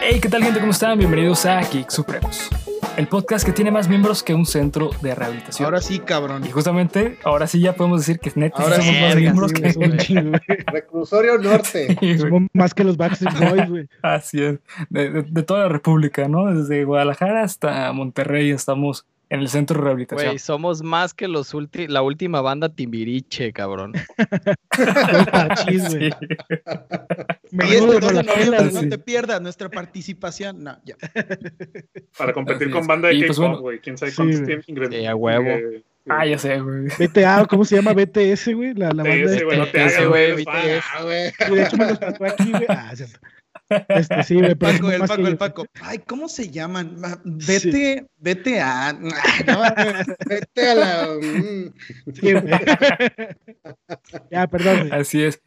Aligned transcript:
Hey, 0.00 0.20
¿qué 0.20 0.28
tal 0.28 0.42
gente? 0.44 0.60
¿Cómo 0.60 0.72
están? 0.72 0.98
Bienvenidos 0.98 1.44
a 1.46 1.60
Geek 1.62 1.90
Supremos, 1.90 2.48
el 2.96 3.08
podcast 3.08 3.44
que 3.44 3.52
tiene 3.52 3.70
más 3.70 3.88
miembros 3.88 4.22
que 4.22 4.34
un 4.34 4.46
centro 4.46 4.90
de 5.02 5.14
rehabilitación. 5.14 5.64
Ahora 5.64 5.80
sí, 5.80 5.98
cabrón. 5.98 6.44
Y 6.46 6.50
justamente, 6.50 7.18
ahora 7.24 7.46
sí 7.46 7.60
ya 7.60 7.74
podemos 7.74 8.00
decir 8.00 8.20
que 8.20 8.30
neta 8.36 8.62
Ahora 8.62 8.76
somos 8.76 8.94
sí, 8.94 9.00
más 9.02 9.16
miembros 9.16 9.50
sí, 9.52 10.14
que... 10.14 10.62
Reclusorio 10.66 11.38
Norte. 11.38 11.88
Sí, 11.88 11.96
güey. 12.00 12.18
Somos 12.18 12.42
más 12.52 12.74
que 12.74 12.84
los 12.84 12.96
Backstreet 12.96 13.50
Boys, 13.50 13.68
güey. 13.70 13.88
Así 14.02 14.42
es, 14.42 14.58
de, 14.90 15.10
de- 15.10 15.22
de 15.22 15.42
toda 15.42 15.60
la 15.64 15.68
República, 15.68 16.28
¿no? 16.28 16.46
Desde 16.54 16.84
Guadalajara 16.84 17.42
hasta 17.42 17.92
Monterrey 17.92 18.50
estamos 18.50 19.06
en 19.28 19.40
el 19.40 19.48
centro 19.48 19.76
de 19.78 19.84
rehabilitación. 19.84 20.28
Güey, 20.28 20.38
somos 20.38 20.82
más 20.82 21.12
que 21.14 21.26
los 21.28 21.52
ulti- 21.54 21.88
la 21.88 22.02
última 22.02 22.40
banda 22.40 22.68
Timbiriche, 22.68 23.52
cabrón. 23.52 23.92
Parchís, 25.32 25.94
güey. 25.96 26.10
Sí. 26.12 26.28
Me 27.50 27.66
Y 27.66 27.72
este 27.72 27.80
mudo 27.86 28.00
12 28.00 28.06
con 28.06 28.14
la 28.16 28.22
de 28.22 28.26
noviembre, 28.28 28.58
pela, 28.58 28.70
no 28.72 28.80
sí. 28.80 28.88
te 28.88 28.98
pierdas 28.98 29.40
nuestra 29.40 29.68
participación. 29.68 30.62
No, 30.64 30.78
ya. 30.84 30.96
Para 32.18 32.32
competir 32.32 32.70
con 32.70 32.86
banda 32.86 33.08
de 33.08 33.14
Y, 33.14 33.20
K-pop, 33.22 33.26
pues, 33.28 33.38
bueno. 33.38 33.60
güey. 33.60 33.78
Quién 33.80 33.98
sabe 33.98 34.10
Sí, 34.12 34.16
cuántos 34.16 34.36
güey. 34.40 34.46
tienen 34.46 34.64
ingredientes. 34.66 35.00
Sí, 35.00 35.06
a 35.06 35.16
huevo. 35.16 35.48
Eh, 35.48 35.82
Ah, 36.08 36.24
ya 36.24 36.38
sé, 36.38 36.60
güey. 36.60 36.86
BTA, 37.00 37.46
¿cómo 37.50 37.64
se 37.64 37.74
llama 37.74 37.92
BTS, 37.92 38.54
güey? 38.54 38.74
La, 38.74 38.92
la 38.92 39.02
banda. 39.02 39.12
BTS, 39.12 39.42
güey, 39.44 39.58
no 39.58 39.66
te 39.66 39.84
Ese 39.84 39.96
hagas, 39.96 40.08
güey. 40.08 40.32
BTS. 40.34 40.84
Ah, 40.94 41.02
güey. 41.02 41.32
De 41.50 41.62
hecho 41.64 41.76
me 41.76 41.86
los 41.88 41.98
tatué 41.98 42.28
aquí, 42.28 42.50
güey. 42.52 42.64
Ah, 42.68 42.90
es 42.92 42.98
cierto. 42.98 43.18
Este, 43.88 44.22
sí, 44.22 44.34
güey, 44.36 44.54
pero 44.54 44.72
Paco, 44.78 44.90
el 44.92 45.00
Paco, 45.00 45.16
que 45.22 45.28
el. 45.28 45.36
Paco. 45.36 45.66
Ay, 45.82 45.98
¿cómo 45.98 46.28
se 46.28 46.50
llaman? 46.50 47.00
Ma- 47.00 47.20
Vete, 47.24 48.06
vete 48.18 48.60
a. 48.60 48.92
No, 49.46 49.62
vete 50.26 50.70
a 50.70 50.74
la. 50.74 51.08
mm. 51.20 51.72
Sí, 52.14 52.32
ya, 54.30 54.46
perdón. 54.46 54.92
Así 54.92 55.22
es. 55.22 55.40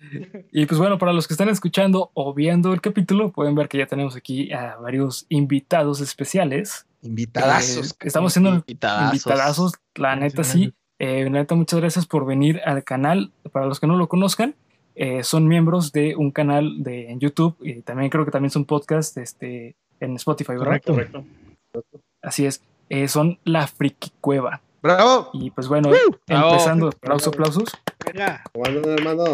Y 0.52 0.66
pues 0.66 0.80
bueno, 0.80 0.98
para 0.98 1.14
los 1.14 1.28
que 1.28 1.34
están 1.34 1.50
escuchando 1.50 2.11
o 2.14 2.34
viendo 2.34 2.73
el 2.73 2.81
capítulo, 2.81 3.31
pueden 3.31 3.56
ver 3.56 3.67
que 3.67 3.78
ya 3.78 3.86
tenemos 3.88 4.16
aquí 4.16 4.52
a 4.52 4.76
varios 4.78 5.26
invitados 5.30 6.02
especiales. 6.02 6.86
Invitadazos. 7.02 7.92
Eh, 7.92 7.95
estamos 8.02 8.31
haciendo 8.33 8.50
Invitadazos. 8.56 9.14
invitadazos, 9.14 9.73
la 9.95 10.16
neta 10.16 10.44
sí. 10.44 10.73
Eh, 11.00 11.23
la 11.26 11.30
neta, 11.30 11.56
muchas 11.56 11.80
gracias 11.80 12.06
por 12.06 12.26
venir 12.26 12.59
al 12.66 12.83
canal. 12.83 13.31
Para 13.54 13.66
los 13.67 13.80
que 13.80 13.88
no 13.88 13.95
lo 13.95 14.09
conozcan, 14.09 14.56
eh, 15.02 15.23
son 15.23 15.47
miembros 15.47 15.94
de 15.94 16.16
un 16.17 16.30
canal 16.31 16.83
de 16.83 17.09
en 17.09 17.19
YouTube 17.22 17.55
y 17.61 17.81
también 17.83 18.09
creo 18.09 18.25
que 18.25 18.31
también 18.31 18.52
son 18.52 18.66
podcast 18.66 19.17
este, 19.17 19.75
en 20.02 20.16
Spotify, 20.17 20.52
¿verdad? 20.52 20.81
Correcto. 20.86 21.23
Correcto. 21.72 22.02
Así 22.22 22.45
es. 22.45 22.61
Eh, 22.89 23.08
son 23.08 23.39
La 23.45 23.66
Friki 23.67 24.11
Cueva. 24.20 24.61
Bravo. 24.81 25.30
Y 25.33 25.52
pues 25.52 25.67
bueno, 25.67 25.89
Bravo. 26.27 26.52
empezando, 26.52 26.88
aplausos, 26.88 27.27
aplausos. 27.33 27.70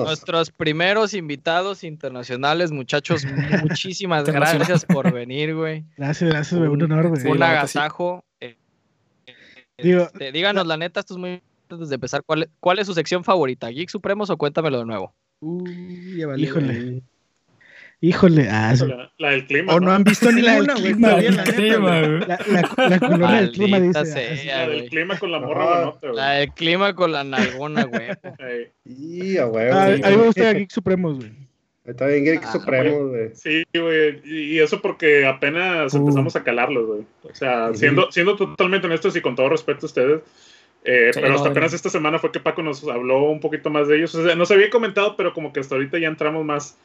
Nuestros 0.03 0.51
primeros 0.51 1.13
invitados 1.13 1.83
internacionales, 1.83 2.71
muchachos, 2.71 3.23
muchísimas 3.63 4.25
gracias 4.25 4.85
por 4.85 5.11
venir, 5.11 5.55
güey. 5.55 5.83
Gracias, 5.97 6.29
gracias, 6.29 6.59
güey. 6.59 6.69
Un 6.69 6.83
honor, 6.83 7.07
güey. 7.09 7.21
Sí, 7.21 7.27
Un 7.27 7.37
sí. 7.37 7.43
agasajo. 7.43 8.23
Eh, 8.39 8.55
Digo- 9.77 10.03
este, 10.03 10.31
díganos, 10.31 10.65
la 10.67 10.77
neta, 10.77 10.99
esto 10.99 11.13
es 11.15 11.17
muy 11.19 11.41
antes 11.69 11.89
de 11.89 11.95
empezar. 11.95 12.23
¿Cuál, 12.23 12.43
es- 12.43 12.49
¿Cuál 12.59 12.79
es 12.79 12.87
su 12.87 12.93
sección 12.93 13.23
favorita? 13.23 13.67
¿Geek 13.69 13.89
Supremos 13.89 14.29
o 14.29 14.37
cuéntamelo 14.37 14.79
de 14.79 14.85
nuevo? 14.85 15.13
Uy, 15.45 16.17
ya. 16.17 16.27
Híjole. 16.37 17.01
Híjole. 18.01 18.47
Ah, 18.49 18.75
sí. 18.75 18.85
La, 18.87 19.11
la 19.17 19.29
del 19.31 19.45
clima. 19.47 19.73
O 19.73 19.79
no 19.79 19.91
han 19.91 20.03
visto 20.03 20.29
La 20.31 20.31
ninguna, 20.59 20.73
del 20.73 20.83
clima, 20.83 21.07
la 21.09 21.15
güey. 21.79 22.19
La, 22.27 22.39
la, 22.77 22.89
la 22.89 22.99
colonia 22.99 23.41
del 23.41 23.51
clima 23.51 23.79
dice. 23.79 24.05
sea, 24.05 24.65
La 24.65 24.67
del 24.73 24.89
clima 24.89 25.17
con 25.17 25.31
la 25.31 25.39
morra 25.39 25.63
Ah, 25.63 25.75
buenota, 25.77 25.99
güey. 26.07 26.15
La 26.15 26.31
del 26.31 26.51
clima 26.53 26.93
con 26.95 27.11
la 27.11 27.23
nalgona, 27.23 27.83
güey. 27.85 28.09
A 29.39 29.45
huevo. 29.47 29.73
Ah, 29.75 29.87
güey. 29.87 30.03
a 30.03 30.09
mí 30.09 30.17
me 30.17 30.25
gusta 30.25 30.53
Geek 30.53 30.71
Supremos, 30.71 31.17
güey. 31.17 31.31
Está 31.85 32.07
bien, 32.07 32.25
Geek 32.25 32.43
Ah, 32.45 32.51
Supremo, 32.51 33.07
güey. 33.09 33.29
Sí, 33.35 33.63
güey. 33.73 34.21
Y 34.25 34.59
eso 34.59 34.81
porque 34.81 35.25
apenas 35.25 35.93
Uh. 35.93 35.97
empezamos 35.97 36.35
a 36.35 36.43
calarlos, 36.43 36.85
güey. 36.87 37.01
O 37.23 37.33
sea, 37.35 37.69
Sí. 37.73 37.79
siendo, 37.81 38.11
siendo 38.11 38.35
totalmente 38.35 38.87
honestos 38.87 39.15
y 39.15 39.21
con 39.21 39.35
todo 39.35 39.49
respeto 39.49 39.85
a 39.85 39.87
ustedes. 39.87 40.21
Eh, 40.85 41.11
Sí, 41.13 41.19
pero 41.21 41.35
hasta 41.35 41.49
apenas 41.49 41.73
esta 41.73 41.89
semana 41.89 42.19
fue 42.19 42.31
que 42.31 42.39
Paco 42.39 42.61
nos 42.61 42.87
habló 42.87 43.23
un 43.23 43.39
poquito 43.39 43.69
más 43.69 43.87
de 43.87 43.97
ellos. 43.97 44.15
O 44.15 44.23
sea, 44.23 44.35
nos 44.35 44.51
había 44.51 44.69
comentado, 44.69 45.15
pero 45.15 45.33
como 45.33 45.51
que 45.51 45.59
hasta 45.59 45.75
ahorita 45.75 45.97
ya 45.99 46.07
entramos 46.07 46.45
más 46.45 46.77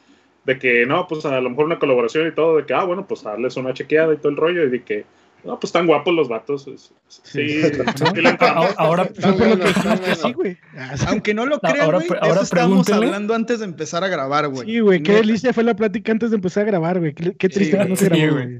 de 0.45 0.57
que 0.57 0.85
no, 0.85 1.07
pues 1.07 1.25
a 1.25 1.39
lo 1.39 1.49
mejor 1.49 1.65
una 1.65 1.79
colaboración 1.79 2.27
y 2.27 2.31
todo, 2.31 2.57
de 2.57 2.65
que, 2.65 2.73
ah, 2.73 2.83
bueno, 2.83 3.05
pues 3.07 3.23
darles 3.23 3.57
una 3.57 3.73
chequeada 3.73 4.13
y 4.13 4.17
todo 4.17 4.29
el 4.29 4.37
rollo, 4.37 4.63
y 4.63 4.69
de 4.69 4.83
que, 4.83 5.05
no, 5.43 5.59
pues 5.59 5.69
están 5.69 5.87
guapos 5.87 6.13
los 6.13 6.27
vatos. 6.29 6.67
Sí. 7.07 7.61
Ahora, 8.77 9.09
güey. 10.33 10.57
Aunque 11.07 11.33
no 11.33 11.45
lo 11.45 11.59
crean, 11.59 11.81
ahora 11.81 11.97
güey, 11.97 12.09
ahora 12.21 12.33
eso 12.33 12.43
estábamos 12.43 12.89
hablando 12.89 13.33
antes 13.35 13.59
de 13.59 13.65
empezar 13.65 14.03
a 14.03 14.07
grabar, 14.07 14.47
güey. 14.49 14.65
Sí, 14.67 14.79
güey, 14.79 15.01
qué 15.03 15.13
delicia 15.13 15.53
fue 15.53 15.63
la 15.63 15.75
plática 15.75 16.11
antes 16.11 16.29
de 16.31 16.35
empezar 16.35 16.63
a 16.63 16.65
grabar, 16.67 16.99
güey. 16.99 17.13
Qué, 17.13 17.35
qué 17.35 17.49
triste 17.49 17.77
Sí, 17.77 17.83
que 17.83 17.89
no 17.89 17.95
se 17.95 18.05
grabó, 18.09 18.33
güey. 18.33 18.59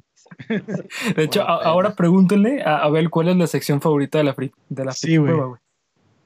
de 1.15 1.23
hecho, 1.23 1.41
a- 1.41 1.63
ahora 1.63 1.95
pregúntenle 1.95 2.61
a 2.63 2.77
Abel 2.79 3.09
cuál 3.09 3.29
es 3.29 3.35
la 3.37 3.47
sección 3.47 3.81
favorita 3.81 4.17
de 4.17 4.23
la, 4.23 4.35
fri- 4.35 4.53
de 4.69 4.85
la 4.85 4.91
Sí, 4.93 5.17
güey. 5.17 5.33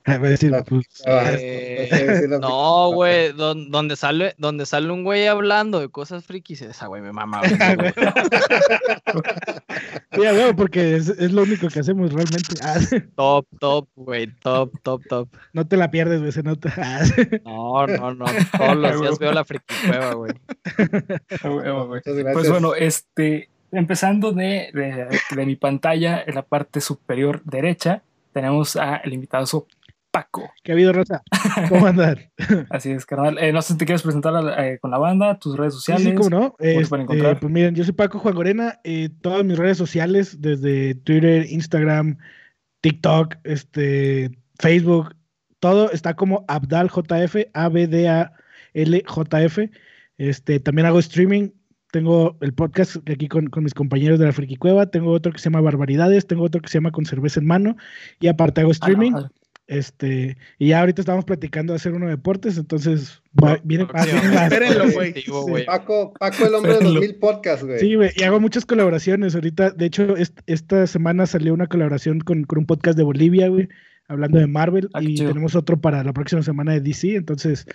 Cueva, 0.19 0.19
güey. 0.19 0.27
A 0.27 0.29
ver, 0.29 0.37
sí, 0.37 0.47
pues, 0.69 2.21
Eh, 2.23 2.27
no 2.39 2.91
güey, 2.93 3.31
don- 3.33 3.71
donde 3.71 3.95
sale, 3.95 4.35
donde 4.37 4.65
sale 4.65 4.91
un 4.91 5.03
güey 5.03 5.27
hablando 5.27 5.79
de 5.79 5.89
cosas 5.89 6.23
frikis, 6.25 6.61
esa 6.61 6.87
güey 6.87 7.01
me 7.01 7.11
mama. 7.11 7.41
güey. 7.41 7.93
Sí, 10.11 10.25
a 10.25 10.31
huevo, 10.33 10.55
porque 10.55 10.95
es, 10.95 11.09
es 11.09 11.31
lo 11.33 11.43
único 11.43 11.67
que 11.67 11.79
hacemos 11.79 12.11
realmente. 12.13 12.55
Ah, 12.63 12.79
top, 13.15 13.45
top, 13.59 13.87
güey, 13.95 14.27
top, 14.41 14.71
top, 14.81 15.01
top. 15.09 15.29
no 15.53 15.67
te 15.67 15.75
la 15.77 15.91
pierdes, 15.91 16.19
güey, 16.21 16.31
se 16.31 16.41
nota. 16.43 16.73
Ah, 16.77 17.01
No, 17.43 17.85
no, 17.87 18.13
no, 18.13 18.25
todos 18.57 18.77
los 18.77 19.01
días 19.01 19.19
veo 19.19 19.33
la 19.33 19.43
friki 19.43 19.65
cueva, 19.87 20.13
güey. 20.13 20.31
Güey, 21.43 21.71
güey. 21.87 22.33
Pues 22.33 22.49
bueno, 22.49 22.73
este, 22.75 23.49
empezando 23.71 24.31
de, 24.31 24.69
de, 24.73 25.19
de 25.35 25.45
mi 25.45 25.55
pantalla, 25.57 26.23
en 26.25 26.35
la 26.35 26.43
parte 26.43 26.79
superior 26.81 27.41
derecha, 27.43 28.01
tenemos 28.33 28.75
al 28.77 29.11
invitado 29.11 29.45
Paco. 30.15 30.49
¿Qué 30.63 30.71
ha 30.71 30.75
habido, 30.75 30.93
Rosa? 30.93 31.21
¿Cómo 31.69 31.85
andan? 31.87 32.17
Así 32.69 32.91
es, 32.91 33.05
carnal. 33.05 33.37
Eh, 33.37 33.51
no 33.51 33.61
sé 33.61 33.73
si 33.73 33.79
te 33.79 33.85
quieres 33.85 34.01
presentar 34.01 34.33
eh, 34.57 34.79
con 34.79 34.91
la 34.91 34.97
banda, 34.97 35.37
tus 35.39 35.57
redes 35.57 35.73
sociales. 35.73 36.03
sí, 36.05 36.13
cómo 36.13 36.29
no. 36.29 36.55
Este, 36.59 36.95
encontrar? 36.95 37.39
pues 37.39 37.51
miren, 37.51 37.75
yo 37.75 37.83
soy 37.83 37.93
Paco 37.93 38.19
Juan 38.19 38.35
Gorena. 38.35 38.79
eh, 38.83 39.09
todas 39.21 39.43
mis 39.43 39.57
redes 39.57 39.77
sociales, 39.77 40.41
desde 40.41 40.95
Twitter, 40.95 41.45
Instagram, 41.49 42.17
TikTok, 42.81 43.35
este, 43.43 44.31
Facebook, 44.59 45.15
todo 45.59 45.91
está 45.91 46.13
como 46.15 46.45
AbdalJF, 46.47 47.35
A-B-D-A-L-J-F. 47.53 49.71
Este, 50.17 50.59
también 50.59 50.85
hago 50.85 50.99
streaming. 50.99 51.49
Tengo 51.91 52.37
el 52.41 52.53
podcast 52.53 52.97
aquí 53.09 53.27
con, 53.27 53.47
con 53.47 53.63
mis 53.63 53.73
compañeros 53.73 54.19
de 54.19 54.25
la 54.25 54.33
Friki 54.33 54.57
Cueva. 54.57 54.91
Tengo 54.91 55.11
otro 55.11 55.31
que 55.31 55.39
se 55.39 55.45
llama 55.45 55.61
Barbaridades. 55.61 56.27
Tengo 56.27 56.43
otro 56.43 56.61
que 56.61 56.67
se 56.67 56.77
llama 56.77 56.91
Con 56.91 57.05
Cerveza 57.05 57.39
en 57.39 57.47
Mano. 57.47 57.77
Y 58.19 58.27
aparte 58.27 58.61
hago 58.61 58.71
Ah, 58.71 58.73
no, 58.73 58.73
streaming. 58.73 59.13
Este, 59.67 60.37
y 60.59 60.67
ya 60.69 60.81
ahorita 60.81 61.01
estamos 61.01 61.25
platicando 61.25 61.73
de 61.73 61.77
hacer 61.77 61.93
uno 61.93 62.05
de 62.05 62.11
deportes, 62.11 62.57
entonces 62.57 63.21
va- 63.43 63.59
viene. 63.63 63.87
Espérenlo, 63.95 64.91
güey. 64.91 65.13
Digo, 65.13 65.41
güey. 65.47 65.65
Paco, 65.65 66.13
Paco, 66.19 66.45
el 66.45 66.53
hombre 66.53 66.75
de 66.77 66.83
los 66.83 66.99
mil 66.99 67.15
podcasts, 67.15 67.65
güey. 67.65 67.79
Sí, 67.79 67.95
güey, 67.95 68.11
y 68.15 68.23
hago 68.23 68.39
muchas 68.39 68.65
colaboraciones 68.65 69.33
ahorita. 69.33 69.71
De 69.71 69.85
hecho, 69.87 70.17
est- 70.17 70.39
esta 70.45 70.85
semana 70.85 71.25
salió 71.25 71.53
una 71.53 71.67
colaboración 71.67 72.19
con, 72.19 72.43
con 72.43 72.59
un 72.59 72.65
podcast 72.67 72.95
de 72.97 73.03
Bolivia, 73.03 73.47
güey, 73.47 73.67
hablando 74.07 74.37
de 74.37 74.45
Marvel, 74.47 74.89
Ah, 74.93 75.01
y 75.01 75.15
chido. 75.15 75.29
tenemos 75.29 75.55
otro 75.55 75.77
para 75.81 76.03
la 76.03 76.13
próxima 76.13 76.43
semana 76.43 76.73
de 76.73 76.81
DC, 76.81 77.15
entonces 77.15 77.65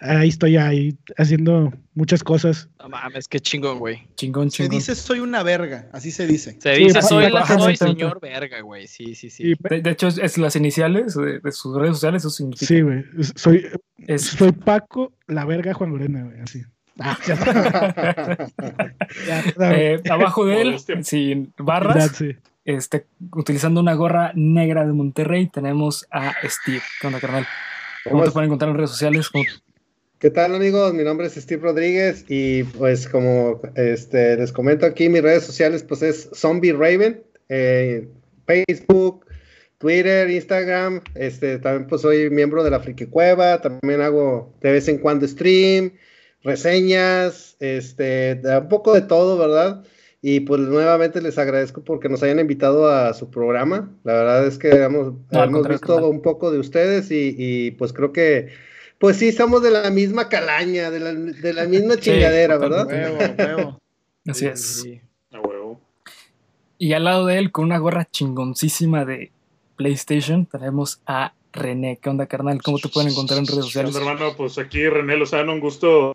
ahí 0.00 0.28
estoy 0.28 0.56
ahí 0.56 0.96
haciendo 1.16 1.72
muchas 1.94 2.22
cosas. 2.22 2.68
No 2.78 2.88
mames, 2.88 3.28
qué 3.28 3.40
chingón, 3.40 3.78
güey. 3.78 4.06
Chingón, 4.16 4.50
Se 4.50 4.58
chingón. 4.64 4.70
dice 4.78 4.94
soy 4.94 5.20
una 5.20 5.42
verga, 5.42 5.88
así 5.92 6.10
se 6.10 6.26
dice. 6.26 6.56
Se 6.60 6.74
Sí, 6.76 6.84
dice 6.84 7.02
sí, 7.02 7.08
soy, 7.08 7.30
la- 7.30 7.46
soy 7.46 7.76
señor 7.76 8.20
verga, 8.20 8.60
güey. 8.60 8.86
Sí, 8.86 9.14
sí, 9.14 9.30
sí. 9.30 9.52
Y- 9.52 9.54
De, 9.68 9.80
de 9.82 9.90
hecho, 9.90 10.08
es, 10.08 10.18
es 10.18 10.38
las 10.38 10.56
iniciales 10.56 11.14
de, 11.14 11.40
de 11.40 11.52
sus 11.52 11.76
redes 11.76 11.94
sociales, 11.96 12.22
eso 12.22 12.30
significa. 12.30 12.66
sí, 12.66 12.80
güey, 12.82 13.04
soy, 13.36 13.66
Es, 14.06 14.22
soy 14.22 14.52
Paco, 14.52 15.12
la 15.26 15.44
verga 15.44 15.72
Juan 15.74 15.90
Gorena, 15.90 16.24
güey, 16.24 16.40
así. 16.40 16.62
Ah, 16.98 17.18
ya, 17.26 17.34
ya, 19.26 19.44
ya, 19.58 19.74
eh, 19.74 20.00
abajo 20.10 20.46
de 20.46 20.62
él, 20.62 20.76
sin 21.02 21.52
barras, 21.58 22.12
sí. 22.16 22.36
este, 22.64 23.06
utilizando 23.32 23.80
una 23.80 23.92
gorra 23.94 24.32
negra 24.34 24.86
de 24.86 24.92
Monterrey, 24.94 25.46
tenemos 25.48 26.06
a 26.10 26.34
Steve. 26.44 26.80
¿Qué 27.00 27.06
onda, 27.06 27.20
carnal? 27.20 27.46
¿Cómo 28.08 28.24
te 28.24 28.30
pueden 28.30 28.46
encontrar 28.48 28.70
en 28.70 28.76
redes 28.76 28.90
sociales? 28.90 29.28
¿Cómo- 29.28 29.44
¿Qué 30.18 30.30
tal 30.30 30.54
amigos? 30.54 30.94
Mi 30.94 31.04
nombre 31.04 31.26
es 31.26 31.34
Steve 31.34 31.60
Rodríguez 31.60 32.24
y 32.26 32.62
pues 32.62 33.06
como 33.06 33.60
este, 33.74 34.38
les 34.38 34.50
comento 34.50 34.86
aquí 34.86 35.10
mis 35.10 35.20
redes 35.20 35.44
sociales 35.44 35.82
pues 35.82 36.00
es 36.00 36.30
Zombie 36.32 36.72
Raven, 36.72 37.22
eh, 37.50 38.08
Facebook, 38.46 39.26
Twitter, 39.76 40.30
Instagram, 40.30 41.02
este, 41.16 41.58
también 41.58 41.86
pues 41.86 42.00
soy 42.00 42.30
miembro 42.30 42.64
de 42.64 42.70
la 42.70 42.80
Friki 42.80 43.04
Cueva, 43.04 43.60
también 43.60 44.00
hago 44.00 44.54
de 44.62 44.72
vez 44.72 44.88
en 44.88 44.96
cuando 44.96 45.28
stream, 45.28 45.92
reseñas, 46.42 47.58
este, 47.60 48.40
un 48.42 48.68
poco 48.70 48.94
de 48.94 49.02
todo, 49.02 49.36
¿verdad? 49.36 49.84
Y 50.22 50.40
pues 50.40 50.62
nuevamente 50.62 51.20
les 51.20 51.36
agradezco 51.36 51.84
porque 51.84 52.08
nos 52.08 52.22
hayan 52.22 52.40
invitado 52.40 52.88
a 52.88 53.12
su 53.12 53.30
programa. 53.30 53.94
La 54.02 54.14
verdad 54.14 54.46
es 54.46 54.56
que 54.56 54.70
hemos, 54.70 55.12
No, 55.30 55.44
hemos 55.44 55.68
visto 55.68 56.08
un 56.08 56.22
poco 56.22 56.50
de 56.50 56.58
ustedes 56.58 57.10
y, 57.10 57.34
y, 57.36 57.72
pues 57.72 57.92
creo 57.92 58.14
que, 58.14 58.48
pues 58.98 59.16
sí, 59.16 59.32
somos 59.32 59.62
de 59.62 59.70
la 59.70 59.90
misma 59.90 60.28
calaña, 60.28 60.90
de 60.90 61.00
la, 61.00 61.12
de 61.12 61.52
la 61.52 61.64
misma 61.66 61.96
chingadera, 61.96 62.56
¿verdad? 62.58 62.84
totalmente. 62.84 63.42
Huevo, 63.44 63.56
huevo. 63.58 63.80
Así 64.28 64.40
Sí, 64.40 64.46
es. 64.46 64.80
sí. 64.82 65.00
A 65.32 65.40
huevo. 65.40 65.80
Y 66.78 66.92
al 66.92 67.04
lado 67.04 67.26
de 67.26 67.38
él, 67.38 67.52
con 67.52 67.64
una 67.66 67.78
gorra 67.78 68.04
chingoncísima 68.10 69.04
de 69.04 69.30
PlayStation, 69.76 70.46
tenemos 70.46 71.00
a 71.06 71.32
René. 71.52 71.98
¿Qué 72.02 72.10
onda, 72.10 72.26
carnal? 72.26 72.60
¿Cómo 72.62 72.78
te 72.78 72.88
pueden 72.88 73.10
encontrar 73.10 73.38
en 73.38 73.46
redes 73.46 73.58
¿Qué 73.66 73.72
sociales? 73.72 73.96
onda, 73.96 74.10
hermano? 74.12 74.34
Pues 74.36 74.58
aquí 74.58 74.86
René 74.88 75.16
Lozano, 75.16 75.52
un 75.54 75.60
gusto 75.60 76.12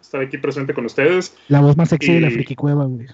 estar 0.00 0.20
aquí 0.20 0.36
presente 0.38 0.74
con 0.74 0.84
ustedes. 0.84 1.34
La 1.48 1.60
voz 1.60 1.76
más 1.76 1.88
sexy 1.88 2.12
de 2.14 2.20
la 2.20 2.30
friki 2.30 2.54
cueva, 2.56 2.84
güey. 2.84 3.06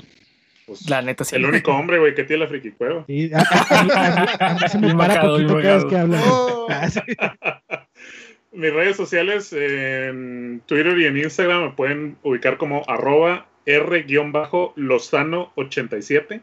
Pues, 0.67 0.89
La 0.91 1.01
neta, 1.03 1.25
sí. 1.25 1.37
el 1.37 1.45
único 1.47 1.71
hombre, 1.73 1.99
güey, 1.99 2.15
que 2.15 2.25
tiene 2.25 2.43
la 2.45 2.49
friki 2.49 2.73
cueva. 2.73 3.05
Sí, 3.07 3.31
a, 3.33 3.39
a- 3.39 3.81
a 3.81 3.85
mí- 3.85 3.91
a 3.95 4.11
mí- 4.11 4.27
a 4.41 4.55
mí 4.55 4.61
se 4.69 4.79
me 4.79 4.95
para 4.97 5.21
poquito 5.23 5.57
cada 5.63 5.75
vez 5.77 5.85
que 5.85 5.97
hablan. 5.97 6.23
Oh. 6.27 6.67
Mis 8.59 8.73
redes 8.73 8.97
sociales 8.97 9.53
en 9.53 10.61
Twitter 10.67 10.99
y 10.99 11.05
en 11.07 11.17
Instagram 11.17 11.63
me 11.63 11.71
pueden 11.71 12.17
ubicar 12.25 12.57
como 12.59 12.83
arroba 12.89 13.47
r-lozano87. 13.67 16.41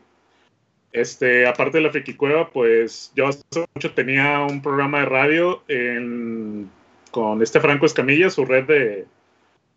Este, 0.92 1.46
aparte 1.46 1.80
de 1.80 1.84
la 1.84 1.92
Friki 1.92 2.14
Cueva, 2.14 2.50
pues 2.52 3.12
yo 3.16 3.28
hace 3.28 3.42
mucho 3.76 3.92
tenía 3.92 4.40
un 4.50 4.62
programa 4.62 5.02
de 5.02 5.06
radio 5.08 5.62
en- 5.68 6.70
con 7.12 7.42
este 7.42 7.60
Franco 7.60 7.86
Escamilla, 7.86 8.30
su 8.30 8.46
red 8.46 8.64
de... 8.64 9.06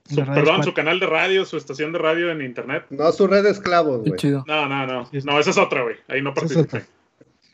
su- 0.08 0.24
perdón, 0.24 0.62
su 0.62 0.72
canal 0.74 1.00
de 1.00 1.06
radio, 1.06 1.44
su 1.44 1.56
estación 1.56 1.90
de 1.92 1.98
radio 1.98 2.30
en 2.30 2.40
internet. 2.42 2.84
No, 2.90 3.10
su 3.10 3.26
red 3.26 3.42
de 3.42 3.50
esclavos, 3.50 4.02
güey. 4.04 4.16
chido. 4.16 4.44
No, 4.46 4.68
no, 4.68 4.86
no. 4.86 5.10
No, 5.24 5.40
esa 5.40 5.50
es 5.50 5.58
otra, 5.58 5.82
güey. 5.82 5.96
Ahí 6.06 6.22
no 6.22 6.32
participé. 6.34 6.84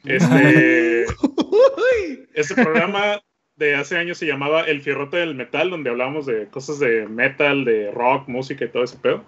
Este, 0.05 1.05
este 2.35 2.55
programa 2.55 3.23
de 3.57 3.75
hace 3.77 3.97
años 3.97 4.19
se 4.19 4.27
llamaba 4.27 4.63
El 4.63 4.83
Fierrote 4.83 5.19
del 5.19 5.35
Metal, 5.35 5.71
donde 5.71 5.91
hablábamos 5.91 6.27
de 6.27 6.49
cosas 6.49 6.79
de 6.79 7.07
metal, 7.07 7.65
de 7.65 7.91
rock, 7.91 8.29
música 8.29 8.65
y 8.65 8.69
todo 8.69 8.85
ese 8.85 8.99
pedo. 8.99 9.23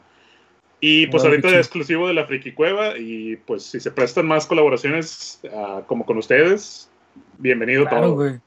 Y 0.81 1.07
pues 1.07 1.23
Órale, 1.23 1.37
ahorita 1.37 1.49
es 1.61 1.67
exclusivo 1.67 2.07
de 2.07 2.15
la 2.15 2.27
Friki 2.27 2.53
Cueva 2.53 2.99
y 2.99 3.37
pues 3.37 3.63
si 3.65 3.81
se 3.81 3.91
prestan 3.91 4.27
más 4.27 4.47
colaboraciones 4.47 5.41
ah, 5.55 5.83
como 5.87 6.05
con 6.05 6.19
ustedes, 6.19 6.91
bienvenido 7.39 7.87
Claro, 7.87 8.07
todo. 8.09 8.15
güey. 8.17 8.41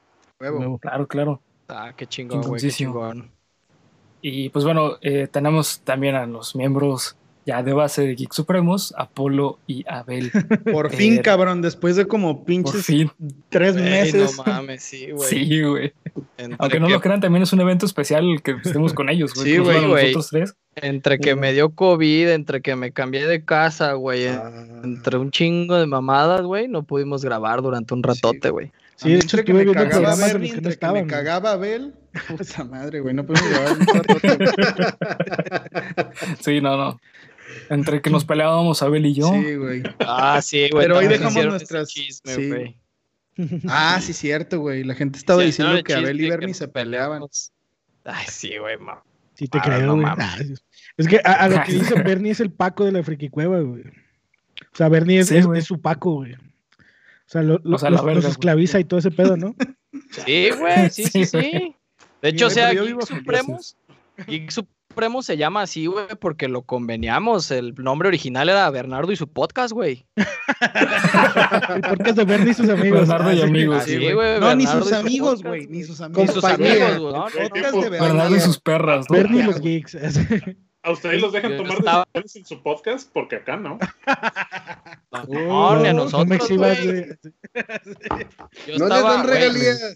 Claro, 0.80 1.06
claro. 1.08 1.40
Ah, 1.68 1.92
qué 1.96 2.06
chingón, 2.06 2.38
güey, 2.42 2.60
qué 2.60 2.68
Chingoncísimo. 2.70 2.92
chingón. 2.92 3.30
Y 4.22 4.48
pues 4.50 4.64
bueno, 4.64 4.96
eh, 5.00 5.28
tenemos 5.30 5.80
también 5.80 6.14
a 6.14 6.26
los 6.26 6.54
miembros 6.54 7.16
ya 7.50 7.64
de 7.64 7.72
base 7.72 8.02
de 8.02 8.14
Geek 8.14 8.32
Supremos, 8.32 8.94
Apolo 8.96 9.58
y 9.66 9.84
Abel. 9.88 10.30
Por 10.72 10.92
fin, 10.92 11.18
cabrón, 11.18 11.62
después 11.62 11.96
de 11.96 12.06
como 12.06 12.36
Por 12.36 12.44
pinches 12.46 12.84
fin. 12.86 13.10
tres 13.48 13.74
Ey, 13.74 13.82
meses. 13.82 14.36
no 14.36 14.44
mames, 14.44 14.84
sí, 14.84 15.10
güey. 15.10 15.28
Sí, 15.28 15.62
güey. 15.62 15.92
Aunque 16.58 16.78
no 16.78 16.86
que- 16.86 16.92
lo 16.92 17.00
crean, 17.00 17.20
también 17.20 17.42
es 17.42 17.52
un 17.52 17.60
evento 17.60 17.86
especial 17.86 18.40
que 18.44 18.52
estemos 18.64 18.94
con 18.94 19.08
ellos, 19.08 19.34
güey. 19.34 19.46
Sí, 19.50 19.58
güey. 19.58 20.12
Nosotros 20.12 20.28
tres. 20.30 20.54
Entre 20.76 21.18
que 21.18 21.34
me 21.34 21.52
dio 21.52 21.70
COVID, 21.70 22.28
entre 22.30 22.62
que 22.62 22.76
me 22.76 22.92
cambié 22.92 23.26
de 23.26 23.44
casa, 23.44 23.94
güey, 23.94 24.28
Ah, 24.28 24.48
entre 24.84 25.18
un 25.18 25.32
chingo 25.32 25.74
de 25.76 25.86
mamadas, 25.86 26.42
güey, 26.42 26.68
no 26.68 26.84
pudimos 26.84 27.24
grabar 27.24 27.62
durante 27.62 27.94
un 27.94 28.04
ratote, 28.04 28.50
güey. 28.50 28.70
Sí, 28.94 29.08
de 29.08 29.14
hecho, 29.16 29.38
entre 29.38 29.44
que 29.44 29.54
me 29.54 29.64
cagaba 29.72 30.14
que 30.14 30.38
no 30.38 30.44
entre 30.44 30.62
que 30.62 30.68
estaban, 30.68 30.94
me 30.94 31.00
güey. 31.00 31.10
cagaba 31.10 31.52
Abel. 31.52 31.94
Puta 32.28 32.64
madre, 32.64 33.00
güey, 33.00 33.14
no 33.14 33.24
podemos 33.24 33.50
grabar 33.50 33.72
un 33.78 33.86
ratote. 33.86 34.38
Sí, 36.40 36.60
no, 36.60 36.76
no. 36.76 37.00
Entre 37.68 38.00
que 38.02 38.10
nos 38.10 38.24
peleábamos 38.24 38.82
Abel 38.82 39.06
y 39.06 39.14
yo. 39.14 39.28
Sí, 39.32 39.54
güey. 39.56 39.82
Ah, 40.00 40.40
sí, 40.42 40.68
güey. 40.70 40.84
Pero 40.84 40.98
hoy 40.98 41.06
dejamos 41.08 41.44
nuestras- 41.46 41.88
chisme, 41.88 42.34
sí. 42.34 42.48
güey. 42.48 42.76
Ah, 43.68 43.98
sí, 44.02 44.12
cierto, 44.12 44.60
güey. 44.60 44.84
La 44.84 44.94
gente 44.94 45.18
estaba 45.18 45.40
Sí, 45.40 45.46
diciendo 45.46 45.82
que 45.82 45.92
el 45.94 46.00
Abel 46.04 46.20
y 46.20 46.28
Bernie 46.28 46.54
se 46.54 46.68
peleaban. 46.68 47.22
Ay, 48.04 48.26
sí, 48.28 48.52
güey, 48.58 48.76
ma. 48.78 49.02
Sí 49.34 49.46
te 49.48 49.58
Ah, 49.58 49.62
creo, 49.64 49.86
no 49.86 49.94
güey. 49.94 50.06
Ah. 50.06 50.36
Es 50.96 51.08
que 51.08 51.20
a, 51.24 51.32
a 51.32 51.48
lo 51.48 51.62
que 51.62 51.72
dice 51.72 51.94
Bernie 52.02 52.32
es 52.32 52.40
el 52.40 52.50
Paco 52.50 52.84
de 52.84 52.92
la 52.92 53.02
friki 53.02 53.28
cueva, 53.30 53.60
güey. 53.60 53.82
O 53.84 54.76
sea, 54.76 54.88
Bernie 54.88 55.20
es, 55.20 55.28
Sí, 55.28 55.36
es- 55.38 55.46
güey. 55.46 55.60
es 55.60 55.64
su 55.64 55.80
Paco, 55.80 56.12
güey. 56.16 56.34
O 56.34 56.38
sea, 57.26 57.42
lo- 57.42 57.60
lo- 57.64 57.76
O 57.76 57.78
sea, 57.78 57.88
la 57.90 57.96
los, 57.96 58.04
verga, 58.04 58.16
los 58.16 58.24
güey. 58.24 58.32
esclaviza 58.32 58.80
y 58.80 58.84
todo 58.84 58.98
ese 59.00 59.10
pedo, 59.10 59.36
¿no? 59.36 59.54
Sí, 60.10 60.50
güey, 60.58 60.90
sí, 60.90 61.04
sí, 61.04 61.24
Sí. 61.24 61.74
De 62.20 62.28
hecho, 62.28 62.48
o 62.48 62.50
sea, 62.50 62.72
Geek 62.72 63.00
Supremos, 63.06 63.76
Geek 64.26 64.50
Supremos 64.50 64.76
se 65.22 65.36
llama 65.36 65.62
así, 65.62 65.86
güey, 65.86 66.06
porque 66.20 66.48
lo 66.48 66.62
conveniamos. 66.62 67.50
El 67.50 67.74
nombre 67.76 68.08
original 68.08 68.48
era 68.48 68.68
Bernardo 68.70 69.12
y 69.12 69.16
su 69.16 69.28
podcast, 69.32 69.72
güey. 69.72 70.06
El 70.16 71.80
podcast 71.82 72.16
de 72.18 72.24
Bernie 72.24 72.50
y 72.50 72.54
sus 72.54 72.68
amigos. 72.68 73.00
Bernardo 73.08 73.32
y 73.32 73.40
Ah, 73.40 73.44
amigos. 73.44 73.82
Así, 73.82 73.98
sí, 73.98 74.12
güey. 74.12 74.40
No, 74.40 74.54
ni 74.54 74.66
sus 74.66 74.92
amigos, 74.92 75.42
güey. 75.42 75.66
Ni 75.68 75.84
sus 75.84 76.00
Ni 76.00 76.06
amigos. 76.06 76.34
sus 76.34 76.42
Compañía. 76.42 76.88
amigos, 76.88 77.14
güey. 77.32 77.90
Bernardo 77.90 78.36
y 78.36 78.40
sus 78.40 78.60
perras, 78.60 79.06
¿no? 79.08 79.16
Bernie 79.16 79.40
y 79.40 79.44
los 79.44 79.60
geeks. 79.60 79.96
¿A 80.82 80.90
ustedes 80.92 81.20
los 81.20 81.32
dejan 81.32 81.52
Yo 81.52 81.56
tomar 81.58 81.78
estaba- 81.78 82.04
decisiones 82.14 82.36
en 82.36 82.56
su 82.56 82.62
podcast? 82.62 83.10
Porque 83.12 83.36
acá 83.36 83.56
no. 83.56 83.78
No, 85.28 85.76
ni 85.80 85.88
a 85.88 85.92
No, 85.92 86.04
nosotros, 86.04 86.48
güey. 86.50 86.76
Yo 86.84 86.88
no 86.96 87.06
les 88.66 88.80
estaba, 88.82 89.12
dan 89.14 89.26
güey, 89.26 89.34
regalías. 89.38 89.94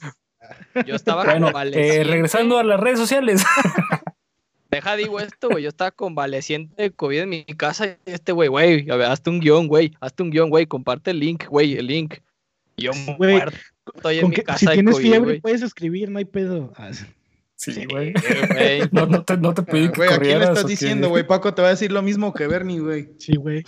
Yo 0.86 0.94
estaba 0.94 1.24
Bueno, 1.24 1.50
eh, 1.72 2.04
regresando 2.04 2.58
a 2.58 2.64
las 2.64 2.78
redes 2.78 2.98
sociales. 2.98 3.42
Deja, 4.74 4.96
digo 4.96 5.20
esto, 5.20 5.48
güey. 5.50 5.62
Yo 5.62 5.68
estaba 5.68 5.90
convaleciente 5.90 6.82
de 6.82 6.90
COVID 6.90 7.20
en 7.20 7.28
mi 7.28 7.44
casa. 7.44 7.96
Y 8.06 8.10
este, 8.10 8.32
güey, 8.32 8.48
güey, 8.48 8.90
a 8.90 8.96
ver, 8.96 9.06
hazte 9.10 9.30
un 9.30 9.40
guion, 9.40 9.68
güey. 9.68 9.92
Hazte 10.00 10.22
un 10.22 10.30
guion, 10.30 10.50
güey. 10.50 10.66
Comparte 10.66 11.12
el 11.12 11.20
link, 11.20 11.46
güey, 11.48 11.74
el 11.74 11.86
link. 11.86 12.14
Y 12.76 12.84
Yo 12.84 12.92
Güey, 13.16 13.34
muerto. 13.36 13.56
Estoy 13.94 14.18
en 14.18 14.28
mi 14.30 14.36
casa 14.36 14.58
si 14.58 14.66
de 14.66 14.72
tienes 14.72 14.94
COVID, 14.94 15.04
fiebre, 15.04 15.24
güey. 15.30 15.40
puedes 15.40 15.62
escribir, 15.62 16.10
no 16.10 16.18
hay 16.18 16.24
pedo. 16.24 16.72
Ah, 16.76 16.90
sí. 16.92 17.04
Güey. 17.88 18.12
No, 18.92 19.06
no 19.06 19.22
te, 19.22 19.36
no 19.36 19.54
te 19.54 19.62
pedí 19.62 19.88
que 19.90 19.96
Güey, 19.96 20.12
¿a 20.12 20.18
quién 20.18 20.38
le 20.38 20.44
estás 20.44 20.66
diciendo, 20.66 21.08
güey? 21.08 21.26
Paco 21.26 21.54
te 21.54 21.62
va 21.62 21.68
a 21.68 21.70
decir 21.70 21.92
lo 21.92 22.02
mismo 22.02 22.34
que 22.34 22.46
Bernie, 22.46 22.80
güey. 22.80 23.10
Sí, 23.18 23.36
güey. 23.36 23.62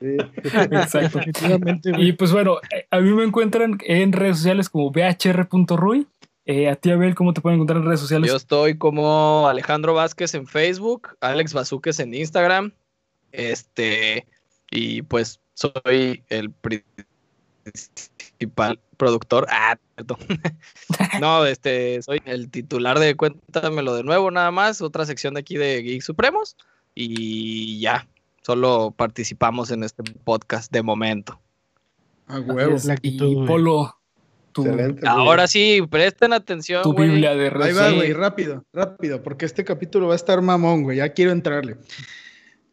Sí. 0.00 0.16
Exacto. 0.44 1.18
Definitivamente, 1.18 1.90
Y 1.90 1.92
güey. 1.92 2.12
pues 2.12 2.32
bueno, 2.32 2.58
eh, 2.74 2.86
a 2.90 3.00
mí 3.00 3.10
me 3.10 3.24
encuentran 3.24 3.78
en 3.84 4.12
redes 4.12 4.36
sociales 4.38 4.70
como 4.70 4.90
bhr.ruy. 4.90 6.06
Eh, 6.46 6.68
a 6.68 6.76
ti, 6.76 6.92
Abel, 6.92 7.16
¿cómo 7.16 7.34
te 7.34 7.40
pueden 7.40 7.56
encontrar 7.56 7.78
en 7.78 7.86
redes 7.86 7.98
sociales? 7.98 8.30
Yo 8.30 8.36
estoy 8.36 8.78
como 8.78 9.48
Alejandro 9.48 9.94
Vázquez 9.94 10.32
en 10.34 10.46
Facebook, 10.46 11.16
Alex 11.20 11.52
Bazuques 11.52 11.98
en 11.98 12.14
Instagram. 12.14 12.72
Este, 13.32 14.26
y 14.70 15.02
pues 15.02 15.40
soy 15.54 16.22
el 16.28 16.52
principal 17.64 18.78
productor. 18.96 19.48
Ah, 19.50 19.76
cierto. 19.96 20.16
no, 21.20 21.44
este, 21.44 22.00
soy 22.02 22.22
el 22.24 22.48
titular 22.48 23.00
de 23.00 23.16
Cuéntamelo 23.16 23.96
de 23.96 24.04
nuevo, 24.04 24.30
nada 24.30 24.52
más. 24.52 24.80
Otra 24.80 25.04
sección 25.04 25.34
de 25.34 25.40
aquí 25.40 25.56
de 25.56 25.82
Geek 25.82 26.02
Supremos. 26.02 26.56
Y 26.94 27.80
ya, 27.80 28.06
solo 28.42 28.94
participamos 28.96 29.72
en 29.72 29.82
este 29.82 30.04
podcast 30.22 30.70
de 30.70 30.84
momento. 30.84 31.40
A 32.28 32.36
Así 32.36 32.44
huevo. 32.44 32.76
es. 32.76 32.84
La 32.84 32.96
Y. 33.02 33.46
Polo, 33.46 33.98
tu, 34.56 34.64
Excelente. 34.64 35.06
Ahora 35.06 35.46
sí, 35.46 35.82
presten 35.90 36.32
atención. 36.32 36.82
tu 36.82 36.94
güey. 36.94 37.10
Biblia 37.10 37.34
de 37.34 37.52
Ahí 37.62 37.72
va, 37.74 37.90
güey, 37.90 38.12
rápido, 38.14 38.64
rápido, 38.72 39.22
porque 39.22 39.44
este 39.44 39.64
capítulo 39.64 40.08
va 40.08 40.14
a 40.14 40.16
estar 40.16 40.40
mamón, 40.40 40.82
güey. 40.82 40.96
Ya 40.96 41.10
quiero 41.10 41.32
entrarle. 41.32 41.76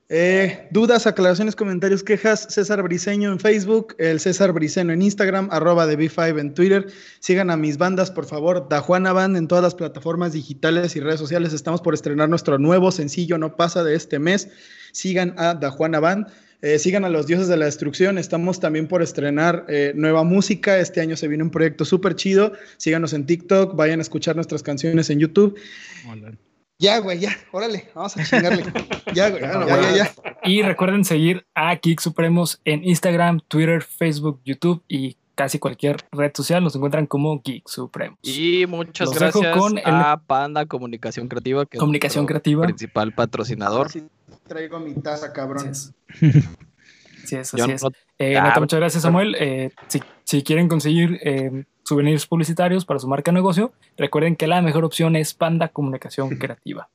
Eh, 0.09 0.67
dudas, 0.71 1.07
aclaraciones, 1.07 1.55
comentarios, 1.55 2.03
quejas, 2.03 2.47
César 2.49 2.81
Briseño 2.83 3.31
en 3.31 3.39
Facebook, 3.39 3.95
el 3.97 4.19
César 4.19 4.53
Briseño 4.53 4.93
en 4.93 5.01
Instagram, 5.01 5.49
arroba 5.51 5.85
de 5.85 5.97
B5 5.97 6.39
en 6.39 6.53
Twitter. 6.53 6.87
Sigan 7.19 7.49
a 7.49 7.57
mis 7.57 7.77
bandas, 7.77 8.11
por 8.11 8.25
favor. 8.25 8.69
Da 8.69 8.79
Juana 8.79 9.11
Band 9.11 9.35
en 9.35 9.47
todas 9.47 9.63
las 9.63 9.75
plataformas 9.75 10.31
digitales 10.31 10.95
y 10.95 11.01
redes 11.01 11.19
sociales. 11.19 11.51
Estamos 11.51 11.81
por 11.81 11.93
estrenar 11.93 12.29
nuestro 12.29 12.59
nuevo 12.59 12.91
sencillo, 12.91 13.37
no 13.37 13.57
pasa 13.57 13.83
de 13.83 13.95
este 13.95 14.19
mes. 14.19 14.49
Sigan 14.93 15.33
a 15.37 15.55
Da 15.55 15.71
Juana 15.71 15.99
Band. 15.99 16.27
Eh, 16.65 16.79
sigan 16.79 17.03
a 17.03 17.09
los 17.09 17.27
dioses 17.27 17.49
de 17.49 17.57
la 17.57 17.65
destrucción. 17.65 18.17
Estamos 18.17 18.59
también 18.61 18.87
por 18.87 19.01
estrenar 19.01 19.65
eh, 19.67 19.91
nueva 19.95 20.23
música. 20.23 20.79
Este 20.79 21.01
año 21.01 21.17
se 21.17 21.27
viene 21.27 21.43
un 21.43 21.49
proyecto 21.51 21.83
súper 21.83 22.15
chido. 22.15 22.53
Síganos 22.77 23.11
en 23.11 23.25
TikTok, 23.25 23.75
vayan 23.75 23.99
a 23.99 24.01
escuchar 24.01 24.35
nuestras 24.35 24.63
canciones 24.63 25.09
en 25.09 25.19
YouTube. 25.19 25.59
Ya, 26.79 26.97
güey, 26.99 27.19
ya, 27.19 27.35
órale, 27.51 27.89
vamos 27.93 28.17
a 28.17 28.23
chingarle. 28.23 28.63
Ya, 29.13 29.29
güey, 29.29 29.43
ya, 29.43 29.65
ya, 29.67 29.81
ya, 29.81 29.95
ya. 29.95 30.15
Y 30.43 30.63
recuerden 30.63 31.05
seguir 31.05 31.45
a 31.53 31.75
Geek 31.75 31.99
Supremos 31.99 32.59
en 32.65 32.83
Instagram, 32.83 33.41
Twitter, 33.47 33.83
Facebook, 33.83 34.41
YouTube 34.43 34.81
y 34.87 35.17
casi 35.35 35.59
cualquier 35.59 35.97
red 36.11 36.31
social. 36.33 36.63
Nos 36.63 36.75
encuentran 36.75 37.05
como 37.05 37.41
Geek 37.43 37.67
Supremos. 37.67 38.17
Y 38.23 38.65
muchas 38.67 39.09
Los 39.09 39.19
dejo 39.19 39.39
gracias 39.41 39.57
con 39.57 39.77
el- 39.77 39.83
a 39.85 40.21
Panda 40.25 40.65
Comunicación 40.65 41.27
Creativa, 41.27 41.65
que 41.67 41.77
Comunicación 41.77 42.23
es 42.23 42.27
Creativa. 42.29 42.63
principal 42.63 43.13
patrocinador. 43.13 43.89
Sí 44.33 44.39
traigo 44.47 44.79
mi 44.79 44.93
taza, 44.95 45.31
cabrón. 45.33 45.69
Así 45.69 45.93
es. 46.19 46.53
Así 47.53 47.71
es, 47.71 47.83
Eh, 48.19 48.39
neta, 48.41 48.59
muchas 48.59 48.79
gracias, 48.79 49.03
Samuel. 49.03 49.35
Eh, 49.39 49.71
si, 49.87 50.01
si 50.23 50.43
quieren 50.43 50.67
conseguir 50.67 51.19
eh, 51.23 51.65
souvenirs 51.83 52.27
publicitarios 52.27 52.85
para 52.85 52.99
su 52.99 53.07
marca 53.07 53.31
o 53.31 53.33
negocio, 53.33 53.73
recuerden 53.97 54.35
que 54.35 54.47
la 54.47 54.61
mejor 54.61 54.83
opción 54.83 55.15
es 55.15 55.33
Panda 55.33 55.69
Comunicación 55.69 56.29
Creativa. 56.37 56.89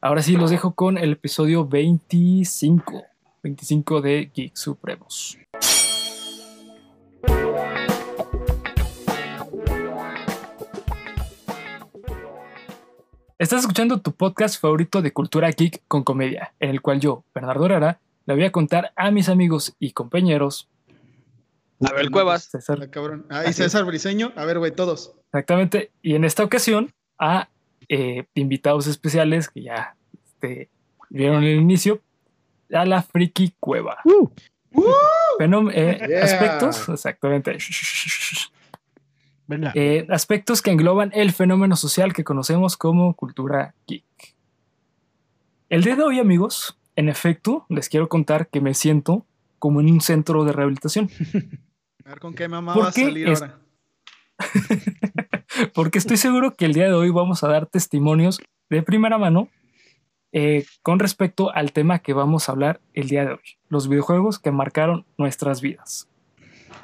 Ahora 0.00 0.22
sí, 0.22 0.36
los 0.36 0.50
dejo 0.50 0.74
con 0.74 0.98
el 0.98 1.12
episodio 1.12 1.66
25. 1.66 3.02
25 3.42 4.00
de 4.00 4.30
Geek 4.34 4.56
Supremos. 4.56 5.38
Estás 13.38 13.60
escuchando 13.60 14.00
tu 14.00 14.12
podcast 14.12 14.60
favorito 14.60 15.02
de 15.02 15.12
cultura 15.12 15.50
geek 15.50 15.82
con 15.88 16.02
comedia, 16.04 16.54
en 16.58 16.70
el 16.70 16.80
cual 16.80 17.00
yo, 17.00 17.24
Bernardo 17.34 17.66
Herrera, 17.66 18.00
le 18.24 18.34
voy 18.34 18.44
a 18.44 18.50
contar 18.52 18.92
a 18.96 19.10
mis 19.10 19.28
amigos 19.28 19.74
y 19.78 19.92
compañeros. 19.92 20.68
Abel 21.86 22.10
Cuevas. 22.10 22.44
César, 22.44 22.78
Ah, 22.82 22.86
cabrón. 22.90 23.26
Ah, 23.28 23.44
y 23.46 23.52
César 23.52 23.84
Briseño. 23.84 24.32
A 24.36 24.46
ver, 24.46 24.58
güey, 24.58 24.72
todos. 24.72 25.12
exactamente. 25.26 25.90
Y 26.00 26.14
en 26.14 26.24
esta 26.24 26.42
ocasión, 26.44 26.92
a 27.18 27.48
eh, 27.88 28.24
invitados 28.34 28.86
especiales 28.86 29.48
que 29.50 29.62
ya 29.64 29.96
este, 30.24 30.70
vieron 31.10 31.44
el 31.44 31.56
inicio, 31.60 32.00
a 32.72 32.84
la 32.86 33.02
Friki 33.02 33.54
Cueva. 33.60 33.98
Uh, 34.04 34.28
Fenom- 35.38 35.70
eh, 35.74 35.98
Yeah. 36.08 36.24
Aspectos, 36.24 36.88
exactamente. 36.88 37.58
Venga. 39.46 39.72
Eh, 39.74 40.06
aspectos 40.10 40.62
que 40.62 40.70
engloban 40.70 41.10
el 41.14 41.32
fenómeno 41.32 41.76
social 41.76 42.12
que 42.12 42.24
conocemos 42.24 42.76
como 42.76 43.14
cultura 43.14 43.74
geek. 43.86 44.04
El 45.68 45.82
día 45.82 45.96
de 45.96 46.02
hoy, 46.02 46.18
amigos, 46.20 46.78
en 46.94 47.08
efecto, 47.08 47.66
les 47.68 47.88
quiero 47.88 48.08
contar 48.08 48.48
que 48.48 48.60
me 48.60 48.74
siento 48.74 49.26
como 49.58 49.80
en 49.80 49.90
un 49.90 50.00
centro 50.00 50.44
de 50.44 50.52
rehabilitación, 50.52 51.10
A 52.04 52.10
ver 52.10 52.20
con 52.20 52.34
qué 52.34 52.46
mamá 52.46 52.72
¿Por 52.74 52.84
va 52.84 52.88
a 52.90 52.92
qué 52.92 53.04
salir 53.04 53.28
es- 53.28 53.42
ahora. 53.42 53.58
porque 55.74 55.98
estoy 55.98 56.16
seguro 56.18 56.54
que 56.54 56.64
el 56.66 56.72
día 56.74 56.84
de 56.84 56.92
hoy 56.92 57.10
vamos 57.10 57.42
a 57.42 57.48
dar 57.48 57.66
testimonios 57.66 58.40
de 58.70 58.82
primera 58.82 59.18
mano 59.18 59.48
eh, 60.32 60.64
con 60.82 60.98
respecto 60.98 61.52
al 61.54 61.72
tema 61.72 61.98
que 62.00 62.12
vamos 62.12 62.48
a 62.48 62.52
hablar 62.52 62.80
el 62.94 63.08
día 63.08 63.24
de 63.24 63.32
hoy, 63.32 63.40
los 63.68 63.88
videojuegos 63.88 64.38
que 64.38 64.50
marcaron 64.50 65.04
nuestras 65.18 65.60
vidas. 65.60 66.08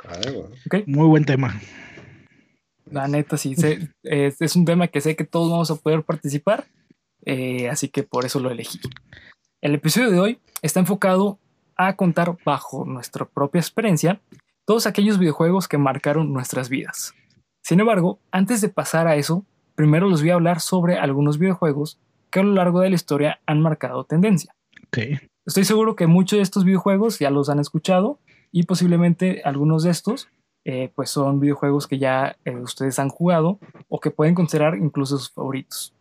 Ay, 0.08 0.32
güey. 0.32 0.44
¿ok? 0.66 0.86
Muy 0.88 1.06
buen 1.06 1.24
tema. 1.24 1.60
La 2.92 3.08
neta, 3.08 3.36
sí, 3.36 3.54
sé- 3.54 3.88
es, 4.02 4.40
es 4.40 4.56
un 4.56 4.64
tema 4.64 4.88
que 4.88 5.00
sé 5.00 5.16
que 5.16 5.24
todos 5.24 5.50
vamos 5.50 5.70
a 5.70 5.76
poder 5.76 6.02
participar, 6.02 6.66
eh, 7.24 7.68
así 7.68 7.88
que 7.88 8.02
por 8.02 8.24
eso 8.24 8.38
lo 8.40 8.50
elegí. 8.50 8.78
El 9.60 9.74
episodio 9.74 10.10
de 10.10 10.20
hoy 10.20 10.38
está 10.60 10.80
enfocado 10.80 11.38
a 11.76 11.96
contar 11.96 12.36
bajo 12.44 12.84
nuestra 12.84 13.24
propia 13.24 13.60
experiencia 13.60 14.20
todos 14.66 14.86
aquellos 14.86 15.18
videojuegos 15.18 15.68
que 15.68 15.78
marcaron 15.78 16.32
nuestras 16.32 16.68
vidas. 16.68 17.14
Sin 17.64 17.80
embargo, 17.80 18.18
antes 18.30 18.60
de 18.60 18.68
pasar 18.68 19.06
a 19.06 19.16
eso, 19.16 19.44
primero 19.74 20.08
les 20.08 20.20
voy 20.20 20.30
a 20.30 20.34
hablar 20.34 20.60
sobre 20.60 20.98
algunos 20.98 21.38
videojuegos 21.38 21.98
que 22.30 22.40
a 22.40 22.42
lo 22.42 22.52
largo 22.52 22.80
de 22.80 22.90
la 22.90 22.94
historia 22.96 23.40
han 23.46 23.60
marcado 23.60 24.04
tendencia. 24.04 24.54
Estoy 25.46 25.64
seguro 25.64 25.96
que 25.96 26.06
muchos 26.06 26.36
de 26.38 26.42
estos 26.42 26.64
videojuegos 26.64 27.18
ya 27.18 27.30
los 27.30 27.48
han 27.48 27.58
escuchado 27.58 28.18
y 28.52 28.64
posiblemente 28.64 29.42
algunos 29.44 29.82
de 29.82 29.90
estos 29.90 30.28
eh, 30.64 30.92
pues 30.94 31.10
son 31.10 31.40
videojuegos 31.40 31.86
que 31.86 31.98
ya 31.98 32.36
eh, 32.44 32.56
ustedes 32.56 32.98
han 32.98 33.08
jugado 33.08 33.58
o 33.88 34.00
que 34.00 34.10
pueden 34.10 34.34
considerar 34.34 34.76
incluso 34.76 35.18
sus 35.18 35.30
favoritos. 35.30 35.94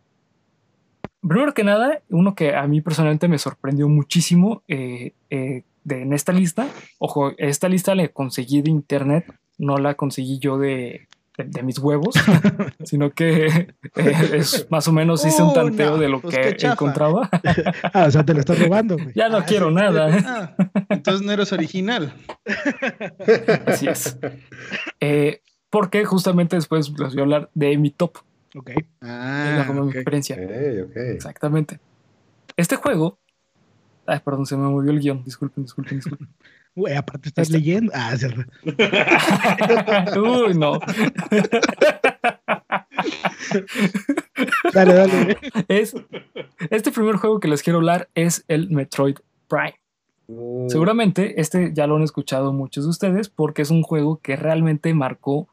Primero 1.20 1.54
que 1.54 1.64
nada, 1.64 2.00
uno 2.08 2.34
que 2.34 2.54
a 2.54 2.66
mí 2.66 2.80
personalmente 2.80 3.28
me 3.28 3.38
sorprendió 3.38 3.88
muchísimo 3.88 4.62
eh, 4.68 5.14
de, 5.28 5.64
en 6.02 6.12
esta 6.12 6.32
lista, 6.32 6.68
ojo, 6.98 7.32
esta 7.38 7.68
lista 7.68 7.94
la 7.94 8.08
conseguí 8.08 8.62
de 8.62 8.70
internet, 8.70 9.32
no 9.58 9.78
la 9.78 9.94
conseguí 9.94 10.38
yo 10.38 10.58
de, 10.58 11.08
de- 11.38 11.44
de 11.44 11.62
mis 11.62 11.78
huevos, 11.78 12.14
sino 12.84 13.10
que 13.10 13.46
eh, 13.46 14.14
es 14.34 14.66
más 14.70 14.86
o 14.88 14.92
menos 14.92 15.24
hice 15.24 15.42
un 15.42 15.50
Oh, 15.50 15.52
tanteo 15.54 15.92
no, 15.92 15.98
de 15.98 16.08
lo 16.08 16.20
pues 16.20 16.36
que 16.36 16.66
encontraba. 16.66 17.28
Ah, 17.94 18.04
o 18.06 18.10
sea, 18.10 18.24
te 18.24 18.34
lo 18.34 18.40
estás 18.40 18.58
robando, 18.58 18.96
güey. 18.96 19.12
ya 19.14 19.28
no 19.28 19.38
Ah, 19.38 19.44
quiero 19.44 19.68
sí, 19.68 19.74
nada. 19.74 20.16
¿eh? 20.16 20.22
ah, 20.26 20.56
entonces 20.90 21.24
no 21.26 21.32
eres 21.32 21.52
original. 21.52 22.12
Así 23.66 23.88
es. 23.88 24.18
Eh, 25.00 25.40
porque 25.70 26.04
justamente 26.04 26.56
después 26.56 26.90
les 26.90 27.12
voy 27.12 27.18
a 27.18 27.22
hablar 27.22 27.50
de 27.54 27.76
mi 27.78 27.90
top, 27.90 28.18
Ok. 28.54 28.70
Ah, 29.00 29.64
de 29.66 29.72
mi 29.80 29.90
experiencia. 29.90 30.36
Ok, 30.36 30.90
ok. 30.90 30.96
Exactamente. 30.96 31.80
Este 32.56 32.76
juego. 32.76 33.18
Ay, 34.06 34.20
perdón, 34.24 34.44
se 34.46 34.56
me 34.56 34.68
movió 34.68 34.90
el 34.90 35.00
guion. 35.00 35.24
Disculpen, 35.24 35.64
disculpen, 35.64 35.96
disculpen. 35.98 36.28
Güey, 36.74 36.96
aparte 36.96 37.28
estás 37.28 37.48
Está. 37.48 37.58
leyendo. 37.58 37.92
Ah, 37.94 38.16
cierto. 38.16 38.42
Uy, 40.20 40.54
no. 40.54 40.80
Dale, 44.72 44.94
dale. 44.94 45.38
Es, 45.68 45.94
este 46.70 46.90
primer 46.92 47.16
juego 47.16 47.40
que 47.40 47.48
les 47.48 47.62
quiero 47.62 47.78
hablar 47.78 48.08
es 48.14 48.44
el 48.48 48.70
Metroid 48.70 49.16
Prime. 49.48 49.74
Uh, 50.28 50.68
Seguramente 50.70 51.40
este 51.40 51.72
ya 51.74 51.86
lo 51.86 51.96
han 51.96 52.02
escuchado 52.02 52.52
muchos 52.52 52.84
de 52.84 52.90
ustedes 52.90 53.28
porque 53.28 53.62
es 53.62 53.70
un 53.70 53.82
juego 53.82 54.20
que 54.22 54.36
realmente 54.36 54.94
marcó 54.94 55.48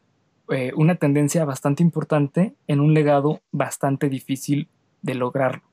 eh, 0.50 0.72
una 0.76 0.96
tendencia 0.96 1.44
bastante 1.46 1.84
importante 1.84 2.56
en 2.68 2.80
un 2.80 2.94
legado 2.94 3.42
bastante 3.52 4.10
difícil 4.10 4.68
de 5.02 5.16
lograrlo. 5.16 5.64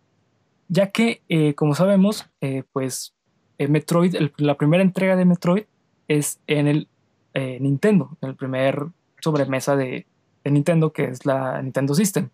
Ya 0.68 0.90
que, 0.90 1.22
eh, 1.28 1.54
como 1.54 1.74
sabemos, 1.74 2.28
eh, 2.40 2.64
pues 2.72 3.14
eh, 3.58 3.68
Metroid, 3.68 4.14
el- 4.14 4.32
la 4.36 4.56
primera 4.56 4.82
entrega 4.82 5.16
de 5.16 5.24
Metroid 5.24 5.64
es 6.08 6.38
en 6.46 6.66
el 6.68 6.88
eh, 7.34 7.58
Nintendo, 7.60 8.16
en 8.22 8.30
el 8.30 8.34
primer 8.36 8.86
sobremesa 9.20 9.76
de, 9.76 10.06
de 10.44 10.50
Nintendo 10.50 10.92
que 10.92 11.04
es 11.04 11.26
la 11.26 11.60
Nintendo 11.62 11.94
System, 11.94 12.28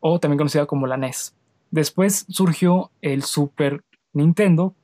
o 0.00 0.18
también 0.18 0.38
conocida 0.38 0.66
como 0.66 0.86
la 0.86 0.96
NES. 0.96 1.34
Después 1.70 2.26
surgió 2.28 2.90
el 3.02 3.22
Super 3.22 3.82
Nintendo, 4.12 4.74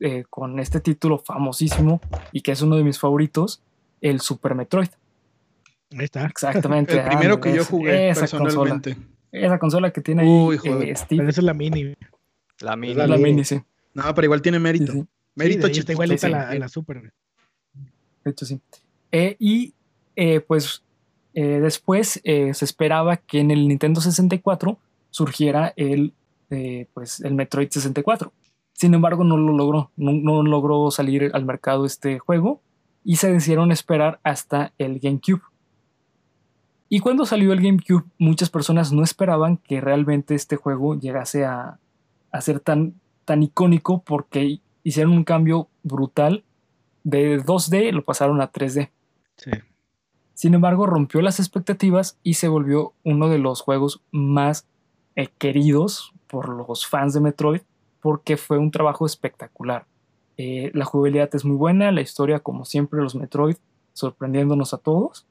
eh, 0.00 0.24
con 0.28 0.58
este 0.58 0.80
título 0.80 1.18
famosísimo 1.18 2.00
y 2.32 2.40
que 2.40 2.50
es 2.52 2.62
uno 2.62 2.74
de 2.76 2.82
mis 2.84 2.98
favoritos, 2.98 3.62
el 4.00 4.20
Super 4.20 4.54
Metroid. 4.56 4.88
Ahí 5.96 6.04
está. 6.06 6.24
Exactamente. 6.26 6.94
El 7.00 7.06
primero 7.08 7.40
que 7.40 7.54
yo 7.54 7.64
jugué 7.64 8.08
esa 8.08 8.22
consola. 8.22 8.44
personalmente. 8.44 8.96
Esa 9.30 9.58
consola 9.58 9.90
que 9.92 10.00
tiene 10.00 10.22
ahí 10.22 10.28
Uy, 10.28 10.56
eh. 10.64 10.96
Steve. 10.96 11.18
Pero 11.20 11.28
esa 11.28 11.40
es 11.40 11.44
la 11.44 11.54
mini. 11.54 11.94
La 12.60 12.74
mini. 12.76 12.94
la 12.94 13.16
mini, 13.18 13.44
sí. 13.44 13.60
No, 13.94 14.14
pero 14.14 14.26
igual 14.26 14.42
tiene 14.42 14.58
mérito. 14.58 14.92
sí, 14.92 15.06
Mérito 15.34 15.66
Sí, 15.68 15.80
está 15.80 15.92
igualita 15.92 16.26
sí, 16.26 16.26
a 16.26 16.36
la, 16.36 16.50
sí. 16.50 16.56
a 16.56 16.58
la 16.60 16.68
Super. 16.68 16.98
güey. 17.00 17.10
de 18.24 18.30
hecho 18.30 18.44
sí. 18.46 18.60
Eh, 19.10 19.36
y 19.38 19.74
eh, 20.16 20.40
pues 20.40 20.82
eh, 21.34 21.60
después 21.60 22.20
eh, 22.24 22.52
se 22.54 22.64
esperaba 22.64 23.16
que 23.16 23.40
en 23.40 23.50
el 23.50 23.66
Nintendo 23.68 24.00
64 24.00 24.78
surgiera 25.10 25.72
el, 25.76 26.12
eh, 26.50 26.88
pues, 26.92 27.20
el 27.20 27.34
Metroid 27.34 27.68
64. 27.70 28.32
Sin 28.72 28.94
embargo, 28.94 29.24
no 29.24 29.36
lo 29.36 29.56
logró. 29.56 29.90
No, 29.96 30.12
no 30.12 30.42
logró 30.42 30.90
salir 30.90 31.30
al 31.34 31.44
mercado 31.44 31.86
este 31.86 32.18
juego 32.18 32.60
y 33.04 33.16
se 33.16 33.32
decidieron 33.32 33.72
esperar 33.72 34.20
hasta 34.22 34.72
el 34.78 34.98
GameCube. 34.98 35.42
Y 36.88 37.00
cuando 37.00 37.24
salió 37.24 37.52
el 37.52 37.62
GameCube, 37.62 38.04
muchas 38.18 38.50
personas 38.50 38.92
no 38.92 39.02
esperaban 39.02 39.56
que 39.56 39.80
realmente 39.80 40.34
este 40.34 40.56
juego 40.56 40.98
llegase 40.98 41.44
a, 41.44 41.78
a 42.30 42.40
ser 42.42 42.60
tan, 42.60 42.94
tan 43.32 43.42
icónico 43.42 44.02
porque 44.02 44.60
hicieron 44.82 45.14
un 45.14 45.24
cambio 45.24 45.68
brutal. 45.82 46.44
De 47.02 47.42
2D 47.42 47.90
lo 47.92 48.04
pasaron 48.04 48.42
a 48.42 48.52
3D. 48.52 48.90
Sí. 49.36 49.50
Sin 50.34 50.52
embargo, 50.52 50.84
rompió 50.84 51.22
las 51.22 51.40
expectativas 51.40 52.18
y 52.22 52.34
se 52.34 52.48
volvió 52.48 52.92
uno 53.04 53.30
de 53.30 53.38
los 53.38 53.62
juegos 53.62 54.02
más 54.10 54.66
eh, 55.16 55.28
queridos 55.38 56.12
por 56.26 56.50
los 56.50 56.86
fans 56.86 57.14
de 57.14 57.20
Metroid 57.20 57.62
porque 58.02 58.36
fue 58.36 58.58
un 58.58 58.70
trabajo 58.70 59.06
espectacular. 59.06 59.86
Eh, 60.36 60.70
la 60.74 60.84
jugabilidad 60.84 61.34
es 61.34 61.46
muy 61.46 61.56
buena, 61.56 61.90
la 61.90 62.02
historia, 62.02 62.40
como 62.40 62.66
siempre, 62.66 63.00
los 63.00 63.14
Metroid 63.14 63.56
sorprendiéndonos 63.94 64.74
a 64.74 64.78
todos. 64.78 65.26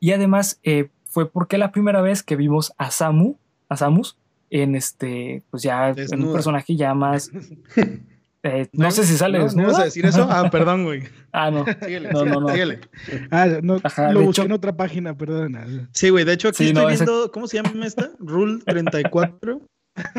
Y 0.00 0.12
además 0.12 0.58
eh, 0.62 0.88
fue 1.04 1.28
porque 1.30 1.58
la 1.58 1.70
primera 1.70 2.00
vez 2.00 2.22
que 2.22 2.34
vimos 2.34 2.72
a 2.78 2.90
Samu, 2.90 3.36
a 3.68 3.76
Samus, 3.76 4.16
en 4.50 4.74
este, 4.76 5.42
pues 5.50 5.62
ya 5.62 5.90
en 5.90 6.22
un 6.24 6.32
personaje 6.32 6.76
ya 6.76 6.94
más. 6.94 7.30
eh, 8.42 8.68
no 8.72 8.90
sé 8.90 9.04
si 9.04 9.16
sale 9.16 9.38
¿No, 9.38 9.44
¿No 9.44 9.48
desnuda. 9.48 9.66
vas 9.68 9.80
a 9.80 9.84
decir 9.84 10.06
eso? 10.06 10.26
Ah, 10.30 10.48
perdón, 10.52 10.84
güey. 10.84 11.02
Ah, 11.32 11.50
no. 11.50 11.64
Síguele, 11.82 12.10
No, 12.12 12.24
no, 12.24 12.48
síguele, 12.50 12.76
no. 12.76 12.82
síguele. 13.04 13.28
Ah, 13.30 13.46
no, 13.62 13.78
Ajá, 13.82 14.12
lo 14.12 14.20
busqué 14.20 14.42
hecho- 14.42 14.46
en 14.46 14.52
otra 14.52 14.76
página, 14.76 15.16
perdón. 15.16 15.88
Sí, 15.92 16.10
güey. 16.10 16.24
De 16.24 16.32
hecho, 16.34 16.48
aquí 16.48 16.58
Sí, 16.64 16.68
estoy 16.68 16.92
ese- 16.94 17.04
viendo. 17.04 17.30
¿Cómo 17.32 17.46
se 17.48 17.60
llama 17.62 17.86
esta? 17.86 18.10
Rule 18.18 18.62
34. 18.64 19.60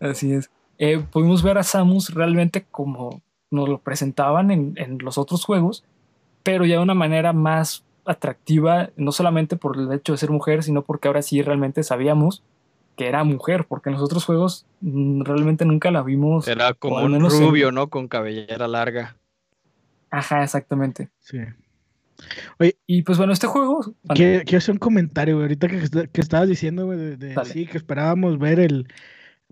Así 0.00 0.32
es. 0.32 0.50
Eh, 0.78 0.98
pudimos 1.10 1.42
ver 1.42 1.58
a 1.58 1.62
Samus 1.62 2.14
realmente 2.14 2.64
como 2.70 3.20
nos 3.50 3.68
lo 3.68 3.78
presentaban 3.78 4.50
en, 4.50 4.72
en 4.76 4.98
los 4.98 5.18
otros 5.18 5.44
juegos, 5.44 5.84
pero 6.42 6.64
ya 6.64 6.76
de 6.76 6.82
una 6.82 6.94
manera 6.94 7.32
más 7.32 7.84
atractiva, 8.04 8.90
no 8.96 9.12
solamente 9.12 9.56
por 9.56 9.76
el 9.76 9.92
hecho 9.92 10.12
de 10.12 10.18
ser 10.18 10.30
mujer, 10.30 10.62
sino 10.62 10.82
porque 10.82 11.08
ahora 11.08 11.22
sí 11.22 11.42
realmente 11.42 11.82
sabíamos 11.82 12.42
que 12.96 13.06
era 13.08 13.24
mujer, 13.24 13.66
porque 13.68 13.88
en 13.88 13.94
los 13.94 14.02
otros 14.02 14.24
juegos 14.24 14.66
mm, 14.80 15.22
realmente 15.22 15.64
nunca 15.64 15.90
la 15.90 16.02
vimos. 16.02 16.46
Era 16.48 16.74
como 16.74 16.96
un 17.02 17.14
en- 17.14 17.20
rubio, 17.30 17.72
¿no? 17.72 17.88
Con 17.88 18.08
cabellera 18.08 18.68
larga. 18.68 19.16
Ajá, 20.10 20.42
exactamente. 20.42 21.08
Sí. 21.20 21.38
Y 22.86 23.02
pues 23.02 23.16
bueno, 23.16 23.32
este 23.32 23.46
juego... 23.46 23.94
Quiero, 24.14 24.42
quiero 24.44 24.58
hacer 24.58 24.72
un 24.72 24.78
comentario, 24.78 25.36
güey. 25.36 25.44
Ahorita 25.44 25.68
que, 25.68 26.08
que 26.12 26.20
estabas 26.20 26.48
diciendo, 26.48 26.84
güey, 26.84 26.98
de, 26.98 27.16
de- 27.16 27.44
sí, 27.46 27.66
que 27.66 27.78
esperábamos 27.78 28.38
ver 28.38 28.60
el, 28.60 28.88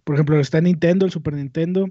Por 0.05 0.17
ejemplo, 0.17 0.39
está 0.39 0.61
Nintendo, 0.61 1.07
el 1.07 1.13
Super 1.13 1.35
Nintendo 1.35 1.89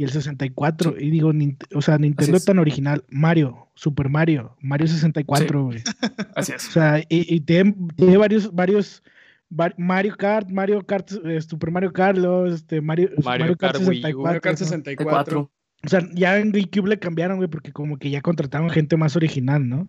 y 0.00 0.04
el 0.04 0.10
64. 0.10 0.94
Y 0.98 1.10
digo, 1.10 1.30
o 1.74 1.82
sea, 1.82 1.98
Nintendo 1.98 2.38
es. 2.38 2.44
tan 2.46 2.58
original. 2.58 3.04
Mario, 3.10 3.68
Super 3.74 4.08
Mario, 4.08 4.56
Mario 4.62 4.86
64, 4.86 5.64
güey. 5.66 5.82
Así 6.36 6.52
O 6.52 6.56
es. 6.56 6.62
sea, 6.62 7.00
y, 7.00 7.34
y 7.34 7.40
tiene, 7.40 7.74
tiene 7.96 8.16
varios, 8.16 8.50
varios, 8.54 9.02
var- 9.50 9.74
Mario 9.76 10.16
Kart, 10.16 10.48
Mario 10.48 10.86
Kart, 10.86 11.10
eh, 11.26 11.38
Super 11.42 11.70
Mario 11.70 11.92
Kart, 11.92 12.16
luego, 12.16 12.46
este, 12.46 12.80
Mario, 12.80 13.10
Mario 13.22 13.54
Kart 13.58 13.76
Wii 13.86 14.00
Mario 14.14 14.40
Kart 14.40 14.58
¿no? 14.58 14.64
64. 14.66 15.04
Cuatro. 15.04 15.52
O 15.84 15.88
sea, 15.88 16.00
ya 16.14 16.38
en 16.38 16.50
GameCube 16.50 16.88
le 16.88 16.98
cambiaron, 16.98 17.36
güey, 17.36 17.50
porque 17.50 17.70
como 17.70 17.98
que 17.98 18.08
ya 18.08 18.22
contrataron 18.22 18.70
gente 18.70 18.96
más 18.96 19.16
original, 19.16 19.68
¿no? 19.68 19.86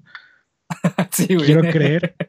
Sí, 1.11 1.35
güey. 1.35 1.45
Quiero 1.45 1.61
creer. 1.61 2.15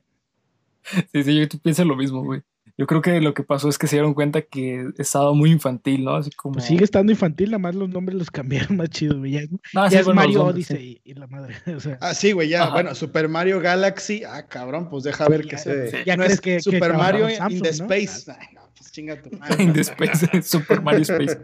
Sí, 1.13 1.23
sí, 1.25 1.39
yo 1.39 1.47
pienso 1.63 1.85
lo 1.85 1.97
mismo, 1.97 2.23
güey. 2.25 2.43
Yo 2.79 2.87
creo 2.87 3.03
que 3.03 3.21
lo 3.21 3.35
que 3.35 3.43
pasó 3.43 3.69
es 3.69 3.77
que 3.79 3.87
se 3.87 3.97
dieron 3.97 4.15
cuenta 4.15 4.41
que 4.43 4.91
estaba 4.99 5.33
muy 5.35 5.51
infantil, 5.51 6.05
¿no? 6.05 6.15
Así 6.17 6.31
como. 6.31 6.55
Pues 6.55 6.65
sigue 6.65 6.85
estando 6.85 7.13
infantil, 7.13 7.51
nada 7.51 7.59
más 7.59 7.75
los 7.75 7.89
nombres 7.89 8.17
los 8.19 8.31
cambiaron 8.31 8.77
más 8.79 8.89
chido, 8.89 9.19
güey. 9.19 9.33
Ya, 9.33 9.41
No, 9.75 9.85
ya 9.85 9.91
sí, 9.91 9.97
es 9.97 10.05
bueno, 10.07 10.21
Mario 10.23 10.39
nombres, 10.45 10.67
sí. 10.67 10.75
Odyssey 10.75 11.01
y 11.05 11.15
la 11.15 11.27
madre. 11.27 11.55
O 11.77 11.81
sea, 11.81 11.99
Ah, 12.01 12.15
sí, 12.15 12.33
güey, 12.33 12.49
ya. 12.49 12.63
Ajá. 12.65 12.73
Bueno, 12.73 12.95
Super 12.95 13.29
Mario 13.29 13.61
Galaxy. 13.61 14.23
Ah, 14.25 14.47
cabrón, 14.49 14.89
pues 14.89 15.05
deja 15.05 15.29
ver 15.29 15.43
qué 15.43 15.51
Ya, 15.53 15.59
sea. 15.59 15.87
Sí. 15.91 15.97
ya 16.07 16.17
no 16.17 16.23
crees 16.25 16.35
es 16.35 16.41
que, 16.41 16.55
que 16.57 16.61
Super 16.63 16.95
Mario 16.95 17.29
Samsung, 17.31 17.53
in 17.53 17.63
the 17.63 17.69
¿no? 17.79 17.85
Space. 17.95 18.33
Ay, 18.33 18.47
no, 18.55 18.63
pues 18.77 18.91
chinga 18.93 19.21
tu 19.23 19.31
madre. 19.39 19.63
In 19.63 19.73
the 19.73 19.81
Space, 19.83 20.43
Super 20.43 20.81
Mario 20.83 21.03
Space. 21.03 21.39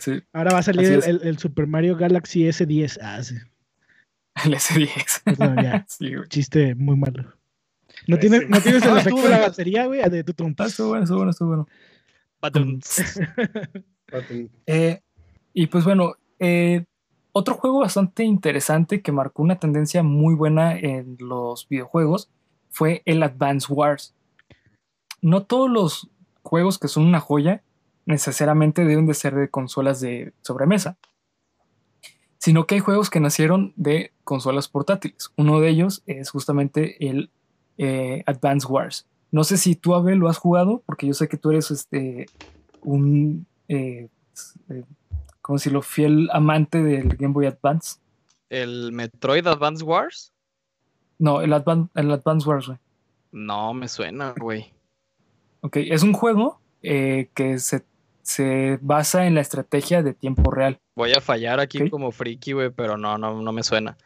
Sí, 0.00 0.22
Ahora 0.32 0.52
va 0.52 0.58
a 0.58 0.62
salir 0.62 0.86
el, 0.86 0.98
es. 0.98 1.06
el- 1.06 1.20
el 1.22 1.38
Super 1.38 1.66
Mario 1.66 1.96
Galaxy 1.96 2.44
S10. 2.48 2.98
Ah, 3.00 3.22
sí. 3.22 3.36
el 4.44 4.54
S10. 4.54 5.22
Perdón, 5.24 5.56
ya. 5.62 5.86
Sí, 5.88 6.14
güey. 6.14 6.28
Chiste 6.28 6.74
muy 6.74 6.96
malo. 6.96 7.32
¿No, 8.06 8.18
tienes, 8.18 8.40
sí. 8.40 8.46
¿no 8.48 8.60
tienes 8.60 8.82
el 8.82 8.98
efecto 8.98 9.22
de 9.22 9.28
la 9.28 9.40
batería, 9.40 9.86
güey? 9.86 10.02
De 10.08 10.24
tu 10.24 10.32
Ah, 10.32 10.34
trompa. 10.36 10.66
estuvo 10.66 10.88
bueno, 10.88 11.04
estuvo 11.04 11.18
bueno, 11.18 11.30
estuvo 11.30 11.48
bueno. 11.48 11.68
Eh, 14.66 15.00
y 15.52 15.66
pues 15.66 15.84
bueno, 15.84 16.14
eh, 16.38 16.84
otro 17.32 17.54
juego 17.54 17.80
bastante 17.80 18.24
interesante 18.24 19.02
que 19.02 19.12
marcó 19.12 19.42
una 19.42 19.58
tendencia 19.58 20.02
muy 20.02 20.34
buena 20.34 20.78
en 20.78 21.16
los 21.18 21.68
videojuegos 21.68 22.30
fue 22.70 23.02
el 23.06 23.22
Advance 23.22 23.72
Wars. 23.72 24.14
No 25.22 25.44
todos 25.44 25.70
los 25.70 26.10
juegos 26.42 26.78
que 26.78 26.88
son 26.88 27.06
una 27.06 27.20
joya 27.20 27.62
necesariamente 28.06 28.84
deben 28.84 29.06
de 29.06 29.14
ser 29.14 29.34
de 29.34 29.48
consolas 29.48 30.00
de 30.00 30.34
sobremesa, 30.42 30.98
sino 32.38 32.66
que 32.66 32.74
hay 32.74 32.80
juegos 32.82 33.08
que 33.08 33.20
nacieron 33.20 33.72
de 33.76 34.12
consolas 34.24 34.68
portátiles. 34.68 35.30
Uno 35.36 35.60
de 35.60 35.70
ellos 35.70 36.02
es 36.06 36.30
justamente 36.30 37.08
el 37.08 37.30
eh, 37.78 38.22
Advance 38.26 38.66
Wars. 38.66 39.06
No 39.30 39.42
sé 39.44 39.56
si 39.56 39.74
tú, 39.74 39.94
Abel, 39.94 40.18
lo 40.18 40.28
has 40.28 40.38
jugado, 40.38 40.82
porque 40.86 41.06
yo 41.06 41.14
sé 41.14 41.28
que 41.28 41.36
tú 41.36 41.50
eres 41.50 41.70
este, 41.70 42.26
un, 42.82 43.46
eh, 43.68 44.08
eh, 44.70 44.84
¿cómo 45.40 45.56
decirlo?, 45.58 45.82
fiel 45.82 46.28
amante 46.32 46.82
del 46.82 47.16
Game 47.16 47.32
Boy 47.34 47.46
Advance. 47.46 47.98
¿El 48.48 48.92
Metroid 48.92 49.46
Advance 49.46 49.82
Wars? 49.84 50.32
No, 51.18 51.40
el, 51.40 51.52
Advan- 51.52 51.90
el 51.94 52.10
Advance 52.12 52.48
Wars, 52.48 52.66
güey. 52.66 52.78
No 53.32 53.74
me 53.74 53.88
suena, 53.88 54.34
güey. 54.38 54.72
Ok, 55.62 55.78
es 55.78 56.02
un 56.02 56.12
juego 56.12 56.60
eh, 56.82 57.30
que 57.34 57.58
se, 57.58 57.84
se 58.22 58.78
basa 58.82 59.26
en 59.26 59.34
la 59.34 59.40
estrategia 59.40 60.02
de 60.02 60.14
tiempo 60.14 60.50
real. 60.52 60.78
Voy 60.94 61.12
a 61.12 61.20
fallar 61.20 61.58
aquí 61.58 61.90
como 61.90 62.12
friki, 62.12 62.52
güey, 62.52 62.70
pero 62.70 62.96
no, 62.96 63.18
no, 63.18 63.40
no 63.42 63.52
me 63.52 63.62
suena. 63.64 63.96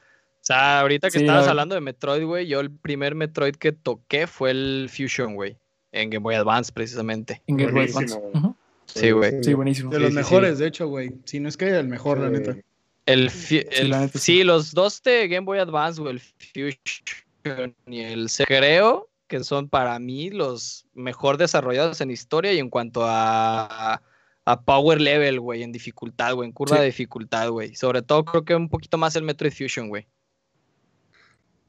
O 0.48 0.54
sea, 0.54 0.80
ahorita 0.80 1.08
que 1.10 1.18
Sí, 1.18 1.24
estabas 1.24 1.44
la- 1.44 1.50
hablando 1.50 1.74
de 1.74 1.82
Metroid, 1.82 2.24
güey, 2.24 2.46
yo 2.46 2.60
el 2.60 2.70
primer 2.70 3.14
Metroid 3.14 3.54
que 3.56 3.72
toqué 3.72 4.26
fue 4.26 4.50
el 4.52 4.88
Fusion, 4.90 5.34
güey. 5.34 5.58
En 5.92 6.08
Game 6.08 6.22
Boy 6.22 6.36
Advance, 6.36 6.72
precisamente. 6.72 7.42
En 7.46 7.58
Game 7.58 7.72
Boy 7.72 7.84
Advance. 7.90 8.18
güey. 8.18 8.30
Ujú. 8.34 8.56
Sí, 8.86 9.10
güey. 9.10 9.42
Sí, 9.44 9.52
buenísimo. 9.52 9.90
De 9.90 10.00
los 10.00 10.08
Sí, 10.10 10.14
mejores, 10.16 10.56
sí. 10.56 10.62
de 10.62 10.68
hecho, 10.68 10.88
güey. 10.88 11.10
Si 11.26 11.38
no 11.40 11.50
es 11.50 11.56
que 11.58 11.68
el 11.68 11.86
mejor, 11.88 12.18
la 12.20 12.30
neta. 12.30 12.56
El, 13.04 13.28
fi- 13.30 13.66
el- 13.72 13.90
la 13.90 14.00
neta 14.00 14.18
sí, 14.18 14.42
los 14.44 14.72
dos 14.72 15.02
de 15.02 15.28
Game 15.28 15.44
Boy 15.44 15.58
Advance, 15.58 16.00
güey, 16.00 16.14
el 16.14 16.20
Fusion 16.20 17.74
y 17.86 18.00
el 18.00 18.28
C, 18.30 18.44
creo 18.46 19.08
que 19.26 19.44
son 19.44 19.68
para 19.68 19.98
mí 19.98 20.30
los 20.30 20.86
mejor 20.94 21.36
desarrollados 21.36 22.00
en 22.00 22.10
historia 22.10 22.52
y 22.54 22.58
en 22.58 22.70
cuanto 22.70 23.02
a, 23.04 24.00
a 24.46 24.60
power 24.62 24.98
level, 25.00 25.40
güey, 25.40 25.62
en 25.62 25.72
dificultad, 25.72 26.34
güey, 26.34 26.46
en 26.48 26.52
curva 26.52 26.76
Sí. 26.76 26.80
de 26.80 26.86
dificultad, 26.86 27.50
güey. 27.50 27.74
Sobre 27.74 28.00
todo 28.00 28.24
creo 28.24 28.44
que 28.46 28.54
un 28.54 28.70
poquito 28.70 28.96
más 28.96 29.14
el 29.16 29.22
Metroid 29.24 29.52
Fusion, 29.52 29.88
güey. 29.88 30.06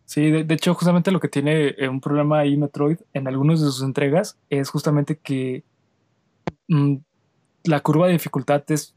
Sí, 0.10 0.32
de, 0.32 0.44
de 0.44 0.56
hecho, 0.56 0.74
justamente 0.74 1.12
lo 1.12 1.20
que 1.20 1.28
tiene 1.28 1.76
eh, 1.78 1.88
un 1.88 2.02
problema 2.02 2.40
ahí 2.40 2.58
Metroid 2.58 2.98
en 3.14 3.28
algunas 3.28 3.60
de 3.62 3.68
sus 3.68 3.84
entregas 3.84 4.40
es 4.50 4.68
justamente 4.72 5.18
que 5.18 5.64
mm, 6.68 6.96
la 7.66 7.80
curva 7.82 8.08
de 8.08 8.14
dificultad 8.14 8.64
es 8.70 8.96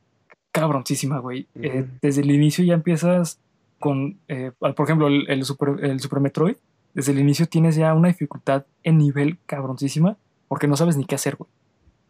cabroncísima, 0.52 1.18
güey. 1.18 1.48
Eh, 1.56 1.86
desde 2.00 2.22
el 2.22 2.30
inicio 2.30 2.64
ya 2.64 2.72
empiezas 2.72 3.38
con, 3.78 4.20
eh, 4.28 4.52
por 4.58 4.86
ejemplo, 4.86 5.08
el, 5.08 5.28
el 5.28 5.44
Super, 5.44 5.84
el 5.84 6.00
Super 6.00 6.20
Metroid, 6.20 6.56
desde 6.94 7.12
el 7.12 7.18
inicio 7.18 7.44
tienes 7.44 7.76
ya 7.76 7.92
una 7.92 8.08
dificultad 8.08 8.64
en 8.82 8.96
nivel 8.96 9.36
cabroncísima 9.44 10.16
porque 10.48 10.66
no 10.66 10.78
sabes 10.78 10.96
ni 10.96 11.04
qué 11.04 11.16
hacer, 11.16 11.36
güey. 11.36 11.50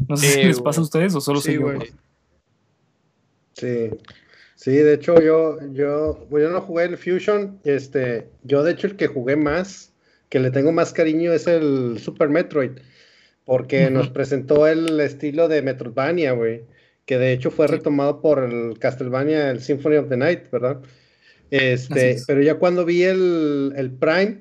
No 0.06 0.16
sé 0.16 0.28
Sí, 0.28 0.32
si 0.34 0.44
les 0.44 0.60
pasa 0.60 0.80
a 0.80 0.84
ustedes 0.84 1.12
o 1.16 1.20
solo 1.20 1.40
Sí, 1.40 1.46
soy 1.46 1.54
yo, 1.54 1.62
güey. 1.62 1.92
Sí. 3.54 3.90
Sí, 4.54 4.72
de 4.72 4.94
hecho 4.94 5.20
yo, 5.20 5.58
yo, 5.72 6.26
bueno, 6.30 6.48
yo 6.48 6.52
no 6.52 6.60
jugué 6.60 6.84
el 6.84 6.96
Fusion, 6.96 7.58
este, 7.64 8.28
yo 8.44 8.62
de 8.62 8.72
hecho 8.72 8.86
el 8.86 8.96
que 8.96 9.06
jugué 9.08 9.36
más, 9.36 9.92
que 10.28 10.38
le 10.38 10.50
tengo 10.50 10.72
más 10.72 10.92
cariño 10.92 11.32
es 11.32 11.46
el 11.46 11.98
Super 11.98 12.28
Metroid, 12.28 12.72
porque 13.44 13.90
nos 13.90 14.08
presentó 14.08 14.66
el 14.68 15.00
estilo 15.00 15.48
de 15.48 15.62
Metroidvania, 15.62 16.32
güey, 16.32 16.62
que 17.06 17.18
de 17.18 17.32
hecho 17.32 17.50
fue 17.50 17.66
Sí. 17.66 17.74
retomado 17.74 18.20
por 18.20 18.44
el 18.44 18.78
Castlevania, 18.78 19.50
el 19.50 19.60
Symphony 19.60 19.96
of 19.96 20.08
the 20.08 20.16
Night, 20.16 20.50
¿verdad? 20.50 20.80
Este, 21.50 22.12
es. 22.12 22.24
pero 22.26 22.40
ya 22.40 22.54
cuando 22.54 22.84
vi 22.84 23.02
el, 23.02 23.72
el 23.76 23.90
Prime, 23.90 24.40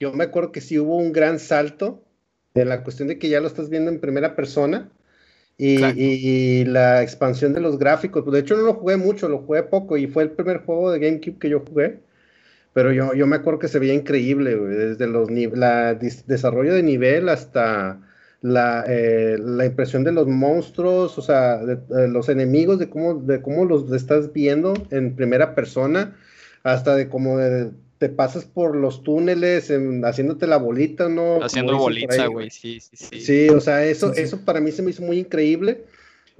yo 0.00 0.12
me 0.14 0.24
acuerdo 0.24 0.52
que 0.52 0.60
sí 0.62 0.78
hubo 0.78 0.96
un 0.96 1.12
gran 1.12 1.38
salto 1.38 2.02
en 2.54 2.68
la 2.68 2.82
cuestión 2.82 3.08
de 3.08 3.18
que 3.18 3.28
ya 3.28 3.40
lo 3.40 3.46
estás 3.46 3.68
viendo 3.68 3.90
en 3.90 4.00
primera 4.00 4.34
persona. 4.34 4.90
Y, 5.62 6.64
la 6.64 7.02
expansión 7.02 7.52
de 7.52 7.60
los 7.60 7.78
gráficos, 7.78 8.22
pues 8.24 8.32
de 8.34 8.40
hecho 8.40 8.56
no 8.56 8.62
lo 8.62 8.74
jugué 8.74 8.96
mucho, 8.96 9.28
lo 9.28 9.40
jugué 9.40 9.62
poco 9.62 9.96
y 9.98 10.06
fue 10.06 10.22
el 10.22 10.30
primer 10.30 10.58
juego 10.64 10.90
de 10.90 10.98
GameCube 10.98 11.38
que 11.38 11.50
yo 11.50 11.60
jugué. 11.60 12.00
Pero 12.72 12.92
yo, 12.92 13.14
yo 13.14 13.26
me 13.26 13.36
acuerdo 13.36 13.58
que 13.58 13.68
se 13.68 13.78
veía 13.78 13.94
increíble, 13.94 14.54
güey, 14.56 14.74
desde 14.74 15.06
los 15.06 15.30
la 15.30 15.94
desarrollo 15.94 16.74
de 16.74 16.82
nivel 16.82 17.28
hasta 17.28 18.00
la, 18.42 18.84
eh, 18.88 19.36
la 19.38 19.66
impresión 19.66 20.04
de 20.04 20.12
los 20.12 20.26
monstruos, 20.28 21.18
o 21.18 21.22
sea, 21.22 21.58
de, 21.58 21.76
de 21.76 22.08
los 22.08 22.28
enemigos, 22.28 22.78
de 22.78 22.88
cómo, 22.88 23.14
de 23.16 23.42
cómo 23.42 23.64
los 23.64 23.90
estás 23.92 24.32
viendo 24.32 24.74
en 24.90 25.14
primera 25.16 25.54
persona, 25.54 26.16
hasta 26.62 26.94
de 26.96 27.08
cómo 27.08 27.38
de- 27.38 27.70
te 28.00 28.08
pasas 28.08 28.46
por 28.46 28.74
los 28.74 29.02
túneles 29.02 29.68
en- 29.68 30.02
haciéndote 30.06 30.46
la 30.46 30.56
bolita, 30.56 31.08
¿no? 31.10 31.44
Haciendo 31.44 31.76
bolita, 31.76 32.26
güey, 32.28 32.48
sí, 32.48 32.80
sí, 32.80 32.96
sí. 32.96 33.20
Sí, 33.20 33.48
o 33.50 33.60
sea, 33.60 33.84
eso, 33.84 34.08
Sí, 34.08 34.14
sí. 34.16 34.22
eso 34.22 34.42
para 34.44 34.58
mí 34.60 34.72
se 34.72 34.82
me 34.82 34.88
hizo 34.90 35.02
muy 35.02 35.18
increíble. 35.18 35.84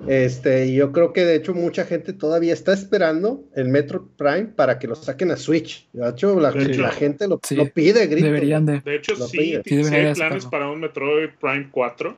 Este, 0.08 0.64
y 0.68 0.76
yo 0.76 0.92
creo 0.92 1.12
que 1.12 1.26
de 1.26 1.34
hecho 1.34 1.52
mucha 1.52 1.84
gente 1.84 2.14
todavía 2.14 2.54
está 2.54 2.72
esperando 2.72 3.44
el 3.54 3.68
Metro 3.68 4.08
Prime 4.16 4.46
para 4.46 4.78
que 4.78 4.86
lo 4.88 4.94
saquen 4.94 5.30
a 5.32 5.36
Switch. 5.36 5.86
De 5.92 6.08
hecho, 6.08 6.40
la, 6.40 6.50
De 6.50 6.64
hecho, 6.64 6.80
la 6.80 6.92
gente 6.92 7.28
lo, 7.28 7.38
sí, 7.42 7.54
lo 7.54 7.66
pide, 7.66 8.06
grito. 8.06 8.24
Deberían 8.24 8.64
de. 8.64 8.80
De 8.80 8.94
hecho, 8.96 9.12
Lo 9.16 9.26
sí. 9.26 9.60
Sí, 9.62 9.74
hay 9.94 10.14
planes 10.14 10.46
para 10.46 10.70
un 10.70 10.80
Metroid 10.80 11.28
Prime 11.38 11.68
4. 11.70 12.16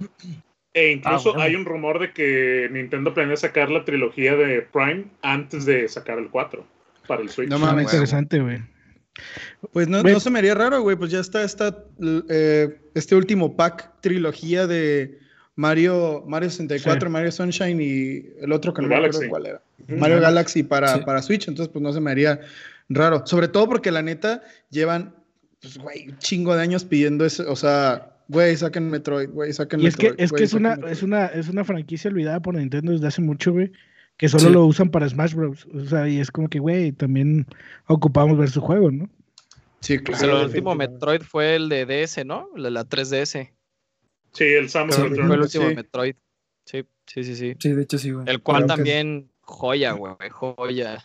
E 0.74 0.92
incluso 0.92 1.30
Ah, 1.30 1.32
bueno. 1.32 1.40
hay 1.42 1.54
un 1.56 1.64
rumor 1.64 1.98
de 1.98 2.12
que 2.12 2.68
Nintendo 2.70 3.12
planea 3.12 3.36
sacar 3.36 3.68
la 3.72 3.84
trilogía 3.84 4.36
de 4.36 4.62
Prime 4.62 5.06
antes 5.20 5.66
de 5.66 5.88
sacar 5.88 6.18
el 6.20 6.30
4 6.30 6.64
para 7.08 7.20
el 7.22 7.28
Switch. 7.30 7.48
No 7.50 7.58
mames. 7.58 7.86
interesante, 7.92 8.38
güey. 8.38 8.58
Pues 9.72 9.88
no, 9.88 10.02
no 10.02 10.20
se 10.20 10.30
me 10.30 10.38
haría 10.38 10.54
raro, 10.54 10.80
güey. 10.82 10.96
Pues 10.96 11.10
ya 11.10 11.20
está 11.20 11.42
esta, 11.44 11.84
eh, 12.28 12.80
este 12.94 13.14
último 13.14 13.56
pack 13.56 14.00
trilogía 14.00 14.66
de 14.66 15.18
Mario, 15.54 16.24
Mario 16.26 16.50
64, 16.50 17.08
Sí. 17.08 17.12
Mario 17.12 17.32
Sunshine 17.32 17.80
y 17.80 18.26
el 18.40 18.52
otro 18.52 18.72
que 18.72 18.82
no 18.82 18.88
me 18.88 18.96
acuerdo 18.96 19.20
cuál 19.28 19.46
era. 19.46 19.62
Mario 19.88 20.20
Galaxy 20.20 20.62
para, 20.62 20.94
Sí. 20.94 21.00
para 21.04 21.20
Switch, 21.22 21.48
entonces 21.48 21.70
pues 21.72 21.82
no 21.82 21.92
se 21.92 22.00
me 22.00 22.10
haría 22.10 22.40
raro. 22.88 23.26
Sobre 23.26 23.48
todo 23.48 23.68
porque 23.68 23.90
la 23.90 24.02
neta 24.02 24.42
llevan, 24.70 25.14
pues, 25.60 25.76
güey, 25.78 26.08
un 26.08 26.18
chingo 26.18 26.54
de 26.56 26.62
años 26.62 26.84
pidiendo 26.84 27.24
eso. 27.26 27.44
O 27.50 27.56
sea, 27.56 28.16
güey, 28.28 28.56
saquen 28.56 28.88
Metroid, 28.90 29.28
güey, 29.28 29.52
saquen 29.52 29.80
Y 29.80 29.86
es 29.88 29.96
que, 29.96 30.14
es, 30.16 30.32
que 30.32 30.44
es, 30.44 30.54
una, 30.54 30.70
Metroid. 30.70 30.92
es, 30.92 31.02
una, 31.02 31.26
es 31.26 31.48
una 31.48 31.64
franquicia 31.64 32.10
olvidada 32.10 32.40
por 32.40 32.54
Nintendo 32.54 32.92
desde 32.92 33.06
hace 33.08 33.20
mucho, 33.20 33.52
güey. 33.52 33.72
Que 34.16 34.28
solo 34.28 34.44
Sí. 34.48 34.52
lo 34.52 34.66
usan 34.66 34.90
para 34.90 35.08
Smash 35.08 35.34
Bros. 35.34 35.66
O 35.74 35.84
sea, 35.86 36.08
y 36.08 36.20
es 36.20 36.30
como 36.30 36.48
que, 36.48 36.58
güey, 36.58 36.92
también 36.92 37.46
ocupamos 37.86 38.38
ver 38.38 38.50
su 38.50 38.60
juego, 38.60 38.90
¿no? 38.90 39.08
Sí, 39.80 39.98
Pues 39.98 40.18
claro. 40.18 40.38
el 40.40 40.46
último. 40.46 40.74
Metroid 40.76 41.22
fue 41.22 41.56
el 41.56 41.68
de 41.68 41.86
DS, 41.86 42.24
¿no? 42.24 42.48
La, 42.56 42.70
la 42.70 42.84
3DS. 42.84 43.52
Sí, 44.32 44.44
el 44.44 44.68
Samus 44.70 44.94
Sí, 44.94 45.00
Fue 45.00 45.10
Returns. 45.10 45.32
el 45.34 45.40
último 45.40 45.68
sí. 45.70 45.74
Metroid. 45.74 46.14
Sí, 46.64 46.84
sí, 47.06 47.24
sí, 47.24 47.34
sí. 47.36 47.54
Sí, 47.58 47.72
de 47.72 47.82
hecho 47.82 47.98
sí, 47.98 48.12
güey. 48.12 48.24
El 48.28 48.40
cual 48.42 48.58
Creo 48.64 48.68
que- 48.68 48.74
también, 48.76 49.30
joya, 49.40 49.92
güey, 49.92 50.14
joya. 50.30 51.02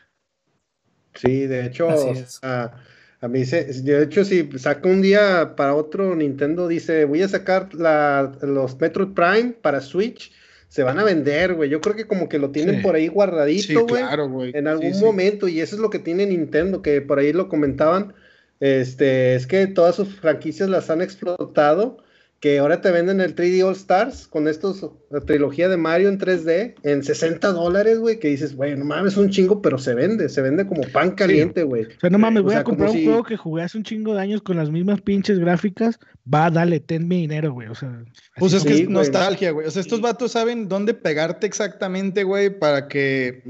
Sí, 1.15 1.47
de 1.47 1.65
hecho, 1.65 1.89
a 1.89 3.27
mí 3.27 3.43
se, 3.45 3.65
de 3.81 4.03
hecho, 4.03 4.23
si 4.23 4.47
saca 4.59 4.87
un 4.87 5.01
día 5.01 5.55
para 5.55 5.73
otro 5.73 6.15
Nintendo, 6.15 6.67
dice, 6.67 7.05
voy 7.05 7.23
a 7.23 7.27
sacar 7.27 7.73
la, 7.73 8.31
los 8.43 8.79
Metroid 8.79 9.13
Prime 9.15 9.53
para 9.53 9.81
Switch, 9.81 10.31
se 10.69 10.83
van 10.83 10.99
a 10.99 11.03
vender, 11.03 11.53
güey. 11.53 11.69
Yo 11.69 11.79
creo 11.81 11.95
que 11.95 12.05
como 12.07 12.27
que 12.29 12.39
lo 12.39 12.51
tienen 12.51 12.77
Sí. 12.77 12.81
por 12.81 12.95
ahí 12.95 13.05
Sí, 13.05 13.09
guardadito, 13.09 13.85
güey. 13.87 14.03
claro, 14.03 14.29
güey. 14.29 14.51
en 14.55 14.67
algún 14.67 14.93
Sí, 14.93 14.99
sí. 14.99 15.05
momento, 15.05 15.47
y 15.47 15.61
eso 15.61 15.75
es 15.75 15.81
lo 15.81 15.89
que 15.89 15.99
tiene 15.99 16.25
Nintendo, 16.25 16.81
que 16.81 17.01
por 17.01 17.19
ahí 17.19 17.31
lo 17.33 17.47
comentaban, 17.49 18.13
este, 18.59 19.35
es 19.35 19.47
que 19.47 19.67
todas 19.67 19.95
sus 19.95 20.15
franquicias 20.15 20.67
las 20.69 20.89
han 20.89 21.01
explotado, 21.01 21.97
que 22.39 22.59
ahora 22.59 22.81
te 22.81 22.91
venden 22.91 23.19
el 23.19 23.35
3D 23.35 23.63
All 23.65 23.73
Stars 23.73 24.27
con 24.27 24.47
estos, 24.47 24.87
la 25.09 25.21
trilogía 25.21 25.69
de 25.69 25.77
Mario 25.77 26.07
en 26.09 26.19
3D, 26.19 26.75
en 26.83 27.03
60 27.03 27.51
dólares, 27.51 27.97
güey, 27.97 28.19
que 28.19 28.27
dices, 28.27 28.55
güey, 28.55 28.75
no 28.77 28.85
mames, 28.85 29.17
un 29.17 29.31
chingo, 29.31 29.59
pero 29.61 29.79
se 29.79 29.95
vende, 29.95 30.29
se 30.29 30.43
vende 30.43 30.67
como 30.67 30.83
pan 30.83 31.11
caliente, 31.11 31.63
güey. 31.63 31.85
O 31.85 31.99
sea, 31.99 32.11
no 32.11 32.19
mames, 32.19 32.41
O 32.41 32.43
voy 32.43 32.51
sea, 32.51 32.59
a 32.61 32.63
comprar 32.63 32.89
un 32.91 32.95
si- 32.95 33.05
juego 33.05 33.23
que 33.23 33.37
jugué 33.37 33.63
hace 33.63 33.77
un 33.79 33.83
chingo 33.83 34.13
de 34.13 34.21
años 34.21 34.43
con 34.43 34.55
las 34.55 34.69
mismas 34.69 35.01
pinches 35.01 35.39
gráficas. 35.39 35.99
Va, 36.31 36.51
dale, 36.51 36.79
ten 36.79 37.07
mi 37.07 37.21
dinero, 37.21 37.53
güey. 37.53 37.69
O 37.69 37.75
sea, 37.75 38.03
Pues 38.37 38.53
es 38.53 38.63
que 38.63 38.73
Sí, 38.75 38.81
es 38.83 38.89
nostalgia, 38.89 39.49
güey. 39.49 39.65
O 39.65 39.71
sea, 39.71 39.81
estos 39.81 40.01
vatos 40.01 40.33
saben 40.33 40.67
dónde 40.67 40.93
pegarte 40.93 41.47
exactamente, 41.47 42.23
güey, 42.23 42.51
para 42.59 42.87
que, 42.87 43.41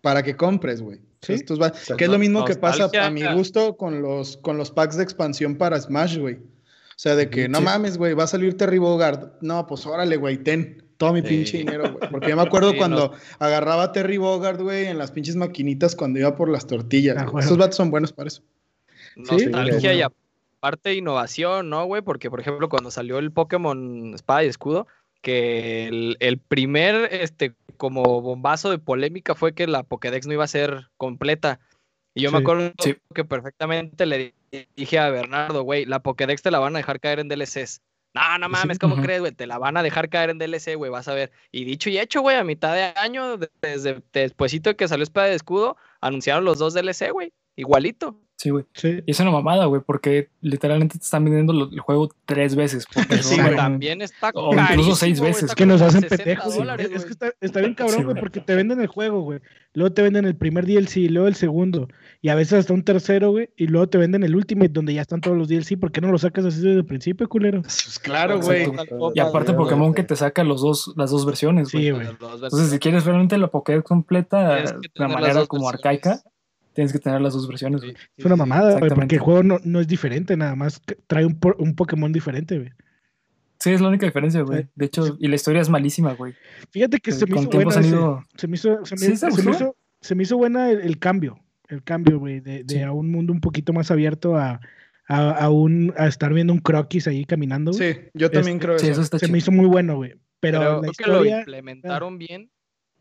para 0.00 0.22
que 0.22 0.36
compres, 0.36 0.80
güey. 0.80 0.98
O 0.98 1.26
sea, 1.26 1.34
Sí. 1.36 1.42
estos 1.42 1.60
va- 1.60 1.72
que 1.96 2.04
es 2.04 2.10
lo 2.10 2.20
mismo 2.20 2.44
que 2.44 2.54
pasa 2.54 2.88
a 3.00 3.10
mi 3.10 3.24
gusto 3.34 3.76
con 3.76 4.00
los, 4.00 4.36
con 4.36 4.56
los 4.56 4.70
packs 4.70 4.96
de 4.96 5.02
expansión 5.02 5.56
para 5.56 5.80
Smash, 5.80 6.18
güey. 6.18 6.38
O 6.98 7.00
sea, 7.00 7.14
de 7.14 7.30
que 7.30 7.48
no 7.48 7.60
mames, 7.60 7.96
güey, 7.96 8.12
va 8.14 8.24
a 8.24 8.26
salir 8.26 8.56
Terry 8.56 8.78
Bogard. 8.78 9.34
No, 9.40 9.68
pues 9.68 9.86
órale, 9.86 10.16
güey, 10.16 10.38
ten 10.38 10.82
todo 10.96 11.12
mi 11.12 11.22
Sí. 11.22 11.28
pinche 11.28 11.58
dinero, 11.58 11.92
güey. 11.92 12.10
Porque 12.10 12.30
yo 12.30 12.34
me 12.34 12.42
acuerdo 12.42 12.70
Sí, 12.72 12.76
cuando 12.76 13.12
agarraba 13.38 13.84
a 13.84 13.92
Terry 13.92 14.16
Bogard, 14.16 14.60
güey, 14.60 14.86
en 14.86 14.98
las 14.98 15.12
pinches 15.12 15.36
maquinitas 15.36 15.94
cuando 15.94 16.18
iba 16.18 16.34
por 16.34 16.48
las 16.48 16.66
tortillas. 16.66 17.16
Ah, 17.16 17.26
bueno. 17.26 17.38
Estos 17.38 17.56
vatos 17.56 17.76
son 17.76 17.92
buenos 17.92 18.12
para 18.12 18.26
eso. 18.26 18.42
Nostalgia 19.14 19.92
Sí, 19.92 19.98
y 19.98 20.02
aparte 20.02 20.94
innovación, 20.94 21.70
¿no, 21.70 21.84
güey? 21.84 22.02
Porque, 22.02 22.30
por 22.30 22.40
ejemplo, 22.40 22.68
cuando 22.68 22.90
salió 22.90 23.20
el 23.20 23.30
Pokémon 23.30 24.12
Espada 24.14 24.42
y 24.42 24.48
Escudo, 24.48 24.88
que 25.22 25.86
el, 25.86 26.16
el 26.18 26.38
primer, 26.38 27.14
este, 27.14 27.54
como 27.76 28.20
bombazo 28.22 28.70
de 28.72 28.78
polémica 28.78 29.36
fue 29.36 29.54
que 29.54 29.68
la 29.68 29.84
Pokédex 29.84 30.26
no 30.26 30.32
iba 30.32 30.42
a 30.42 30.48
ser 30.48 30.88
completa. 30.96 31.60
Y 32.14 32.22
yo 32.22 32.32
me 32.32 32.38
acuerdo 32.38 32.72
sí. 32.82 32.96
que 33.14 33.24
perfectamente 33.24 34.04
le 34.04 34.34
dije 34.76 34.98
a 34.98 35.10
Bernardo, 35.10 35.62
güey, 35.62 35.84
la 35.84 36.00
Pokédex 36.00 36.42
te 36.42 36.50
la 36.50 36.58
van 36.58 36.74
a 36.76 36.78
dejar 36.78 37.00
caer 37.00 37.20
en 37.20 37.28
DLCs. 37.28 37.80
No, 38.14 38.38
no 38.38 38.48
mames, 38.48 38.78
¿cómo 38.78 38.96
crees, 39.02 39.20
güey? 39.20 39.32
Te 39.32 39.46
la 39.46 39.58
van 39.58 39.76
a 39.76 39.82
dejar 39.82 40.08
caer 40.08 40.30
en 40.30 40.38
DLC, 40.38 40.74
güey, 40.76 40.90
vas 40.90 41.08
a 41.08 41.14
ver. 41.14 41.30
Y 41.52 41.64
dicho 41.64 41.90
y 41.90 41.98
hecho, 41.98 42.22
güey, 42.22 42.36
a 42.36 42.42
mitad 42.44 42.74
de 42.74 42.84
año, 42.98 43.36
de- 43.36 43.50
desde 43.60 44.02
despuesito 44.12 44.70
de 44.70 44.76
que 44.76 44.88
salió 44.88 45.02
Espada 45.04 45.28
de 45.28 45.34
Escudo, 45.34 45.76
anunciaron 46.00 46.44
los 46.44 46.58
dos 46.58 46.72
DLC, 46.74 47.10
güey, 47.12 47.32
igualito. 47.54 48.18
Sí, 48.36 48.50
güey. 48.50 48.64
Sí. 48.72 49.00
Y 49.04 49.10
es 49.10 49.18
una 49.20 49.32
mamada, 49.32 49.64
güey, 49.66 49.82
porque 49.84 50.30
literalmente 50.40 50.96
te 50.96 51.04
están 51.04 51.24
vendiendo 51.24 51.52
lo- 51.52 51.70
el 51.70 51.80
juego 51.80 52.08
tres 52.24 52.54
veces. 52.56 52.86
Sí, 53.22 53.40
güey. 53.40 53.56
También 53.56 54.00
está 54.00 54.30
O 54.34 54.54
incluso 54.54 54.94
seis 54.94 55.18
güey, 55.20 55.32
veces. 55.32 55.50
Es 55.50 55.54
que 55.56 55.66
nos 55.66 55.82
hacen 55.82 56.02
60 56.02 56.16
pendejos. 56.24 56.46
güey. 56.46 56.58
dólares, 56.58 56.86
es 56.86 56.92
que 56.92 56.98
güey. 56.98 57.10
está, 57.10 57.32
está 57.40 57.60
bien 57.60 57.74
cabrón, 57.74 57.96
Sí, 57.96 58.02
güey, 58.04 58.14
güey. 58.14 58.20
porque 58.20 58.40
te 58.40 58.54
venden 58.54 58.80
el 58.80 58.86
juego, 58.86 59.20
güey. 59.22 59.40
Luego 59.74 59.92
te 59.92 60.02
venden 60.02 60.24
el 60.24 60.36
primer 60.36 60.66
DLC, 60.66 61.10
luego 61.10 61.26
el 61.28 61.34
segundo. 61.34 61.88
Y 62.20 62.30
a 62.30 62.34
veces 62.34 62.54
hasta 62.54 62.74
un 62.74 62.82
tercero, 62.82 63.30
güey. 63.30 63.50
Y 63.56 63.68
luego 63.68 63.88
te 63.88 63.96
venden 63.96 64.24
el 64.24 64.34
Ultimate, 64.34 64.70
donde 64.70 64.92
ya 64.92 65.02
están 65.02 65.20
todos 65.20 65.36
los 65.36 65.46
DLC. 65.48 65.78
¿Por 65.78 65.92
qué 65.92 66.00
no 66.00 66.10
lo 66.10 66.18
sacas 66.18 66.44
así 66.44 66.56
desde 66.56 66.78
el 66.78 66.84
principio, 66.84 67.28
culero? 67.28 67.62
Pues 67.62 67.98
claro, 68.00 68.40
güey. 68.40 68.66
Y 69.14 69.20
aparte 69.20 69.52
Pokémon 69.54 69.94
que 69.94 70.02
te 70.02 70.16
saca 70.16 70.42
los 70.42 70.60
dos, 70.60 70.92
las 70.96 71.10
dos 71.12 71.24
versiones, 71.24 71.70
güey. 71.70 71.84
Sí, 71.84 71.90
güey. 71.92 72.08
Entonces, 72.08 72.70
si 72.70 72.78
quieres 72.80 73.04
realmente 73.04 73.38
la 73.38 73.46
Pokédex 73.48 73.84
completa 73.84 74.56
de 74.56 74.62
una 74.98 75.08
manera 75.08 75.46
como 75.46 75.68
versiones. 75.70 75.74
arcaica, 75.74 76.20
tienes 76.72 76.92
que 76.92 76.98
tener 76.98 77.20
las 77.20 77.34
dos 77.34 77.46
versiones, 77.46 77.82
güey. 77.82 77.94
Es 78.16 78.24
una 78.24 78.34
mamada, 78.36 78.78
güey, 78.80 78.90
porque 78.90 79.14
el 79.14 79.20
juego 79.20 79.42
no, 79.44 79.58
no 79.62 79.78
es 79.80 79.86
diferente, 79.86 80.36
nada 80.36 80.56
más 80.56 80.82
trae 81.06 81.24
un, 81.24 81.38
po- 81.38 81.54
un 81.58 81.76
Pokémon 81.76 82.12
diferente, 82.12 82.58
güey. 82.58 82.70
Sí, 83.60 83.70
es 83.70 83.80
la 83.80 83.88
única 83.88 84.06
diferencia, 84.06 84.42
güey. 84.42 84.66
De 84.74 84.86
hecho, 84.86 85.16
y 85.20 85.28
la 85.28 85.34
historia 85.36 85.60
es 85.60 85.68
malísima, 85.68 86.14
güey. 86.14 86.34
Fíjate 86.70 86.98
que 86.98 87.10
Pues, 87.12 87.18
se 87.20 87.26
me 87.26 87.40
hizo 87.40 87.50
buena. 87.50 87.74
han 87.74 87.80
ese- 87.80 87.88
ido- 87.90 88.22
Se 88.36 88.48
me 88.48 88.54
hizo, 88.56 88.84
se 88.84 88.96
me, 88.96 89.06
hizo, 89.12 89.76
se 90.00 90.14
me 90.16 90.22
hizo 90.24 90.36
buena 90.36 90.70
el, 90.70 90.80
el 90.80 90.98
cambio. 90.98 91.38
El 91.68 91.82
cambio, 91.82 92.18
güey, 92.18 92.40
de, 92.40 92.64
de 92.64 92.74
Sí. 92.74 92.80
a 92.82 92.92
un 92.92 93.10
mundo 93.10 93.32
un 93.32 93.40
poquito 93.40 93.72
más 93.72 93.90
abierto 93.90 94.36
a, 94.36 94.60
a, 95.06 95.30
a 95.30 95.50
un, 95.50 95.92
a 95.96 96.06
estar 96.06 96.32
viendo 96.32 96.52
un 96.52 96.60
croquis 96.60 97.06
ahí 97.06 97.24
caminando. 97.24 97.72
Sí, 97.72 97.94
yo 98.14 98.30
también 98.30 98.56
Este, 98.56 98.66
creo 98.66 98.78
Sí, 98.78 98.88
eso. 98.88 99.02
está 99.02 99.18
se 99.18 99.28
me 99.28 99.38
hizo 99.38 99.52
muy 99.52 99.66
bueno, 99.66 99.96
güey. 99.96 100.14
Pero, 100.40 100.60
Pero 100.60 100.72
la 100.74 100.80
creo 100.80 100.92
que 100.92 101.04
lo 101.10 101.12
historia. 101.16 101.38
implementaron 101.40 102.18
bien. 102.18 102.50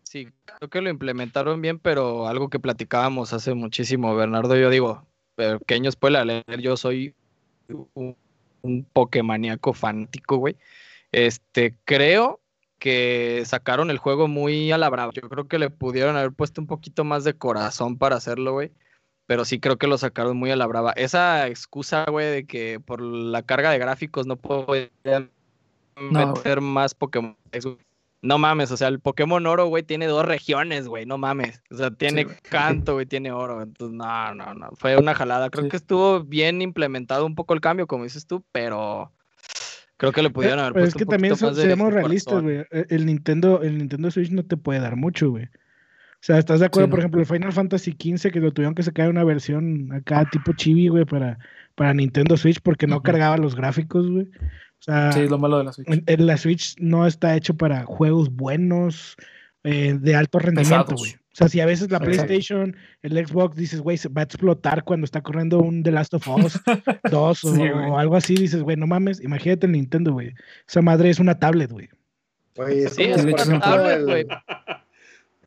Sí, 0.03 0.27
creo 0.58 0.69
que 0.69 0.82
lo 0.82 0.89
implementaron 0.89 1.62
bien, 1.62 1.80
pero 1.80 2.27
algo 2.27 2.49
que 2.49 2.60
platicábamos 2.60 3.34
hace 3.34 3.53
muchísimo, 3.53 4.15
Bernardo, 4.15 4.56
yo 4.58 4.69
digo, 4.69 5.06
pequeño 5.36 5.91
spoiler, 5.91 6.43
yo 6.62 6.77
soy 6.77 7.13
un, 7.93 8.15
un 8.62 8.84
Pokémoníaco 8.93 9.73
fanático, 9.73 10.38
güey. 10.38 10.56
Este, 11.12 11.75
creo 11.84 12.39
que 12.80 13.44
sacaron 13.46 13.90
el 13.90 13.98
juego 13.98 14.28
muy 14.28 14.72
a 14.72 14.78
la 14.78 14.90
brava. 14.90 15.12
Yo 15.13 15.28
creo 15.30 15.48
que 15.48 15.60
le 15.60 15.70
pudieron 15.70 16.16
haber 16.16 16.32
puesto 16.32 16.62
un 16.62 16.68
poquito 16.68 17.04
más 17.04 17.24
de 17.24 17.34
corazón 17.34 17.98
para 17.98 18.16
hacerlo, 18.18 18.54
güey. 18.54 18.72
Pero 19.26 19.44
sí 19.44 19.60
creo 19.60 19.78
que 19.78 19.88
lo 19.88 19.98
sacaron 19.98 20.38
muy 20.38 20.52
a 20.52 20.56
la 20.56 20.68
brava. 20.68 20.94
Esa 20.94 21.48
excusa, 21.48 22.06
güey, 22.10 22.28
de 22.28 22.46
que 22.46 22.80
por 22.80 23.02
la 23.02 23.42
carga 23.44 23.72
de 23.72 23.78
gráficos 23.78 24.26
no 24.26 24.38
puedo 24.38 24.66
No, 26.00 26.28
meter 26.36 26.62
más 26.62 26.94
Pokémon. 26.94 27.36
No 28.22 28.38
mames, 28.40 28.72
o 28.72 28.78
sea, 28.78 28.88
el 28.88 29.00
Pokémon 29.00 29.46
Oro, 29.46 29.68
güey, 29.68 29.84
tiene 29.84 30.08
dos 30.08 30.26
regiones, 30.26 30.88
güey, 30.88 31.06
no 31.06 31.18
mames. 31.18 31.62
O 31.70 31.76
sea, 31.76 31.92
tiene 31.92 32.24
güey. 32.24 32.36
canto, 32.42 32.94
güey, 32.94 33.06
tiene 33.06 33.32
oro. 33.32 33.62
Entonces, 33.62 33.96
no, 33.96 34.34
no, 34.34 34.54
no. 34.56 34.70
Fue 34.76 34.98
una 34.98 35.13
jalada. 35.13 35.50
Creo 35.50 35.66
Sí. 35.66 35.70
que 35.70 35.78
estuvo 35.78 36.22
bien 36.24 36.62
implementado 36.62 37.26
un 37.26 37.36
poco 37.36 37.54
el 37.54 37.62
cambio, 37.62 37.86
como 37.86 38.06
dices 38.06 38.26
tú, 38.26 38.44
pero 38.52 39.12
creo 39.97 40.12
que 40.12 40.21
le 40.21 40.29
pudieron 40.29 40.60
haber 40.60 40.73
Pero 40.73 40.86
es 40.86 40.93
puesto 40.93 40.97
que 40.99 41.03
un 41.05 41.10
también 41.10 41.36
so- 41.36 41.53
seamos 41.53 41.93
realistas, 41.93 42.41
güey. 42.41 42.57
E- 42.71 42.86
El 42.89 43.05
Nintendo, 43.05 43.62
el 43.62 43.77
Nintendo 43.77 44.10
Switch 44.12 44.31
no 44.31 44.43
te 44.43 44.57
puede 44.57 44.79
dar 44.79 44.95
mucho, 44.95 45.29
güey. 45.31 45.45
O 45.45 46.19
sea, 46.21 46.39
¿estás 46.39 46.60
de 46.60 46.65
acuerdo? 46.65 46.88
Sí, 46.88 46.89
Por 46.91 46.97
no. 46.99 47.01
ejemplo, 47.01 47.19
el 47.21 47.27
Final 47.27 47.53
Fantasy 47.53 47.91
XV 47.91 48.31
que 48.31 48.39
lo 48.39 48.51
tuvieron 48.51 48.73
que 48.73 48.81
sacar 48.83 49.10
una 49.10 49.23
versión 49.23 49.91
acá 49.93 50.27
tipo 50.31 50.53
chibi, 50.53 50.88
güey, 50.88 51.05
para, 51.05 51.38
para 51.75 51.93
Nintendo 51.93 52.38
Switch 52.38 52.60
porque 52.62 52.88
no 52.88 53.01
cargaba 53.03 53.38
los 53.38 53.55
gráficos, 53.55 54.10
güey. 54.10 54.25
O 54.79 54.81
sea, 54.81 55.12
Sí, 55.12 55.21
es 55.21 55.29
lo 55.29 55.38
malo 55.38 55.57
de 55.60 55.63
la 55.65 55.73
Switch. 55.73 55.88
en- 55.89 56.03
en 56.07 56.25
la 56.25 56.38
Switch 56.38 56.75
no 56.79 57.05
está 57.05 57.36
hecho 57.36 57.55
para 57.55 57.83
juegos 57.86 58.29
buenos, 58.31 59.15
eh, 59.63 59.97
de 59.99 60.15
alto 60.15 60.39
rendimiento, 60.39 60.95
güey. 60.95 61.15
O 61.38 61.39
sea, 61.39 61.50
si 61.50 61.60
a 61.62 61.67
veces 61.67 61.91
la. 61.91 62.00
PlayStation, 62.00 62.76
el 63.04 63.28
Xbox, 63.28 63.56
dices, 63.56 63.80
güey, 63.82 63.97
se 63.97 64.10
va 64.10 64.21
a 64.21 64.23
explotar 64.23 64.84
cuando 64.84 65.06
está 65.06 65.21
corriendo 65.21 65.60
un 65.60 65.84
The 65.84 65.91
Last 65.91 66.15
of 66.15 66.28
Us 66.28 66.60
2 67.12 67.43
o, 67.43 67.54
Sí, 67.54 67.58
güey. 67.58 67.69
o 67.71 68.00
algo 68.00 68.15
así, 68.15 68.34
dices, 68.34 68.63
güey, 68.63 68.76
no 68.76 68.88
mames, 68.88 69.21
imagínate 69.23 69.67
el 69.67 69.73
Nintendo, 69.73 70.13
güey. 70.13 70.34
Esa 70.67 70.82
madre 70.82 71.12
es 71.12 71.19
una 71.19 71.38
tablet, 71.38 71.71
güey. 71.71 71.89
Güey, 72.56 72.88
Sí, 72.89 73.04
es 73.04 73.23
una 73.23 73.60
tablet, 73.60 73.97
el- 73.97 74.06
güey. 74.06 74.26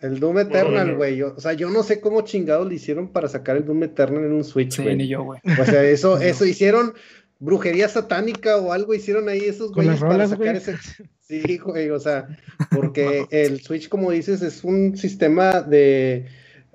El 0.01 0.19
Doom 0.19 0.39
Eternal, 0.39 0.97
güey. 0.97 1.21
O 1.23 1.39
sea, 1.41 1.53
yo 1.53 1.69
no 1.69 1.83
sé 1.83 2.01
cómo 2.01 2.23
chingados 2.23 2.67
le 2.69 2.77
hicieron 2.77 3.09
para 3.09 3.29
sacar 3.29 3.57
el 3.59 3.67
Doom 3.67 3.83
Eternal 3.83 4.25
en 4.25 4.33
un 4.33 4.45
Switch, 4.45 4.73
Sí, 4.77 4.83
güey. 4.83 4.97
ni 4.97 5.09
yo, 5.09 5.25
güey. 5.25 5.41
O 5.61 5.65
sea, 5.65 5.83
eso, 5.83 6.15
No. 6.17 6.23
eso 6.23 6.47
hicieron 6.47 6.95
brujería 7.41 7.89
satánica 7.89 8.59
o 8.59 8.73
algo 8.73 8.95
hicieron 8.95 9.29
ahí 9.29 9.41
esos 9.41 9.73
güeyes 9.73 9.99
para 9.99 10.13
rolas, 10.13 10.31
sacar 10.31 10.45
güey. 10.47 10.57
ese. 10.57 10.77
Sí, 11.31 11.59
güey, 11.59 11.91
o 11.91 12.01
sea, 12.01 12.27
porque 12.73 13.25
el 13.31 13.61
Switch, 13.61 13.89
como 13.89 14.11
dices, 14.11 14.43
es 14.43 14.65
un 14.65 14.97
sistema 14.97 15.61
de. 15.63 16.27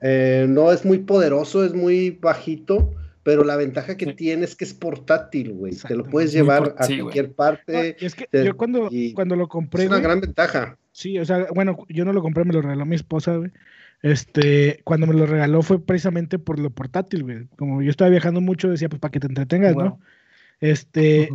eh, 0.01 0.45
no 0.47 0.71
es 0.71 0.85
muy 0.85 0.99
poderoso, 0.99 1.65
es 1.65 1.73
muy 1.73 2.11
bajito, 2.11 2.93
pero 3.23 3.43
la 3.43 3.57
ventaja 3.57 3.97
que 3.97 4.05
Sí. 4.05 4.13
tiene 4.13 4.45
es 4.45 4.55
que 4.55 4.63
es 4.63 4.73
portátil, 4.73 5.51
güey. 5.53 5.73
Te 5.75 5.95
lo 5.95 6.05
puedes 6.05 6.31
llevar 6.31 6.73
a 6.77 6.83
sí, 6.85 6.93
güey. 6.93 7.01
cualquier 7.01 7.27
No, 7.29 7.33
parte. 7.35 7.97
y 7.99 8.05
es 8.05 8.15
que 8.15 8.27
te- 8.27 8.45
yo 8.45 8.55
cuando, 8.55 8.87
y 8.89 9.11
cuando 9.13 9.35
lo 9.35 9.49
compré, 9.49 9.83
Es 9.83 9.87
una 9.89 9.97
güey, 9.97 10.03
gran 10.07 10.21
ventaja. 10.21 10.77
sí, 10.93 11.19
o 11.19 11.25
sea, 11.25 11.47
bueno, 11.53 11.77
yo 11.89 12.05
no 12.05 12.13
lo 12.13 12.21
compré, 12.21 12.45
me 12.45 12.53
lo 12.53 12.61
regaló 12.61 12.85
mi 12.85 12.95
esposa, 12.95 13.35
güey. 13.35 13.51
Este, 14.03 14.79
cuando 14.85 15.07
me 15.07 15.15
lo 15.15 15.25
regaló 15.25 15.63
fue 15.63 15.83
precisamente 15.83 16.37
por 16.39 16.59
lo 16.59 16.69
portátil, 16.69 17.23
güey. 17.23 17.47
Como 17.57 17.81
yo 17.81 17.89
estaba 17.89 18.09
viajando 18.09 18.39
mucho, 18.39 18.69
decía, 18.69 18.87
pues 18.87 18.99
para 19.01 19.11
que 19.11 19.19
te 19.19 19.27
entretengas, 19.27 19.73
Wow. 19.73 19.83
¿no? 19.83 19.99
Este, 20.71 21.29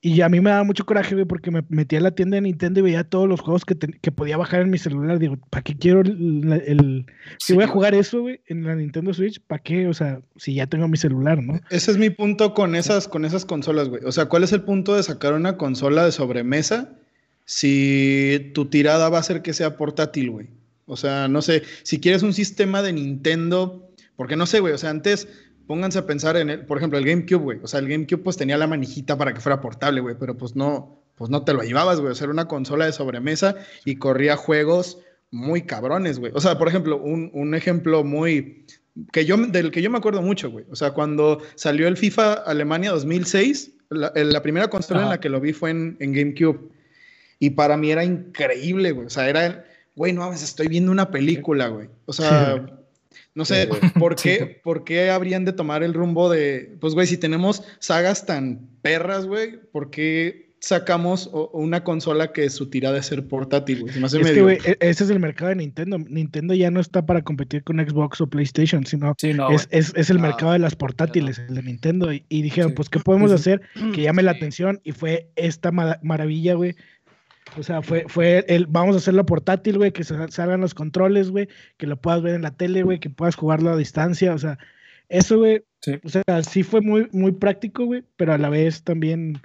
y 0.00 0.20
a 0.20 0.28
mí 0.28 0.40
me 0.40 0.50
daba 0.50 0.64
mucho 0.64 0.84
coraje, 0.84 1.14
güey, 1.14 1.24
porque 1.26 1.50
me 1.50 1.62
metía 1.70 1.98
a 1.98 2.02
la 2.02 2.10
tienda 2.14 2.34
de 2.36 2.42
Nintendo 2.42 2.80
y 2.80 2.82
veía 2.82 3.04
todos 3.04 3.26
los 3.28 3.40
juegos 3.40 3.64
que, 3.64 3.74
te- 3.74 3.98
que 4.00 4.12
podía 4.12 4.36
bajar 4.36 4.60
en 4.60 4.70
mi 4.70 4.76
celular. 4.78 5.18
Digo, 5.18 5.36
¿para 5.48 5.62
qué 5.62 5.74
quiero 5.76 6.00
el, 6.02 6.62
el- 6.66 7.06
si 7.38 7.54
voy 7.54 7.64
a 7.64 7.68
jugar 7.68 7.94
eso, 7.94 8.20
güey, 8.20 8.40
en 8.46 8.64
la 8.64 8.74
Nintendo 8.74 9.14
Switch, 9.14 9.40
¿para 9.46 9.62
qué? 9.62 9.86
O 9.88 9.94
sea, 9.94 10.20
si 10.36 10.54
ya 10.54 10.66
tengo 10.66 10.88
mi 10.88 10.96
celular, 10.98 11.42
¿no? 11.42 11.58
Ese 11.70 11.90
es 11.90 11.96
mi 11.98 12.10
punto 12.10 12.52
con 12.52 12.74
esas, 12.76 13.08
con 13.08 13.24
esas 13.24 13.46
consolas, 13.46 13.88
güey. 13.88 14.02
O 14.04 14.12
sea, 14.12 14.26
¿cuál 14.26 14.44
es 14.44 14.52
el 14.52 14.62
punto 14.62 14.94
de 14.94 15.02
sacar 15.02 15.32
una 15.32 15.56
consola 15.56 16.04
de 16.04 16.12
sobremesa 16.12 16.92
si 17.48 18.50
tu 18.54 18.66
tirada 18.66 19.08
va 19.08 19.18
a 19.18 19.22
ser 19.22 19.42
que 19.42 19.52
sea 19.52 19.76
portátil, 19.76 20.30
güey? 20.30 20.48
O 20.86 20.96
sea, 20.96 21.28
no 21.28 21.40
sé, 21.40 21.62
si 21.82 21.98
quieres 22.00 22.22
un 22.22 22.34
sistema 22.34 22.82
de 22.82 22.92
Nintendo, 22.92 23.88
porque 24.16 24.36
no 24.36 24.44
sé, 24.46 24.60
güey, 24.60 24.74
o 24.74 24.78
sea, 24.78 24.90
antes 24.90 25.28
pónganse 25.66 25.98
a 25.98 26.06
pensar 26.06 26.36
en, 26.36 26.50
el, 26.50 26.66
por 26.66 26.78
ejemplo, 26.78 26.98
el 26.98 27.04
GameCube, 27.04 27.42
güey. 27.42 27.58
O 27.62 27.66
sea, 27.66 27.80
el 27.80 27.88
GameCube 27.88 28.22
pues 28.22 28.36
tenía 28.36 28.58
la 28.58 28.66
manijita 28.66 29.16
para 29.16 29.32
que 29.32 29.40
fuera 29.40 29.60
portable, 29.60 30.00
güey, 30.00 30.16
pero 30.18 30.36
pues 30.36 30.56
no, 30.56 31.02
pues 31.16 31.30
no 31.30 31.44
te 31.44 31.52
lo 31.52 31.62
llevabas, 31.62 32.00
güey. 32.00 32.12
O 32.12 32.14
sea, 32.14 32.24
era 32.24 32.32
una 32.32 32.48
consola 32.48 32.86
de 32.86 32.92
sobremesa 32.92 33.56
y 33.84 33.96
corría 33.96 34.36
juegos 34.36 34.98
muy 35.30 35.62
cabrones, 35.62 36.18
güey. 36.18 36.32
O 36.34 36.40
sea, 36.40 36.58
por 36.58 36.68
ejemplo, 36.68 36.98
un, 36.98 37.30
un 37.34 37.54
ejemplo 37.54 38.04
muy, 38.04 38.66
que 39.12 39.24
yo, 39.24 39.36
del 39.36 39.70
que 39.70 39.82
yo 39.82 39.90
me 39.90 39.98
acuerdo 39.98 40.22
mucho, 40.22 40.50
güey. 40.50 40.64
O 40.70 40.76
sea, 40.76 40.92
cuando 40.92 41.40
salió 41.56 41.88
el 41.88 41.96
FIFA 41.96 42.34
Alemania 42.34 42.92
2006, 42.92 43.72
la, 43.90 44.12
la 44.14 44.42
primera 44.42 44.68
consola 44.68 45.00
en 45.00 45.06
Ajá. 45.06 45.14
la 45.14 45.20
que 45.20 45.28
lo 45.28 45.40
vi 45.40 45.52
fue 45.52 45.70
en, 45.70 45.96
en 46.00 46.12
GameCube. 46.12 46.60
Y 47.38 47.50
para 47.50 47.76
mí 47.76 47.90
era 47.90 48.04
increíble, 48.04 48.92
güey. 48.92 49.06
O 49.06 49.10
sea, 49.10 49.28
era, 49.28 49.64
güey, 49.96 50.12
no 50.12 50.20
mames, 50.20 50.42
estoy 50.42 50.68
viendo 50.68 50.92
una 50.92 51.10
película, 51.10 51.68
güey. 51.68 51.88
O 52.06 52.12
sea, 52.12 52.64
no 53.34 53.44
sé 53.44 53.68
por 53.98 54.16
qué, 54.16 54.60
por 54.62 54.84
qué 54.84 55.10
habrían 55.10 55.44
de 55.44 55.52
tomar 55.52 55.82
el 55.82 55.94
rumbo 55.94 56.30
de, 56.30 56.76
pues, 56.80 56.94
güey, 56.94 57.06
si 57.06 57.16
tenemos 57.16 57.64
sagas 57.80 58.26
tan 58.26 58.68
perras, 58.80 59.26
güey, 59.26 59.58
¿por 59.72 59.90
qué 59.90 60.44
sacamos 60.64 61.30
una 61.52 61.84
consola 61.84 62.32
que 62.32 62.48
su 62.48 62.70
tirada 62.70 62.98
es 62.98 63.06
ser 63.06 63.26
portátil, 63.26 63.82
güey? 63.82 64.04
es 64.04 64.12
que, 64.12 64.42
güey, 64.42 64.58
e-, 64.64 64.76
ese 64.80 65.04
es 65.04 65.10
el 65.10 65.20
mercado 65.20 65.50
de 65.50 65.56
Nintendo. 65.56 65.98
Nintendo 65.98 66.54
ya 66.54 66.70
no 66.70 66.80
está 66.80 67.04
para 67.04 67.22
competir 67.22 67.62
con 67.64 67.78
Xbox 67.78 68.20
o 68.20 68.26
PlayStation, 68.26 68.86
sino 68.86 69.14
es, 69.50 69.68
es, 69.70 70.10
el 70.10 70.18
mercado 70.18 70.52
de 70.52 70.58
las 70.58 70.74
portátiles, 70.74 71.38
el 71.38 71.54
de 71.54 71.62
Nintendo. 71.62 72.12
Y, 72.12 72.42
dijeron, 72.42 72.72
pues, 72.74 72.88
¿qué 72.88 72.98
podemos 72.98 73.30
hacer 73.32 73.60
que 73.94 74.02
llame 74.02 74.22
la 74.22 74.32
atención? 74.32 74.80
Y 74.84 74.92
fue 74.92 75.28
esta 75.36 75.70
maravilla, 75.70 76.54
güey, 76.54 76.74
o 77.56 77.62
sea, 77.62 77.82
fue, 77.82 78.04
fue 78.08 78.44
el, 78.48 78.66
vamos 78.66 78.94
a 78.94 78.98
hacerlo 78.98 79.24
portátil, 79.26 79.78
güey, 79.78 79.92
que 79.92 80.04
salgan 80.04 80.60
los 80.60 80.74
controles, 80.74 81.30
güey, 81.30 81.48
que 81.76 81.86
lo 81.86 81.96
puedas 81.96 82.22
ver 82.22 82.34
en 82.34 82.42
la 82.42 82.56
tele, 82.56 82.82
güey, 82.82 82.98
que 82.98 83.10
puedas 83.10 83.36
jugarlo 83.36 83.70
a 83.70 83.76
distancia, 83.76 84.34
o 84.34 84.38
sea, 84.38 84.58
eso, 85.08 85.38
güey, 85.38 85.64
o 86.02 86.08
sea, 86.08 86.42
sí 86.42 86.62
fue 86.62 86.80
muy, 86.80 87.08
muy 87.12 87.32
práctico, 87.32 87.84
güey, 87.84 88.02
pero 88.16 88.32
a 88.32 88.38
la 88.38 88.48
vez 88.48 88.82
también, 88.82 89.40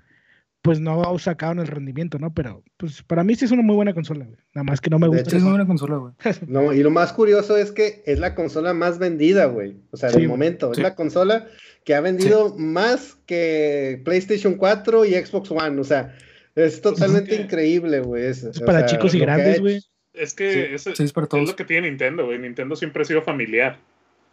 pues 0.62 0.80
no 0.80 1.18
sacaron 1.20 1.60
el 1.60 1.68
rendimiento, 1.68 2.18
¿no? 2.18 2.34
Pero, 2.34 2.64
pues 2.78 3.04
para 3.04 3.24
mí 3.24 3.36
sí 3.36 3.46
es 3.46 3.52
una 3.52 3.62
muy 3.62 3.76
buena 3.76 3.94
consola, 3.94 4.26
güey, 4.26 4.40
nada 4.56 4.64
más 4.64 4.82
que 4.82 4.90
no 4.90 4.98
me 4.98 5.08
gusta. 5.08 5.36
es 5.36 5.44
muy 5.44 5.52
buena 5.52 5.68
consola, 5.68 5.98
güey. 5.98 6.14
No, 6.48 6.74
y 6.74 6.82
lo 6.82 6.90
más 6.90 7.14
curioso 7.14 7.58
es 7.58 7.72
que 7.72 8.02
es 8.06 8.18
la 8.18 8.34
consola 8.34 8.74
más 8.74 8.98
vendida, 8.98 9.46
güey, 9.46 9.78
o 9.92 9.98
sea, 9.98 10.10
de 10.10 10.28
momento, 10.28 10.72
es 10.72 10.80
la 10.80 10.96
consola 10.96 11.48
que 11.84 11.94
ha 11.94 12.02
vendido 12.02 12.56
más 12.58 13.18
que 13.26 14.02
PlayStation 14.04 14.56
4 14.56 15.06
y 15.06 15.14
Xbox 15.14 15.52
One, 15.52 15.80
o 15.80 15.84
sea, 15.84 16.16
es 16.56 16.82
totalmente 16.82 17.36
increíble, 17.36 18.00
güey. 18.00 18.26
Es, 18.26 18.60
para 18.66 18.86
chicos 18.86 19.14
y 19.16 19.20
grandes, 19.20 19.60
güey. 19.60 19.80
Es 20.14 20.34
que 20.34 20.74
es, 20.74 20.88
es, 20.88 21.16
lo 21.16 21.56
que 21.56 21.66
tiene 21.66 21.88
Nintendo, 21.90 22.26
güey. 22.26 22.40
Nintendo 22.40 22.76
siempre 22.76 23.04
ha 23.04 23.06
sido 23.06 23.22
familiar. 23.22 23.78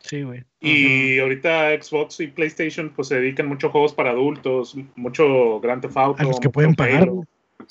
Sí, 0.00 0.22
güey. 0.22 0.44
Y 0.60 1.18
ahorita 1.18 1.70
Xbox 1.80 2.20
y 2.20 2.28
PlayStation 2.28 2.90
pues 2.94 3.08
se 3.08 3.16
dedican 3.16 3.46
mucho 3.46 3.68
a 3.68 3.70
juegos 3.70 3.92
para 3.92 4.10
adultos, 4.10 4.76
mucho 4.94 5.60
Grand 5.60 5.82
Theft 5.82 5.96
Auto. 5.96 6.22
A 6.22 6.26
los 6.26 6.40
que 6.40 6.50
pueden 6.50 6.74
pagar. 6.74 7.10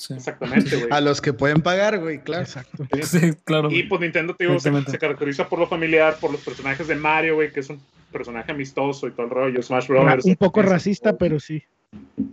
Exactamente, 0.10 0.76
güey. 0.76 0.88
A 0.92 1.02
los 1.02 1.22
que 1.22 1.34
pueden 1.34 1.62
pagar, 1.62 2.00
güey, 2.00 2.20
claro. 2.20 2.44
Exacto. 2.44 2.86
Sí, 3.04 3.34
claro. 3.46 3.72
Y 3.72 3.84
pues 3.84 4.02
Nintendo, 4.02 4.36
tío, 4.36 4.60
se, 4.60 4.72
se, 4.84 4.98
caracteriza 4.98 5.48
por 5.48 5.60
lo 5.60 5.68
familiar, 5.68 6.18
por 6.20 6.32
los 6.32 6.42
personajes 6.42 6.88
de 6.88 6.96
Mario, 6.96 7.36
güey, 7.36 7.52
que 7.52 7.62
es 7.62 7.70
un 7.70 7.80
personaje 8.12 8.52
amistoso 8.52 9.08
y 9.08 9.12
todo 9.12 9.26
el 9.26 9.32
rollo, 9.32 9.62
Smash 9.62 9.88
Bros. 9.88 10.26
Un 10.26 10.36
poco 10.36 10.62
racista, 10.62 11.18
pero 11.18 11.40
sí. 11.40 11.64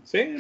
Sí. 0.04 0.36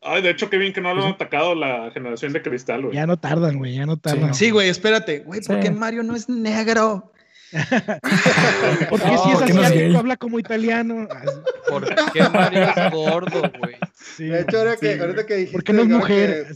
Ay, 0.00 0.22
de 0.22 0.30
hecho, 0.30 0.48
qué 0.48 0.56
bien 0.56 0.72
que 0.72 0.80
no 0.80 0.94
lo 0.94 1.04
han 1.04 1.12
atacado 1.12 1.54
la 1.54 1.90
generación 1.92 2.32
de 2.32 2.42
cristal, 2.42 2.82
güey. 2.82 2.94
Ya 2.94 3.06
no 3.06 3.18
tardan, 3.18 3.58
güey, 3.58 3.74
ya 3.74 3.86
no 3.86 3.96
tardan. 3.96 4.34
Sí, 4.34 4.50
güey, 4.50 4.68
espérate. 4.68 5.20
Güey, 5.20 5.40
¿por 5.42 5.60
qué 5.60 5.70
Mario 5.70 6.02
no 6.02 6.16
es 6.16 6.28
negro? 6.28 7.12
Porque 8.90 9.06
si 9.18 9.30
es 9.30 9.56
así, 9.56 9.94
habla 9.94 10.16
como 10.16 10.38
italiano. 10.38 11.06
¿Por 11.68 11.94
qué 12.12 12.22
Mario 12.28 12.62
es 12.62 12.92
gordo, 12.92 13.52
güey? 13.58 13.76
de 14.18 14.40
hecho, 14.40 14.58
ahora 14.58 14.76
que, 14.76 14.98
ahorita 14.98 15.26
que 15.26 15.34
dijiste. 15.34 15.52
¿Por 15.52 15.64
qué 15.64 15.72
no 15.72 15.82
es 15.82 15.88
mujer? 15.88 16.46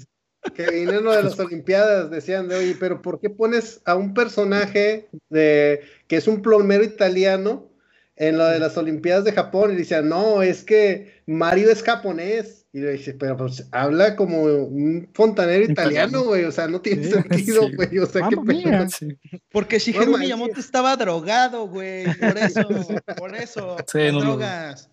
Que, 0.55 0.65
que 0.65 0.71
vino 0.71 1.01
lo 1.01 1.13
de 1.13 1.25
las 1.25 1.39
Olimpiadas, 1.39 2.11
decían 2.11 2.49
de, 2.49 2.57
oye, 2.57 2.77
pero 2.79 3.03
¿por 3.03 3.21
qué 3.21 3.29
pones 3.29 3.83
a 3.85 3.97
un 3.97 4.15
personaje 4.15 5.09
de 5.29 5.83
que 6.09 6.17
es 6.17 6.29
un 6.29 6.41
plomero 6.41 6.85
italiano 6.85 7.69
en 8.17 8.39
lo 8.39 8.47
de 8.47 8.59
las 8.59 8.77
Olimpiadas 8.77 9.25
de 9.25 9.33
Japón 9.33 9.73
y 9.73 9.77
decía, 9.77 10.01
no, 10.03 10.43
es 10.43 10.65
que 10.65 11.23
Mario 11.27 11.71
es 11.71 11.83
japonés. 11.83 12.67
Y 12.73 12.81
le 12.81 12.93
dice, 12.93 13.15
pero 13.15 13.39
pues 13.39 13.67
habla 13.73 14.17
como 14.17 14.43
un 14.43 15.09
fontanero 15.15 15.65
italiano, 15.65 16.25
güey. 16.25 16.45
O 16.45 16.53
sea, 16.53 16.69
no 16.69 16.81
tiene 16.83 17.05
sentido, 17.05 17.71
güey. 17.75 17.99
O 17.99 18.07
sea, 18.07 18.29
qué 18.29 18.37
pena. 18.37 18.87
Porque 19.53 19.79
Shigeru 19.79 20.19
Miyamoto 20.19 20.61
estaba 20.61 20.95
drogado, 20.97 21.69
güey. 21.69 22.05
Por 22.05 22.37
eso, 22.37 22.69
por 23.17 23.35
eso. 23.35 23.77
Sí, 23.87 23.99
drogas. 24.09 24.91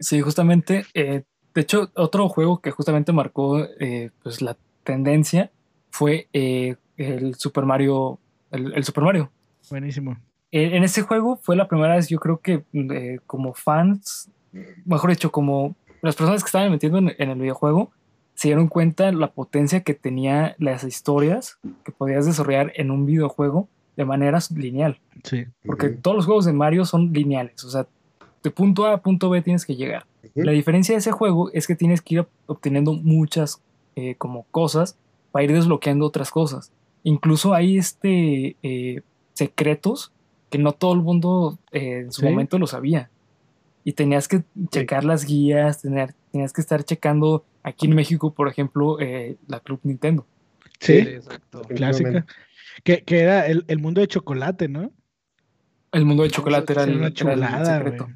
Sí, 0.00 0.20
justamente. 0.20 0.84
Eh, 0.94 1.22
de 1.54 1.60
hecho, 1.60 1.92
otro 1.94 2.28
juego 2.28 2.60
que 2.60 2.72
justamente 2.72 3.12
marcó 3.12 3.64
eh, 3.78 4.10
pues 4.24 4.42
la 4.42 4.56
tendencia 4.82 5.52
fue 5.90 6.26
eh, 6.32 6.74
el 6.96 7.36
Super 7.36 7.66
Mario. 7.66 8.18
el 8.50 8.82
Super 8.82 9.04
Mario. 9.04 9.30
Buenísimo. 9.70 10.16
Eh, 10.52 10.76
en 10.76 10.84
ese 10.84 11.00
juego 11.00 11.36
fue 11.36 11.56
la 11.56 11.66
primera 11.66 11.96
vez, 11.96 12.08
yo 12.08 12.20
creo 12.20 12.38
que 12.40 12.64
eh, 12.74 13.18
como 13.26 13.54
fans, 13.54 14.30
mejor 14.84 15.08
dicho, 15.08 15.32
como 15.32 15.74
las 16.02 16.14
personas 16.14 16.42
que 16.42 16.48
estaban 16.48 16.70
metiendo 16.70 16.98
en, 16.98 17.30
el 17.30 17.38
videojuego, 17.38 17.90
se 18.34 18.48
dieron 18.48 18.68
cuenta 18.68 19.10
la 19.12 19.32
potencia 19.32 19.80
que 19.80 19.94
tenía 19.94 20.54
las 20.58 20.84
historias 20.84 21.58
que 21.84 21.92
podías 21.92 22.26
desarrollar 22.26 22.72
en 22.76 22.90
un 22.90 23.06
videojuego 23.06 23.68
de 23.96 24.04
manera 24.04 24.38
lineal. 24.54 25.00
Sí. 25.24 25.46
Porque 25.64 25.88
todos 25.88 26.16
los 26.16 26.26
juegos 26.26 26.44
de 26.44 26.52
Mario 26.52 26.84
son 26.84 27.12
lineales, 27.12 27.64
o 27.64 27.70
sea, 27.70 27.86
de 28.42 28.50
punto 28.50 28.86
A 28.86 28.94
a 28.94 29.00
punto 29.00 29.30
B 29.30 29.40
tienes 29.40 29.64
que 29.64 29.76
llegar. 29.76 30.06
La 30.34 30.52
diferencia 30.52 30.94
de 30.94 30.98
ese 30.98 31.12
juego 31.12 31.50
es 31.52 31.66
que 31.66 31.76
tienes 31.76 32.02
que 32.02 32.16
ir 32.16 32.26
obteniendo 32.46 32.92
muchas 32.92 33.62
eh, 33.96 34.16
como 34.16 34.44
cosas 34.50 34.98
para 35.30 35.44
ir 35.44 35.52
desbloqueando 35.52 36.04
otras 36.04 36.30
cosas. 36.30 36.72
Incluso 37.04 37.54
hay 37.54 37.78
este 37.78 38.56
secretos 39.34 40.11
que 40.52 40.58
no 40.58 40.72
todo 40.72 40.92
el 40.92 41.00
mundo 41.00 41.58
eh, 41.72 42.00
en 42.04 42.12
su 42.12 42.26
momento 42.26 42.58
lo 42.58 42.66
sabía. 42.66 43.08
Y 43.84 43.94
tenías 43.94 44.28
que 44.28 44.44
checar 44.70 45.02
las 45.02 45.24
guías, 45.24 45.80
tener, 45.80 46.14
tenías 46.30 46.52
que 46.52 46.60
estar 46.60 46.84
checando 46.84 47.42
aquí 47.62 47.86
en 47.86 47.94
México, 47.94 48.34
por 48.34 48.48
ejemplo, 48.48 49.00
eh, 49.00 49.38
la 49.48 49.60
Club 49.60 49.80
Nintendo. 49.82 50.26
Sí, 50.78 50.98
exacto. 50.98 51.62
Clásica. 51.62 52.26
Que, 52.84 53.02
que 53.02 53.20
era 53.20 53.46
el, 53.46 53.64
el, 53.66 53.78
mundo 53.78 54.02
de 54.02 54.08
chocolate, 54.08 54.68
¿no? 54.68 54.92
El 55.90 56.04
mundo 56.04 56.22
de 56.22 56.30
chocolate 56.30 56.74
era, 56.74 56.84
el, 56.84 57.14
secreto. 57.16 58.08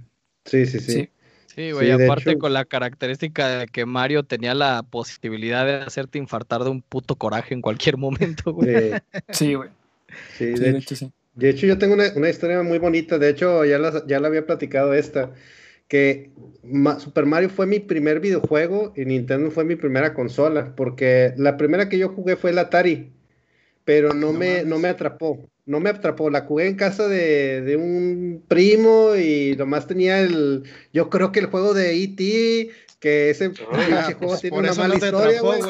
Sí, 0.45 0.67
sí, 0.67 0.81
sí. 0.81 1.11
Sí, 1.47 1.73
güey, 1.73 1.91
aparte 1.91 2.37
con 2.37 2.53
la 2.53 2.67
característica 2.67 3.49
de 3.49 3.67
que 3.67 3.87
Mario 3.87 4.25
tenía 4.25 4.55
la 4.55 4.83
posibilidad 4.83 5.65
de 5.65 5.77
hacerte 5.77 6.19
infartar 6.19 6.65
de 6.65 6.71
un 6.71 6.83
puto 6.83 7.17
coraje 7.17 7.55
en 7.55 7.63
cualquier 7.63 7.97
momento, 7.97 8.53
güey. 8.53 8.93
Sí, 9.31 9.55
güey. 9.55 9.71
Sí, 10.37 10.45
de, 10.45 10.77
hecho, 10.77 10.95
sí. 10.95 11.11
De 11.37 11.51
hecho, 11.51 11.67
yo 11.67 11.77
tengo 11.77 11.95
una, 11.95 12.31
historia 12.31 12.63
muy 12.63 12.79
bonita. 12.79 13.19
De 13.19 13.29
hecho, 13.29 13.65
ya 13.65 13.79
la, 13.79 14.05
ya 14.07 14.19
la 14.21 14.29
había 14.29 14.47
platicado 14.47 14.95
esta. 14.95 15.33
Que 15.87 16.31
Super 16.99 17.27
Mario 17.27 17.51
fue 17.51 17.67
mi 17.67 17.79
primer 17.79 18.21
videojuego 18.21 18.93
y 18.97 19.05
Nintendo 19.05 19.51
fue 19.51 19.65
mi 19.65 19.77
primera 19.77 20.15
consola. 20.15 20.75
Porque 20.75 21.35
la 21.37 21.59
primera 21.59 21.91
que 21.91 21.99
yo 21.99 22.09
jugué 22.09 22.37
fue 22.37 22.51
el 22.51 22.59
Atari. 22.59 23.13
Pero 23.85 24.15
no, 24.15 24.33
me, 24.33 24.65
no 24.65 24.79
me 24.79 24.89
atrapó. 24.89 25.47
No 25.67 25.79
me 25.79 25.91
atrapó. 25.91 26.31
La 26.31 26.41
jugué 26.41 26.69
en 26.69 26.77
casa 26.77 27.07
de, 27.07 27.77
un 27.79 28.43
primo 28.49 29.15
y 29.15 29.55
nomás 29.59 29.87
tenía 29.87 30.21
el. 30.23 30.65
Yo 30.95 31.11
creo 31.11 31.33
que 31.33 31.41
el 31.41 31.47
juego 31.47 31.75
de 31.75 32.03
E.T 32.03 32.71
que 32.99 33.29
ese 33.29 33.51
juego 33.51 34.17
pues, 34.21 34.41
tiene 34.41 34.59
una 34.59 34.73
mala 34.73 34.95
historia, 34.95 35.43
güey. 35.43 35.61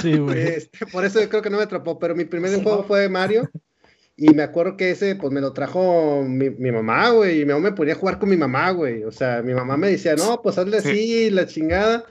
Sí, 0.00 0.18
este, 0.34 0.86
por 0.86 1.04
eso 1.04 1.20
yo 1.20 1.28
creo 1.28 1.42
que 1.42 1.50
no 1.50 1.58
me 1.58 1.64
atrapó, 1.64 1.98
pero 1.98 2.16
mi 2.16 2.24
primer 2.24 2.50
juego 2.62 2.84
fue 2.84 3.06
Mario 3.10 3.50
y 4.20 4.34
me 4.34 4.42
acuerdo 4.42 4.76
que 4.76 4.90
ese, 4.90 5.16
pues 5.16 5.32
me 5.32 5.40
lo 5.40 5.54
trajo 5.54 6.22
mi, 6.28 6.50
mi 6.50 6.70
mamá, 6.70 7.08
güey, 7.08 7.40
y 7.40 7.46
mi 7.46 7.54
mamá 7.54 7.70
me 7.70 7.72
ponía 7.72 7.94
a 7.94 7.96
jugar 7.96 8.18
con 8.18 8.28
mi 8.28 8.36
mamá, 8.36 8.70
güey. 8.70 9.02
O 9.04 9.10
sea, 9.10 9.40
mi 9.40 9.54
mamá 9.54 9.78
me 9.78 9.88
decía, 9.88 10.14
no, 10.14 10.42
pues 10.42 10.58
hazle 10.58 10.76
así, 10.76 11.30
la 11.30 11.46
chingada. 11.46 12.04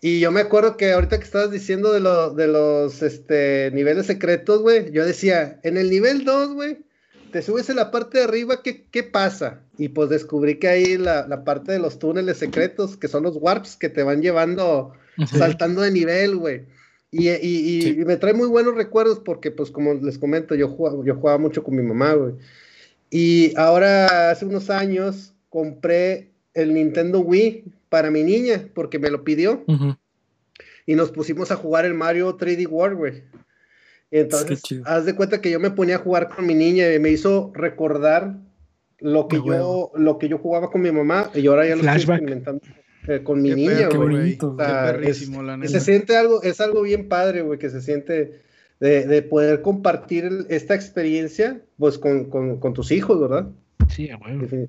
Y 0.00 0.20
yo 0.20 0.30
me 0.30 0.40
acuerdo 0.40 0.76
que 0.76 0.92
ahorita 0.92 1.18
que 1.18 1.24
estabas 1.24 1.50
diciendo 1.50 1.92
de, 1.92 1.98
lo, 1.98 2.30
de 2.30 2.46
los 2.46 3.02
este, 3.02 3.72
niveles 3.72 4.06
secretos, 4.06 4.62
güey, 4.62 4.92
yo 4.92 5.04
decía, 5.04 5.58
en 5.64 5.78
el 5.78 5.90
nivel 5.90 6.24
2, 6.24 6.54
güey, 6.54 6.78
te 7.32 7.42
subes 7.42 7.68
en 7.70 7.76
la 7.76 7.90
parte 7.90 8.18
de 8.18 8.24
arriba, 8.24 8.62
¿qué, 8.62 8.84
qué 8.92 9.02
pasa? 9.02 9.62
Y 9.78 9.88
pues 9.88 10.10
descubrí 10.10 10.60
que 10.60 10.68
ahí 10.68 10.96
la, 10.96 11.26
la, 11.26 11.42
parte 11.42 11.72
de 11.72 11.80
los 11.80 11.98
túneles 11.98 12.36
secretos, 12.36 12.96
que 12.96 13.08
son 13.08 13.24
los 13.24 13.36
warps 13.40 13.74
que 13.74 13.88
te 13.88 14.04
van 14.04 14.22
llevando, 14.22 14.92
saltando 15.26 15.82
de 15.82 15.90
nivel, 15.90 16.36
güey. 16.36 16.66
Y, 17.14 17.28
y, 17.28 17.90
y, 17.90 18.04
me 18.06 18.16
trae 18.16 18.32
muy 18.32 18.48
buenos 18.48 18.74
recuerdos 18.74 19.20
porque, 19.20 19.50
pues, 19.50 19.70
como 19.70 19.92
les 19.92 20.16
comento, 20.16 20.54
yo 20.54 20.68
jugaba, 20.68 21.04
yo 21.04 21.14
jugaba 21.14 21.36
mucho 21.36 21.62
con 21.62 21.76
mi 21.76 21.82
mamá, 21.82 22.14
güey. 22.14 22.34
Y 23.10 23.52
ahora, 23.58 24.30
hace 24.30 24.46
unos 24.46 24.70
años, 24.70 25.34
compré 25.50 26.30
el 26.54 26.72
Nintendo 26.72 27.20
Wii 27.20 27.64
para 27.90 28.10
mi 28.10 28.22
niña 28.22 28.66
porque 28.74 28.98
me 28.98 29.10
lo 29.10 29.24
pidió. 29.24 29.62
Y 30.86 30.94
nos 30.94 31.10
pusimos 31.10 31.50
a 31.50 31.56
jugar 31.56 31.84
el 31.84 31.92
Mario 31.92 32.38
3D 32.38 32.66
World, 32.66 32.96
güey. 32.96 33.22
Entonces, 34.10 34.62
haz 34.86 35.04
de 35.04 35.14
cuenta 35.14 35.42
que 35.42 35.50
yo 35.50 35.60
me 35.60 35.70
ponía 35.70 35.96
a 35.96 35.98
jugar 35.98 36.34
con 36.34 36.46
mi 36.46 36.54
niña 36.54 36.92
y 36.94 36.98
me 36.98 37.10
hizo 37.10 37.52
recordar 37.54 38.36
lo 39.00 39.28
que, 39.28 39.36
yo, 39.36 39.92
lo 39.94 40.18
que 40.18 40.28
yo 40.28 40.38
jugaba 40.38 40.70
con 40.70 40.80
mi 40.80 40.90
mamá 40.90 41.30
y 41.34 41.46
ahora 41.46 41.66
ya 41.66 41.76
lo 41.76 41.82
estoy 41.82 41.96
experimentando 41.96 42.62
eh, 43.08 43.22
con 43.22 43.42
mi 43.42 43.50
niña, 43.50 43.88
güey. 43.88 44.38
Se 45.66 45.80
siente 45.80 46.16
algo, 46.16 46.42
es 46.42 46.60
algo 46.60 46.82
bien 46.82 47.08
padre, 47.08 47.42
güey, 47.42 47.58
que 47.58 47.70
se 47.70 47.80
siente 47.80 48.42
de, 48.80 49.06
de 49.06 49.22
poder 49.22 49.62
compartir 49.62 50.46
esta 50.48 50.74
experiencia, 50.74 51.60
pues, 51.78 51.98
con, 51.98 52.30
con, 52.30 52.58
con, 52.58 52.74
tus 52.74 52.90
hijos, 52.90 53.20
¿verdad? 53.20 53.48
Sí, 53.88 54.10
güey. 54.18 54.68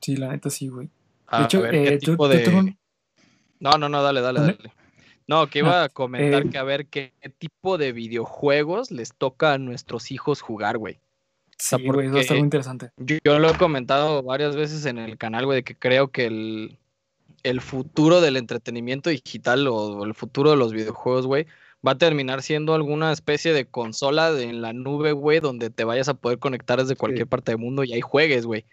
Sí, 0.00 0.16
la 0.16 0.30
neta 0.32 0.50
sí, 0.50 0.68
güey. 0.68 0.88
De 1.30 1.44
hecho, 1.44 1.66
eh, 1.66 1.98
tipo 1.98 2.28
de... 2.28 2.76
No, 3.60 3.70
no, 3.78 3.88
no, 3.88 4.02
dale, 4.02 4.20
dale, 4.20 4.40
dale. 4.40 4.58
No, 5.28 5.46
que 5.46 5.60
iba 5.60 5.84
a 5.84 5.88
comentar 5.88 6.42
eh, 6.42 6.50
que 6.50 6.58
a 6.58 6.64
ver 6.64 6.86
qué 6.86 7.14
tipo 7.38 7.78
de 7.78 7.92
videojuegos 7.92 8.90
les 8.90 9.14
toca 9.14 9.52
a 9.52 9.58
nuestros 9.58 10.10
hijos 10.10 10.40
jugar, 10.40 10.78
güey. 10.78 11.00
Sí, 11.58 11.76
güey, 11.86 12.08
eso 12.08 12.18
está 12.18 12.34
muy 12.34 12.42
interesante. 12.42 12.90
Yo, 12.96 13.38
lo 13.38 13.48
he 13.48 13.56
comentado 13.56 14.22
varias 14.22 14.56
veces 14.56 14.84
en 14.84 14.98
el 14.98 15.16
canal, 15.16 15.46
güey, 15.46 15.58
de 15.58 15.62
que 15.62 15.76
creo 15.76 16.08
que 16.08 16.26
el, 16.26 16.78
el 17.42 17.60
futuro 17.60 18.20
del 18.20 18.36
entretenimiento 18.36 19.10
digital 19.10 19.66
o, 19.68 20.04
el 20.04 20.14
futuro 20.14 20.50
de 20.50 20.56
los 20.56 20.72
videojuegos, 20.72 21.26
güey, 21.26 21.46
va 21.86 21.92
a 21.92 21.98
terminar 21.98 22.42
siendo 22.42 22.74
alguna 22.74 23.12
especie 23.12 23.52
de 23.52 23.66
consola 23.66 24.30
en 24.40 24.62
la 24.62 24.72
nube, 24.72 25.12
güey, 25.12 25.40
donde 25.40 25.70
te 25.70 25.84
vayas 25.84 26.08
a 26.08 26.14
poder 26.14 26.38
conectar 26.38 26.78
desde 26.78 26.96
cualquier 26.96 27.26
parte 27.26 27.52
del 27.52 27.58
mundo 27.58 27.84
y 27.84 27.92
ahí 27.92 28.00
juegues, 28.00 28.46
güey. 28.46 28.64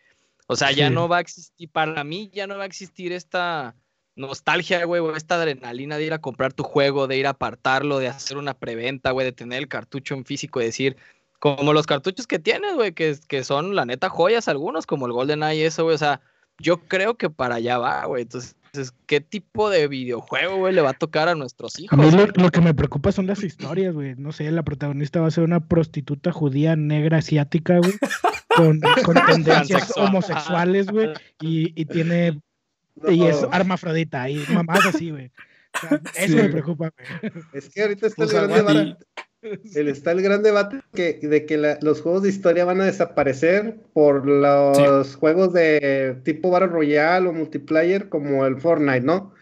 O 0.47 0.55
sea, 0.55 0.71
ya 0.71 0.89
no 0.89 1.07
va 1.07 1.17
a 1.17 1.21
existir, 1.21 1.69
para 1.69 2.03
mí 2.03 2.29
ya 2.33 2.47
no 2.47 2.57
va 2.57 2.63
a 2.63 2.67
existir 2.67 3.11
esta 3.11 3.75
nostalgia, 4.15 4.83
güey, 4.85 5.01
o 5.01 5.15
esta 5.15 5.35
adrenalina 5.35 5.97
de 5.97 6.05
ir 6.05 6.13
a 6.13 6.21
comprar 6.21 6.53
tu 6.53 6.63
juego, 6.63 7.07
de 7.07 7.17
ir 7.17 7.27
a 7.27 7.31
apartarlo, 7.31 7.99
de 7.99 8.07
hacer 8.07 8.37
una 8.37 8.53
preventa, 8.53 9.11
güey, 9.11 9.25
de 9.25 9.31
tener 9.31 9.59
el 9.59 9.67
cartucho 9.67 10.15
en 10.15 10.25
físico 10.25 10.59
y 10.59 10.65
decir, 10.65 10.97
como 11.39 11.71
los 11.71 11.85
cartuchos 11.85 12.27
que 12.27 12.39
tienes, 12.39 12.75
güey, 12.75 12.93
que, 12.93 13.15
que 13.27 13.43
son 13.43 13.75
la 13.75 13.85
neta 13.85 14.09
joyas 14.09 14.47
algunos, 14.47 14.85
como 14.85 15.05
el 15.05 15.13
Golden 15.13 15.43
Eye, 15.43 15.65
eso, 15.65 15.83
güey, 15.83 15.95
o 15.95 15.99
sea, 15.99 16.21
yo 16.59 16.81
creo 16.87 17.15
que 17.15 17.29
para 17.29 17.55
allá 17.55 17.77
va, 17.77 18.05
güey. 18.05 18.23
Entonces, 18.23 18.55
¿qué 19.05 19.21
tipo 19.21 19.69
de 19.69 19.87
videojuego, 19.87 20.57
güey, 20.57 20.73
le 20.73 20.81
va 20.81 20.91
a 20.91 20.93
tocar 20.93 21.29
a 21.29 21.35
nuestros 21.35 21.79
hijos? 21.79 21.97
A 21.97 22.01
mí 22.01 22.11
lo, 22.11 22.51
que 22.51 22.61
me 22.61 22.73
preocupa 22.73 23.11
son 23.11 23.27
las 23.27 23.43
historias, 23.43 23.93
güey. 23.93 24.15
No 24.15 24.31
sé, 24.31 24.51
la 24.51 24.63
protagonista 24.63 25.21
va 25.21 25.27
a 25.27 25.31
ser 25.31 25.43
una 25.43 25.59
prostituta 25.59 26.31
judía 26.31 26.75
negra 26.75 27.17
asiática, 27.17 27.77
güey, 27.79 27.93
con, 28.55 28.79
tendencias 29.27 29.93
homosexuales, 29.97 30.87
güey, 30.87 31.09
y, 31.41 31.73
y 31.79 31.85
tiene 31.85 32.39
y 33.07 33.25
es 33.25 33.45
armafrodita 33.51 34.29
y 34.29 34.45
mamás 34.49 34.85
así, 34.85 35.11
güey. 35.11 35.31
eso 36.15 36.35
me 36.35 36.49
preocupa, 36.49 36.91
güey. 36.91 37.31
Es 37.53 37.69
que 37.69 37.81
ahorita 37.81 38.07
está 38.07 38.23
el 38.23 38.29
gran 38.29 38.47
debate. 38.49 39.05
El, 39.75 39.87
está 39.87 40.11
el 40.11 40.21
gran 40.21 40.43
debate 40.43 40.81
que, 40.93 41.13
de 41.21 41.45
que 41.45 41.77
los 41.81 42.01
juegos 42.01 42.23
de 42.23 42.29
historia 42.29 42.65
van 42.65 42.81
a 42.81 42.85
desaparecer 42.85 43.77
por 43.93 44.27
los 44.27 45.15
juegos 45.15 45.53
de 45.53 46.17
tipo 46.23 46.51
Battle 46.51 46.67
Royale 46.67 47.29
o 47.29 47.33
multiplayer 47.33 48.09
como 48.09 48.45
el 48.45 48.59
Fortnite, 48.59 49.01
¿no? 49.01 49.33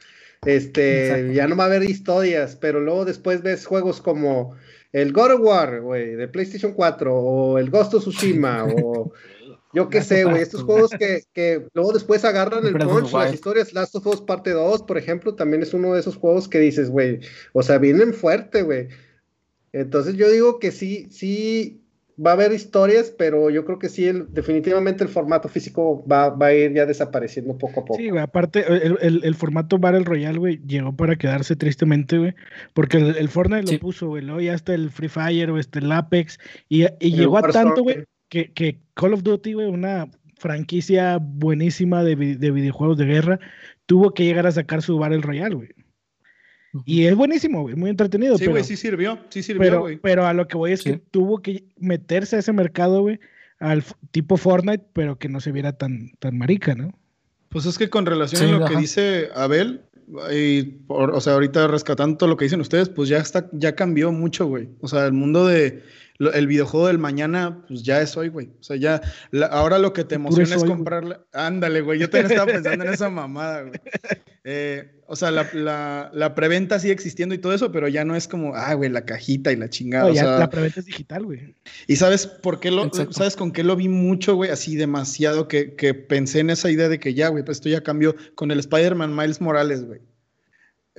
Este, 0.45 1.33
ya 1.33 1.47
no 1.47 1.55
va 1.55 1.63
a 1.63 1.67
haber 1.67 1.83
historias, 1.83 2.55
pero 2.55 2.79
luego 2.79 3.05
después 3.05 3.41
ves 3.41 3.65
juegos 3.65 4.01
como 4.01 4.55
el 4.93 5.11
God 5.11 5.33
of 5.33 5.41
War, 5.41 5.81
güey, 5.81 6.15
de 6.15 6.27
PlayStation 6.27 6.73
4, 6.73 7.13
o 7.13 7.57
el 7.57 7.69
Ghost 7.69 7.95
of 7.95 8.03
Tsushima, 8.03 8.65
o 8.65 9.11
yo 9.73 9.89
qué 9.89 10.01
sé, 10.01 10.23
güey, 10.23 10.41
estos 10.41 10.63
juegos 10.63 10.91
que, 10.91 11.23
que, 11.33 11.67
luego 11.73 11.91
después 11.91 12.23
agarran 12.23 12.65
el 12.65 12.77
punch, 12.77 13.11
las 13.13 13.33
historias, 13.33 13.73
Last 13.73 13.95
of 13.95 14.07
Us 14.07 14.21
parte 14.21 14.51
2, 14.51 14.83
por 14.83 14.97
ejemplo, 14.97 15.35
también 15.35 15.63
es 15.63 15.73
uno 15.73 15.93
de 15.93 15.99
esos 15.99 16.15
juegos 16.15 16.47
que 16.47 16.59
dices, 16.59 16.89
güey, 16.89 17.19
o 17.53 17.63
sea, 17.63 17.77
vienen 17.79 18.13
fuerte, 18.13 18.61
güey. 18.61 18.87
Entonces 19.73 20.15
yo 20.15 20.29
digo 20.29 20.59
que 20.59 20.71
sí, 20.71 21.07
sí 21.09 21.81
va 22.23 22.31
a 22.31 22.33
haber 22.33 22.51
historias, 22.51 23.13
pero 23.15 23.49
yo 23.49 23.63
creo 23.65 23.77
que 23.77 23.89
sí, 23.89 24.07
el, 24.07 24.33
definitivamente 24.33 25.03
el 25.03 25.09
formato 25.09 25.49
físico 25.49 26.05
va, 26.07 26.29
va, 26.29 26.47
a 26.47 26.53
ir 26.53 26.73
ya 26.73 26.85
desapareciendo 26.85 27.57
poco 27.57 27.81
a 27.81 27.85
poco. 27.85 27.99
Sí, 27.99 28.09
güey, 28.09 28.21
aparte, 28.21 28.65
el, 28.67 28.97
el, 29.01 29.21
el, 29.23 29.35
formato 29.35 29.77
Battle 29.77 30.03
Royale, 30.03 30.39
güey, 30.39 30.59
llegó 30.65 30.95
para 30.95 31.15
quedarse 31.15 31.55
tristemente, 31.55 32.17
güey, 32.17 32.33
porque 32.73 32.97
el, 32.97 33.29
Fortnite 33.29 33.71
lo 33.71 33.79
puso, 33.79 34.07
güey, 34.07 34.23
luego 34.23 34.41
ya 34.41 34.55
está 34.55 34.73
el 34.73 34.89
Free 34.89 35.09
Fire, 35.09 35.51
o 35.51 35.59
este, 35.59 35.79
el 35.79 35.91
Apex, 35.91 36.39
y, 36.69 36.85
y 36.99 37.15
llegó 37.15 37.37
a 37.37 37.43
tanto, 37.43 37.83
güey, 37.83 38.05
que, 38.29 38.51
que 38.51 38.79
Call 38.95 39.13
of 39.13 39.23
Duty, 39.23 39.53
güey, 39.53 39.67
una 39.67 40.09
franquicia 40.37 41.17
buenísima 41.21 42.03
de, 42.03 42.15
de, 42.15 42.51
videojuegos 42.51 42.97
de 42.97 43.05
guerra, 43.05 43.39
tuvo 43.85 44.13
que 44.13 44.25
llegar 44.25 44.47
a 44.47 44.51
sacar 44.51 44.81
su 44.81 44.97
Battle 44.97 45.21
Royale, 45.21 45.55
güey. 45.55 45.69
Y 46.85 47.05
es 47.05 47.15
buenísimo, 47.15 47.61
güey, 47.61 47.75
muy 47.75 47.89
entretenido. 47.89 48.37
Sí, 48.37 48.47
güey, 48.47 48.63
sí 48.63 48.75
sirvió, 48.75 49.19
sí 49.29 49.43
sirvió, 49.43 49.81
güey. 49.81 49.97
Pero, 49.97 50.25
a 50.25 50.33
lo 50.33 50.47
que 50.47 50.57
voy 50.57 50.71
es 50.71 50.83
que 50.83 50.97
tuvo 50.97 51.41
que 51.41 51.65
meterse 51.77 52.35
a 52.35 52.39
ese 52.39 52.53
mercado, 52.53 53.01
güey, 53.01 53.19
al 53.59 53.83
tipo 54.11 54.37
Fortnite, 54.37 54.85
pero 54.93 55.17
que 55.17 55.29
no 55.29 55.39
se 55.39 55.51
viera 55.51 55.73
tan, 55.73 56.11
tan 56.19 56.37
marica, 56.37 56.75
¿no? 56.75 56.93
Pues 57.49 57.65
es 57.65 57.77
que 57.77 57.89
con 57.89 58.05
relación 58.05 58.53
a 58.53 58.59
lo 58.59 58.65
que 58.65 58.75
dice 58.75 59.29
Abel, 59.33 59.81
y 60.31 60.77
o 60.87 61.19
sea, 61.19 61.33
ahorita 61.33 61.67
rescatando 61.67 62.17
todo 62.17 62.29
lo 62.29 62.37
que 62.37 62.45
dicen 62.45 62.61
ustedes, 62.61 62.89
pues 62.89 63.09
ya 63.09 63.17
está, 63.17 63.49
ya 63.51 63.75
cambió 63.75 64.11
mucho, 64.11 64.45
güey. 64.45 64.69
O 64.79 64.87
sea, 64.87 65.05
el 65.05 65.13
mundo 65.13 65.45
de 65.45 65.83
el 66.19 66.47
videojuego 66.47 66.87
del 66.87 66.97
mañana, 66.97 67.63
pues 67.67 67.83
ya 67.83 68.01
es 68.01 68.17
hoy, 68.17 68.29
güey. 68.29 68.47
O 68.59 68.63
sea, 68.63 68.75
ya, 68.75 69.01
ahora 69.51 69.77
lo 69.77 69.93
que 69.93 70.03
te 70.03 70.15
emociona 70.15 70.55
es 70.55 70.63
comprarle. 70.63 71.17
Ándale, 71.33 71.81
güey, 71.81 71.99
yo 71.99 72.09
también 72.09 72.31
estaba 72.31 72.51
pensando 72.51 72.85
en 72.85 72.93
esa 72.93 73.09
mamada, 73.09 73.61
güey. 73.63 73.73
Eh, 74.49 75.01
o 75.07 75.17
sea, 75.17 75.29
la, 75.29 76.09
la, 76.13 76.33
preventa 76.33 76.79
sigue 76.79 76.93
existiendo 76.93 77.35
y 77.35 77.37
todo 77.37 77.53
eso, 77.53 77.69
pero 77.69 77.89
ya 77.89 78.05
no 78.05 78.15
es 78.15 78.29
como, 78.29 78.55
ah, 78.55 78.73
güey, 78.75 78.89
la 78.89 79.03
cajita 79.03 79.51
y 79.51 79.57
la 79.57 79.69
chingada. 79.69 80.09
la 80.09 80.49
preventa 80.49 80.79
es 80.79 80.85
digital, 80.85 81.25
güey. 81.25 81.53
¿Y 81.85 81.97
sabes 81.97 82.27
por 82.27 82.61
qué 82.61 82.71
lo, 82.71 82.89
sabes 83.11 83.35
con 83.35 83.51
qué 83.51 83.65
lo 83.65 83.75
vi 83.75 83.89
mucho, 83.89 84.35
güey? 84.35 84.49
Así 84.49 84.77
demasiado 84.77 85.49
que, 85.49 85.75
que 85.75 85.93
pensé 85.93 86.39
en 86.39 86.49
esa 86.49 86.71
idea 86.71 86.87
de 86.87 86.97
que 86.97 87.13
ya, 87.13 87.27
güey, 87.27 87.43
pues 87.43 87.57
esto 87.57 87.67
ya 87.67 87.83
cambió 87.83 88.15
con 88.35 88.51
el 88.51 88.59
Spider-Man 88.59 89.13
Miles 89.13 89.41
Morales, 89.41 89.83
güey. 89.83 89.99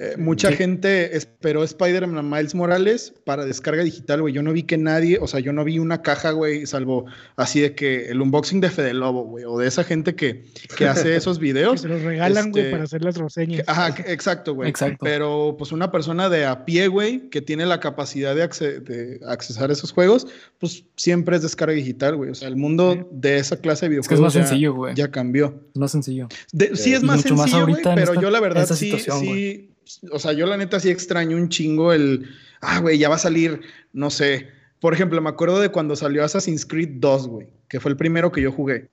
Eh, 0.01 0.15
mucha 0.17 0.53
gente 0.53 1.17
esperó 1.17 1.65
Spider-Man 1.65 2.31
Miles 2.31 2.55
Morales 2.55 3.13
para 3.25 3.45
descarga 3.45 3.83
digital, 3.83 4.21
güey. 4.21 4.33
Yo 4.33 4.45
no 4.45 4.53
vi 4.53 4.63
que 4.63 4.79
nadie, 4.79 5.19
o 5.21 5.27
sea, 5.27 5.41
yo 5.41 5.53
no 5.53 5.65
vi 5.65 5.81
una 5.81 6.03
caja, 6.03 6.31
güey, 6.31 6.67
salvo 6.67 7.07
así 7.35 7.61
de 7.61 7.75
que 7.75 8.09
el 8.09 8.21
unboxing 8.21 8.61
de 8.61 8.71
Fede 8.71 8.95
Lobo, 8.95 9.25
güey, 9.25 9.45
o 9.45 9.59
de 9.59 9.67
esa 9.67 9.83
gente 9.83 10.15
que, 10.15 10.45
que 10.77 10.87
hace 10.87 11.17
esos 11.17 11.41
videos. 11.41 11.81
se 11.81 11.89
los 11.89 12.03
regalan, 12.03 12.53
güey, 12.53 12.63
este, 12.63 12.71
para 12.71 12.85
hacer 12.85 13.03
las 13.03 13.17
reseñas. 13.17 13.65
ajá, 13.67 13.89
exacto, 14.07 14.55
güey. 14.55 14.69
Exacto. 14.69 14.99
Pero, 15.01 15.57
pues, 15.59 15.73
una 15.73 15.91
persona 15.91 16.29
de 16.29 16.47
a 16.47 16.65
pie, 16.65 16.87
güey, 16.87 17.29
que 17.29 17.43
tiene 17.43 17.67
la 17.67 17.81
capacidad 17.81 18.37
de, 18.37 18.47
de, 18.81 19.21
accesar 19.27 19.73
esos 19.73 19.91
juegos, 19.91 20.29
pues 20.59 20.85
siempre 20.95 21.35
es 21.35 21.43
descarga 21.43 21.75
digital, 21.75 22.15
güey. 22.15 22.31
O 22.31 22.35
sea, 22.37 22.47
el 22.47 22.57
mundo 22.57 23.09
de 23.11 23.39
esa 23.39 23.57
clase 23.57 23.87
de 23.87 23.91
videojuegos. 23.91 24.15
Es, 24.15 24.21
más 24.21 24.33
sencillo, 24.33 24.75
güey. 24.75 24.95
Ya 24.95 25.11
cambió. 25.11 25.61
Es 25.75 25.81
más 25.81 25.91
sencillo. 25.91 26.29
sí, 26.75 26.95
es 26.95 27.03
más 27.03 27.23
sencillo, 27.23 27.67
güey, 27.67 27.83
pero 27.83 28.15
yo 28.21 28.31
la 28.31 28.39
verdad 28.39 28.65
sí, 28.65 28.97
sí 28.97 29.75
o 30.11 30.19
sea, 30.19 30.33
yo 30.33 30.47
la 30.47 30.57
neta 30.57 30.81
sí 30.81 30.91
extraño 30.91 31.37
un 31.37 31.49
chingo 31.49 31.93
el, 31.93 32.29
ah, 32.61 32.81
güey, 32.81 32.99
ya 32.99 33.09
va 33.09 33.17
a 33.17 33.19
salir, 33.19 33.61
no 33.93 34.11
sé. 34.11 34.49
Por 34.81 34.95
ejemplo, 34.95 35.21
me 35.21 35.31
acuerdo 35.31 35.61
de 35.61 35.71
cuando 35.71 35.97
salió 35.97 36.25
Assassin's 36.25 36.65
Creed 36.65 36.91
2, 36.95 37.29
güey, 37.29 37.49
que 37.69 37.81
fue 37.81 37.91
el 37.91 37.97
primero 37.97 38.31
que 38.31 38.43
yo 38.43 38.53
jugué. 38.53 38.89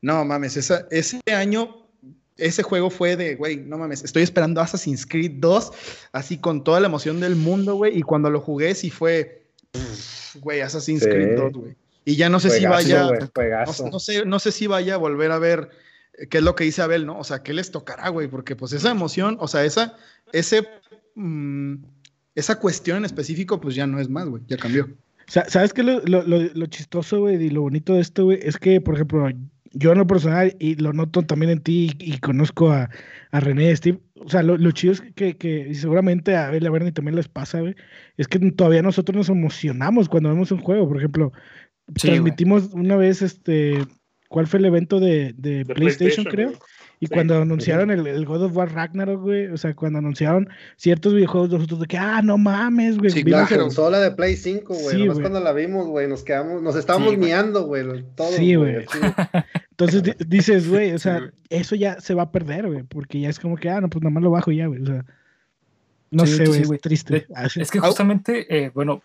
No 0.00 0.24
mames, 0.24 0.56
ese 0.56 1.20
año, 1.34 1.88
ese 2.36 2.62
juego 2.62 2.90
fue 2.90 3.16
de, 3.16 3.36
güey, 3.36 3.56
no 3.56 3.78
mames, 3.78 4.04
estoy 4.04 4.22
esperando 4.22 4.60
Assassin's 4.60 5.06
Creed 5.06 5.32
2, 5.36 5.72
así 6.12 6.38
con 6.38 6.62
toda 6.62 6.80
la 6.80 6.86
emoción 6.86 7.20
del 7.20 7.36
mundo, 7.36 7.74
güey, 7.74 7.96
y 7.98 8.02
cuando 8.02 8.30
lo 8.30 8.40
jugué 8.40 8.74
sí 8.74 8.90
fue, 8.90 9.46
güey, 10.40 10.60
Assassin's 10.60 11.04
Creed 11.04 11.36
2, 11.36 11.52
güey. 11.52 11.76
Y 12.04 12.16
ya 12.16 12.28
no 12.28 12.38
sé 12.38 12.50
si 12.50 12.66
vaya, 12.66 13.08
no, 13.90 13.98
sé, 13.98 14.26
no 14.26 14.38
sé 14.38 14.52
si 14.52 14.66
vaya 14.66 14.94
a 14.94 14.98
volver 14.98 15.30
a 15.32 15.38
ver 15.38 15.70
qué 16.30 16.38
es 16.38 16.44
lo 16.44 16.54
que 16.54 16.64
dice 16.64 16.82
Abel, 16.82 17.06
¿no? 17.06 17.18
O 17.18 17.24
sea, 17.24 17.42
¿qué 17.42 17.52
les 17.52 17.70
tocará, 17.70 18.08
güey? 18.08 18.28
Porque 18.28 18.56
pues 18.56 18.72
esa 18.72 18.90
emoción, 18.90 19.36
o 19.40 19.48
sea, 19.48 19.64
esa, 19.64 19.96
ese, 20.32 20.66
mm, 21.14 21.76
esa 22.34 22.58
cuestión 22.58 22.98
en 22.98 23.04
específico, 23.04 23.60
pues 23.60 23.74
ya 23.74 23.86
no 23.86 24.00
es 24.00 24.08
más, 24.08 24.28
güey, 24.28 24.42
ya 24.46 24.56
cambió. 24.56 24.88
¿Sabes 25.26 25.72
qué 25.72 25.82
lo, 25.82 26.00
lo, 26.00 26.22
lo, 26.22 26.66
chistoso, 26.66 27.20
güey, 27.20 27.42
y 27.42 27.50
lo 27.50 27.62
bonito 27.62 27.94
de 27.94 28.00
esto, 28.00 28.24
güey? 28.24 28.40
Es 28.42 28.58
que, 28.58 28.80
por 28.80 28.94
ejemplo, 28.94 29.26
yo 29.72 29.92
en 29.92 29.98
lo 29.98 30.06
personal, 30.06 30.54
y 30.58 30.74
lo 30.74 30.92
noto 30.92 31.22
también 31.22 31.50
en 31.50 31.60
ti, 31.60 31.92
y, 31.98 32.18
conozco 32.18 32.70
a, 32.70 32.90
a 33.30 33.40
René 33.40 33.70
y 33.70 33.76
Steve, 33.76 34.00
o 34.16 34.28
sea, 34.28 34.42
lo, 34.42 34.70
chido 34.72 34.92
es 34.92 35.00
que, 35.00 35.36
que 35.36 35.68
y 35.70 35.74
seguramente 35.74 36.36
a 36.36 36.48
Abel 36.48 36.62
y 36.62 36.66
a 36.66 36.70
Bernie 36.70 36.92
también 36.92 37.16
les 37.16 37.28
pasa, 37.28 37.60
güey, 37.60 37.74
es 38.18 38.28
que 38.28 38.38
todavía 38.52 38.82
nosotros 38.82 39.16
nos 39.16 39.28
emocionamos 39.30 40.08
cuando 40.08 40.28
vemos 40.28 40.52
un 40.52 40.60
juego, 40.60 40.86
por 40.86 40.98
ejemplo, 40.98 41.32
transmitimos 41.94 42.70
una 42.72 42.96
vez, 42.96 43.22
este, 43.22 43.78
¿cuál 44.34 44.48
fue 44.48 44.58
el 44.58 44.64
evento 44.64 44.98
de, 44.98 45.32
de, 45.38 45.64
PlayStation, 45.64 46.24
creo? 46.24 46.54
Y 46.98 47.06
cuando 47.06 47.40
anunciaron 47.40 47.92
el, 47.92 48.26
God 48.26 48.42
of 48.42 48.56
War 48.56 48.74
Ragnarok, 48.74 49.22
güey, 49.22 49.46
o 49.46 49.56
sea, 49.56 49.76
cuando 49.76 50.00
anunciaron 50.00 50.48
ciertos 50.76 51.14
videojuegos, 51.14 51.50
nosotros 51.50 51.78
de 51.78 51.86
que, 51.86 51.96
ah, 51.96 52.20
no 52.20 52.36
mames, 52.36 52.98
güey. 52.98 53.10
Sí, 53.10 53.22
la 53.22 53.46
consola 53.46 54.00
de 54.00 54.10
Play 54.10 54.34
5, 54.34 54.74
güey. 54.74 54.96
Sí, 54.96 55.06
cuando 55.20 55.38
la 55.38 55.52
vimos, 55.52 55.86
güey, 55.86 56.08
nos 56.08 56.24
quedamos, 56.24 56.60
nos 56.62 56.74
estábamos 56.74 57.16
miando, 57.16 57.64
güey, 57.64 58.04
todo. 58.16 58.32
Sí, 58.32 58.56
güey. 58.56 58.84
Entonces 59.70 60.02
dices, 60.26 60.68
güey, 60.68 60.90
o 60.94 60.98
sea, 60.98 61.30
eso 61.48 61.76
ya 61.76 62.00
se 62.00 62.14
va 62.14 62.24
a 62.24 62.32
perder, 62.32 62.66
güey, 62.66 62.82
porque 62.82 63.20
ya 63.20 63.28
es 63.28 63.38
como 63.38 63.56
que, 63.56 63.70
ah, 63.70 63.80
no, 63.80 63.88
pues 63.88 64.02
nada 64.02 64.14
más 64.14 64.24
lo 64.24 64.32
bajo 64.32 64.50
ya, 64.50 64.66
güey, 64.66 64.82
o 64.82 64.86
sea. 64.86 65.04
No 66.10 66.26
sé, 66.26 66.44
güey, 66.64 66.80
triste. 66.80 67.28
Es 67.54 67.70
que 67.70 67.78
justamente, 67.78 68.46
eh, 68.48 68.72
bueno, 68.74 69.00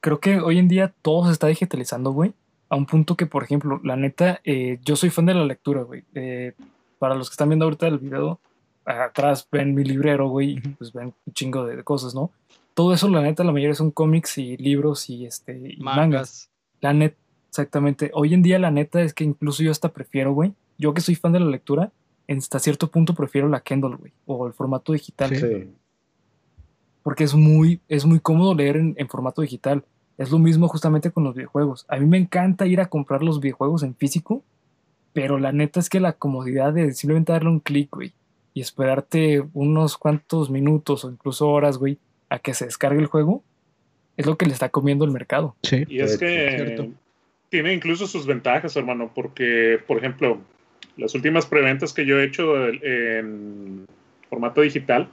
creo 0.00 0.20
que 0.20 0.40
hoy 0.40 0.58
en 0.58 0.68
día 0.68 0.92
todo 1.00 1.24
se 1.24 1.32
está 1.32 1.46
digitalizando, 1.46 2.12
güey. 2.12 2.34
A 2.74 2.76
un 2.76 2.86
punto 2.86 3.14
que, 3.14 3.26
por 3.26 3.44
ejemplo, 3.44 3.80
la 3.84 3.94
neta, 3.94 4.40
eh, 4.42 4.80
yo 4.84 4.96
soy 4.96 5.10
fan 5.10 5.26
de 5.26 5.34
la 5.34 5.44
lectura, 5.44 5.82
güey. 5.82 6.02
Eh, 6.12 6.54
para 6.98 7.14
los 7.14 7.30
que 7.30 7.34
están 7.34 7.48
viendo 7.48 7.66
ahorita 7.66 7.86
el 7.86 8.00
video, 8.00 8.40
atrás 8.84 9.46
ven 9.52 9.76
mi 9.76 9.84
librero, 9.84 10.28
güey, 10.28 10.60
pues 10.76 10.92
ven 10.92 11.14
un 11.24 11.32
chingo 11.32 11.64
de, 11.64 11.84
cosas, 11.84 12.16
¿no? 12.16 12.32
Todo 12.74 12.92
eso, 12.92 13.08
la 13.08 13.22
neta, 13.22 13.44
la 13.44 13.52
mayoría 13.52 13.76
son 13.76 13.92
cómics 13.92 14.38
y 14.38 14.56
libros 14.56 15.08
y, 15.08 15.24
este, 15.24 15.76
mangas. 15.78 16.50
La 16.80 16.92
neta, 16.92 17.16
exactamente. 17.48 18.10
Hoy 18.12 18.34
en 18.34 18.42
día, 18.42 18.58
la 18.58 18.72
neta 18.72 19.02
es 19.02 19.14
que 19.14 19.22
incluso 19.22 19.62
yo 19.62 19.70
hasta 19.70 19.90
prefiero, 19.90 20.32
güey, 20.32 20.52
yo 20.76 20.94
que 20.94 21.00
soy 21.00 21.14
fan 21.14 21.30
de 21.30 21.38
la 21.38 21.46
lectura, 21.46 21.92
hasta 22.26 22.58
cierto 22.58 22.90
punto 22.90 23.14
prefiero 23.14 23.48
la 23.48 23.60
Kindle, 23.60 23.94
güey, 23.94 24.12
o 24.26 24.48
el 24.48 24.52
formato 24.52 24.92
digital. 24.92 25.36
Sí. 25.36 25.70
porque 27.04 27.22
es 27.22 27.34
muy, 27.34 27.80
es 27.86 28.04
muy 28.04 28.18
cómodo 28.18 28.52
leer 28.52 28.78
en, 28.78 29.08
formato 29.08 29.42
digital. 29.42 29.84
Es 30.16 30.30
lo 30.30 30.38
mismo 30.38 30.68
justamente 30.68 31.10
con 31.10 31.24
los 31.24 31.34
videojuegos. 31.34 31.86
A 31.88 31.96
mí 31.96 32.06
me 32.06 32.18
encanta 32.18 32.66
ir 32.66 32.80
a 32.80 32.86
comprar 32.86 33.22
los 33.22 33.40
videojuegos 33.40 33.82
en 33.82 33.94
físico, 33.94 34.44
pero 35.12 35.38
la 35.38 35.52
neta 35.52 35.80
es 35.80 35.88
que 35.88 36.00
la 36.00 36.12
comodidad 36.12 36.72
de 36.72 36.92
simplemente 36.92 37.32
darle 37.32 37.50
un 37.50 37.60
clic, 37.60 37.90
güey, 37.90 38.12
y 38.52 38.60
esperarte 38.60 39.42
unos 39.52 39.98
cuantos 39.98 40.50
minutos 40.50 41.04
o 41.04 41.10
incluso 41.10 41.48
horas, 41.48 41.78
güey, 41.78 41.98
a 42.28 42.38
que 42.38 42.54
se 42.54 42.66
descargue 42.66 43.00
el 43.00 43.06
juego, 43.06 43.42
es 44.16 44.26
lo 44.26 44.36
que 44.36 44.46
le 44.46 44.52
está 44.52 44.68
comiendo 44.68 45.04
el 45.04 45.10
mercado. 45.10 45.56
Sí. 45.62 45.84
Y 45.88 46.00
es 46.00 46.16
que 46.16 46.90
tiene 47.48 47.72
incluso 47.72 48.06
sus 48.06 48.26
ventajas, 48.26 48.76
hermano, 48.76 49.10
porque, 49.14 49.80
por 49.86 49.98
ejemplo, 49.98 50.38
las 50.96 51.14
últimas 51.14 51.46
preventas 51.46 51.92
que 51.92 52.06
yo 52.06 52.18
he 52.18 52.24
hecho 52.24 52.68
en 52.68 53.86
formato 54.28 54.60
digital, 54.60 55.08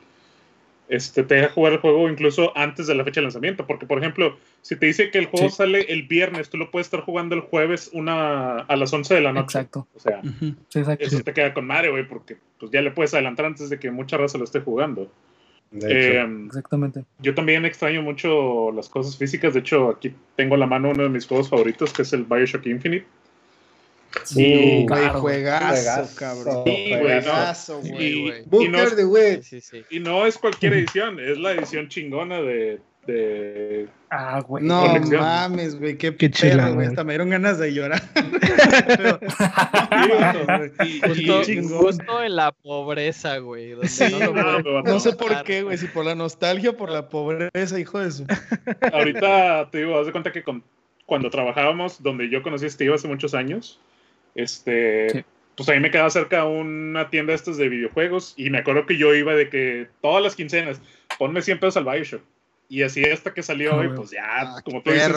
este, 0.92 1.24
te 1.24 1.36
deja 1.36 1.54
jugar 1.54 1.72
el 1.72 1.80
juego 1.80 2.10
incluso 2.10 2.52
antes 2.56 2.86
de 2.86 2.96
la 2.96 3.06
fecha 3.06 3.22
de 3.22 3.24
lanzamiento. 3.24 3.66
Porque, 3.66 3.86
por 3.86 3.98
ejemplo, 3.98 4.38
si 4.62 4.76
te 4.76 4.88
dice 4.88 5.10
que 5.10 5.20
el 5.20 5.28
juego 5.28 5.50
sale 5.50 5.86
el 5.88 6.04
viernes, 6.04 6.50
tú 6.50 6.58
lo 6.58 6.70
puedes 6.70 6.88
estar 6.88 7.00
jugando 7.00 7.34
el 7.34 7.42
jueves 7.42 7.90
una, 7.94 8.58
a 8.58 8.76
las 8.76 8.92
11 8.92 9.16
de 9.16 9.22
la 9.22 9.32
noche. 9.32 9.58
Exacto. 9.58 9.88
O 9.96 10.00
sea, 10.00 10.22
eso 11.00 11.22
te 11.22 11.34
queda 11.34 11.54
con 11.54 11.66
madre, 11.66 11.92
güey, 11.92 12.06
porque 12.06 12.38
pues, 12.60 12.74
ya 12.74 12.82
le 12.82 12.92
puedes 12.92 13.14
adelantar 13.14 13.46
antes 13.46 13.70
de 13.70 13.80
que 13.80 13.90
mucha 13.90 14.18
raza 14.18 14.38
lo 14.38 14.44
esté 14.44 14.60
jugando. 14.60 15.10
Eh, 15.72 16.28
Exactamente. 16.48 17.06
Yo 17.20 17.34
también 17.34 17.64
extraño 17.64 18.02
mucho 18.02 18.74
las 18.74 18.90
cosas 18.90 19.16
físicas. 19.16 19.54
De 19.54 19.62
hecho, 19.62 19.92
aquí 19.92 20.14
tengo 20.36 20.56
a 20.56 20.58
la 20.58 20.68
mano 20.68 20.90
uno 20.90 21.04
de 21.04 21.10
mis 21.10 21.26
juegos 21.26 21.50
favoritos, 21.50 21.94
que 21.94 22.02
es 22.02 22.12
el 22.12 22.26
Bioshock 22.26 22.66
Infinite. 22.66 23.06
Sí, 24.24 24.86
güey, 24.88 25.10
juegazo, 25.10 26.16
cabrón. 26.16 26.64
Sí, 26.66 26.94
juegazo, 27.00 27.82
güey. 27.82 28.44
Booker 28.46 28.96
de 28.96 29.04
güey. 29.04 29.42
Y 29.90 30.00
no 30.00 30.26
es 30.26 30.38
cualquier 30.38 30.74
edición, 30.74 31.20
es 31.20 31.38
la 31.38 31.54
edición 31.54 31.88
chingona 31.88 32.42
de. 32.42 32.80
de 33.08 33.88
ah, 34.10 34.42
güey. 34.42 34.64
No 34.64 35.00
mames, 35.00 35.80
güey, 35.80 35.98
qué, 35.98 36.16
qué 36.16 36.30
güey. 36.74 36.88
Hasta 36.88 37.04
me 37.04 37.14
dieron 37.14 37.30
ganas 37.30 37.60
de 37.60 37.74
llorar. 37.74 38.02
justo, 41.78 42.24
en 42.24 42.36
la 42.36 42.52
pobreza, 42.52 43.38
güey. 43.40 43.76
Sí, 43.88 44.06
no, 44.12 44.84
no, 44.84 45.00
sé 45.00 45.14
por 45.14 45.44
qué, 45.44 45.64
güey. 45.64 45.78
Si 45.78 45.88
por 45.88 46.06
la 46.06 46.16
nostalgia 46.16 46.72
o 46.72 46.78
por 46.78 46.90
la 46.90 47.10
pobreza, 47.10 47.80
hijo 47.80 48.00
de 48.00 48.10
eso. 48.10 48.26
Ahorita 48.94 49.70
te 49.72 49.80
digo, 49.80 50.00
haz 50.00 50.06
de 50.06 50.12
cuenta 50.12 50.32
que 50.32 50.44
con, 50.44 50.64
cuando 51.06 51.30
trabajábamos, 51.30 52.04
donde 52.04 52.30
yo 52.30 52.44
conocí 52.44 52.66
a 52.66 52.70
Steve 52.70 52.94
hace 52.94 53.08
muchos 53.08 53.34
años 53.34 53.80
este, 54.36 55.26
pues 55.56 55.70
ahí 55.70 55.80
me 55.80 55.92
quedaba 55.92 56.10
cerca 56.10 56.46
una 56.46 57.10
tienda 57.10 57.34
estas 57.34 57.58
de 57.58 57.70
videojuegos 57.70 58.34
y 58.38 58.50
me 58.50 58.60
acuerdo 58.60 58.86
que 58.86 58.98
yo 58.98 59.14
iba 59.14 59.36
de 59.36 59.50
que 59.50 59.88
todas 60.02 60.24
las 60.24 60.36
quincenas, 60.36 60.82
ponme 61.18 61.42
100 61.42 61.60
pesos 61.60 61.78
al 61.78 61.86
Bioshock. 61.86 62.24
Y 62.72 62.84
así 62.84 63.04
hasta 63.04 63.34
que 63.34 63.44
salió 63.44 63.76
hoy, 63.76 63.90
pues 63.94 64.12
ya, 64.12 64.24
ah, 64.24 64.62
como 64.64 64.82
tú 64.82 64.92
dices, 64.92 65.12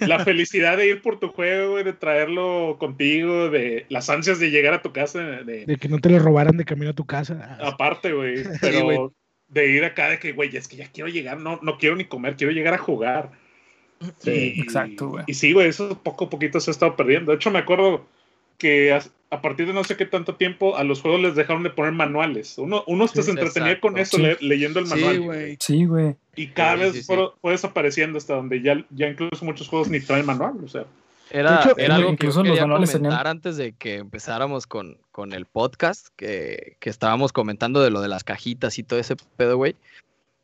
la 0.00 0.18
felicidad 0.26 0.76
de 0.76 0.88
ir 0.88 1.00
por 1.00 1.18
tu 1.18 1.28
juego, 1.28 1.82
de 1.82 1.94
traerlo 1.94 2.76
contigo, 2.78 3.48
de 3.48 3.86
las 3.88 4.10
ansias 4.10 4.38
de 4.38 4.50
llegar 4.50 4.74
a 4.74 4.82
tu 4.82 4.92
casa. 4.92 5.20
De, 5.20 5.64
que 5.80 5.88
no 5.88 6.00
te 6.00 6.10
lo 6.10 6.18
robaran 6.18 6.58
de 6.58 6.66
camino 6.66 6.90
a 6.90 6.94
tu 6.94 7.06
casa. 7.06 7.56
Aparte, 7.62 8.12
güey, 8.12 8.42
pero 8.60 9.14
de 9.48 9.70
ir 9.70 9.86
acá 9.86 10.10
de 10.10 10.18
que, 10.18 10.32
güey, 10.32 10.54
es 10.54 10.68
que 10.68 10.76
ya 10.76 10.92
quiero 10.92 11.08
llegar, 11.08 11.40
no, 11.40 11.58
no 11.62 11.78
quiero 11.78 11.96
ni 11.96 12.04
comer, 12.04 12.36
quiero 12.36 12.52
llegar 12.52 12.74
a 12.74 12.78
jugar. 12.78 13.30
Sí, 14.18 14.56
exacto, 14.58 15.08
güey. 15.08 15.24
Y 15.26 15.32
sí, 15.32 15.54
güey, 15.54 15.68
eso 15.68 15.98
poco 16.02 16.26
a 16.26 16.30
poquito 16.30 16.60
se 16.60 16.70
ha 16.70 16.72
estado 16.72 16.94
perdiendo. 16.94 17.32
De 17.32 17.36
hecho, 17.36 17.50
me 17.50 17.60
acuerdo, 17.60 18.06
que 18.58 18.92
a, 18.92 19.40
partir 19.40 19.66
de 19.66 19.72
no 19.72 19.84
sé 19.84 19.96
qué 19.96 20.04
tanto 20.04 20.34
tiempo 20.34 20.76
a 20.76 20.84
los 20.84 21.00
juegos 21.00 21.20
les 21.20 21.34
dejaron 21.34 21.62
de 21.62 21.70
poner 21.70 21.92
manuales. 21.92 22.58
Uno, 22.58 22.84
uno 22.86 23.08
se 23.08 23.30
entretenía 23.30 23.80
con 23.80 23.96
eso 23.98 24.18
leyendo 24.40 24.80
el 24.80 24.86
manual. 24.86 25.56
Sí, 25.60 25.84
güey. 25.84 26.16
Y 26.36 26.48
cada 26.48 26.76
vez 26.76 27.06
fue, 27.06 27.32
desapareciendo 27.52 28.18
hasta 28.18 28.34
donde 28.34 28.60
ya, 28.60 28.84
ya 28.90 29.08
incluso 29.08 29.44
muchos 29.44 29.68
juegos 29.68 29.88
ni 29.88 30.00
traen 30.00 30.26
manual, 30.26 30.56
o 30.62 30.68
sea. 30.68 30.84
Era, 31.30 31.74
era 31.76 31.96
algo 31.96 32.16
que 32.16 32.30
yo 32.30 32.42
quería 32.42 32.62
comentar 32.62 33.26
antes 33.26 33.58
de 33.58 33.72
que 33.72 33.96
empezáramos 33.96 34.66
con, 34.66 34.96
con 35.12 35.34
el 35.34 35.44
podcast, 35.44 36.08
que, 36.16 36.76
que, 36.80 36.88
estábamos 36.88 37.32
comentando 37.32 37.82
de 37.82 37.90
lo 37.90 38.00
de 38.00 38.08
las 38.08 38.24
cajitas 38.24 38.78
y 38.78 38.82
todo 38.82 38.98
ese 38.98 39.16
pedo, 39.36 39.58
güey. 39.58 39.76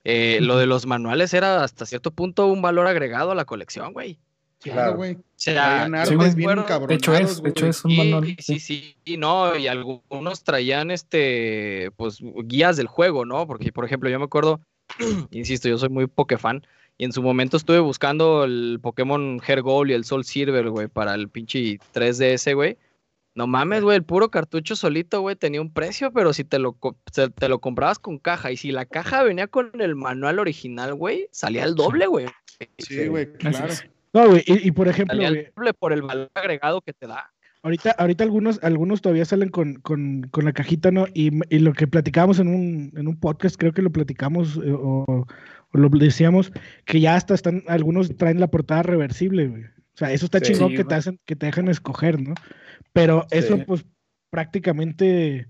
Eh, 0.04 0.38
lo 0.42 0.58
de 0.58 0.66
los 0.66 0.84
manuales 0.84 1.32
era 1.32 1.64
hasta 1.64 1.86
cierto 1.86 2.10
punto 2.10 2.46
un 2.46 2.60
valor 2.60 2.86
agregado 2.86 3.30
a 3.30 3.34
la 3.34 3.46
colección, 3.46 3.94
güey. 3.94 4.18
Claro, 4.72 4.96
güey. 4.96 5.14
O 5.14 5.18
sea, 5.36 5.86
de 5.88 6.94
hecho 6.94 7.14
es, 7.14 7.42
de 7.42 7.50
hecho 7.50 7.66
es 7.66 7.84
un 7.84 7.96
manual. 7.96 8.36
Sí, 8.38 8.58
sí, 8.58 8.96
y 9.04 9.18
no, 9.18 9.54
y 9.56 9.66
algunos 9.66 10.42
traían 10.42 10.90
este, 10.90 11.90
pues, 11.96 12.18
guías 12.44 12.78
del 12.78 12.86
juego, 12.86 13.26
¿no? 13.26 13.46
Porque, 13.46 13.72
por 13.72 13.84
ejemplo, 13.84 14.08
yo 14.08 14.18
me 14.18 14.24
acuerdo, 14.24 14.60
insisto, 15.30 15.68
yo 15.68 15.76
soy 15.76 15.90
muy 15.90 16.06
Pokefan, 16.06 16.66
y 16.96 17.04
en 17.04 17.12
su 17.12 17.22
momento 17.22 17.58
estuve 17.58 17.80
buscando 17.80 18.44
el 18.44 18.78
Pokémon 18.80 19.40
Hair 19.46 19.60
Gold 19.60 19.90
y 19.90 19.94
el 19.94 20.04
Soul 20.04 20.24
Silver, 20.24 20.70
güey, 20.70 20.88
para 20.88 21.14
el 21.14 21.28
pinche 21.28 21.78
3DS, 21.92 22.54
güey. 22.54 22.78
No 23.34 23.46
mames, 23.46 23.82
güey, 23.82 23.96
el 23.96 24.04
puro 24.04 24.30
cartucho 24.30 24.76
solito, 24.76 25.20
güey, 25.20 25.36
tenía 25.36 25.60
un 25.60 25.72
precio, 25.72 26.12
pero 26.12 26.32
si 26.32 26.44
te 26.44 26.58
lo, 26.58 26.78
te 27.12 27.48
lo 27.48 27.58
comprabas 27.58 27.98
con 27.98 28.18
caja 28.18 28.52
y 28.52 28.56
si 28.56 28.70
la 28.70 28.86
caja 28.86 29.24
venía 29.24 29.48
con 29.48 29.72
el 29.80 29.96
manual 29.96 30.38
original, 30.38 30.94
güey, 30.94 31.28
salía 31.32 31.64
el 31.64 31.74
doble, 31.74 32.06
güey. 32.06 32.26
Sí, 32.78 33.08
güey, 33.08 33.30
claro. 33.32 33.74
No, 34.14 34.28
güey, 34.28 34.44
y, 34.46 34.70
por 34.70 34.86
ejemplo. 34.86 35.18
por 35.78 35.92
el 35.92 36.02
valor 36.02 36.30
agregado 36.34 36.80
que 36.80 36.92
te 36.92 37.08
da. 37.08 37.30
Ahorita, 37.62 37.90
ahorita 37.92 38.22
algunos, 38.22 38.62
algunos 38.62 39.00
todavía 39.02 39.24
salen 39.24 39.48
con, 39.48 39.74
con, 39.76 40.28
con 40.30 40.44
la 40.44 40.52
cajita, 40.52 40.90
¿no? 40.92 41.06
Y, 41.14 41.30
y, 41.48 41.58
lo 41.58 41.72
que 41.72 41.88
platicábamos 41.88 42.38
en 42.38 42.48
un, 42.48 42.92
en 42.94 43.08
un 43.08 43.18
podcast, 43.18 43.56
creo 43.56 43.72
que 43.72 43.82
lo 43.82 43.90
platicamos 43.90 44.56
eh, 44.58 44.70
o, 44.70 45.26
lo 45.72 45.88
decíamos, 45.88 46.52
que 46.84 47.00
ya 47.00 47.16
hasta 47.16 47.34
están, 47.34 47.64
algunos 47.66 48.16
traen 48.16 48.38
la 48.38 48.48
portada 48.48 48.84
reversible, 48.84 49.48
güey. 49.48 49.64
O 49.64 49.96
sea, 49.96 50.12
eso 50.12 50.26
está 50.26 50.40
chingón 50.40 50.74
que 50.74 50.84
te 50.84 50.94
hacen, 50.94 51.18
que 51.24 51.34
te 51.34 51.46
dejan 51.46 51.68
escoger, 51.68 52.20
¿no? 52.20 52.34
Pero 52.92 53.26
eso, 53.30 53.58
pues, 53.66 53.84
prácticamente 54.30 55.48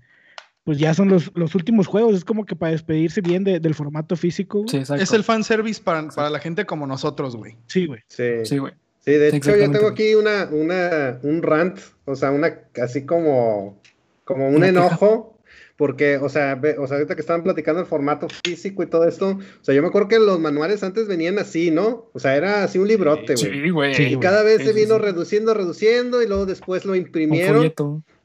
pues 0.65 0.79
ya 0.79 0.93
son 0.95 1.09
los, 1.09 1.31
los, 1.35 1.53
últimos 1.53 1.85
juegos. 1.85 2.15
Es 2.15 2.25
como 2.25 2.43
que 2.43 2.55
para 2.55 2.71
despedirse 2.71 3.21
bien 3.21 3.43
del 3.43 3.75
formato 3.75 4.15
físico. 4.15 4.65
Sí, 4.67 4.77
es 4.77 5.13
el 5.13 5.23
fanservice 5.23 5.81
para, 5.81 6.07
para 6.09 6.31
la 6.31 6.39
gente 6.39 6.65
como 6.65 6.87
nosotros, 6.87 7.35
güey. 7.35 7.55
Sí, 7.67 7.85
güey. 7.85 8.01
Sí, 8.07 8.57
güey. 8.57 8.73
Sí, 8.99 9.11
de 9.11 9.29
hecho 9.29 9.55
yo 9.55 9.71
tengo 9.71 9.87
aquí 9.87 10.15
una, 10.15 10.49
una, 10.51 11.19
un 11.21 11.43
rant, 11.43 11.79
o 12.05 12.15
sea, 12.15 12.31
una, 12.31 12.61
así 12.81 13.05
como, 13.05 13.79
como 14.23 14.49
un 14.49 14.63
enojo, 14.63 15.37
porque, 15.77 16.17
o 16.17 16.27
sea, 16.27 16.59
o 16.79 16.87
sea, 16.87 16.97
ahorita 16.97 17.13
que 17.13 17.21
estaban 17.21 17.43
platicando 17.43 17.81
el 17.81 17.85
formato 17.85 18.27
físico 18.43 18.81
y 18.81 18.87
todo 18.87 19.07
esto, 19.07 19.37
o 19.37 19.63
sea, 19.63 19.75
yo 19.75 19.83
me 19.83 19.89
acuerdo 19.89 20.07
que 20.07 20.17
los 20.17 20.39
manuales 20.39 20.81
antes 20.81 21.07
venían 21.07 21.37
así, 21.37 21.69
¿no? 21.69 22.09
O 22.13 22.19
sea, 22.19 22.35
era 22.35 22.63
así 22.63 22.79
un 22.79 22.87
librote, 22.87 23.35
güey. 23.35 23.61
Sí, 23.61 23.69
güey. 23.69 24.13
y 24.13 24.17
cada 24.17 24.41
vez 24.41 24.63
se 24.63 24.73
vino 24.73 24.97
reduciendo, 24.97 25.53
reduciendo, 25.53 26.23
y 26.23 26.27
luego 26.27 26.47
después 26.47 26.83
lo 26.83 26.95
imprimieron 26.95 27.71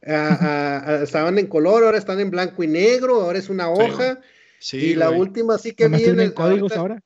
estaban 0.03 1.39
en 1.39 1.47
color, 1.47 1.85
ahora 1.85 1.99
están 1.99 2.21
en 2.21 2.31
blanco 2.31 2.63
y 2.63 2.67
negro, 2.67 3.23
ahora 3.23 3.39
es 3.39 3.49
una 3.49 3.71
hoja. 3.71 4.21
y 4.73 4.95
la 4.95 5.11
última 5.11 5.59
sí 5.59 5.73
que 5.73 5.89
vi 5.89 6.05
en 6.05 6.33
códigos 6.33 6.73
ahora. 6.73 7.03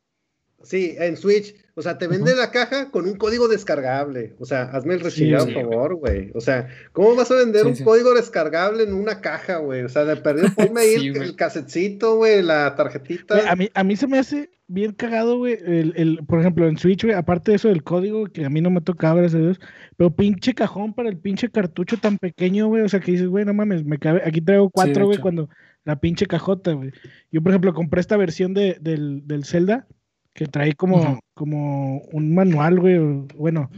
Sí, 0.65 0.97
en 0.99 1.17
Switch. 1.17 1.55
O 1.77 1.83
sea, 1.83 1.99
te 1.99 2.07
vende 2.07 2.37
la 2.37 2.53
caja 2.53 2.91
con 2.91 3.07
un 3.07 3.17
código 3.17 3.49
descargable. 3.49 4.35
O 4.39 4.45
sea, 4.45 4.63
hazme 4.63 4.95
el 4.95 5.01
rechillado, 5.01 5.47
por 5.47 5.55
favor, 5.55 5.95
güey. 5.97 6.31
O 6.35 6.41
sea, 6.41 6.69
¿cómo 6.93 7.17
vas 7.17 7.31
a 7.33 7.37
vender 7.37 7.67
un 7.67 7.77
código 7.77 8.15
descargable 8.15 8.85
en 8.85 8.95
una 8.95 9.21
caja, 9.21 9.57
güey? 9.57 9.83
O 9.83 9.89
sea, 9.89 10.05
de 10.05 10.17
perdido, 10.17 10.49
ponme 10.57 10.83
ahí 10.83 10.95
el, 10.95 11.17
el, 11.17 11.37
casetcito, 11.37 12.17
güey, 12.17 12.43
la 12.43 12.77
tarjetita. 12.77 13.51
a, 13.51 13.57
mí, 13.57 13.69
a 13.75 13.83
mí 13.83 13.97
se 13.97 14.07
me 14.07 14.19
hace 14.19 14.51
bien 14.69 14.93
cagado, 14.93 15.39
güey. 15.39 15.59
El, 15.65 15.95
el, 15.97 16.25
por 16.27 16.39
ejemplo, 16.39 16.69
en 16.69 16.79
Switch, 16.79 17.03
güey, 17.03 17.17
aparte 17.17 17.51
de 17.51 17.57
eso 17.57 17.69
del 17.69 17.83
código, 17.83 18.27
que 18.27 18.45
a 18.45 18.51
mí 18.51 18.61
no 18.61 18.71
me 18.71 18.81
tocaba, 18.81 19.21
gracias 19.21 19.41
a 19.41 19.45
Dios, 19.45 19.61
pero 19.97 20.15
pinche 20.15 20.55
cajón 20.55 20.95
para 20.95 21.09
el 21.09 21.19
pinche 21.19 21.51
cartucho 21.51 21.97
tan 21.97 22.19
pequeño, 22.19 22.69
güey. 22.69 22.83
O 22.83 22.89
sea, 22.89 23.01
que 23.01 23.11
dices, 23.11 23.27
güey, 23.27 23.45
no 23.45 23.53
mames, 23.53 23.85
me 23.85 23.99
cabe, 23.99 24.23
aquí 24.25 24.41
traigo 24.41 24.71
cuatro, 24.71 25.07
güey, 25.07 25.19
cuando 25.19 25.49
la 25.85 26.01
pinche 26.01 26.27
cajota, 26.27 26.73
güey. 26.73 26.93
Yo, 27.31 27.43
por 27.43 27.51
ejemplo, 27.51 27.75
compré 27.75 28.01
esta 28.01 28.17
versión 28.17 28.55
de, 28.55 28.79
del, 28.81 29.27
del 29.27 29.45
Zelda, 29.45 29.87
que 30.35 30.47
trae 30.47 30.75
como, 30.75 31.21
como 31.33 31.99
un 32.13 32.35
manual, 32.35 32.81
güey. 32.81 32.99
Bueno, 33.37 33.71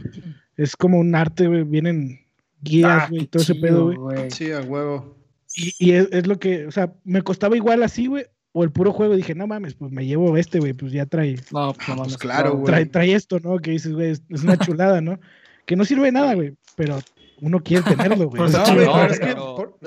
es 0.55 0.75
como 0.75 0.99
un 0.99 1.15
arte, 1.15 1.47
güey. 1.47 1.63
Vienen 1.63 2.19
guías, 2.61 3.03
ah, 3.03 3.07
güey, 3.09 3.27
todo 3.27 3.43
ese 3.43 3.55
pedo, 3.55 3.93
güey. 3.93 4.31
Sí, 4.31 4.51
a 4.51 4.61
huevo. 4.61 5.15
Y, 5.55 5.73
y 5.79 5.91
es, 5.91 6.09
es, 6.11 6.27
lo 6.27 6.39
que, 6.39 6.65
o 6.67 6.71
sea, 6.71 6.93
me 7.03 7.21
costaba 7.21 7.55
igual 7.55 7.83
así, 7.83 8.07
güey, 8.07 8.25
o 8.51 8.63
el 8.63 8.71
puro 8.71 8.91
juego, 8.91 9.15
dije, 9.15 9.35
no 9.35 9.47
mames, 9.47 9.75
pues 9.75 9.91
me 9.91 10.05
llevo 10.05 10.35
este, 10.35 10.59
güey, 10.59 10.73
pues 10.73 10.91
ya 10.91 11.05
trae. 11.05 11.35
No, 11.51 11.73
pues, 11.73 11.87
no 11.87 12.03
pues 12.03 12.17
claro, 12.17 12.53
güey. 12.53 12.65
Trae, 12.65 12.85
trae, 12.87 13.13
esto, 13.13 13.39
¿no? 13.39 13.59
Que 13.59 13.71
dices, 13.71 13.93
güey, 13.93 14.11
es 14.11 14.43
una 14.43 14.57
chulada, 14.57 14.99
¿no? 14.99 15.19
Que 15.65 15.75
no 15.75 15.85
sirve 15.85 16.05
de 16.05 16.11
nada, 16.11 16.33
güey, 16.33 16.55
pero 16.75 16.99
uno 17.41 17.61
quiere 17.63 17.83
tenerlo, 17.83 18.29
güey. 18.29 18.41
no, 18.51 18.75
no, 18.75 19.05
es 19.05 19.19
que 19.19 19.35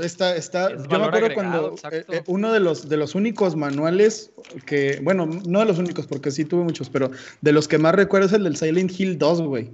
está, 0.02 0.36
está, 0.36 0.70
yo 0.70 0.98
me 0.98 1.04
acuerdo 1.06 1.34
cuando 1.34 1.74
eh, 1.90 2.04
eh, 2.08 2.22
uno 2.26 2.52
de 2.52 2.60
los, 2.60 2.88
de 2.88 2.96
los 2.96 3.14
únicos 3.14 3.56
manuales 3.56 4.32
que, 4.66 5.00
bueno, 5.02 5.26
no 5.26 5.60
de 5.60 5.66
los 5.66 5.78
únicos, 5.78 6.06
porque 6.06 6.30
sí 6.30 6.44
tuve 6.44 6.64
muchos, 6.64 6.90
pero 6.90 7.10
de 7.40 7.52
los 7.52 7.68
que 7.68 7.78
más 7.78 7.94
recuerdo 7.94 8.26
es 8.26 8.32
el 8.32 8.44
del 8.44 8.56
Silent 8.56 8.98
Hill 8.98 9.18
2, 9.18 9.42
güey. 9.42 9.70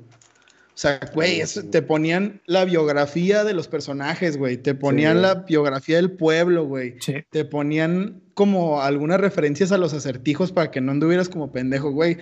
O 0.77 0.79
sea, 0.79 1.01
güey, 1.15 1.43
te 1.71 1.81
ponían 1.81 2.43
la 2.45 2.67
biografía 2.67 3.45
de 3.45 3.55
los 3.55 3.67
personajes, 3.67 4.37
güey. 4.37 4.59
Te 4.59 4.75
ponían 4.75 5.23
la 5.23 5.37
biografía 5.37 5.97
del 5.97 6.11
pueblo, 6.11 6.67
güey. 6.67 6.97
Te 7.31 7.47
ponían 7.47 8.21
como 8.35 8.83
algunas 8.83 9.19
referencias 9.19 9.73
a 9.73 9.79
los 9.79 9.95
acertijos 9.95 10.53
para 10.53 10.71
que 10.71 10.83
no 10.83 10.93
anduvieras 10.93 11.31
como 11.31 11.51
pendejo, 11.51 11.93
güey. 11.93 12.19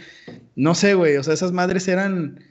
No 0.55 0.77
sé, 0.77 0.95
güey. 0.95 1.17
O 1.17 1.25
sea, 1.25 1.35
esas 1.35 1.51
madres 1.51 1.89
eran. 1.89 2.45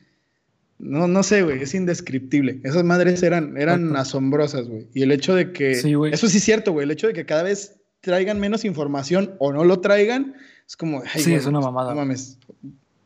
No, 0.84 1.08
no 1.08 1.24
sé, 1.24 1.44
güey. 1.44 1.62
Es 1.62 1.74
indescriptible. 1.74 2.60
Esas 2.64 2.84
madres 2.84 3.24
eran, 3.24 3.58
eran 3.58 3.96
asombrosas, 3.96 4.68
güey. 4.68 4.88
Y 4.94 5.04
el 5.04 5.12
hecho 5.12 5.34
de 5.34 5.54
que. 5.54 5.76
Sí, 5.76 5.94
Eso 6.12 6.28
sí 6.28 6.38
es 6.38 6.44
cierto, 6.44 6.74
güey. 6.74 6.84
El 6.84 6.92
hecho 6.92 7.08
de 7.08 7.14
que 7.14 7.26
cada 7.26 7.44
vez 7.44 7.80
traigan 8.02 8.40
menos 8.40 8.66
información 8.66 9.36
o 9.40 9.54
no 9.54 9.64
lo 9.64 9.80
traigan, 9.80 10.36
es 10.68 10.76
como. 10.76 11.02
sí, 11.16 11.34
es 11.34 11.46
una 11.46 11.62
mamada. 11.62 11.92
No 11.92 12.02
mames. 12.02 12.38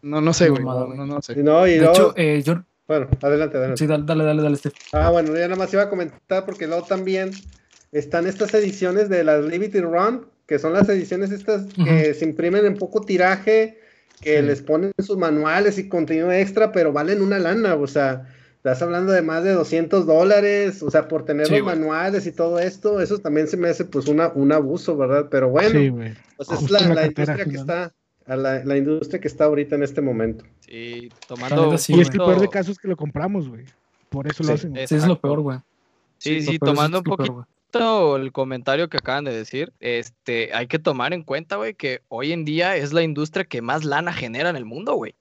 No, 0.02 0.22
no 0.22 0.34
sé, 0.34 0.50
güey. 0.50 0.64
No, 0.64 1.06
no, 1.06 1.22
sé. 1.22 1.36
No, 1.36 1.68
y 1.68 1.78
de 1.78 1.86
hecho, 1.86 2.14
eh, 2.18 2.42
yo 2.44 2.64
bueno, 2.88 3.08
adelante, 3.22 3.58
adelante. 3.58 3.80
Sí, 3.80 3.88
dale, 3.88 4.06
dale, 4.06 4.24
dale, 4.24 4.42
dale 4.42 4.58
Ah, 4.94 5.10
bueno, 5.10 5.36
ya 5.36 5.48
nada 5.48 5.58
más 5.58 5.74
iba 5.74 5.84
a 5.84 5.90
comentar 5.90 6.46
porque 6.46 6.68
luego 6.68 6.84
también 6.84 7.32
están 7.92 8.28
estas 8.28 8.54
ediciones 8.54 9.10
de 9.10 9.26
las 9.26 9.44
Liberty 9.44 9.82
Run, 9.82 10.26
que 10.48 10.58
son 10.58 10.72
las 10.72 10.88
ediciones 10.88 11.32
estas 11.32 11.66
que 11.74 12.14
se 12.14 12.24
imprimen 12.24 12.66
en 12.66 12.78
poco 12.78 13.02
tiraje, 13.02 13.80
que 14.22 14.42
les 14.42 14.62
ponen 14.62 14.92
sus 15.00 15.18
manuales 15.18 15.78
y 15.78 15.90
contenido 15.90 16.32
extra, 16.32 16.72
pero 16.72 16.92
valen 16.92 17.22
una 17.22 17.40
lana, 17.40 17.76
o 17.76 17.88
sea, 17.88 18.28
estás 18.58 18.82
hablando 18.82 19.12
de 19.12 19.22
más 19.22 19.44
de 19.44 19.52
200 19.52 20.06
dólares, 20.06 20.82
o 20.82 20.90
sea, 20.90 21.08
por 21.08 21.26
tener 21.26 21.50
los 21.50 21.64
manuales 21.64 22.26
y 22.26 22.32
todo 22.32 22.60
esto, 22.60 23.00
eso 23.00 23.20
también 23.20 23.48
se 23.48 23.58
me 23.58 23.70
hace 23.70 23.86
pues 23.86 24.08
una, 24.08 24.30
un 24.30 24.52
abuso, 24.52 24.98
¿verdad? 24.98 25.28
Pero 25.30 25.50
bueno, 25.50 25.96
pues 26.36 26.52
es 26.52 26.72
la, 26.72 26.80
la 26.94 27.06
industria 27.06 27.46
que 27.46 27.56
está 27.56 27.94
a 28.28 28.36
la, 28.36 28.78
industria 28.78 29.22
que 29.22 29.28
está 29.28 29.46
ahorita 29.46 29.76
en 29.76 29.84
este 29.84 30.02
momento. 30.02 30.44
Sí, 30.60 31.10
tomando. 31.28 31.72
y 31.72 31.76
es 31.76 32.10
que 32.10 32.18
el 32.18 32.24
peor 32.24 32.42
de 32.42 32.50
casos 32.50 32.72
es 32.72 32.80
que 32.80 32.88
lo 32.88 32.98
compramos, 32.98 33.48
güey. 33.48 33.64
Por 34.10 34.28
eso 34.28 34.44
lo 34.44 34.54
hacen. 34.54 34.76
Sí, 34.86 34.96
es 34.96 35.08
lo 35.08 35.20
peor, 35.20 35.40
güey. 35.40 35.60
Sí, 36.18 36.42
sí, 36.42 36.60
tomando 36.60 36.98
un 36.98 37.04
poquito 37.04 37.48
el 37.74 38.32
comentario 38.32 38.90
que 38.90 38.98
acaban 38.98 39.26
de 39.26 39.34
decir, 39.34 39.74
este, 39.80 40.54
hay 40.54 40.68
que 40.68 40.80
tomar 40.80 41.14
en 41.14 41.24
cuenta, 41.24 41.58
güey, 41.58 41.74
que 41.74 42.02
hoy 42.08 42.32
en 42.32 42.46
día 42.46 42.76
es 42.76 42.94
la 42.94 43.04
industria 43.04 43.46
que 43.46 43.62
más 43.62 43.84
lana 43.84 44.14
genera 44.14 44.50
en 44.50 44.56
el 44.56 44.66
mundo, 44.66 44.94
güey. 44.94 45.16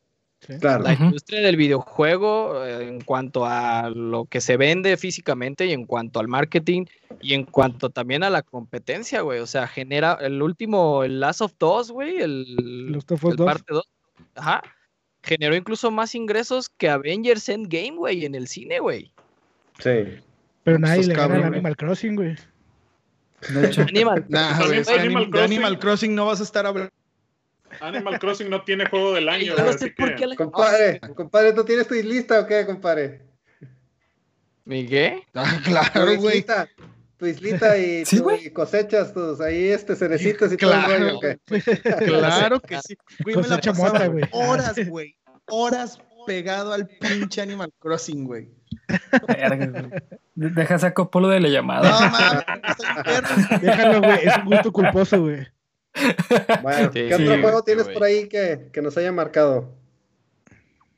La 0.61 0.93
industria 0.93 1.41
del 1.41 1.57
videojuego, 1.57 2.65
eh, 2.65 2.89
en 2.89 3.01
cuanto 3.01 3.45
a 3.47 3.91
lo 3.91 4.27
que 4.27 4.41
se 4.41 4.57
vende 4.57 4.97
físicamente 4.97 5.67
y 5.67 5.73
en 5.73 5.87
cuanto 5.87 6.21
al 6.21 6.29
marketing 6.29 6.85
y 7.21 7.35
en 7.35 7.45
cuanto 7.45 7.91
también 7.91 8.23
a 8.23 8.31
la 8.31 8.43
competencia, 8.43 9.23
güey. 9.23 9.41
O 9.41 9.47
sea, 9.47 9.67
genera 9.67 10.19
el 10.21 10.41
último, 10.43 11.03
el 11.03 11.19
Last 11.21 11.41
of 11.41 11.55
Us, 11.61 11.91
güey, 11.91 12.19
el, 12.19 12.95
el 12.99 13.37
parte 13.37 13.65
2. 13.75 13.89
Ajá. 14.37 14.63
Generó 15.23 15.57
incluso 15.57 15.91
más 15.91 16.15
ingresos 16.15 16.69
que 16.69 16.89
Avengers 16.89 17.49
Endgame, 17.49 17.97
güey, 17.97 18.25
en 18.25 18.37
el 18.37 18.47
cine, 18.47 18.79
güey. 18.79 19.13
Sí. 19.81 20.21
Pero 20.67 20.81
nadie 20.81 21.07
le 21.07 21.15
gana 21.15 21.47
Animal 21.47 21.77
Crossing, 21.77 22.17
güey. 22.17 22.35
De 23.51 23.67
hecho, 23.69 23.83
Animal, 23.89 24.27
Animal 25.41 25.79
Crossing 25.79 26.13
no 26.13 26.27
vas 26.27 26.41
a 26.41 26.43
estar 26.43 26.67
hablando 26.67 26.93
Animal 27.81 28.19
Crossing 28.19 28.51
no 28.51 28.63
tiene 28.63 28.89
juego 28.89 29.15
del 29.15 29.29
año. 29.29 29.55
Compadre, 30.37 30.99
compadre, 31.15 31.53
¿tú 31.53 31.65
tienes 31.65 31.87
tu 31.87 31.95
islita 31.95 32.41
o 32.41 32.47
qué, 32.49 32.67
compadre? 32.67 33.23
¿Mi 34.65 34.85
qué? 34.87 35.23
Ah, 35.35 35.61
claro, 35.63 36.17
güey. 36.17 36.45
Tu 37.17 37.27
islita 37.27 37.79
y, 37.79 38.03
cosechas 38.53 39.15
tus 39.15 39.41
ahí 39.41 39.69
este 39.69 39.95
cerecitos 39.95 40.53
y 40.53 40.57
claro, 40.57 40.85
todo 40.85 40.95
el 40.97 41.63
rollo. 41.63 42.09
Claro 42.09 42.61
que 42.61 42.81
sí. 42.81 42.99
Güey, 43.23 43.37
me 43.37 43.47
la 43.47 44.09
güey. 44.09 44.25
Horas, 44.33 44.89
güey. 44.89 45.17
Horas 45.47 46.01
pegado 46.27 46.73
al 46.73 46.89
pinche 46.89 47.41
Animal 47.41 47.73
Crossing, 47.79 48.25
güey. 48.25 48.51
Deja 50.35 50.79
saco 50.79 51.11
polo 51.11 51.29
de 51.29 51.41
la 51.41 51.49
llamada. 51.49 51.91
No, 51.91 52.11
mames, 52.11 53.61
Déjalo, 53.63 54.01
güey. 54.01 54.19
Es 54.27 54.37
un 54.39 54.45
gusto 54.47 54.73
culposo, 54.73 55.21
güey. 55.21 55.47
Bueno, 56.63 56.91
¿qué 56.91 57.15
otro 57.15 57.41
juego 57.41 57.63
tienes 57.63 57.89
por 57.89 58.05
ahí 58.05 58.29
que, 58.29 58.71
nos 58.83 58.97
haya 58.99 59.13
marcado? 59.13 59.69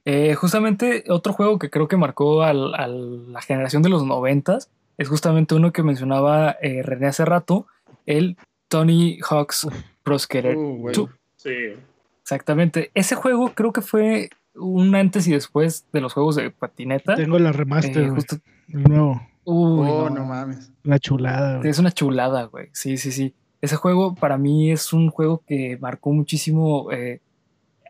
Eh, 0.05 0.35
justamente 0.35 1.05
otro 1.09 1.33
juego 1.33 1.59
que 1.59 1.71
creo 1.71 1.87
que 1.87 1.97
marcó 1.97 2.43
a 2.43 2.53
la 2.53 3.43
generación 3.43 3.83
de 3.83 3.91
los 3.91 4.05
noventas 4.05 4.71
es 4.97 5.09
justamente 5.09 5.55
uno 5.55 5.73
que 5.73 5.83
mencionaba 5.83 6.57
eh, 6.61 6.83
René 6.83 7.07
hace 7.07 7.25
rato, 7.25 7.67
el 8.07 8.37
Tony 8.69 9.19
Hawk's 9.23 9.69
Pro 10.03 10.19
Skater 10.19 10.57
2. 10.57 10.99
Uh, 10.99 11.09
sí. 11.37 11.75
Exactamente. 12.23 12.91
Ese 12.95 13.15
juego 13.15 13.53
creo 13.55 13.73
que 13.73 13.81
fue 13.81 14.31
un 14.59 14.95
antes 14.95 15.27
y 15.29 15.33
después 15.33 15.87
de 15.93 16.01
los 16.01 16.13
juegos 16.13 16.37
de 16.37 16.51
patineta. 16.51 17.15
Tengo 17.15 17.39
la 17.39 17.53
remaster, 17.53 18.05
eh, 18.05 18.11
justo... 18.11 18.37
nuevo. 18.69 19.21
oh, 19.45 20.11
no. 20.11 20.25
mames. 20.25 20.73
Una 20.85 20.99
chulada. 20.99 21.61
Es 21.63 21.79
una 21.79 21.91
chulada, 21.91 22.45
güey. 22.45 22.69
Sí, 22.73 22.97
sí, 22.97 23.13
sí 23.13 23.35
ese 23.61 23.77
juego 23.77 24.15
para 24.15 24.39
mí 24.39 24.71
es 24.71 24.93
un 24.93 25.11
juego 25.11 25.43
que 25.47 25.79
marcó 25.81 26.13
muchísimo 26.13 26.93
eh, 26.93 27.21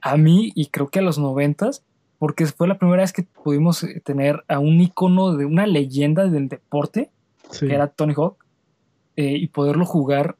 a 0.01 0.17
mí 0.17 0.53
y 0.55 0.67
creo 0.67 0.89
que 0.89 1.01
a 1.01 1.03
los 1.03 1.19
noventas, 1.19 1.85
porque 2.19 2.47
fue 2.47 2.69
la 2.69 2.79
primera 2.79 3.03
vez 3.03 3.13
que 3.13 3.23
pudimos 3.23 3.83
eh, 3.85 4.01
tener 4.05 4.45
a 4.49 4.59
un 4.59 4.81
icono 4.81 5.37
de 5.37 5.45
una 5.45 5.67
leyenda 5.67 6.27
del 6.27 6.49
deporte, 6.49 7.11
que 7.59 7.73
era 7.73 7.89
Tony 7.89 8.15
Hawk, 8.17 8.45
eh, 9.17 9.37
y 9.37 9.49
poderlo 9.49 9.85
jugar 9.85 10.37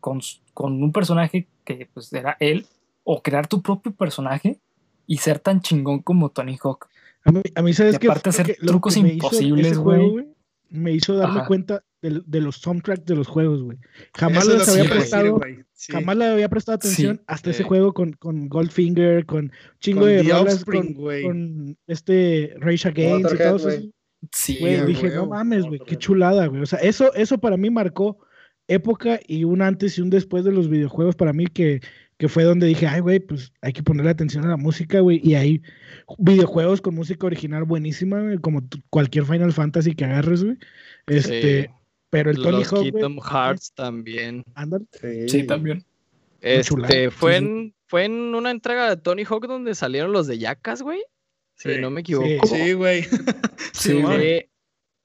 con, 0.00 0.20
un 0.54 0.92
personaje 0.92 1.46
que 1.64 1.88
pues 1.94 2.12
era 2.12 2.36
él, 2.40 2.66
o 3.04 3.22
crear 3.22 3.46
tu 3.46 3.62
propio 3.62 3.92
personaje 3.92 4.58
y 5.10 5.16
ser 5.16 5.40
tan 5.40 5.60
chingón 5.60 6.02
como 6.02 6.30
Tony 6.30 6.56
Hawk. 6.62 6.88
A 7.56 7.62
mí, 7.62 7.72
¿sabes 7.72 7.98
que 7.98 8.06
Aparte 8.06 8.30
de 8.30 8.42
hacer 8.42 8.56
trucos 8.64 8.96
imposibles, 8.96 9.76
güey. 9.76 10.28
Me 10.68 10.92
hizo 10.92 11.16
darme 11.16 11.44
cuenta 11.48 11.82
de, 12.00 12.40
los 12.40 12.58
soundtracks 12.58 13.04
de 13.06 13.16
los 13.16 13.26
juegos, 13.26 13.60
güey. 13.60 13.76
Jamás 14.14 14.46
les 14.46 14.68
había 14.68 14.88
prestado, 14.88 15.40
jamás 15.88 16.16
le 16.16 16.26
había 16.26 16.48
prestado 16.48 16.76
atención 16.76 17.20
hasta 17.26 17.50
ese 17.50 17.64
juego 17.64 17.92
con, 17.92 18.12
con 18.12 18.48
Goldfinger, 18.48 19.26
con 19.26 19.50
chingo 19.80 20.06
de 20.06 20.22
rolas, 20.22 20.64
con, 20.64 20.94
con, 20.94 21.76
este 21.88 22.54
Rage 22.60 22.86
Against 22.86 23.34
y 23.34 23.36
todo 23.36 23.56
eso. 23.56 23.90
Sí, 24.30 24.58
güey, 24.60 24.86
dije, 24.86 25.10
no 25.10 25.26
mames, 25.26 25.64
güey, 25.64 25.80
qué 25.84 25.96
chulada, 25.96 26.46
güey. 26.46 26.62
O 26.62 26.66
sea, 26.66 26.78
eso, 26.78 27.12
eso 27.14 27.38
para 27.38 27.56
mí 27.56 27.68
marcó 27.68 28.20
época 28.68 29.18
y 29.26 29.42
un 29.42 29.60
antes 29.60 29.98
y 29.98 30.02
un 30.02 30.10
después 30.10 30.44
de 30.44 30.52
los 30.52 30.70
videojuegos 30.70 31.16
para 31.16 31.32
mí 31.32 31.48
que, 31.48 31.80
que 32.20 32.28
fue 32.28 32.44
donde 32.44 32.66
dije, 32.66 32.86
ay, 32.86 33.00
güey, 33.00 33.18
pues 33.18 33.50
hay 33.62 33.72
que 33.72 33.82
ponerle 33.82 34.10
atención 34.10 34.44
a 34.44 34.48
la 34.48 34.58
música, 34.58 35.00
güey. 35.00 35.22
Y 35.24 35.36
hay 35.36 35.62
videojuegos 36.18 36.82
con 36.82 36.94
música 36.94 37.26
original 37.26 37.64
buenísima, 37.64 38.20
güey, 38.20 38.36
como 38.36 38.62
cualquier 38.90 39.24
Final 39.24 39.54
Fantasy 39.54 39.94
que 39.94 40.04
agarres, 40.04 40.44
güey. 40.44 40.58
Este, 41.06 41.70
pero 42.10 42.30
el 42.30 42.36
Tony 42.36 42.58
Los 42.58 42.72
Hawk. 42.74 42.82
Kingdom 42.82 43.20
Hearts 43.22 43.72
también. 43.72 44.44
Sí. 45.28 45.44
también. 45.44 45.82
Este, 46.42 47.10
fue, 47.10 47.36
en, 47.36 47.74
fue 47.86 48.04
en 48.04 48.34
una 48.34 48.50
entrega 48.50 48.90
de 48.90 48.98
Tony 48.98 49.24
Hawk 49.24 49.46
donde 49.46 49.74
salieron 49.74 50.12
los 50.12 50.26
de 50.26 50.36
Yacas, 50.36 50.82
güey. 50.82 51.02
Si 51.54 51.78
no 51.78 51.90
me 51.90 52.02
equivoco. 52.02 52.46
Sí, 52.46 52.74
güey. 52.74 53.06
sí, 53.72 54.02
güey. 54.02 54.46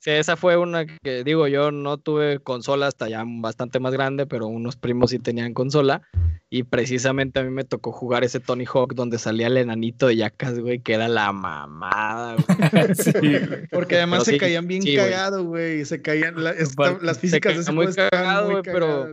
Sí, 0.05 0.11
esa 0.11 0.37
fue 0.37 0.55
una 0.55 0.85
que 0.85 1.23
digo, 1.23 1.47
yo 1.47 1.71
no 1.71 1.97
tuve 1.97 2.37
consola 2.37 2.85
hasta 2.85 3.09
ya 3.09 3.23
bastante 3.25 3.79
más 3.79 3.91
grande, 3.91 4.27
pero 4.27 4.45
unos 4.45 4.75
primos 4.75 5.09
sí 5.09 5.17
tenían 5.17 5.55
consola. 5.55 6.03
Y 6.47 6.61
precisamente 6.61 7.39
a 7.39 7.43
mí 7.43 7.49
me 7.49 7.63
tocó 7.63 7.91
jugar 7.91 8.23
ese 8.23 8.39
Tony 8.39 8.65
Hawk 8.71 8.93
donde 8.93 9.17
salía 9.17 9.47
el 9.47 9.57
enanito 9.57 10.05
de 10.05 10.17
Yacas, 10.17 10.59
güey, 10.59 10.79
que 10.79 10.93
era 10.93 11.07
la 11.07 11.31
mamada, 11.31 12.35
güey. 12.35 12.93
sí, 12.93 13.65
Porque 13.71 13.95
además 13.95 14.25
se 14.25 14.37
caían 14.37 14.67
bien 14.67 14.83
cagados, 14.95 15.43
güey. 15.43 15.83
Se 15.85 15.99
caían 16.03 16.35
las 16.37 17.17
físicas 17.17 17.55
de 17.55 17.61
ese 17.61 17.71
muy 17.71 17.91
cagado, 17.91 18.51
güey, 18.51 18.61
pero 18.61 19.09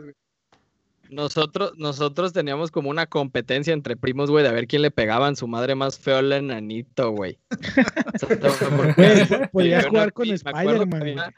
nosotros, 1.13 1.73
nosotros 1.77 2.33
teníamos 2.33 2.71
como 2.71 2.91
una 2.91 3.07
competencia 3.07 3.73
entre 3.73 3.97
primos, 3.97 4.31
güey, 4.31 4.43
de 4.43 4.51
a 4.51 4.53
ver 4.53 4.67
quién 4.67 4.83
le 4.83 4.91
pegaban 4.91 5.37
su 5.37 5.47
madre 5.47 5.75
más 5.75 5.99
feo 5.99 6.19
al 6.19 6.33
enanito, 6.33 7.13
güey. 7.13 7.39
Podías 9.53 9.87
jugar 9.87 10.13
con 10.13 10.31
Spider-Man. 10.31 11.33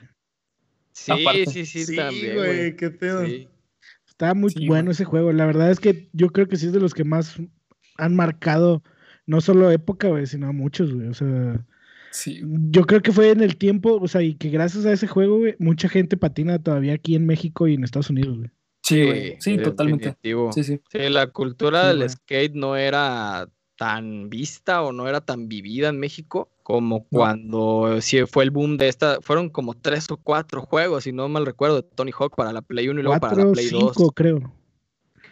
Sí, 0.93 1.13
sí, 1.47 1.67
sí, 1.67 1.85
sí, 1.85 1.97
también. 1.97 2.37
güey, 2.37 2.77
qué 2.77 2.91
pedo. 2.91 3.25
Está 4.07 4.35
muy 4.35 4.53
bueno 4.67 4.93
ese 4.93 5.05
juego. 5.05 5.33
La 5.33 5.47
verdad 5.47 5.71
es 5.71 5.81
que 5.81 6.09
yo 6.13 6.29
creo 6.29 6.47
que 6.47 6.57
sí 6.57 6.67
es 6.67 6.73
de 6.73 6.81
los 6.81 6.95
que 6.95 7.05
más 7.05 7.37
han 7.99 8.15
marcado 8.15 8.83
no 9.27 9.41
solo 9.41 9.71
época, 9.71 10.09
güey, 10.09 10.27
sino 10.27 10.49
a 10.49 10.53
muchos, 10.53 10.95
güey. 10.95 11.09
O 11.09 11.15
sea, 11.15 11.65
sí. 12.13 12.43
yo 12.71 12.85
creo 12.85 13.03
que 13.03 13.13
fue 13.13 13.31
en 13.31 13.43
el 13.43 13.57
tiempo, 13.57 13.99
o 14.01 14.07
sea, 14.07 14.23
y 14.23 14.35
que 14.35 14.51
gracias 14.51 14.87
a 14.87 14.93
ese 14.93 15.09
juego, 15.09 15.39
güey, 15.39 15.57
mucha 15.59 15.89
gente 15.89 16.17
patina 16.17 16.61
todavía 16.61 16.95
aquí 16.95 17.17
en 17.17 17.27
México 17.27 17.67
y 17.67 17.75
en 17.75 17.85
Estados 17.85 18.11
Unidos, 18.11 18.39
güey. 18.39 18.51
Sí, 18.85 19.35
sí, 19.41 19.57
totalmente. 19.57 20.15
Sí, 20.53 20.63
sí. 20.63 20.81
la 20.93 21.29
cultura 21.29 21.89
del 21.89 22.09
skate 22.09 22.55
no 22.55 22.77
era 22.77 23.49
tan 23.77 24.29
vista 24.29 24.83
o 24.83 24.93
no 24.93 25.09
era 25.09 25.23
tan 25.23 25.49
vivida 25.49 25.89
en 25.89 25.99
México 25.99 26.51
como 26.63 27.07
cuando 27.09 28.01
sí 28.01 28.25
fue 28.27 28.45
el 28.45 28.51
boom 28.51 28.77
de 28.77 28.89
esta, 28.89 29.21
fueron 29.21 29.49
como 29.49 29.75
tres 29.75 30.11
o 30.11 30.19
cuatro 30.19 30.63
juegos, 30.63 31.05
si 31.05 31.13
no 31.13 31.29
mal 31.29 31.47
recuerdo, 31.47 31.77
de 31.77 31.83
Tony 31.83 32.11
Hawk 32.19 32.37
para 32.37 32.53
la 32.53 32.63
Play 32.63 32.89
1 32.89 33.01
y 33.01 33.03
luego 33.03 33.21
para 33.21 33.37
la 33.37 33.53
Play 33.53 33.69
cinco, 33.69 33.93
2. 33.97 34.13
creo. 34.15 34.53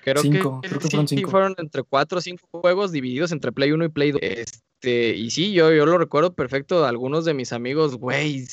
Creo 0.02 0.22
cinco, 0.22 0.60
que, 0.60 0.68
creo 0.68 0.80
que 0.80 0.88
fueron, 0.88 1.08
sí, 1.08 1.22
fueron 1.24 1.54
entre 1.58 1.82
cuatro 1.84 2.18
o 2.18 2.20
cinco 2.20 2.46
juegos 2.50 2.90
divididos 2.90 3.32
entre 3.32 3.52
Play 3.52 3.72
1 3.72 3.84
y 3.84 3.88
Play 3.88 4.12
2. 4.12 4.20
este, 4.22 5.14
y 5.14 5.30
sí, 5.30 5.52
yo, 5.52 5.72
yo 5.72 5.86
lo 5.86 5.96
recuerdo 5.96 6.34
perfecto. 6.34 6.84
Algunos 6.84 7.24
de 7.24 7.34
mis 7.34 7.52
amigos, 7.52 7.96
güey, 7.96 8.44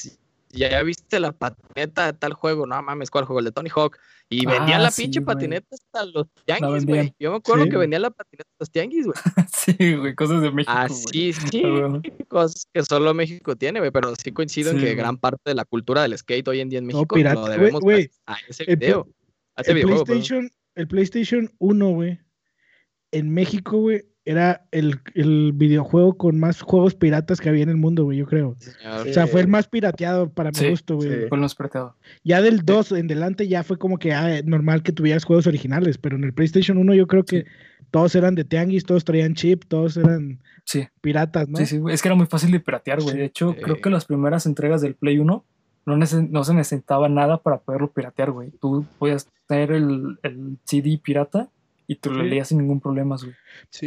ya 0.52 0.82
viste 0.84 1.20
la 1.20 1.32
patineta 1.32 2.08
de 2.08 2.14
tal 2.14 2.34
juego, 2.34 2.66
no 2.66 2.82
mames, 2.82 3.12
¿cuál 3.12 3.26
juego? 3.26 3.39
El 3.39 3.45
de 3.45 3.52
Tony 3.52 3.70
Hawk. 3.74 3.97
Y 4.32 4.45
vendían 4.45 4.84
la 4.84 4.89
ah, 4.89 4.93
pinche 4.95 5.22
patineta 5.22 5.68
hasta 5.72 6.06
los 6.06 6.28
tianguis, 6.45 6.86
güey. 6.86 7.16
Yo 7.20 7.32
me 7.32 7.38
acuerdo 7.38 7.66
que 7.66 7.78
vendían 7.78 8.04
la 8.04 8.12
patineta 8.12 8.47
hasta 8.47 8.64
los 8.64 8.72
tianguis, 8.72 9.06
güey. 9.06 9.16
sí, 9.54 9.95
güey, 9.95 10.16
cosas 10.16 10.41
de 10.41 10.52
México. 10.52 10.72
Así, 10.76 11.34
sí, 11.34 11.64
cosas 12.28 12.68
que 12.72 12.84
solo 12.84 13.14
México 13.14 13.56
tiene, 13.56 13.80
güey, 13.80 13.91
pero 13.91 14.14
sí 14.16 14.32
coincido 14.32 14.72
en 14.72 14.80
que 14.80 14.95
gran 14.95 15.18
parte 15.18 15.41
de 15.45 15.56
la 15.56 15.66
cultura 15.66 16.04
del 16.04 16.18
skate 16.18 16.47
hoy 16.47 16.62
en 16.62 16.70
día 16.70 16.80
en 16.80 16.86
México 16.86 17.18
lo 17.18 17.47
debemos 17.47 17.84
a 18.28 18.38
ese 18.47 18.66
video. 18.66 19.08
El, 19.58 19.82
PlayStation, 19.82 20.50
el 20.76 20.88
PlayStation 20.88 21.52
1, 21.58 21.89
güey, 21.89 22.20
en 23.12 23.34
México, 23.34 23.78
güey, 23.78 24.06
era 24.30 24.64
el, 24.70 25.00
el, 25.16 25.54
videojuego 25.54 26.16
con 26.16 26.40
más 26.40 26.62
juegos 26.62 26.94
piratas 26.94 27.42
que 27.42 27.50
había 27.50 27.64
en 27.64 27.70
el 27.70 27.78
mundo, 27.78 28.04
güey, 28.04 28.20
yo 28.20 28.28
creo. 28.28 28.56
O 28.86 29.12
sea, 29.12 29.26
fue 29.26 29.42
el 29.42 29.48
más 29.48 29.68
pirateado 29.68 30.30
para 30.30 30.52
mi 30.52 30.70
gusto, 30.70 30.98
güey. 30.98 31.10
Sí. 31.10 31.16
Fue 31.30 31.36
el 31.36 31.42
más 31.42 31.56
pirateado. 31.56 31.96
Ya 32.24 32.40
del 32.40 32.64
2 32.64 32.92
en 32.92 33.08
delante 33.08 33.48
ya 33.48 33.64
fue 33.64 33.80
como 33.80 33.98
que 33.98 34.14
ah, 34.14 34.42
normal 34.46 34.84
que 34.84 34.92
tuvieras 34.92 35.24
juegos 35.24 35.48
originales, 35.48 35.98
pero 35.98 36.16
en 36.16 36.26
el 36.26 36.34
PlayStation 36.34 36.78
1 36.78 36.94
yo 36.94 37.08
creo 37.08 37.26
que 37.26 37.48
todos 37.90 38.14
eran 38.14 38.36
de 38.36 38.44
Tianguis, 38.44 38.86
todos 38.86 39.04
traían 39.04 39.34
chip, 39.34 39.64
todos 39.68 39.98
eran 39.98 40.40
piratas, 41.02 41.50
¿no? 41.50 41.58
Sí, 41.58 41.66
sí, 41.66 41.82
es 41.90 42.00
que 42.04 42.08
era 42.08 42.16
muy 42.16 42.28
fácil 42.28 42.52
de 42.52 42.60
piratear, 42.60 43.02
güey. 43.02 43.18
De 43.18 43.26
hecho, 43.26 43.56
creo 43.60 43.82
que 43.82 43.90
las 43.90 44.06
primeras 44.06 44.46
entregas 44.46 44.82
del 44.82 44.94
Play 44.94 45.18
1 45.18 45.44
no, 45.88 45.98
no 45.98 46.44
se 46.44 46.54
necesitaba 46.54 47.10
nada 47.10 47.42
para 47.42 47.58
poderlo 47.58 47.92
piratear, 47.92 48.30
güey. 48.30 48.52
Tú 48.62 48.86
podías 49.00 49.28
tener 49.48 49.72
el, 49.72 50.20
el 50.22 50.60
CD 50.66 51.00
pirata 51.04 51.50
y 51.90 51.96
tú 51.96 52.12
lo 52.12 52.22
leías 52.22 52.50
sin 52.50 52.60
ningún 52.60 52.80
problema, 52.80 53.16
güey. 53.18 53.34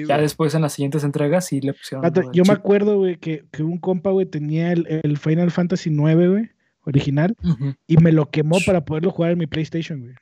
ya 0.06 0.18
después 0.18 0.52
en 0.56 0.62
las 0.62 0.72
siguientes 0.72 1.04
entregas 1.04 1.46
sí 1.46 1.60
le 1.60 1.72
pusieron. 1.72 2.12
yo 2.32 2.42
me 2.44 2.52
acuerdo, 2.52 2.98
güey, 2.98 3.16
que, 3.16 3.44
que, 3.52 3.62
un 3.62 3.78
compa, 3.78 4.10
güey, 4.10 4.26
tenía 4.26 4.72
el, 4.72 5.00
el, 5.04 5.16
Final 5.18 5.52
Fantasy 5.52 5.88
9, 5.88 6.28
güey, 6.28 6.50
original, 6.84 7.36
y 7.86 7.98
me 7.98 8.10
lo 8.10 8.28
quemó 8.28 8.58
para 8.66 8.84
poderlo 8.84 9.12
jugar 9.12 9.30
en 9.30 9.38
mi 9.38 9.46
PlayStation, 9.46 10.00
güey. 10.00 10.14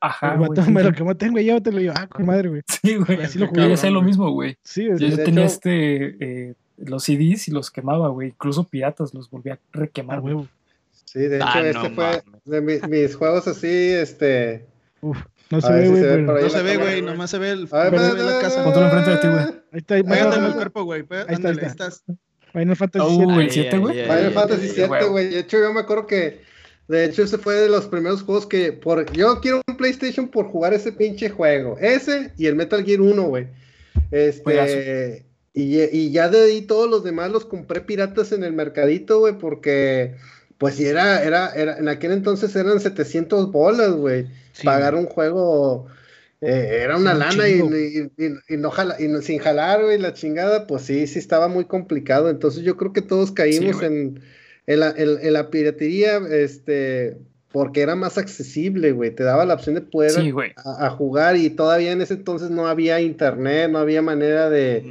Ajá. 0.00 0.38
me 0.70 0.82
lo 0.82 0.92
quemó, 0.94 1.14
tengo, 1.18 1.38
llévatelo. 1.38 1.82
Y 1.82 1.84
yo, 1.84 1.92
ah, 1.94 2.06
con 2.06 2.24
madre, 2.24 2.48
güey. 2.48 2.62
Sí, 2.66 2.96
güey. 2.96 3.20
Así 3.20 3.38
lo 3.38 3.48
jugué. 3.48 3.76
Yo 3.76 3.90
lo 3.90 4.00
mismo, 4.00 4.30
güey. 4.30 4.56
Sí, 4.62 4.86
Yo, 4.86 4.96
yo 4.96 5.22
tenía 5.22 5.44
este, 5.44 6.48
eh, 6.48 6.54
los 6.78 7.04
CDs 7.04 7.46
y 7.48 7.50
los 7.50 7.70
quemaba, 7.70 8.08
güey. 8.08 8.28
Incluso 8.28 8.64
piratas 8.64 9.12
los 9.12 9.28
volví 9.28 9.50
a 9.50 9.60
requemar, 9.72 10.22
güey. 10.22 10.48
Sí, 11.04 11.20
de 11.20 11.36
hecho, 11.36 11.46
ah, 11.46 11.60
este 11.60 11.90
fue 11.90 12.22
de 12.46 12.60
mis, 12.62 12.88
mis 12.88 13.14
juegos 13.14 13.46
así, 13.46 13.68
este. 13.68 14.66
Uf. 15.02 15.18
No 15.50 15.60
se 15.60 15.72
ve, 15.72 15.88
güey. 15.88 16.22
no 16.22 16.50
se 16.50 16.62
ve, 16.62 16.76
güey. 16.76 17.02
Nomás 17.02 17.30
se 17.30 17.38
ve 17.38 17.50
el. 17.50 17.68
A 17.70 17.90
ver, 17.90 17.92
ve 17.92 18.22
la 18.22 18.40
casa. 18.40 18.62
Ponte 18.64 18.80
enfrente 18.80 19.10
de 19.10 19.16
ti, 19.16 19.28
güey. 19.28 19.44
Ahí 19.72 19.78
está. 19.78 19.94
Pégate 19.94 20.46
el 20.46 20.52
cuerpo, 20.52 20.84
güey. 20.84 21.04
Ahí 21.10 21.34
está, 21.34 21.48
ahí 21.48 21.56
estás. 21.62 22.04
Final 22.52 22.76
Fantasy 22.76 23.16
7. 23.16 23.40
El 23.40 23.50
7, 23.50 23.78
güey. 23.78 24.02
Final 24.02 24.32
Fantasy 24.32 24.68
7, 24.68 25.04
güey. 25.06 25.28
De 25.30 25.38
hecho, 25.40 25.58
yo 25.58 25.72
me 25.72 25.80
acuerdo 25.80 26.06
que. 26.06 26.40
De 26.86 27.04
hecho, 27.04 27.22
ese 27.22 27.36
fue 27.36 27.54
de 27.54 27.68
los 27.68 27.86
primeros 27.86 28.22
juegos 28.22 28.46
que. 28.46 28.72
Por, 28.72 29.10
yo 29.12 29.40
quiero 29.40 29.62
un 29.66 29.76
PlayStation 29.76 30.28
por 30.28 30.46
jugar 30.46 30.74
ese 30.74 30.92
pinche 30.92 31.30
juego. 31.30 31.76
Ese 31.78 32.32
y 32.36 32.46
el 32.46 32.56
Metal 32.56 32.84
Gear 32.84 33.00
1, 33.00 33.22
güey. 33.22 33.46
Este. 34.10 35.24
Y, 35.54 35.80
y, 35.80 36.12
ya 36.12 36.28
de 36.28 36.44
ahí 36.44 36.62
todos 36.62 36.88
los 36.88 37.02
demás 37.02 37.32
los 37.32 37.44
compré 37.44 37.80
piratas 37.80 38.32
en 38.32 38.44
el 38.44 38.52
mercadito, 38.52 39.20
güey, 39.20 39.38
porque. 39.38 40.14
Pues 40.58 40.74
sí, 40.74 40.86
era, 40.86 41.22
era, 41.22 41.52
era, 41.54 41.78
en 41.78 41.88
aquel 41.88 42.12
entonces 42.12 42.54
eran 42.56 42.80
700 42.80 43.52
bolas, 43.52 43.92
güey. 43.92 44.26
Pagar 44.64 44.96
un 44.96 45.06
juego 45.06 45.86
eh, 46.40 46.80
era 46.82 46.96
una 46.96 47.14
lana 47.14 47.48
y, 47.48 47.62
no 48.56 48.70
y 48.98 49.22
sin 49.22 49.38
jalar, 49.38 49.82
güey, 49.82 49.98
la 49.98 50.14
chingada, 50.14 50.66
pues 50.66 50.82
sí, 50.82 51.06
sí 51.06 51.18
estaba 51.18 51.48
muy 51.48 51.64
complicado. 51.64 52.28
Entonces 52.28 52.62
yo 52.62 52.76
creo 52.76 52.92
que 52.92 53.02
todos 53.02 53.32
caímos 53.32 53.82
en, 53.82 54.20
la, 54.66 55.50
piratería, 55.50 56.18
este, 56.30 57.18
porque 57.50 57.80
era 57.80 57.96
más 57.96 58.18
accesible, 58.18 58.92
güey. 58.92 59.14
Te 59.14 59.24
daba 59.24 59.46
la 59.46 59.54
opción 59.54 59.74
de 59.74 59.80
poder 59.80 60.12
a, 60.64 60.90
jugar 60.90 61.36
y 61.36 61.50
todavía 61.50 61.92
en 61.92 62.02
ese 62.02 62.14
entonces 62.14 62.50
no 62.50 62.66
había 62.66 63.00
internet, 63.00 63.70
no 63.70 63.78
había 63.78 64.02
manera 64.02 64.50
de, 64.50 64.84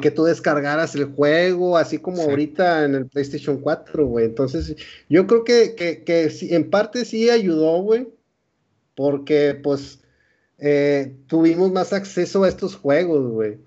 que 0.00 0.10
tú 0.10 0.24
descargaras 0.24 0.94
el 0.94 1.06
juego, 1.06 1.76
así 1.76 1.98
como 1.98 2.22
ahorita 2.22 2.84
en 2.84 2.94
el 2.94 3.06
PlayStation 3.06 3.58
4, 3.58 4.06
güey. 4.06 4.26
Entonces 4.26 4.76
yo 5.08 5.26
creo 5.26 5.44
que, 5.44 5.74
que, 5.74 6.04
que 6.04 6.30
en 6.50 6.70
parte 6.70 7.04
sí 7.04 7.30
ayudó, 7.30 7.82
güey 7.82 8.06
porque 8.98 9.54
pues 9.54 10.00
eh, 10.58 11.14
tuvimos 11.28 11.70
más 11.70 11.92
acceso 11.92 12.42
a 12.42 12.48
estos 12.48 12.74
juegos, 12.74 13.30
güey. 13.30 13.60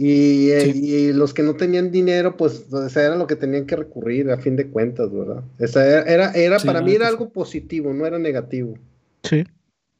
Y, 0.00 0.50
eh, 0.52 1.12
los 1.12 1.34
que 1.34 1.42
no 1.42 1.56
tenían 1.56 1.90
dinero, 1.90 2.36
pues 2.36 2.66
esa 2.86 3.04
era 3.04 3.16
lo 3.16 3.26
que 3.26 3.34
tenían 3.34 3.66
que 3.66 3.74
recurrir 3.74 4.30
a 4.30 4.38
fin 4.38 4.54
de 4.54 4.68
cuentas, 4.68 5.12
¿verdad? 5.12 5.42
Esa 5.58 5.84
era, 6.08 6.30
era, 6.30 6.60
para 6.60 6.82
mí 6.82 6.92
era 6.92 7.08
algo 7.08 7.30
positivo, 7.30 7.92
no 7.92 8.06
era 8.06 8.16
negativo. 8.16 8.78
Sí. 9.24 9.44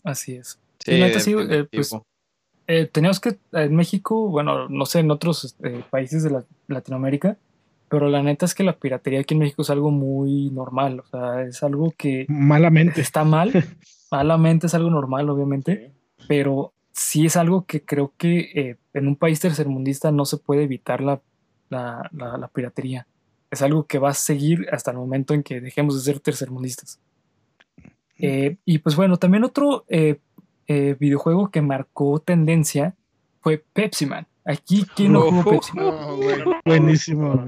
Así 0.04 0.36
es. 0.36 0.60
Sí, 0.78 1.02
sí 1.18 1.34
eh, 1.36 1.66
pues 1.72 1.92
teníamos 2.92 3.18
que, 3.18 3.38
en 3.50 3.74
México, 3.74 4.28
bueno, 4.28 4.68
no 4.68 4.86
sé, 4.86 5.00
en 5.00 5.10
otros 5.10 5.56
países 5.90 6.22
de 6.22 6.44
Latinoamérica, 6.68 7.36
pero 7.88 8.08
la 8.08 8.22
neta 8.22 8.46
es 8.46 8.54
que 8.54 8.62
la 8.62 8.78
piratería 8.78 9.18
aquí 9.18 9.34
en 9.34 9.40
México 9.40 9.62
es 9.62 9.70
algo 9.70 9.90
muy 9.90 10.50
normal, 10.50 11.00
o 11.00 11.06
sea, 11.06 11.42
es 11.42 11.60
algo 11.64 11.92
que... 11.96 12.24
Malamente. 12.28 13.00
Está 13.00 13.24
mal, 13.24 13.50
malamente 14.12 14.68
es 14.68 14.74
algo 14.74 14.90
normal, 14.90 15.28
obviamente, 15.28 15.90
pero 16.28 16.72
sí 16.98 17.26
es 17.26 17.36
algo 17.36 17.64
que 17.64 17.82
creo 17.84 18.12
que 18.16 18.50
eh, 18.54 18.76
en 18.92 19.06
un 19.06 19.16
país 19.16 19.38
tercermundista 19.38 20.10
no 20.10 20.24
se 20.24 20.36
puede 20.36 20.64
evitar 20.64 21.00
la, 21.00 21.20
la, 21.70 22.50
piratería. 22.52 23.06
Es 23.50 23.62
algo 23.62 23.86
que 23.86 23.98
va 23.98 24.10
a 24.10 24.14
seguir 24.14 24.66
hasta 24.72 24.90
el 24.90 24.96
momento 24.96 25.32
en 25.32 25.42
que 25.42 25.60
dejemos 25.60 25.94
de 25.94 26.00
ser 26.12 26.20
tercermundistas. 26.20 26.98
Eh, 28.18 28.56
y 28.64 28.78
pues 28.78 28.96
bueno, 28.96 29.16
también 29.16 29.44
otro 29.44 29.84
eh, 29.88 30.18
videojuego 30.66 31.50
que 31.50 31.62
marcó 31.62 32.18
tendencia 32.18 32.96
fue 33.40 33.64
Pepsi 33.72 34.06
Man. 34.06 34.26
Aquí, 34.44 34.84
¿quién 34.96 35.12
no 35.12 35.22
jugó 35.22 35.52
Pepsi 35.52 35.72
Man? 35.76 36.60
Buenísimo. 36.64 37.46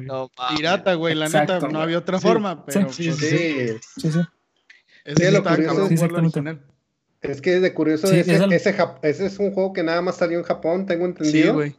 Pirata, 0.54 0.94
güey, 0.94 1.16
la 1.16 1.28
neta, 1.28 1.58
no 1.60 1.80
había 1.80 1.98
otra 1.98 2.20
forma, 2.20 2.64
pero 2.64 2.92
sí, 2.92 3.08
pues, 3.08 3.18
sí, 3.18 3.78
sí. 3.96 4.12
sí. 4.12 4.20
Ese 5.04 5.32
lo 5.32 5.42
curioso, 5.42 5.88
es 7.22 7.40
que 7.40 7.56
es 7.56 7.62
de 7.62 7.74
curioso, 7.74 8.10
ese, 8.10 8.76
ese, 9.02 9.26
es 9.26 9.38
un 9.38 9.52
juego 9.52 9.72
que 9.72 9.82
nada 9.82 10.02
más 10.02 10.16
salió 10.16 10.38
en 10.38 10.44
Japón, 10.44 10.86
tengo 10.86 11.06
entendido. 11.06 11.46
Sí, 11.46 11.50
güey. 11.50 11.74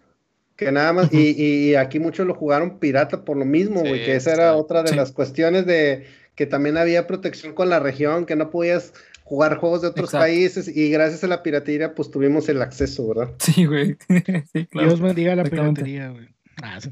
Que 0.56 0.72
nada 0.72 0.94
más, 0.94 1.12
y, 1.12 1.32
y, 1.32 1.76
aquí 1.76 2.00
muchos 2.00 2.28
lo 2.28 2.36
jugaron 2.36 2.78
pirata 2.78 3.26
por 3.26 3.36
lo 3.36 3.46
mismo, 3.46 3.80
güey, 3.80 4.06
que 4.06 4.16
esa 4.16 4.34
era 4.34 4.56
otra 4.56 4.84
de 4.84 4.96
las 4.96 5.12
cuestiones 5.12 5.66
de 5.66 6.06
que 6.36 6.46
también 6.46 6.78
había 6.78 7.08
protección 7.08 7.54
con 7.54 7.70
la 7.70 7.80
región, 7.80 8.28
que 8.28 8.36
no 8.36 8.52
podías 8.52 8.94
jugar 9.24 9.58
juegos 9.58 9.82
de 9.82 9.88
otros 9.88 10.12
países 10.12 10.68
y 10.68 10.92
gracias 10.92 11.24
a 11.24 11.28
la 11.28 11.42
piratería 11.42 11.96
pues 11.96 12.12
tuvimos 12.12 12.48
el 12.50 12.62
acceso, 12.62 13.08
¿verdad? 13.08 13.34
Sí, 13.40 13.66
güey. 13.66 13.98
sí, 14.54 14.66
claro. 14.66 14.90
Dios 14.90 15.00
bendiga 15.00 15.36
la 15.36 15.44
piratería, 15.44 16.10
güey. 16.10 16.28
Ah, 16.62 16.80
sí. 16.82 16.92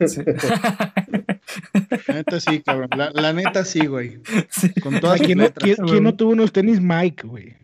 La 0.00 2.14
neta 2.14 2.40
sí, 2.40 2.62
cabrón. 2.62 2.88
La, 2.96 3.32
neta 3.32 3.64
sí, 3.64 3.86
güey. 3.86 4.20
Con 4.82 5.00
todas 5.00 5.20
¿Quién, 5.20 5.38
no, 5.38 5.52
¿quién, 5.52 5.76
no 6.02 6.14
tuvo 6.14 6.32
unos 6.32 6.52
tenis 6.52 6.80
Mike, 6.80 7.26
güey? 7.26 7.56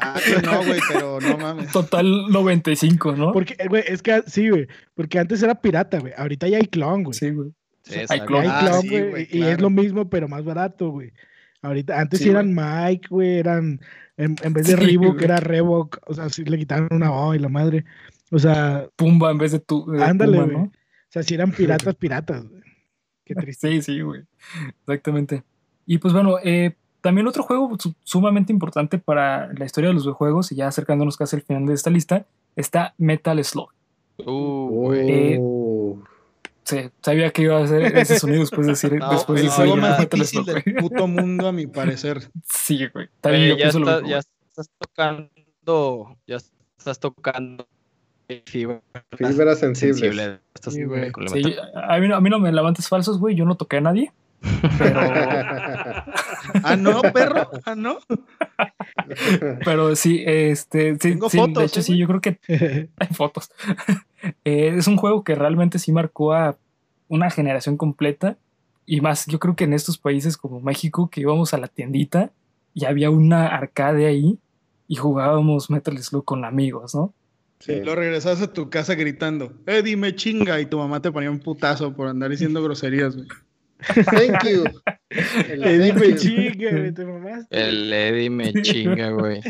Ah, 0.00 0.18
no, 0.44 0.64
güey, 0.64 0.80
pero 0.92 1.20
no 1.20 1.38
mames. 1.38 1.72
Total 1.72 2.06
95, 2.28 3.16
¿no? 3.16 3.32
Porque, 3.32 3.56
güey, 3.68 3.84
es 3.86 4.02
que 4.02 4.22
sí, 4.26 4.48
güey. 4.48 4.68
Porque 4.94 5.18
antes 5.18 5.42
era 5.42 5.60
pirata, 5.60 5.98
güey. 5.98 6.12
Ahorita 6.16 6.48
ya 6.48 6.58
hay 6.58 6.66
clon, 6.66 7.04
güey. 7.04 7.14
Sí, 7.14 7.30
güey. 7.30 7.50
hay 8.08 8.20
clon, 8.20 8.44
ah, 8.46 8.80
güey. 8.82 9.28
Y 9.30 9.42
es 9.42 9.60
lo 9.60 9.70
mismo, 9.70 10.08
pero 10.08 10.28
más 10.28 10.44
barato, 10.44 10.90
güey. 10.90 11.12
Ahorita, 11.62 12.00
antes 12.00 12.20
sí, 12.20 12.28
eran 12.28 12.54
Mike, 12.54 13.08
güey, 13.08 13.38
eran. 13.38 13.80
En, 14.16 14.36
vez 14.36 14.66
de 14.66 14.76
Reebok, 14.76 15.20
era 15.22 15.38
Reebok. 15.38 15.98
O 16.06 16.14
sea, 16.14 16.28
sí 16.28 16.44
le 16.44 16.58
quitaron 16.58 16.88
una 16.90 17.12
O 17.12 17.34
y 17.34 17.38
la 17.38 17.48
madre. 17.48 17.84
O 18.30 18.38
sea. 18.38 18.88
Pumba 18.96 19.30
en 19.30 19.38
vez 19.38 19.52
de 19.52 19.60
tu. 19.60 19.86
ándale, 20.00 20.38
güey. 20.38 20.56
¿no? 20.56 20.72
sea, 21.14 21.22
si 21.22 21.34
eran 21.34 21.52
piratas, 21.52 21.94
piratas. 21.94 22.44
Qué 23.24 23.34
triste. 23.34 23.70
Sí, 23.70 23.82
sí, 23.82 24.00
güey. 24.00 24.22
Exactamente. 24.80 25.44
Y 25.86 25.98
pues 25.98 26.12
bueno, 26.12 26.38
eh, 26.42 26.74
también 27.04 27.26
otro 27.26 27.42
juego 27.42 27.76
sumamente 28.02 28.50
importante 28.50 28.96
para 28.96 29.52
la 29.52 29.66
historia 29.66 29.88
de 29.88 29.94
los 29.94 30.04
videojuegos, 30.04 30.50
y 30.50 30.54
ya 30.54 30.68
acercándonos 30.68 31.18
casi 31.18 31.36
al 31.36 31.42
final 31.42 31.66
de 31.66 31.74
esta 31.74 31.90
lista, 31.90 32.24
está 32.56 32.94
Metal 32.96 33.44
Slug. 33.44 33.68
Uh, 34.24 34.92
eh, 34.94 35.38
sí, 36.62 36.90
sabía 37.02 37.30
que 37.30 37.42
iba 37.42 37.58
a 37.58 37.64
hacer 37.64 37.82
ese 37.94 38.18
sonido 38.18 38.40
después 38.40 38.66
de 38.66 38.72
decir, 38.72 38.92
después 39.10 39.38
de 39.38 39.48
decir 39.48 39.76
más 39.76 40.00
difícil 40.00 40.46
del 40.46 40.62
puto 40.76 41.06
mundo, 41.06 41.48
a 41.48 41.52
mi 41.52 41.66
parecer. 41.66 42.22
Sí, 42.50 42.86
güey. 42.88 43.08
También 43.20 43.58
ya, 43.58 43.70
ya 44.06 44.18
estás 44.48 44.70
tocando, 44.78 46.16
ya 46.26 46.38
estás 46.78 46.98
tocando 46.98 47.68
Fibra 48.26 49.54
sensible. 49.56 50.40
a, 50.64 51.98
mí 51.98 52.08
no, 52.08 52.16
a, 52.16 52.20
mí 52.22 52.30
no, 52.30 52.38
me 52.38 52.50
levantes 52.50 52.88
falsos, 52.88 53.18
güey. 53.18 53.34
Yo 53.34 53.44
no 53.44 53.56
toqué 53.56 53.76
a 53.76 53.82
nadie. 53.82 54.10
Pero... 54.78 55.00
ah, 56.62 56.76
no, 56.78 57.02
perro. 57.02 57.50
Ah, 57.64 57.74
no. 57.74 57.98
pero 59.64 59.96
sí, 59.96 60.22
este. 60.26 60.92
Sí, 60.94 60.98
Tengo 60.98 61.30
fotos. 61.30 61.54
De 61.54 61.64
hecho, 61.64 61.82
sí, 61.82 61.96
yo 61.96 62.06
creo 62.06 62.20
que 62.20 62.38
hay 62.98 63.08
fotos. 63.12 63.50
Eh, 64.46 64.72
es 64.78 64.86
un 64.86 64.96
juego 64.96 65.22
que 65.22 65.34
realmente 65.34 65.78
sí 65.78 65.92
marcó 65.92 66.32
a 66.32 66.56
una 67.08 67.28
generación 67.28 67.76
completa. 67.76 68.38
Y 68.86 69.02
más, 69.02 69.26
yo 69.26 69.38
creo 69.38 69.54
que 69.54 69.64
en 69.64 69.74
estos 69.74 69.98
países 69.98 70.38
como 70.38 70.62
México, 70.62 71.10
que 71.10 71.20
íbamos 71.20 71.52
a 71.52 71.58
la 71.58 71.68
tiendita 71.68 72.32
y 72.72 72.86
había 72.86 73.10
una 73.10 73.48
arcade 73.48 74.06
ahí 74.06 74.38
y 74.88 74.96
jugábamos 74.96 75.68
Metal 75.68 75.98
Slug 76.02 76.24
con 76.24 76.46
amigos, 76.46 76.94
¿no? 76.94 77.12
Sí. 77.58 77.82
Lo 77.82 77.94
regresabas 77.94 78.40
a 78.40 78.52
tu 78.54 78.70
casa 78.70 78.94
gritando, 78.94 79.52
eh, 79.66 79.82
dime 79.82 80.14
chinga, 80.14 80.58
y 80.58 80.64
tu 80.64 80.78
mamá 80.78 81.02
te 81.02 81.12
ponía 81.12 81.30
un 81.30 81.40
putazo 81.40 81.94
por 81.94 82.08
andar 82.08 82.30
diciendo 82.30 82.62
groserías, 82.62 83.14
güey. 83.14 83.28
Thank 83.78 84.44
you. 84.44 84.64
El 85.48 85.64
Eddie 85.64 85.92
me 85.92 86.16
chinga, 86.16 86.70
güey, 86.70 86.92
te 86.92 87.04
El 87.50 87.92
Eddie 87.92 88.30
me 88.30 88.52
chinga, 88.62 89.10
güey. 89.10 89.40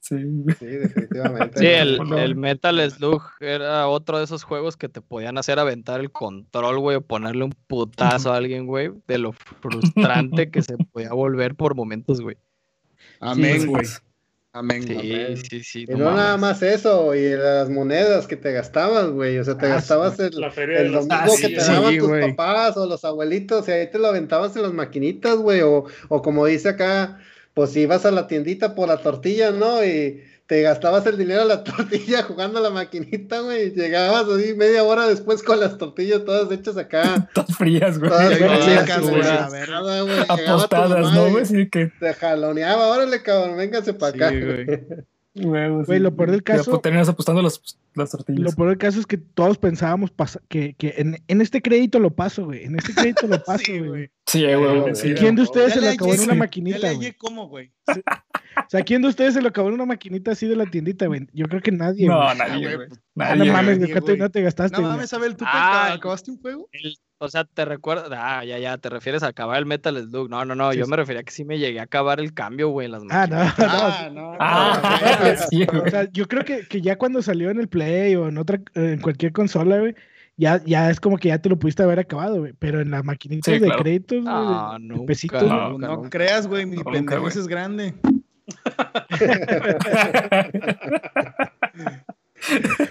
Sí, 0.00 0.16
sí, 0.58 0.66
definitivamente. 0.66 1.58
Sí, 1.58 1.66
el, 1.66 2.00
el, 2.14 2.36
Metal 2.36 2.90
Slug 2.90 3.22
era 3.40 3.88
otro 3.88 4.18
de 4.18 4.24
esos 4.24 4.42
juegos 4.42 4.76
que 4.76 4.88
te 4.88 5.02
podían 5.02 5.36
hacer 5.38 5.58
aventar 5.58 6.00
el 6.00 6.10
control, 6.10 6.78
güey, 6.78 6.96
o 6.96 7.00
ponerle 7.02 7.44
un 7.44 7.54
putazo 7.66 8.32
a 8.32 8.36
alguien, 8.36 8.66
güey, 8.66 8.90
de 9.06 9.18
lo 9.18 9.32
frustrante 9.32 10.50
que 10.50 10.62
se 10.62 10.76
podía 10.78 11.12
volver 11.12 11.54
por 11.54 11.74
momentos, 11.74 12.20
güey. 12.20 12.36
Amén, 13.20 13.66
güey. 13.66 13.86
Amén. 14.56 14.82
Sí, 14.82 15.36
sí, 15.50 15.62
sí. 15.62 15.84
Y 15.86 15.92
no, 15.92 16.10
nada 16.12 16.38
más 16.38 16.62
eso, 16.62 17.14
y 17.14 17.28
las 17.36 17.68
monedas 17.68 18.26
que 18.26 18.36
te 18.36 18.52
gastabas, 18.52 19.10
güey. 19.10 19.38
O 19.38 19.44
sea, 19.44 19.58
te 19.58 19.66
ah, 19.66 19.74
gastabas 19.74 20.18
el, 20.18 20.32
el 20.32 20.92
domingo 20.92 21.36
que 21.38 21.48
te 21.50 21.56
daban 21.56 21.98
tus 21.98 22.10
papás 22.10 22.74
o 22.78 22.86
los 22.86 23.04
abuelitos, 23.04 23.68
y 23.68 23.72
ahí 23.72 23.90
te 23.90 23.98
lo 23.98 24.06
aventabas 24.08 24.56
en 24.56 24.62
las 24.62 24.72
maquinitas, 24.72 25.36
güey. 25.36 25.60
O, 25.60 25.84
o 26.08 26.22
como 26.22 26.46
dice 26.46 26.70
acá, 26.70 27.20
pues 27.52 27.76
ibas 27.76 28.06
a 28.06 28.10
la 28.10 28.26
tiendita 28.28 28.74
por 28.74 28.88
la 28.88 28.96
tortilla, 28.96 29.50
¿no? 29.50 29.84
Y 29.84 30.24
te 30.46 30.62
gastabas 30.62 31.04
el 31.06 31.18
dinero 31.18 31.42
a 31.42 31.44
la 31.44 31.64
tortilla 31.64 32.22
jugando 32.22 32.58
a 32.58 32.62
la 32.62 32.70
maquinita, 32.70 33.40
güey. 33.40 33.72
Llegabas 33.72 34.28
así 34.28 34.54
media 34.54 34.84
hora 34.84 35.08
después 35.08 35.42
con 35.42 35.60
las 35.60 35.76
tortillas 35.76 36.24
todas 36.24 36.50
hechas 36.50 36.76
acá. 36.76 37.28
todas 37.34 37.56
frías, 37.56 37.98
güey. 37.98 38.10
Todas 38.10 38.34
frías, 38.34 39.00
güey. 39.00 40.18
Apostadas, 40.28 41.12
¿no, 41.12 41.30
güey? 41.30 41.44
Sí 41.44 41.68
que... 41.68 41.90
Te 41.98 42.14
jaloneaba, 42.14 42.86
órale, 42.88 43.22
cabrón, 43.22 43.56
véngase 43.56 43.94
para 43.94 44.14
acá. 44.14 44.30
Güey, 44.30 44.66
lo 45.36 46.16
peor 46.16 46.30
del 46.30 46.42
caso. 46.42 46.78
Terminas 46.80 47.08
apostando 47.08 47.42
las, 47.42 47.60
las, 47.94 48.10
tortillas. 48.10 48.40
Lo 48.40 48.52
peor 48.52 48.70
del 48.70 48.78
caso 48.78 48.98
es 48.98 49.06
que 49.06 49.18
todos 49.18 49.58
pensábamos 49.58 50.12
que, 50.48 50.74
que 50.74 50.94
en, 50.96 51.22
en, 51.28 51.40
este 51.40 51.62
crédito 51.62 51.98
lo 51.98 52.10
paso, 52.10 52.46
güey. 52.46 52.64
En 52.64 52.78
este 52.78 52.94
crédito 52.94 53.26
lo 53.26 53.42
paso, 53.44 53.64
güey. 53.66 54.10
sí, 54.26 54.44
güey. 54.54 54.94
Sí, 54.94 55.14
¿Quién 55.14 55.36
de 55.36 55.42
ustedes 55.42 55.74
se 55.74 55.80
lo 55.80 55.88
acabó 55.88 56.14
en 56.14 56.20
una 56.20 56.34
maquinita? 56.34 56.92
güey? 56.92 57.12
¿Cómo, 57.12 57.48
güey? 57.48 57.72
O 57.88 58.68
sea, 58.68 58.82
¿quién 58.82 59.02
de 59.02 59.08
ustedes 59.08 59.34
se 59.34 59.42
lo 59.42 59.48
acabó 59.48 59.68
en 59.68 59.74
una 59.74 59.86
maquinita 59.86 60.32
así 60.32 60.46
de 60.46 60.56
la 60.56 60.66
tiendita, 60.66 61.06
güey? 61.06 61.26
Yo 61.32 61.46
creo 61.46 61.60
que 61.60 61.72
nadie. 61.72 62.06
No, 62.06 62.34
nadie, 62.34 62.74
güey. 62.74 62.88
Ah, 63.18 63.34
no 63.36 63.46
mames, 63.46 63.78
güey, 63.78 64.18
no 64.18 64.30
te 64.30 64.42
gastaste. 64.42 64.80
No 64.80 64.88
mames, 64.88 65.12
Abel, 65.12 65.36
¿tú 65.36 65.44
ah, 65.46 65.92
acabaste 65.92 66.30
un 66.30 66.40
juego? 66.40 66.68
O 67.18 67.28
sea, 67.28 67.44
te 67.44 67.64
recuerdas, 67.64 68.10
ah, 68.12 68.44
ya, 68.44 68.58
ya, 68.58 68.76
te 68.78 68.90
refieres 68.90 69.22
a 69.22 69.28
acabar 69.28 69.58
el 69.58 69.64
Metal 69.66 69.96
Slug. 69.96 70.28
No, 70.28 70.44
no, 70.44 70.54
no, 70.54 70.74
yo 70.74 70.86
me 70.86 70.96
refería 70.96 71.20
a 71.20 71.24
que 71.24 71.32
sí 71.32 71.44
me 71.44 71.58
llegué 71.58 71.80
a 71.80 71.84
acabar 71.84 72.20
el 72.20 72.34
cambio, 72.34 72.68
güey, 72.68 72.86
en 72.86 72.92
las 72.92 73.02
Ah, 73.10 73.26
no, 73.26 73.36
ah, 73.40 74.10
no. 74.12 74.36
Ah, 74.38 75.36
sí, 75.50 75.64
o 75.64 75.88
sea, 75.88 76.10
yo 76.12 76.28
creo 76.28 76.44
que, 76.44 76.66
que, 76.66 76.82
ya 76.82 76.98
cuando 76.98 77.22
salió 77.22 77.50
en 77.50 77.58
el 77.58 77.68
Play 77.68 78.16
o 78.16 78.28
en 78.28 78.36
otra, 78.36 78.60
en 78.74 79.00
cualquier 79.00 79.32
consola, 79.32 79.78
güey, 79.78 79.94
ya, 80.36 80.62
ya 80.64 80.90
es 80.90 81.00
como 81.00 81.16
que 81.16 81.28
ya 81.28 81.38
te 81.38 81.48
lo 81.48 81.58
pudiste 81.58 81.82
haber 81.82 81.98
acabado, 81.98 82.40
güey. 82.40 82.52
Pero 82.58 82.80
en 82.80 82.90
las 82.90 83.02
maquinitas 83.04 83.58
de 83.60 83.70
créditos, 83.70 84.22
güey, 84.22 84.34
ah, 84.34 84.76
pesitos, 85.06 85.42
no, 85.42 85.78
no, 85.78 86.02
creas, 86.10 86.46
güey, 86.46 86.66
mi 86.66 86.84
pendejo 86.84 87.28
es 87.28 87.46
grande. 87.46 87.94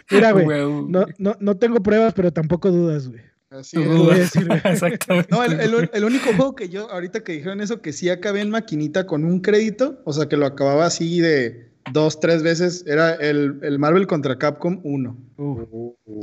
Mira, 0.09 0.31
güey, 0.31 0.47
no, 0.47 1.05
no, 1.19 1.35
no 1.39 1.57
tengo 1.57 1.81
pruebas, 1.81 2.13
pero 2.15 2.33
tampoco 2.33 2.71
dudas, 2.71 3.07
güey. 3.07 3.21
Así 3.59 3.77
es. 3.81 4.35
Exactamente. 4.65 5.29
No, 5.31 5.43
el, 5.43 5.89
el, 5.91 6.03
único 6.03 6.33
juego 6.33 6.55
que 6.55 6.69
yo, 6.69 6.89
ahorita 6.91 7.23
que 7.23 7.33
dijeron 7.33 7.61
eso, 7.61 7.81
que 7.81 7.93
sí 7.93 8.09
acabé 8.09 8.41
en 8.41 8.49
maquinita 8.49 9.05
con 9.05 9.23
un 9.23 9.39
crédito, 9.39 10.01
o 10.03 10.13
sea, 10.13 10.27
que 10.27 10.37
lo 10.37 10.45
acababa 10.45 10.85
así 10.85 11.19
de 11.21 11.71
dos, 11.91 12.19
tres 12.19 12.43
veces, 12.43 12.83
era 12.87 13.13
el, 13.13 13.59
el 13.61 13.79
Marvel 13.79 14.07
contra 14.07 14.37
Capcom 14.37 14.79
1. 14.83 15.17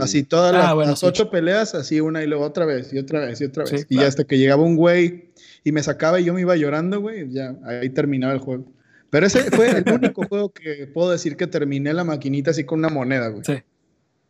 Así 0.00 0.22
todas 0.22 0.54
ah, 0.54 0.74
las, 0.74 1.02
ocho 1.02 1.30
peleas, 1.30 1.74
así 1.74 2.00
una 2.00 2.22
y 2.22 2.26
luego 2.26 2.44
otra 2.44 2.66
vez, 2.66 2.92
y 2.92 2.98
otra 2.98 3.20
vez, 3.20 3.40
y 3.40 3.44
otra 3.44 3.64
vez. 3.64 3.86
y 3.88 3.98
hasta 3.98 4.24
que 4.24 4.38
llegaba 4.38 4.62
un 4.62 4.76
güey 4.76 5.32
y 5.64 5.72
me 5.72 5.82
sacaba 5.82 6.20
y 6.20 6.24
yo 6.24 6.34
me 6.34 6.40
iba 6.40 6.56
llorando, 6.56 7.00
güey, 7.00 7.30
ya 7.30 7.56
ahí 7.64 7.90
terminaba 7.90 8.32
el 8.32 8.40
juego. 8.40 8.64
Pero 9.10 9.26
ese 9.26 9.50
fue 9.50 9.70
el 9.70 9.92
único 9.92 10.22
juego 10.28 10.52
que 10.52 10.86
puedo 10.86 11.10
decir 11.10 11.36
que 11.36 11.46
terminé 11.46 11.92
la 11.92 12.04
maquinita 12.04 12.50
así 12.50 12.64
con 12.64 12.78
una 12.78 12.88
moneda, 12.88 13.28
güey. 13.28 13.44
Sí, 13.44 13.62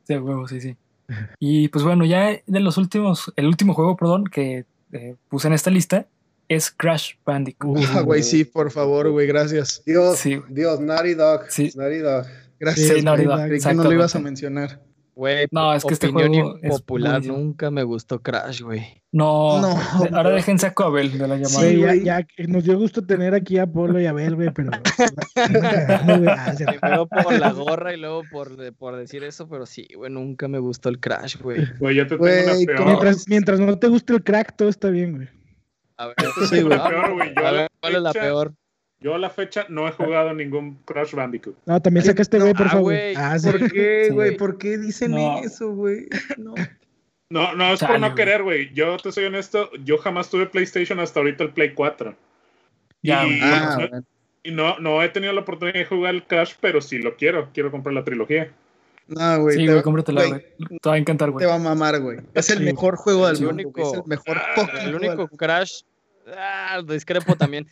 sí, 0.07 0.15
huevo, 0.15 0.49
sí, 0.49 0.61
sí. 0.61 0.77
Y 1.39 1.69
pues 1.69 1.85
bueno, 1.85 2.05
ya 2.05 2.41
de 2.47 2.61
los 2.61 2.79
últimos, 2.79 3.33
el 3.37 3.47
último 3.47 3.75
juego, 3.75 3.97
perdón, 3.97 4.25
que 4.25 4.65
eh, 4.93 5.17
puse 5.29 5.49
en 5.49 5.55
esta 5.55 5.71
lista 5.71 6.07
es 6.49 6.71
Crash 6.71 7.15
Bandicoot. 7.25 7.79
Ah, 7.95 8.03
güey, 8.03 8.23
sí, 8.23 8.45
por 8.45 8.71
favor, 8.71 9.11
güey, 9.11 9.27
gracias. 9.27 9.83
Dios, 9.87 10.19
sí. 10.19 10.41
Dios, 10.49 10.81
Naughty 10.81 11.15
Dog. 11.15 11.43
Sí. 11.49 11.73
Naughty 11.75 11.99
Dog. 11.99 12.27
Gracias, 12.61 12.89
sí, 12.89 13.03
Naughty 13.03 13.25
Dog. 13.25 13.47
Creí 13.47 13.61
que 13.61 13.75
no 13.75 13.85
lo 13.85 13.93
ibas 13.93 14.15
a 14.15 14.19
mencionar. 14.19 14.81
Güey, 15.15 15.47
no, 15.51 15.75
es 15.75 15.85
que 15.85 15.93
este 15.93 16.09
juego 16.09 16.59
popular 16.69 17.23
nunca 17.25 17.71
me 17.71 17.83
gustó 17.83 18.23
Crash, 18.23 18.63
güey. 18.63 19.03
No, 19.13 19.61
no, 19.61 19.77
ahora 20.17 20.31
déjense 20.31 20.67
a 20.67 20.73
Abel 20.75 21.13
de 21.13 21.29
la 21.29 21.37
llamada. 21.37 21.61
Sí, 21.61 21.81
ya, 21.81 21.95
ya, 21.95 22.27
nos 22.49 22.65
dio 22.65 22.79
gusto 22.79 23.05
tener 23.05 23.35
aquí 23.35 23.59
a 23.59 23.67
Polo 23.67 24.01
y 24.01 24.07
a 24.07 24.11
Abel, 24.11 24.37
güey, 24.37 24.51
pero. 24.55 24.71
Primero 26.67 27.07
por 27.07 27.39
la 27.39 27.53
gorra 27.53 27.93
y 27.93 27.99
luego 27.99 28.23
por, 28.31 28.75
por 28.77 28.97
decir 28.97 29.23
eso, 29.25 29.47
pero 29.51 29.67
sí, 29.67 29.87
güey, 29.95 30.11
nunca 30.11 30.49
me 30.49 30.59
gustó 30.59 30.89
el 30.89 30.99
Crash, 30.99 31.37
güey. 31.37 31.67
Güey, 31.79 31.95
yo 31.95 32.07
te 32.07 32.17
tengo 32.17 32.25
una 32.25 32.67
peor. 32.67 32.87
Mientras, 32.87 33.29
mientras 33.29 33.61
no 33.61 33.79
te 33.79 33.89
guste 33.89 34.15
el 34.15 34.25
crack, 34.25 34.57
todo 34.57 34.71
está 34.71 34.89
bien, 34.89 35.17
güey. 35.17 35.29
A 35.99 36.07
ver, 36.07 36.17
sí, 36.49 36.63
güey. 36.63 36.79
¿Cuál 36.79 37.69
es 37.97 38.03
la 38.03 38.13
peor? 38.13 38.55
Yo 39.03 39.15
a 39.15 39.19
la 39.19 39.31
fecha 39.31 39.67
no 39.69 39.89
he 39.89 39.93
jugado 39.93 40.33
ningún 40.33 40.79
Crash 40.85 41.15
Bandicoot. 41.15 41.57
No, 41.67 41.81
también 41.81 42.07
sacaste 42.07 42.39
güey, 42.39 42.55
por 42.55 42.67
ah, 42.67 42.71
favor. 42.71 42.95
Ah, 43.17 43.37
¿Por 43.43 43.73
qué, 43.73 44.11
güey? 44.13 44.37
¿Por 44.37 44.59
qué 44.59 44.79
dicen 44.79 45.17
eso, 45.43 45.73
güey? 45.73 46.09
No. 46.39 46.55
No, 47.29 47.55
no, 47.55 47.73
es 47.73 47.81
por 47.81 47.99
no 47.99 48.15
querer, 48.15 48.43
güey. 48.43 48.73
Yo 48.75 48.99
te 48.99 49.11
soy 49.11 49.25
honesto, 49.25 49.71
yo 49.85 49.97
jamás 49.97 50.29
tuve 50.29 50.45
PlayStation 50.47 51.01
hasta 51.01 51.21
ahorita 51.21 51.45
el 51.45 51.51
Play 51.51 51.73
4. 51.73 52.15
Ya, 53.01 53.27
y, 53.27 53.41
ah, 53.43 54.03
y 54.43 54.51
no, 54.51 54.79
no 54.79 55.03
he 55.03 55.09
tenido 55.09 55.33
la 55.33 55.41
oportunidad 55.41 55.79
de 55.79 55.87
jugar 55.87 56.15
el 56.15 56.25
Crash, 56.25 56.55
pero 56.61 56.83
sí 56.83 56.99
lo 56.99 57.17
quiero. 57.17 57.49
Quiero 57.55 57.71
comprar 57.71 57.95
la 57.95 58.05
trilogía. 58.05 58.53
No, 59.09 59.41
güey. 59.41 59.57
Sí, 59.57 59.67
güey, 59.67 59.83
cómpratela, 59.83 60.27
güey. 60.27 60.47
Te 60.81 60.89
va 60.89 60.95
a 60.95 60.99
encantar, 60.99 61.31
güey. 61.31 61.43
Te 61.43 61.47
va 61.47 61.55
a 61.55 61.59
mamar, 61.59 62.01
güey. 62.01 62.19
Es 62.35 62.51
el 62.51 62.61
mejor 62.61 62.97
juego 62.97 63.27
del 63.27 63.37
mundo. 63.37 63.55
Único, 63.55 63.81
es 63.81 63.95
el 63.95 64.03
mejor 64.07 64.41
El 64.83 64.95
único 64.95 65.29
Crash. 65.29 65.83
Ah, 66.37 66.83
discrepo 66.87 67.35
también. 67.35 67.67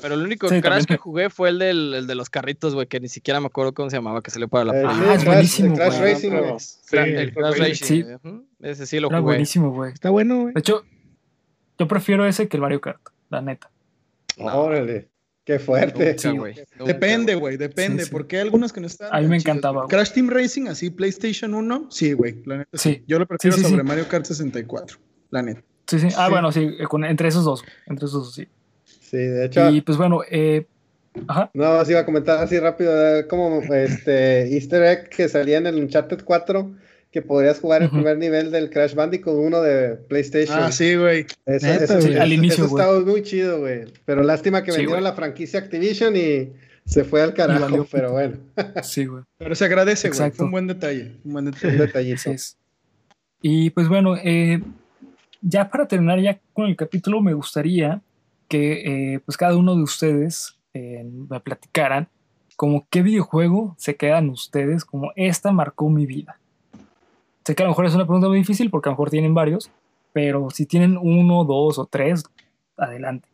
Pero 0.00 0.14
el 0.14 0.22
único 0.22 0.46
Crash 0.48 0.84
que 0.84 0.96
jugué 0.96 1.28
fue 1.28 1.48
el, 1.48 1.58
del, 1.58 1.94
el 1.94 2.06
de 2.06 2.14
los 2.14 2.30
carritos, 2.30 2.74
güey, 2.74 2.86
que 2.86 3.00
ni 3.00 3.08
siquiera 3.08 3.40
me 3.40 3.46
acuerdo 3.46 3.74
cómo 3.74 3.90
se 3.90 3.96
llamaba, 3.96 4.22
que 4.22 4.30
se 4.30 4.38
le 4.38 4.46
para 4.46 4.66
la 4.66 4.72
Ah, 4.88 5.14
es 5.14 5.24
buenísimo. 5.24 5.72
El 5.72 5.74
Crash 5.74 6.00
Racing, 6.00 6.30
güey. 6.30 6.54
Sí, 6.58 6.96
el 6.96 7.34
Crash 7.34 7.58
Racing. 7.58 7.84
Sí. 7.84 8.04
Ese 8.60 8.86
sí 8.86 9.00
lo 9.00 9.08
jugué. 9.08 9.20
buenísimo, 9.20 9.72
güey. 9.72 9.92
Está 9.92 10.10
bueno, 10.10 10.42
güey. 10.42 10.54
De 10.54 10.60
hecho, 10.60 10.84
yo 11.78 11.88
prefiero 11.88 12.26
ese 12.26 12.48
que 12.48 12.56
el 12.56 12.60
Mario 12.60 12.80
Kart, 12.80 13.00
la 13.28 13.42
neta. 13.42 13.70
Órale. 14.38 15.08
Qué 15.44 15.58
fuerte. 15.58 16.16
Sí, 16.18 16.36
güey. 16.36 16.54
Depende, 16.84 17.34
güey, 17.34 17.56
depende. 17.56 18.06
Porque 18.06 18.36
hay 18.36 18.42
algunos 18.42 18.72
que 18.72 18.80
no 18.80 18.86
están. 18.86 19.08
A 19.12 19.20
mí 19.20 19.26
me 19.26 19.36
encantaba. 19.36 19.88
Crash 19.88 20.12
Team 20.12 20.28
Racing, 20.28 20.68
así, 20.68 20.90
PlayStation 20.90 21.54
1, 21.54 21.88
sí, 21.90 22.12
güey. 22.12 22.42
La 22.44 22.58
neta. 22.58 22.70
Sí. 22.78 23.02
Yo 23.08 23.18
lo 23.18 23.26
prefiero 23.26 23.56
sobre 23.56 23.82
Mario 23.82 24.06
Kart 24.06 24.26
64, 24.26 24.98
la 25.30 25.42
neta. 25.42 25.62
Sí, 25.88 25.98
sí. 25.98 26.08
Ah, 26.16 26.28
bueno, 26.28 26.52
sí, 26.52 26.68
entre 27.08 27.28
esos 27.28 27.44
dos. 27.44 27.64
Entre 27.86 28.06
esos 28.06 28.26
dos, 28.26 28.34
sí. 28.34 28.46
Sí, 29.10 29.16
de 29.16 29.46
hecho. 29.46 29.70
Y 29.70 29.80
pues 29.80 29.96
bueno, 29.96 30.20
eh, 30.30 30.66
ajá. 31.26 31.50
No, 31.54 31.64
así 31.64 31.92
iba 31.92 32.00
a 32.00 32.04
comentar 32.04 32.38
así 32.38 32.58
rápido, 32.58 33.26
como 33.28 33.62
este 33.62 34.48
Easter 34.54 34.82
egg 34.82 35.08
que 35.08 35.28
salía 35.28 35.58
en 35.58 35.66
el 35.66 35.76
Uncharted 35.76 36.22
4, 36.24 36.70
que 37.10 37.22
podrías 37.22 37.58
jugar 37.58 37.82
el 37.82 37.90
primer 37.90 38.18
nivel 38.18 38.50
del 38.50 38.68
Crash 38.68 38.94
Bandicoot 38.94 39.34
1 39.34 39.62
de 39.62 39.94
PlayStation. 39.96 40.58
Ah, 40.60 40.70
sí, 40.70 40.94
güey. 40.94 41.26
Eso, 41.46 41.94
al 42.20 42.32
inicio, 42.32 42.66
eso 42.66 42.76
estaba 42.76 43.00
muy 43.00 43.22
chido, 43.22 43.60
güey. 43.60 43.86
Pero 44.04 44.22
lástima 44.22 44.62
que 44.62 44.72
vendieron 44.72 45.02
la 45.02 45.14
franquicia 45.14 45.60
Activision 45.60 46.14
y 46.16 46.52
se 46.84 47.04
fue 47.04 47.22
al 47.22 47.32
carajo, 47.32 47.86
pero 47.90 48.12
bueno. 48.12 48.36
sí, 48.82 49.06
güey. 49.06 49.24
Pero 49.38 49.54
se 49.54 49.64
agradece, 49.64 50.10
güey. 50.10 50.30
Fue 50.32 50.44
un 50.44 50.52
buen 50.52 50.66
detalle. 50.66 51.16
Un 51.24 51.32
buen 51.32 51.44
detalle. 51.46 51.72
un 51.72 51.78
detallito. 51.78 52.30
Y 53.40 53.70
pues 53.70 53.88
bueno, 53.88 54.16
eh, 54.16 54.60
ya 55.40 55.70
para 55.70 55.86
terminar 55.86 56.20
ya 56.20 56.38
con 56.52 56.66
el 56.66 56.76
capítulo, 56.76 57.22
me 57.22 57.32
gustaría 57.32 58.02
que 58.48 59.14
eh, 59.14 59.20
pues 59.20 59.36
cada 59.36 59.56
uno 59.56 59.76
de 59.76 59.82
ustedes 59.82 60.58
eh, 60.74 61.04
me 61.04 61.40
platicaran 61.40 62.08
como 62.56 62.86
qué 62.90 63.02
videojuego 63.02 63.76
se 63.78 63.96
quedan 63.96 64.30
ustedes 64.30 64.84
como 64.84 65.12
esta 65.14 65.52
marcó 65.52 65.88
mi 65.88 66.06
vida. 66.06 66.40
Sé 67.44 67.54
que 67.54 67.62
a 67.62 67.66
lo 67.66 67.70
mejor 67.70 67.86
es 67.86 67.94
una 67.94 68.04
pregunta 68.04 68.28
muy 68.28 68.38
difícil 68.38 68.68
porque 68.70 68.88
a 68.88 68.90
lo 68.90 68.94
mejor 68.94 69.10
tienen 69.10 69.32
varios, 69.32 69.70
pero 70.12 70.50
si 70.50 70.66
tienen 70.66 70.98
uno, 71.00 71.44
dos 71.44 71.78
o 71.78 71.86
tres, 71.86 72.24
adelante. 72.76 73.28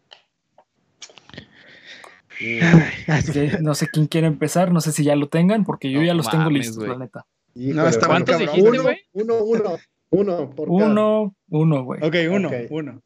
no 3.63 3.75
sé 3.75 3.89
quién 3.89 4.07
quiere 4.07 4.27
empezar, 4.27 4.73
no 4.73 4.81
sé 4.81 4.93
si 4.93 5.05
ya 5.05 5.17
lo 5.17 5.29
tengan, 5.29 5.65
porque 5.65 5.91
yo 5.91 6.03
ya 6.03 6.15
los 6.15 6.29
tengo 6.29 6.51
listos, 6.51 6.87
la 6.87 6.99
neta. 6.99 7.27
no, 7.55 7.87
está 7.89 8.07
¿Cuántos 8.07 8.39
dijiste, 8.39 8.79
güey? 8.79 8.99
Uno, 9.13 9.43
uno, 9.43 9.77
uno. 10.11 10.51
Por 10.51 10.69
uno, 10.69 11.35
uno, 11.49 11.85
güey. 11.85 12.03
Ok, 12.05 12.15
uno, 12.31 12.51
uno. 12.71 13.03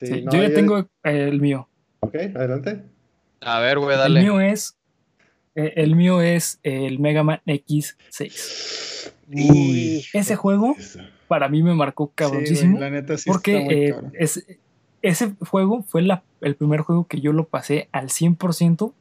Sí, 0.00 0.24
yo 0.30 0.42
ya 0.42 0.52
tengo 0.54 0.88
el 1.02 1.40
mío. 1.40 1.68
Ok, 2.00 2.14
adelante. 2.14 2.82
A 3.40 3.60
ver, 3.60 3.78
güey, 3.78 3.96
dale. 3.96 4.20
El 4.20 4.26
mío 4.26 4.40
es. 4.40 4.76
Eh, 5.54 5.72
el 5.76 5.96
mío 5.96 6.20
es 6.20 6.60
el 6.62 6.98
Mega 6.98 7.22
Man 7.22 7.40
X6. 7.46 9.12
Uy, 9.30 10.04
ese 10.12 10.36
juego 10.36 10.76
para 11.26 11.48
mí 11.48 11.62
me 11.62 11.74
marcó 11.74 12.12
cabroncísimo. 12.14 12.78
la 12.80 12.88
neta 12.90 13.18
sí 13.18 13.28
porque 13.28 13.88
eh, 13.88 13.94
es, 14.14 14.46
ese 15.02 15.34
juego 15.48 15.82
fue 15.82 16.02
la, 16.02 16.22
el 16.40 16.56
primer 16.56 16.80
juego 16.80 17.06
que 17.06 17.20
yo 17.20 17.32
lo 17.32 17.46
pasé 17.46 17.88
al 17.92 18.08
100% 18.08 18.92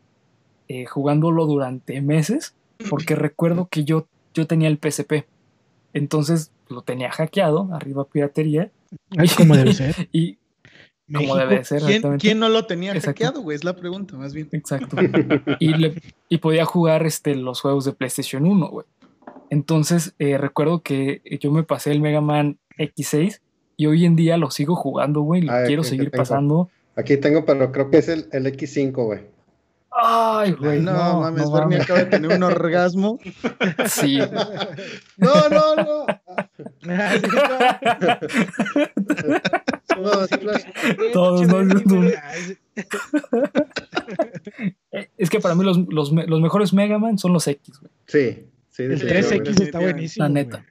eh, 0.70 0.86
jugándolo 0.86 1.46
durante 1.46 2.02
meses, 2.02 2.56
porque 2.90 3.16
recuerdo 3.16 3.68
que 3.70 3.84
yo, 3.84 4.08
yo 4.34 4.48
tenía 4.48 4.68
el 4.68 4.80
PSP. 4.80 5.26
Entonces 5.94 6.52
lo 6.70 6.82
tenía 6.82 7.10
hackeado, 7.10 7.70
arriba 7.74 8.06
piratería. 8.06 8.72
Es 9.12 9.34
como 9.34 9.56
debe 9.56 9.74
ser. 9.76 10.10
Y 10.12 10.38
como 11.14 11.36
debe 11.36 11.64
ser. 11.64 11.82
¿quién, 12.20 12.40
no 12.40 12.50
lo 12.50 12.66
tenía 12.66 13.00
hackeado, 13.00 13.42
güey? 13.42 13.56
Es 13.56 13.64
la 13.64 13.76
pregunta, 13.76 14.16
más 14.18 14.34
bien. 14.34 14.50
Exacto. 14.52 14.98
y, 15.60 15.74
y 16.30 16.38
podía 16.38 16.66
jugar 16.66 17.06
este, 17.06 17.36
los 17.36 17.62
juegos 17.62 17.86
de 17.86 17.94
PlayStation 17.94 18.46
1, 18.46 18.68
güey. 18.70 18.86
Entonces 19.50 20.14
eh, 20.20 20.38
recuerdo 20.38 20.82
que 20.82 21.22
yo 21.42 21.52
me 21.52 21.64
pasé 21.64 21.92
el 21.92 22.02
Mega 22.02 22.22
Man 22.22 22.58
X6 22.78 23.40
y 23.78 23.86
hoy 23.86 24.06
en 24.06 24.16
día 24.16 24.38
lo 24.38 24.52
sigo 24.52 24.76
jugando, 24.76 25.22
güey. 25.22 25.42
Lo 25.42 25.54
ah, 25.54 25.64
quiero 25.66 25.84
seguir 25.84 26.12
pasando. 26.12 26.70
Aquí 26.96 27.18
tengo, 27.18 27.46
pero 27.46 27.72
creo 27.72 27.90
que 27.90 28.00
es 28.00 28.10
el, 28.10 28.28
el 28.32 28.46
X5, 28.48 28.92
güey. 28.92 29.38
Ay, 29.92 30.52
güey. 30.52 30.80
No, 30.80 30.94
no 30.94 31.22
mames, 31.22 31.46
no, 31.46 31.52
Bernie 31.52 31.82
acaba 31.82 32.00
de 32.00 32.06
tener 32.06 32.36
un 32.36 32.44
orgasmo. 32.44 33.20
Sí. 33.88 34.20
no, 35.18 35.50
no, 35.50 35.76
no. 35.76 36.06
Todos, 41.14 41.48
no, 41.48 41.58
Es 45.18 45.30
que 45.30 45.40
para 45.40 45.56
mí 45.56 45.64
los, 45.64 45.78
los, 45.90 46.12
los 46.12 46.42
mejores 46.42 46.74
Mega 46.74 47.00
Man 47.00 47.18
son 47.18 47.34
los 47.34 47.48
X, 47.48 47.80
güey. 47.80 47.92
Sí, 48.08 48.46
sí. 48.70 48.84
El 48.84 49.02
3X 49.02 49.62
está 49.62 49.80
buenísimo. 49.80 50.26
La 50.26 50.30
neta. 50.30 50.66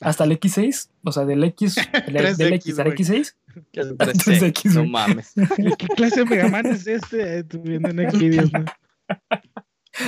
Hasta 0.00 0.24
el 0.24 0.32
X6, 0.32 0.88
o 1.04 1.12
sea, 1.12 1.24
del 1.24 1.44
X, 1.44 1.76
del, 2.06 2.52
X 2.54 2.78
al 2.80 2.92
X6. 2.92 3.34
¿Qué 3.70 3.82
3X, 3.82 4.74
no 4.74 4.84
mames. 4.86 5.32
¿Qué 5.78 5.86
clase 5.88 6.20
de 6.20 6.26
Mega 6.26 6.48
Man 6.48 6.66
es 6.66 6.86
este? 6.86 7.44
Viendo 7.62 7.88
en 7.90 8.10
Xvideos, 8.10 8.52
¿no? 8.52 8.64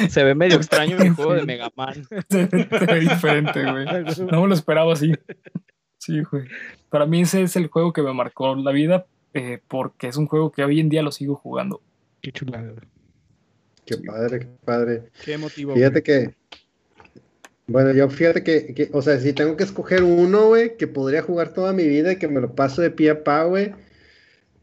Se 0.09 0.25
ve 0.25 0.35
medio 0.35 0.57
extraño 0.57 0.97
el 0.97 1.11
juego 1.11 1.35
de 1.35 1.45
Mega 1.45 1.71
Man. 1.77 2.07
Se, 2.29 2.47
ve 2.47 3.01
diferente, 3.01 3.63
güey. 3.63 3.85
No 4.31 4.43
me 4.43 4.49
lo 4.49 4.55
esperaba 4.55 4.93
así. 4.93 5.13
Sí, 6.05 6.23
güey. 6.31 6.45
Para 6.91 7.07
mí 7.07 7.23
ese 7.23 7.43
es 7.43 7.57
el 7.57 7.69
juego 7.69 7.93
que 7.93 8.03
me 8.03 8.13
marcó 8.13 8.55
la 8.55 8.73
vida 8.73 9.07
eh, 9.33 9.61
porque 9.69 10.09
es 10.09 10.17
un 10.17 10.27
juego 10.27 10.53
que 10.53 10.65
hoy 10.65 10.81
en 10.81 10.89
día 10.89 11.03
lo 11.03 11.13
sigo 11.13 11.35
jugando. 11.37 11.81
Qué 12.21 12.33
chulada. 12.33 12.75
Qué 13.87 13.99
padre, 13.99 14.41
qué 14.41 14.49
padre. 14.65 15.03
Qué 15.25 15.35
emotivo. 15.35 15.75
Fíjate 15.75 16.03
que 16.03 16.35
bueno, 17.67 17.93
yo 17.93 18.11
fíjate 18.11 18.45
que, 18.45 18.91
o 18.93 19.01
sea, 19.01 19.19
si 19.19 19.33
tengo 19.33 19.57
que 19.57 19.65
escoger 19.65 20.03
uno, 20.03 20.49
güey, 20.49 20.77
que 20.77 20.87
podría 20.87 21.23
jugar 21.23 21.55
toda 21.55 21.73
mi 21.73 21.89
vida 21.89 22.13
y 22.13 22.19
que 22.19 22.29
me 22.29 22.41
lo 22.41 22.55
paso 22.55 22.83
de 22.83 22.91
pie 22.91 23.11
a 23.11 23.25
pa, 23.25 23.45
güey, 23.45 23.73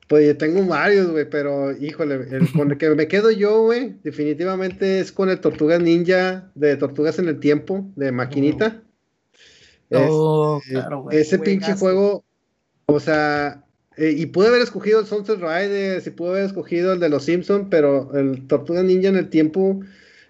pues 0.07 0.27
yo 0.27 0.37
tengo 0.37 0.63
varios, 0.67 1.09
güey, 1.09 1.27
pero 1.27 1.75
híjole, 1.75 2.27
el, 2.29 2.51
con 2.51 2.69
el 2.69 2.77
que 2.77 2.89
me 2.91 3.07
quedo 3.07 3.31
yo, 3.31 3.63
güey, 3.63 3.95
definitivamente 4.03 4.99
es 4.99 5.11
con 5.11 5.29
el 5.29 5.39
Tortugas 5.39 5.81
Ninja 5.81 6.51
de 6.53 6.77
Tortugas 6.77 7.17
en 7.17 7.27
el 7.27 7.39
Tiempo, 7.39 7.89
de 7.95 8.11
Maquinita. 8.11 8.83
Oh, 9.91 10.61
claro, 10.67 11.03
güey. 11.03 11.17
Ese 11.17 11.39
pinche 11.39 11.73
juego, 11.73 12.23
o 12.85 12.99
sea, 12.99 13.63
eh, 13.97 14.15
y 14.17 14.25
pude 14.27 14.47
haber 14.47 14.61
escogido 14.61 14.99
el 14.99 15.05
Sunset 15.05 15.39
Riders 15.39 16.07
y 16.07 16.11
pude 16.11 16.29
haber 16.29 16.45
escogido 16.45 16.93
el 16.93 16.99
de 16.99 17.09
los 17.09 17.25
Simpsons, 17.25 17.67
pero 17.69 18.13
el 18.17 18.47
Tortugas 18.47 18.83
Ninja 18.83 19.09
en 19.09 19.17
el 19.17 19.29
Tiempo 19.29 19.81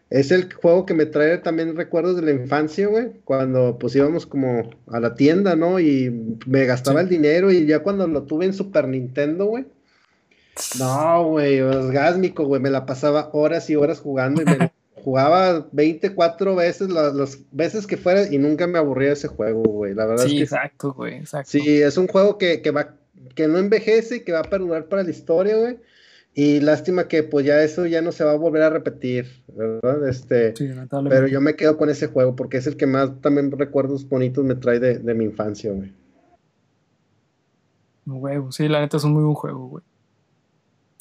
es 0.10 0.32
el 0.32 0.52
juego 0.54 0.86
que 0.86 0.94
me 0.94 1.06
trae 1.06 1.38
también 1.38 1.76
recuerdos 1.78 2.18
de 2.18 2.24
la 2.24 2.32
infancia, 2.32 2.88
güey. 2.88 3.12
Cuando 3.24 3.78
pues 3.80 3.96
íbamos 3.96 4.26
como 4.26 4.70
a 4.88 5.00
la 5.00 5.16
tienda, 5.16 5.56
¿no? 5.56 5.80
Y 5.80 6.38
me 6.46 6.66
gastaba 6.66 7.00
el 7.00 7.08
dinero 7.08 7.50
y 7.50 7.66
ya 7.66 7.80
cuando 7.80 8.06
lo 8.08 8.24
tuve 8.24 8.46
en 8.46 8.54
Super 8.54 8.90
Nintendo, 8.90 9.46
güey. 9.46 9.66
No, 10.78 11.30
güey, 11.30 11.62
orgásmico, 11.62 12.44
güey. 12.44 12.62
Me 12.62 12.70
la 12.70 12.86
pasaba 12.86 13.30
horas 13.32 13.70
y 13.70 13.78
horas 13.78 14.02
jugando 14.02 14.42
y 14.42 14.46
me 14.46 14.58
jugaba 15.04 15.68
24 15.72 16.56
veces, 16.56 16.90
las, 16.90 17.40
veces 17.52 17.88
que 17.88 17.98
fuera 17.98 18.32
y 18.32 18.38
nunca 18.38 18.68
me 18.68 18.78
aburría 18.78 19.14
ese 19.14 19.28
juego, 19.28 19.64
güey. 19.64 19.94
La 19.94 20.06
verdad 20.06 20.26
sí, 20.26 20.34
es 20.34 20.50
que. 20.50 20.56
exacto, 20.56 20.94
güey, 20.94 21.16
exacto. 21.16 21.50
Sí, 21.50 21.82
es 21.82 21.98
un 21.98 22.08
juego 22.08 22.38
que, 22.38 22.62
que 22.62 22.72
va, 22.72 22.96
que 23.36 23.48
no 23.48 23.58
envejece 23.58 24.18
y 24.18 24.20
que 24.22 24.32
va 24.32 24.40
a 24.40 24.50
perdurar 24.50 24.86
para 24.86 25.04
la 25.04 25.10
historia, 25.10 25.58
güey. 25.58 25.78
Y 26.34 26.62
lástima 26.62 27.10
que 27.10 27.24
pues 27.24 27.46
ya 27.46 27.62
eso 27.62 27.86
ya 27.86 28.02
no 28.02 28.14
se 28.14 28.24
va 28.24 28.32
a 28.32 28.38
volver 28.38 28.64
a 28.64 28.70
repetir, 28.70 29.44
¿verdad? 29.54 30.08
Este, 30.08 30.54
pero 30.90 31.28
yo 31.28 31.42
me 31.42 31.58
quedo 31.58 31.78
con 31.78 31.90
ese 31.90 32.08
juego 32.08 32.38
porque 32.38 32.58
es 32.58 32.68
el 32.68 32.78
que 32.78 32.88
más 32.88 33.20
también 33.20 33.52
recuerdos 33.52 34.08
bonitos 34.08 34.46
me 34.46 34.56
trae 34.56 34.80
de, 34.80 35.14
mi 35.14 35.26
infancia, 35.26 35.72
güey. 35.74 35.94
Huevo, 38.06 38.52
sí, 38.52 38.68
la 38.70 38.80
neta 38.80 38.98
es 38.98 39.04
un 39.04 39.14
muy 39.14 39.24
buen 39.24 39.36
juego, 39.36 39.68
güey. 39.68 39.84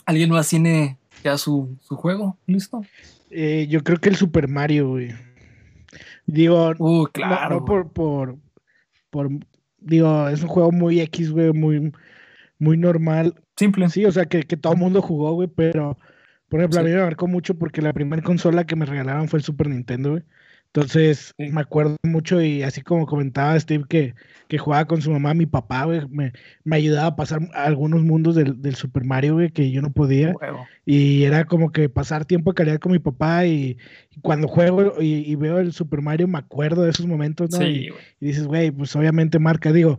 ¿Alguien 0.05 0.31
más 0.31 0.49
tiene 0.49 0.99
ya 1.23 1.39
su, 1.39 1.77
juego 1.89 2.37
listo? 2.47 2.83
Eh, 3.31 3.67
yo 3.69 3.83
creo 3.83 3.99
que 3.99 4.09
el 4.09 4.17
Super 4.17 4.49
Mario, 4.49 4.89
güey. 4.89 5.11
Digo, 6.27 6.73
uh, 6.79 7.07
claro. 7.07 7.57
No, 7.57 7.65
por, 7.65 7.93
por, 7.93 8.39
por, 9.11 9.31
digo, 9.79 10.29
es 10.29 10.43
un 10.43 10.49
juego 10.49 10.73
muy 10.73 11.01
X, 11.01 11.31
güey, 11.31 11.53
muy, 11.53 11.93
muy 12.59 12.77
normal. 12.77 13.35
Simple. 13.57 13.89
Sí, 13.89 14.05
o 14.05 14.13
sea, 14.13 14.27
que, 14.27 14.43
que 14.43 14.57
todo 14.57 14.73
el 14.75 14.79
mundo 14.79 15.03
jugó, 15.03 15.33
güey, 15.33 15.49
pero, 15.49 15.99
por 16.49 16.61
ejemplo, 16.61 16.81
a 16.81 16.83
mí 16.83 16.91
me 16.91 17.03
marcó 17.03 17.27
mucho 17.27 17.59
porque 17.59 17.83
la 17.83 17.93
primera 17.93 18.23
consola 18.23 18.65
que 18.65 18.77
me 18.77 18.87
regalaron 18.87 19.29
fue 19.29 19.39
el 19.39 19.45
Super 19.45 19.69
Nintendo, 19.69 20.11
güey. 20.11 20.23
Entonces, 20.73 21.35
me 21.37 21.61
acuerdo 21.61 21.97
mucho 22.05 22.41
y 22.41 22.63
así 22.63 22.83
como 22.83 23.05
comentaba 23.05 23.59
Steve 23.59 23.85
que, 23.89 24.15
que 24.47 24.59
jugaba 24.59 24.85
con 24.85 25.03
su 25.03 25.11
mamá, 25.11 25.35
mi 25.35 25.47
papá, 25.47 25.85
güey, 25.85 26.07
me, 26.09 26.33
me 26.63 26.77
ayudaba 26.77 27.09
a 27.09 27.17
pasar 27.17 27.41
algunos 27.55 28.03
mundos 28.03 28.37
del, 28.37 28.63
del 28.63 28.77
Super 28.77 29.03
Mario, 29.05 29.35
güey, 29.35 29.51
que 29.51 29.73
yo 29.73 29.83
no 29.83 29.91
podía. 29.91 30.33
Y 30.87 31.25
era 31.25 31.45
como 31.47 31.73
que 31.73 31.89
pasar 31.89 32.25
tiempo 32.25 32.53
de 32.53 32.55
calidad 32.55 32.79
con 32.79 32.93
mi 32.93 33.01
papá 33.01 33.47
y, 33.47 33.79
cuando 34.23 34.47
juego 34.47 34.95
y, 35.01 35.35
veo 35.35 35.59
el 35.59 35.73
Super 35.73 36.03
Mario 36.03 36.29
me 36.29 36.39
acuerdo 36.39 36.83
de 36.83 36.91
esos 36.91 37.07
momentos, 37.07 37.51
¿no? 37.51 37.59
Sí, 37.59 37.65
y, 37.65 37.89
y, 38.25 38.29
dices, 38.29 38.47
güey, 38.47 38.71
pues 38.71 38.95
obviamente 38.95 39.41
marca, 39.41 39.73
digo, 39.73 39.99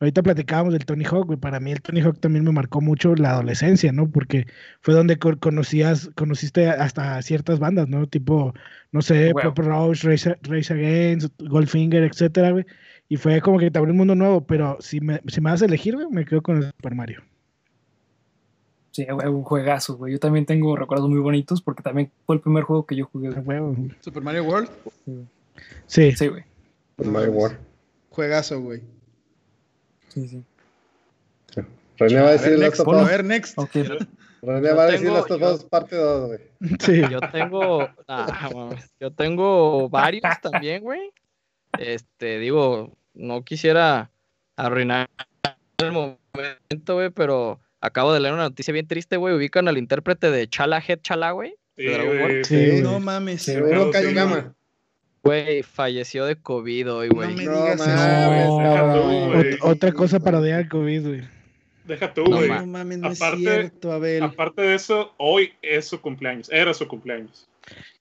ahorita 0.00 0.22
platicábamos 0.22 0.72
del 0.72 0.84
Tony 0.84 1.04
Hawk, 1.04 1.26
güey. 1.26 1.38
Para 1.38 1.60
mí 1.60 1.72
el 1.72 1.80
Tony 1.80 2.00
Hawk 2.00 2.18
también 2.20 2.44
me 2.44 2.52
marcó 2.52 2.80
mucho 2.80 3.14
la 3.14 3.30
adolescencia, 3.32 3.92
¿no? 3.92 4.08
Porque 4.10 4.46
fue 4.80 4.94
donde 4.94 5.18
conocías, 5.18 6.10
conociste 6.14 6.68
hasta 6.68 7.20
ciertas 7.22 7.58
bandas, 7.58 7.88
¿no? 7.88 8.06
Tipo, 8.06 8.54
no 8.92 9.02
sé, 9.02 9.32
Pop 9.42 9.58
Roach, 9.58 10.04
Race, 10.04 10.72
Against, 10.72 11.32
Goldfinger, 11.42 12.02
etcétera, 12.04 12.52
güey. 12.52 12.66
Y 13.08 13.16
fue 13.16 13.40
como 13.40 13.58
que 13.58 13.70
te 13.70 13.78
abrió 13.78 13.92
un 13.92 13.98
mundo 13.98 14.14
nuevo, 14.14 14.44
pero 14.44 14.76
si 14.80 15.00
me, 15.00 15.20
si 15.28 15.40
me 15.40 15.50
vas 15.50 15.62
a 15.62 15.66
elegir, 15.66 15.94
güey, 15.94 16.08
me 16.10 16.24
quedo 16.24 16.42
con 16.42 16.56
el 16.56 16.64
Super 16.64 16.94
Mario. 16.94 17.22
Sí, 18.90 19.06
güey, 19.10 19.28
un 19.28 19.42
juegazo, 19.42 19.96
güey. 19.96 20.14
Yo 20.14 20.18
también 20.18 20.46
tengo 20.46 20.74
recuerdos 20.74 21.08
muy 21.08 21.20
bonitos 21.20 21.60
porque 21.62 21.82
también 21.82 22.10
fue 22.24 22.36
el 22.36 22.42
primer 22.42 22.64
juego 22.64 22.86
que 22.86 22.96
yo 22.96 23.04
jugué. 23.04 23.30
¿Super 24.00 24.22
Mario 24.22 24.44
World? 24.44 24.70
Sí. 25.86 26.12
Sí, 26.12 26.28
güey. 26.28 26.44
Super 26.96 27.12
Mario 27.12 27.32
World. 27.32 27.58
Juegazo, 28.08 28.60
güey. 28.60 28.95
Sí, 30.16 30.28
sí. 30.28 30.44
René 31.98 32.20
va 32.22 32.28
a 32.30 32.32
decir 32.32 32.58
Last 32.58 32.80
of 32.80 32.88
Us. 32.88 33.02
A 33.02 33.04
ver, 33.04 33.22
next. 33.22 33.58
René 34.40 34.72
va 34.72 34.84
a 34.84 34.86
decir 34.86 35.10
Last 35.10 35.30
of 35.30 35.42
Us 35.42 35.64
parte 35.64 35.94
2, 35.94 36.26
güey. 36.28 36.40
Sí. 36.80 37.02
Yo 37.10 37.20
tengo. 37.30 37.86
Ah, 38.08 38.70
yo 39.00 39.10
tengo 39.12 39.90
varios 39.90 40.22
también, 40.40 40.82
güey. 40.82 41.12
Este, 41.78 42.38
digo, 42.38 42.96
no 43.12 43.44
quisiera 43.44 44.10
arruinar 44.56 45.10
el 45.76 45.92
momento, 45.92 46.94
güey, 46.94 47.10
pero 47.10 47.60
acabo 47.82 48.14
de 48.14 48.20
leer 48.20 48.32
una 48.32 48.44
noticia 48.44 48.72
bien 48.72 48.86
triste, 48.86 49.18
güey. 49.18 49.34
Ubican 49.34 49.68
al 49.68 49.76
intérprete 49.76 50.30
de 50.30 50.48
Chala 50.48 50.82
Head 50.86 51.00
Chala, 51.02 51.32
güey. 51.32 51.56
Sí, 51.76 52.80
No 52.82 53.00
mames. 53.00 53.42
Seguro 53.42 53.90
que 53.90 53.98
hay 53.98 54.16
un 54.16 54.55
Güey, 55.26 55.62
falleció 55.62 56.24
de 56.24 56.36
COVID 56.36 56.92
hoy, 56.92 57.08
güey. 57.08 57.30
No 57.30 57.36
me 57.36 57.42
digas 57.42 57.80
eso, 57.80 59.28
güey. 59.32 59.58
Otra 59.62 59.92
cosa 59.92 60.20
para 60.20 60.38
odiar 60.38 60.60
el 60.60 60.68
COVID, 60.68 61.06
güey. 61.06 61.22
Deja 61.84 62.12
tú, 62.12 62.24
güey. 62.24 62.48
No, 62.48 62.66
mames, 62.66 62.98
no 62.98 63.08
aparte, 63.08 63.36
es 63.36 63.42
cierto, 63.42 63.92
Abel. 63.92 64.22
Aparte 64.22 64.62
de 64.62 64.74
eso, 64.74 65.12
hoy 65.18 65.52
es 65.62 65.86
su 65.86 66.00
cumpleaños. 66.00 66.50
Era 66.50 66.74
su 66.74 66.86
cumpleaños. 66.88 67.48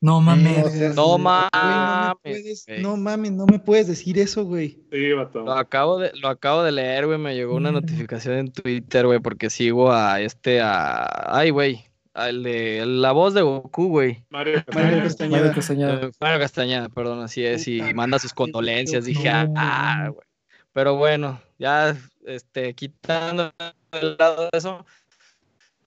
No 0.01 0.21
mames. 0.21 0.95
no, 0.95 1.17
mames. 1.17 2.65
No, 2.80 2.97
mames, 2.97 3.32
no 3.32 3.45
me 3.45 3.59
puedes 3.59 3.88
decir 3.88 4.19
eso, 4.19 4.45
güey. 4.45 4.78
Sí. 4.91 5.09
Lo 5.09 5.53
acabo 5.53 5.99
de, 5.99 6.11
lo 6.15 6.30
acabo 6.30 6.63
de 6.63 6.71
leer, 6.71 7.05
güey. 7.07 7.17
Me 7.17 7.36
llegó 7.36 7.55
una 7.55 7.71
notificación 7.71 8.38
en 8.38 8.51
Twitter, 8.51 9.05
güey, 9.05 9.19
porque 9.19 9.49
sigo 9.49 9.91
a 9.91 10.21
este, 10.21 10.61
a... 10.61 11.36
Ay, 11.36 11.49
güey. 11.49 11.86
De 12.16 12.84
la 12.86 13.11
voz 13.11 13.34
de 13.34 13.41
Goku, 13.41 13.88
güey. 13.89 14.24
Mario, 14.30 14.63
Castañeda. 14.66 15.53
Castañeda. 15.53 16.09
Mario 16.20 16.39
Castañeda, 16.39 16.89
perdón, 16.89 17.22
así 17.22 17.45
es, 17.45 17.68
y 17.68 17.82
manda 17.93 18.20
sus 18.20 18.34
condolencias. 18.34 19.05
Dije, 19.05 19.30
ah, 19.30 20.09
güey. 20.11 20.26
Pero 20.74 20.95
bueno, 20.95 21.41
ya 21.57 21.95
este, 22.26 22.74
quitando 22.74 23.53
el 23.93 24.18
lado 24.18 24.49
de 24.51 24.57
eso, 24.57 24.86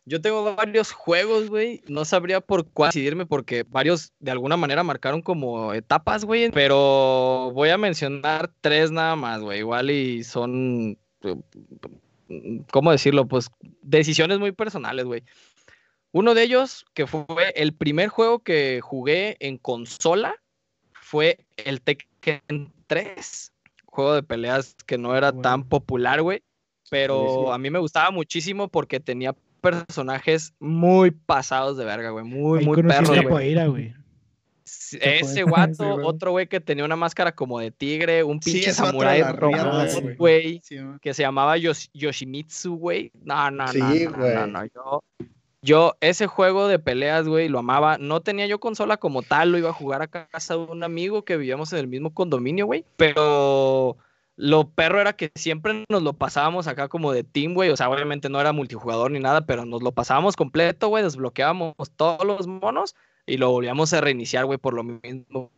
yo 0.06 0.20
tengo 0.22 0.54
varios 0.54 0.92
juegos, 0.92 1.50
güey. 1.50 1.82
No 1.86 2.06
sabría 2.06 2.40
por 2.40 2.66
cuál 2.70 2.88
decidirme 2.88 3.26
porque 3.26 3.64
varios 3.68 4.14
de 4.18 4.30
alguna 4.30 4.56
manera 4.56 4.82
marcaron 4.82 5.20
como 5.20 5.74
etapas, 5.74 6.24
güey. 6.24 6.50
Pero 6.50 7.50
voy 7.52 7.68
a 7.68 7.76
mencionar 7.76 8.50
tres 8.62 8.90
nada 8.90 9.14
más, 9.16 9.42
güey. 9.42 9.58
Igual 9.58 9.90
y 9.90 10.24
son, 10.24 10.96
¿cómo 12.70 12.90
decirlo? 12.90 13.26
Pues 13.28 13.50
decisiones 13.82 14.38
muy 14.38 14.52
personales, 14.52 15.04
güey. 15.04 15.22
Uno 16.12 16.34
de 16.34 16.42
ellos, 16.42 16.84
que 16.94 17.06
fue 17.06 17.52
el 17.54 17.74
primer 17.74 18.08
juego 18.08 18.40
que 18.40 18.80
jugué 18.82 19.36
en 19.40 19.58
consola, 19.58 20.36
fue 20.92 21.38
el 21.56 21.80
Tekken 21.82 22.72
3. 22.86 23.52
Juego 23.84 24.14
de 24.14 24.22
peleas 24.22 24.74
que 24.86 24.96
no 24.96 25.16
era 25.16 25.32
tan 25.32 25.64
popular, 25.64 26.22
güey. 26.22 26.42
Pero 26.90 27.52
a 27.52 27.58
mí 27.58 27.70
me 27.70 27.78
gustaba 27.78 28.10
muchísimo 28.10 28.68
porque 28.68 29.00
tenía 29.00 29.34
personajes 29.60 30.54
muy 30.58 31.10
pasados 31.10 31.76
de 31.76 31.84
verga, 31.84 32.10
güey. 32.10 32.24
Muy, 32.24 32.64
muy 32.64 32.82
perros, 32.82 33.20
güey. 33.24 33.94
Ese 35.00 35.42
guato, 35.44 35.96
otro 36.04 36.32
güey 36.32 36.46
que 36.46 36.60
tenía 36.60 36.84
una 36.84 36.96
máscara 36.96 37.34
como 37.34 37.58
de 37.58 37.70
tigre, 37.70 38.22
un 38.22 38.38
pinche 38.38 38.72
samurai 38.72 39.22
rojo, 39.32 39.56
güey, 40.16 40.60
que 41.00 41.14
se 41.14 41.22
llamaba 41.22 41.56
Yoshimitsu, 41.56 42.76
güey. 42.76 43.10
No, 43.22 43.50
no, 43.50 43.64
no, 43.72 44.10
no, 44.10 44.46
no, 44.46 44.64
yo, 44.66 45.02
yo, 45.62 45.96
ese 46.00 46.26
juego 46.26 46.68
de 46.68 46.78
peleas, 46.78 47.26
güey, 47.26 47.48
lo 47.48 47.58
amaba. 47.58 47.98
No 47.98 48.20
tenía 48.20 48.46
yo 48.46 48.60
consola 48.60 48.96
como 48.96 49.22
tal, 49.22 49.50
lo 49.50 49.58
iba 49.58 49.70
a 49.70 49.74
jugar 49.74 50.02
a 50.02 50.08
casa 50.08 50.54
de 50.54 50.60
un 50.60 50.84
amigo 50.84 51.24
que 51.24 51.36
vivíamos 51.36 51.72
en 51.72 51.80
el 51.80 51.88
mismo 51.88 52.14
condominio, 52.14 52.66
güey. 52.66 52.84
Pero 52.96 53.96
lo 54.36 54.70
perro 54.70 55.00
era 55.00 55.14
que 55.14 55.32
siempre 55.34 55.84
nos 55.88 56.02
lo 56.02 56.12
pasábamos 56.12 56.68
acá 56.68 56.88
como 56.88 57.12
de 57.12 57.24
team, 57.24 57.54
güey. 57.54 57.70
O 57.70 57.76
sea, 57.76 57.90
obviamente 57.90 58.28
no 58.28 58.40
era 58.40 58.52
multijugador 58.52 59.10
ni 59.10 59.18
nada, 59.18 59.46
pero 59.46 59.64
nos 59.64 59.82
lo 59.82 59.90
pasábamos 59.90 60.36
completo, 60.36 60.88
güey. 60.88 61.02
Desbloqueábamos 61.02 61.74
todos 61.96 62.24
los 62.24 62.46
monos 62.46 62.94
y 63.26 63.36
lo 63.36 63.50
volvíamos 63.50 63.92
a 63.92 64.00
reiniciar, 64.00 64.46
güey, 64.46 64.58
por 64.58 64.74
lo 64.74 64.84
mismo. 64.84 65.50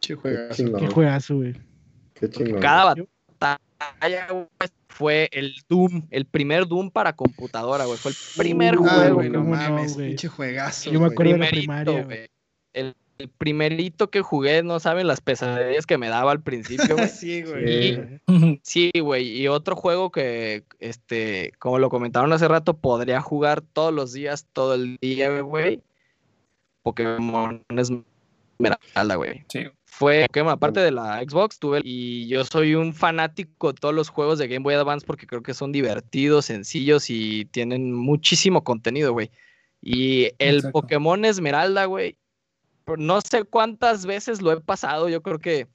Qué 0.00 0.16
juegazo. 0.16 1.36
güey. 1.36 1.54
Qué 2.14 2.28
chingón. 2.28 2.60
Cada 2.60 2.84
batalla, 2.84 3.08
güey, 4.00 4.70
fue 4.88 5.28
el 5.32 5.54
Doom, 5.68 6.06
el 6.10 6.24
primer 6.24 6.66
Doom 6.66 6.90
para 6.90 7.14
computadora, 7.14 7.84
güey. 7.84 7.98
Fue 7.98 8.12
el 8.12 8.16
primer 8.36 8.76
juego. 8.76 9.14
Güey, 9.14 9.30
no 9.30 9.44
mames, 9.44 9.96
pinche 9.96 10.28
juegazo. 10.28 10.90
Yo 10.90 11.00
me 11.00 11.06
acuerdo 11.06 11.32
de 11.32 11.38
la 11.38 11.48
primaria, 11.48 12.02
güey. 12.04 12.28
El 12.72 12.94
el 13.18 13.28
primerito 13.28 14.10
que 14.10 14.22
jugué, 14.22 14.62
no 14.62 14.80
saben 14.80 15.06
las 15.06 15.20
pesadillas 15.20 15.86
que 15.86 15.98
me 15.98 16.08
daba 16.08 16.32
al 16.32 16.42
principio, 16.42 16.96
güey. 16.96 17.08
sí, 17.08 17.42
güey. 17.42 18.20
Sí, 18.62 18.90
güey. 19.00 19.40
Y 19.40 19.48
otro 19.48 19.76
juego 19.76 20.10
que, 20.10 20.64
este, 20.80 21.52
como 21.58 21.78
lo 21.78 21.90
comentaron 21.90 22.32
hace 22.32 22.48
rato, 22.48 22.76
podría 22.76 23.20
jugar 23.20 23.62
todos 23.62 23.92
los 23.92 24.12
días, 24.12 24.46
todo 24.52 24.74
el 24.74 24.96
día, 25.00 25.40
güey. 25.40 25.80
Pokémon 26.82 27.62
Esmeralda, 28.58 29.16
güey. 29.16 29.44
Sí. 29.48 29.66
Fue 29.84 30.26
Pokémon, 30.26 30.52
aparte 30.52 30.80
de 30.80 30.90
la 30.90 31.22
Xbox, 31.22 31.58
tuve. 31.58 31.80
Y 31.84 32.26
yo 32.26 32.44
soy 32.44 32.74
un 32.74 32.94
fanático 32.94 33.72
de 33.72 33.78
todos 33.78 33.94
los 33.94 34.08
juegos 34.08 34.40
de 34.40 34.48
Game 34.48 34.64
Boy 34.64 34.74
Advance 34.74 35.06
porque 35.06 35.26
creo 35.26 35.42
que 35.42 35.54
son 35.54 35.70
divertidos, 35.70 36.46
sencillos 36.46 37.10
y 37.10 37.44
tienen 37.46 37.92
muchísimo 37.92 38.64
contenido, 38.64 39.12
güey. 39.12 39.30
Y 39.80 40.30
el 40.38 40.62
Pokémon 40.72 41.24
Esmeralda, 41.24 41.84
güey, 41.84 42.16
no 42.96 43.20
sé 43.20 43.44
cuántas 43.44 44.06
veces 44.06 44.42
lo 44.42 44.50
he 44.52 44.60
pasado. 44.60 45.08
Yo 45.08 45.22
creo 45.22 45.38
que 45.38 45.68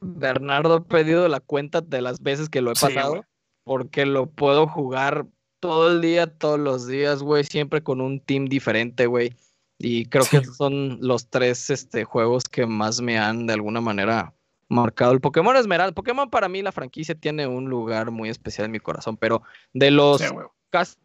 Bernardo 0.00 0.74
ha 0.74 0.84
pedido 0.84 1.26
la 1.28 1.40
cuenta 1.40 1.80
de 1.80 2.02
las 2.02 2.20
veces 2.20 2.48
que 2.48 2.60
lo 2.60 2.72
he 2.72 2.74
pasado. 2.74 3.24
porque 3.64 4.04
lo 4.04 4.26
puedo 4.26 4.66
jugar 4.66 5.26
todo 5.60 5.90
el 5.90 6.02
día, 6.02 6.26
todos 6.26 6.60
los 6.60 6.86
días, 6.86 7.22
güey. 7.22 7.44
Siempre 7.44 7.82
con 7.82 8.00
un 8.00 8.20
team 8.20 8.44
diferente, 8.44 9.06
güey. 9.06 9.34
Y 9.78 10.06
creo 10.06 10.24
que 10.30 10.44
son 10.44 10.98
los 11.00 11.28
tres 11.28 11.70
este, 11.70 12.04
juegos 12.04 12.44
que 12.44 12.66
más 12.66 13.00
me 13.00 13.18
han 13.18 13.46
de 13.46 13.54
alguna 13.54 13.80
manera 13.80 14.32
marcado. 14.68 15.12
El 15.12 15.20
Pokémon 15.20 15.56
Esmeralda. 15.56 15.94
Pokémon 15.94 16.30
para 16.30 16.48
mí, 16.48 16.62
la 16.62 16.72
franquicia 16.72 17.14
tiene 17.14 17.46
un 17.46 17.68
lugar 17.68 18.10
muy 18.10 18.28
especial 18.28 18.66
en 18.66 18.72
mi 18.72 18.80
corazón. 18.80 19.16
Pero 19.16 19.42
de 19.72 19.90
los 19.90 20.22
casi. 20.70 20.96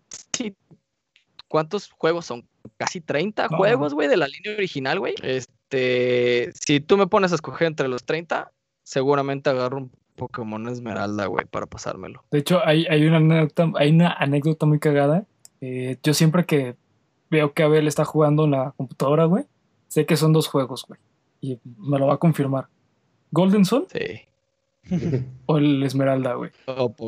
¿Cuántos 1.48 1.90
juegos 1.90 2.28
son? 2.28 2.46
casi 2.78 3.02
30 3.02 3.48
juegos, 3.50 3.94
güey, 3.94 4.08
de 4.08 4.18
la 4.18 4.28
línea 4.28 4.54
original, 4.54 5.00
güey. 5.00 5.16
Este, 5.22 6.52
si 6.54 6.80
tú 6.80 6.98
me 6.98 7.08
pones 7.08 7.32
a 7.32 7.36
escoger 7.36 7.68
entre 7.68 7.88
los 7.88 8.04
30, 8.04 8.52
seguramente 8.84 9.50
agarro 9.50 9.78
un 9.78 9.92
Pokémon 10.16 10.68
Esmeralda, 10.68 11.26
güey, 11.28 11.46
para 11.46 11.66
pasármelo. 11.66 12.24
De 12.32 12.40
hecho, 12.40 12.62
hay, 12.66 12.86
hay, 12.90 13.06
una, 13.06 13.18
anécdota, 13.18 13.72
hay 13.76 13.92
una 13.92 14.14
anécdota 14.14 14.66
muy 14.66 14.80
cagada. 14.80 15.26
Eh, 15.62 15.98
yo 16.04 16.14
siempre 16.14 16.46
que 16.46 16.76
veo 17.30 17.54
que 17.54 17.64
Abel 17.64 17.88
está 17.88 18.06
jugando 18.06 18.46
en 18.46 18.52
la 18.52 18.74
computadora, 18.78 19.26
güey, 19.26 19.46
sé 19.88 20.06
que 20.06 20.18
son 20.18 20.34
dos 20.34 20.48
juegos, 20.48 20.86
güey. 20.88 21.00
Y 21.42 21.60
me 21.78 22.00
lo 22.00 22.08
va 22.08 22.16
a 22.16 22.18
confirmar. 22.18 22.68
¿Golden 23.32 23.66
Sun? 23.66 23.86
Sí 23.92 24.30
o 25.46 25.58
el 25.58 25.84
Esmeralda, 25.84 26.34
güey. 26.34 26.52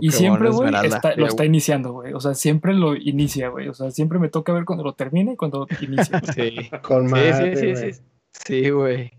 y 0.02 0.12
siempre, 0.12 0.50
güey, 0.50 0.72
lo 0.72 1.26
está 1.26 1.46
iniciando, 1.46 1.94
güey. 1.94 2.14
O 2.14 2.20
sea, 2.20 2.34
siempre 2.34 2.74
lo 2.74 2.96
inicia, 2.96 3.50
güey. 3.50 3.68
O 3.68 3.74
sea, 3.74 3.92
siempre 3.92 4.20
me 4.20 4.30
toca 4.30 4.54
ver 4.54 4.66
cuando 4.66 4.84
lo 4.84 4.94
termina 4.94 5.34
y 5.34 5.36
cuando 5.36 5.68
inicia. 5.82 6.22
sí. 6.36 6.70
Con 6.82 7.10
sí, 7.10 7.16
sí, 7.16 7.56
sí, 7.56 7.94
sí, 7.94 8.02
sí. 8.32 8.70
güey. 8.70 9.12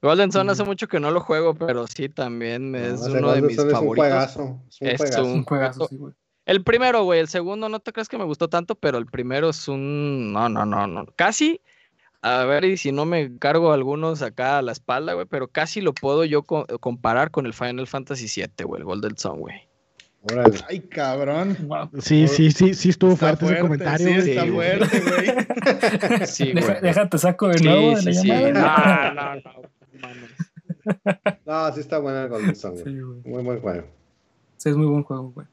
Golden 0.00 0.30
Sun 0.30 0.48
hace 0.48 0.64
mucho 0.64 0.86
que 0.86 1.00
no 1.00 1.10
lo 1.10 1.20
juego, 1.20 1.54
pero 1.54 1.86
sí, 1.88 2.08
también 2.08 2.74
es 2.74 3.00
uno 3.00 3.32
de 3.32 3.42
mis 3.42 3.56
favoritos. 3.56 3.80
Un 3.80 3.96
juegazo. 3.96 4.60
Es 4.80 5.16
un 5.18 5.44
juegazo. 5.44 5.88
sí, 5.88 5.96
güey. 5.96 6.14
El 6.48 6.64
primero, 6.64 7.04
güey. 7.04 7.20
El 7.20 7.28
segundo 7.28 7.68
no 7.68 7.78
te 7.78 7.92
crees 7.92 8.08
que 8.08 8.18
me 8.18 8.24
gustó 8.24 8.48
tanto, 8.48 8.74
pero 8.74 8.98
el 8.98 9.06
primero 9.06 9.50
es 9.50 9.68
un... 9.68 10.32
No, 10.32 10.48
no, 10.48 10.64
no, 10.64 10.86
no. 10.86 11.06
Casi 11.14 11.60
a 12.20 12.44
ver, 12.44 12.64
y 12.64 12.76
si 12.76 12.90
no 12.90 13.04
me 13.04 13.38
cargo 13.38 13.72
algunos 13.72 14.22
acá 14.22 14.58
a 14.58 14.62
la 14.62 14.72
espalda, 14.72 15.14
güey, 15.14 15.26
pero 15.26 15.46
casi 15.48 15.80
lo 15.80 15.94
puedo 15.94 16.24
yo 16.24 16.42
comparar 16.42 17.30
con 17.30 17.46
el 17.46 17.54
Final 17.54 17.86
Fantasy 17.86 18.26
VII, 18.26 18.64
güey, 18.64 18.80
el 18.80 18.84
Golden 18.84 19.16
Sun, 19.16 19.38
güey. 19.38 19.68
Ay, 20.68 20.80
cabrón. 20.80 21.56
Sí, 22.00 22.26
sí, 22.26 22.50
sí, 22.50 22.74
sí 22.74 22.88
estuvo 22.88 23.14
fuerte, 23.14 23.46
ese 23.46 23.60
comentario. 23.60 24.20
Sí, 24.20 24.30
está 24.30 24.46
fuerte, 24.46 25.00
güey. 25.00 25.28
sí, 26.26 26.52
güey. 26.52 26.80
Déjate 26.82 27.18
saco 27.18 27.48
de 27.48 27.62
nuevo. 27.62 27.96
Sí, 27.98 28.12
sí, 28.12 28.20
sí. 28.22 28.28
No, 28.28 29.14
no, 29.14 29.34
no. 29.36 29.42
No, 31.46 31.72
sí 31.72 31.80
está 31.80 31.98
bueno 31.98 32.22
el 32.22 32.28
Golden 32.28 32.56
Sun, 32.56 32.80
güey. 32.80 32.94
Muy 33.24 33.42
buen 33.42 33.60
juego. 33.60 33.86
Sí, 34.56 34.70
es 34.70 34.76
muy 34.76 34.86
buen 34.86 35.04
juego, 35.04 35.30
güey. 35.30 35.46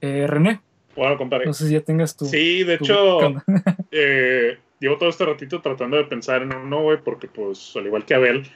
Eh, 0.00 0.26
René. 0.26 0.60
Bueno, 0.94 1.18
compadre. 1.18 1.46
No 1.46 1.52
sé 1.52 1.66
si 1.66 1.74
ya 1.74 1.80
tengas 1.80 2.16
tu. 2.16 2.24
Sí, 2.24 2.64
de 2.64 2.74
hecho, 2.74 3.34
eh, 3.90 4.58
llevo 4.80 4.96
todo 4.96 5.10
este 5.10 5.26
ratito 5.26 5.60
tratando 5.60 5.96
de 5.96 6.04
pensar 6.04 6.42
en 6.42 6.54
uno, 6.54 6.82
güey, 6.82 6.98
porque 7.02 7.28
pues 7.28 7.74
al 7.76 7.86
igual 7.86 8.04
que 8.04 8.14
Abel, 8.14 8.46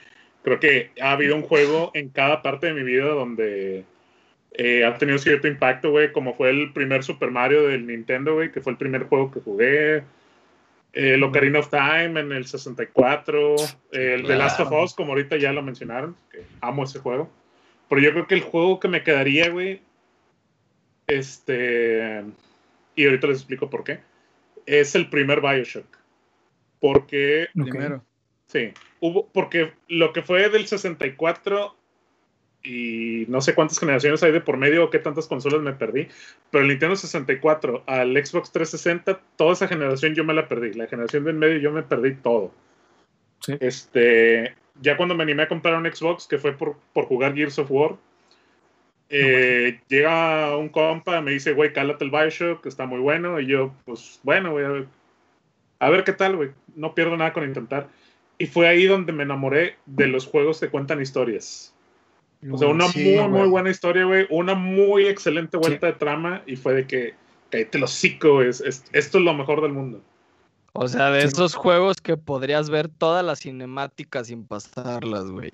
creo 0.43 0.59
que 0.59 0.91
ha 1.01 1.11
habido 1.11 1.35
un 1.35 1.43
juego 1.43 1.91
en 1.93 2.09
cada 2.09 2.41
parte 2.41 2.67
de 2.67 2.73
mi 2.73 2.83
vida 2.83 3.07
donde 3.09 3.85
eh, 4.53 4.83
ha 4.85 4.97
tenido 4.97 5.17
cierto 5.17 5.47
impacto, 5.47 5.91
güey, 5.91 6.11
como 6.11 6.33
fue 6.33 6.49
el 6.49 6.73
primer 6.73 7.03
Super 7.03 7.31
Mario 7.31 7.67
del 7.67 7.85
Nintendo, 7.85 8.33
güey, 8.33 8.51
que 8.51 8.61
fue 8.61 8.71
el 8.73 8.77
primer 8.77 9.03
juego 9.03 9.31
que 9.31 9.39
jugué. 9.39 10.03
El 10.93 11.23
Ocarina 11.23 11.59
of 11.59 11.69
Time 11.69 12.19
en 12.19 12.33
el 12.33 12.45
64, 12.45 13.55
el 13.93 14.23
The 14.27 14.35
Last 14.35 14.59
of 14.59 14.73
Us, 14.73 14.93
como 14.93 15.13
ahorita 15.13 15.37
ya 15.37 15.53
lo 15.53 15.61
mencionaron, 15.61 16.17
que 16.29 16.43
amo 16.59 16.83
ese 16.83 16.99
juego. 16.99 17.29
Pero 17.87 18.01
yo 18.01 18.11
creo 18.11 18.27
que 18.27 18.35
el 18.35 18.41
juego 18.41 18.77
que 18.81 18.89
me 18.89 19.01
quedaría, 19.01 19.49
güey, 19.49 19.79
este, 21.17 22.23
y 22.95 23.05
ahorita 23.05 23.27
les 23.27 23.37
explico 23.37 23.69
por 23.69 23.83
qué, 23.83 23.99
es 24.65 24.95
el 24.95 25.09
primer 25.09 25.41
Bioshock. 25.41 25.97
Porque. 26.79 27.47
Primero. 27.53 28.03
Sí. 28.47 28.73
Hubo, 28.99 29.27
porque 29.31 29.73
lo 29.87 30.13
que 30.13 30.21
fue 30.21 30.49
del 30.49 30.67
64 30.67 31.75
y 32.63 33.25
no 33.27 33.41
sé 33.41 33.55
cuántas 33.55 33.79
generaciones 33.79 34.21
hay 34.23 34.31
de 34.31 34.41
por 34.41 34.57
medio 34.57 34.85
o 34.85 34.89
qué 34.89 34.99
tantas 34.99 35.27
consolas 35.27 35.61
me 35.61 35.73
perdí, 35.73 36.07
pero 36.51 36.63
el 36.63 36.69
Nintendo 36.69 36.95
64 36.95 37.83
al 37.87 38.11
Xbox 38.13 38.51
360, 38.51 39.19
toda 39.35 39.53
esa 39.53 39.67
generación 39.67 40.13
yo 40.13 40.23
me 40.23 40.33
la 40.33 40.47
perdí. 40.47 40.73
La 40.73 40.87
generación 40.87 41.23
de 41.23 41.31
en 41.31 41.39
medio 41.39 41.57
yo 41.57 41.71
me 41.71 41.83
perdí 41.83 42.15
todo. 42.15 42.53
Sí. 43.39 43.55
Este, 43.59 44.55
ya 44.79 44.95
cuando 44.95 45.15
me 45.15 45.23
animé 45.23 45.43
a 45.43 45.47
comprar 45.47 45.75
un 45.75 45.91
Xbox, 45.91 46.27
que 46.27 46.37
fue 46.37 46.53
por, 46.53 46.77
por 46.93 47.05
jugar 47.05 47.33
Gears 47.33 47.57
of 47.59 47.71
War, 47.71 47.95
eh, 49.11 49.79
llega 49.87 50.57
un 50.57 50.69
compa, 50.69 51.21
me 51.21 51.31
dice, 51.31 51.53
güey, 51.53 51.73
cálate 51.73 52.03
el 52.03 52.11
Bioshock, 52.11 52.63
que 52.63 52.69
está 52.69 52.85
muy 52.85 52.99
bueno. 52.99 53.39
Y 53.39 53.45
yo, 53.45 53.73
pues, 53.85 54.19
bueno, 54.23 54.51
voy 54.51 54.63
a 54.63 54.69
ver 54.69 54.87
a 55.81 55.89
ver 55.89 56.03
qué 56.03 56.13
tal, 56.13 56.35
güey. 56.35 56.51
No 56.75 56.93
pierdo 56.93 57.17
nada 57.17 57.33
con 57.33 57.43
intentar. 57.43 57.89
Y 58.37 58.45
fue 58.45 58.67
ahí 58.67 58.85
donde 58.85 59.11
me 59.13 59.23
enamoré 59.23 59.77
de 59.87 60.07
los 60.07 60.27
juegos 60.27 60.59
que 60.59 60.69
cuentan 60.69 61.01
historias. 61.01 61.73
O 62.51 62.57
sea, 62.57 62.67
una 62.67 62.87
muy, 62.87 63.27
muy 63.27 63.47
buena 63.49 63.71
historia, 63.71 64.05
güey. 64.05 64.27
Una 64.29 64.53
muy 64.53 65.07
excelente 65.07 65.57
vuelta 65.57 65.87
de 65.87 65.93
trama. 65.93 66.43
Y 66.45 66.55
fue 66.55 66.75
de 66.75 66.85
que 66.85 67.15
cállate 67.49 67.79
los 67.79 67.91
hocico, 67.91 68.43
es, 68.43 68.61
esto 68.61 69.17
es 69.17 69.23
lo 69.23 69.33
mejor 69.33 69.61
del 69.61 69.73
mundo. 69.73 70.01
O 70.73 70.87
sea, 70.87 71.09
de 71.09 71.23
esos 71.23 71.55
juegos 71.55 71.97
que 71.97 72.15
podrías 72.15 72.69
ver 72.69 72.87
todas 72.87 73.25
las 73.25 73.39
cinemáticas 73.39 74.27
sin 74.27 74.45
pasarlas, 74.45 75.31
güey. 75.31 75.51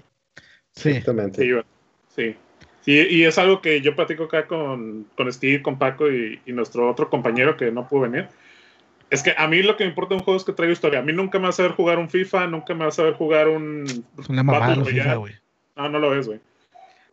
Sí. 0.76 0.90
Exactamente. 0.90 1.42
Sí, 1.42 1.52
sí. 2.14 2.36
Y 2.94 3.26
es 3.26 3.38
algo 3.38 3.62
que 3.62 3.82
yo 3.82 3.96
platico 3.96 4.24
acá 4.24 4.48
con, 4.48 5.08
con 5.16 5.32
Steve, 5.34 5.62
con 5.62 5.78
Paco 5.78 6.10
y, 6.10 6.40
nuestro 6.48 6.90
otro 6.90 7.10
compañero 7.10 7.58
que 7.58 7.70
no 7.70 7.86
pudo 7.86 8.02
venir. 8.02 8.30
Es 9.10 9.24
que 9.24 9.34
a 9.38 9.46
mí 9.48 9.62
lo 9.62 9.76
que 9.76 9.84
me 9.84 9.90
importa 9.90 10.16
de 10.16 10.20
un 10.20 10.24
juego 10.24 10.38
es 10.38 10.46
que 10.46 10.54
traigo 10.54 10.72
historia. 10.72 11.00
A 11.00 11.04
mí 11.04 11.12
nunca 11.12 11.38
me 11.38 11.44
va 11.44 11.50
a 11.50 11.54
saber 11.54 11.74
jugar 11.74 12.00
un 12.00 12.10
FIFA, 12.10 12.48
nunca 12.48 12.74
me 12.74 12.82
va 12.82 12.88
a 12.88 12.92
saber 12.92 13.14
jugar 13.14 13.50
un. 13.50 13.84
Es 14.18 14.30
una 14.30 14.42
mamada 14.42 14.86
FIFA, 14.86 15.16
güey. 15.16 15.34
No, 15.76 15.90
no 15.90 16.00
lo 16.00 16.18
es, 16.18 16.28
güey. 16.28 16.40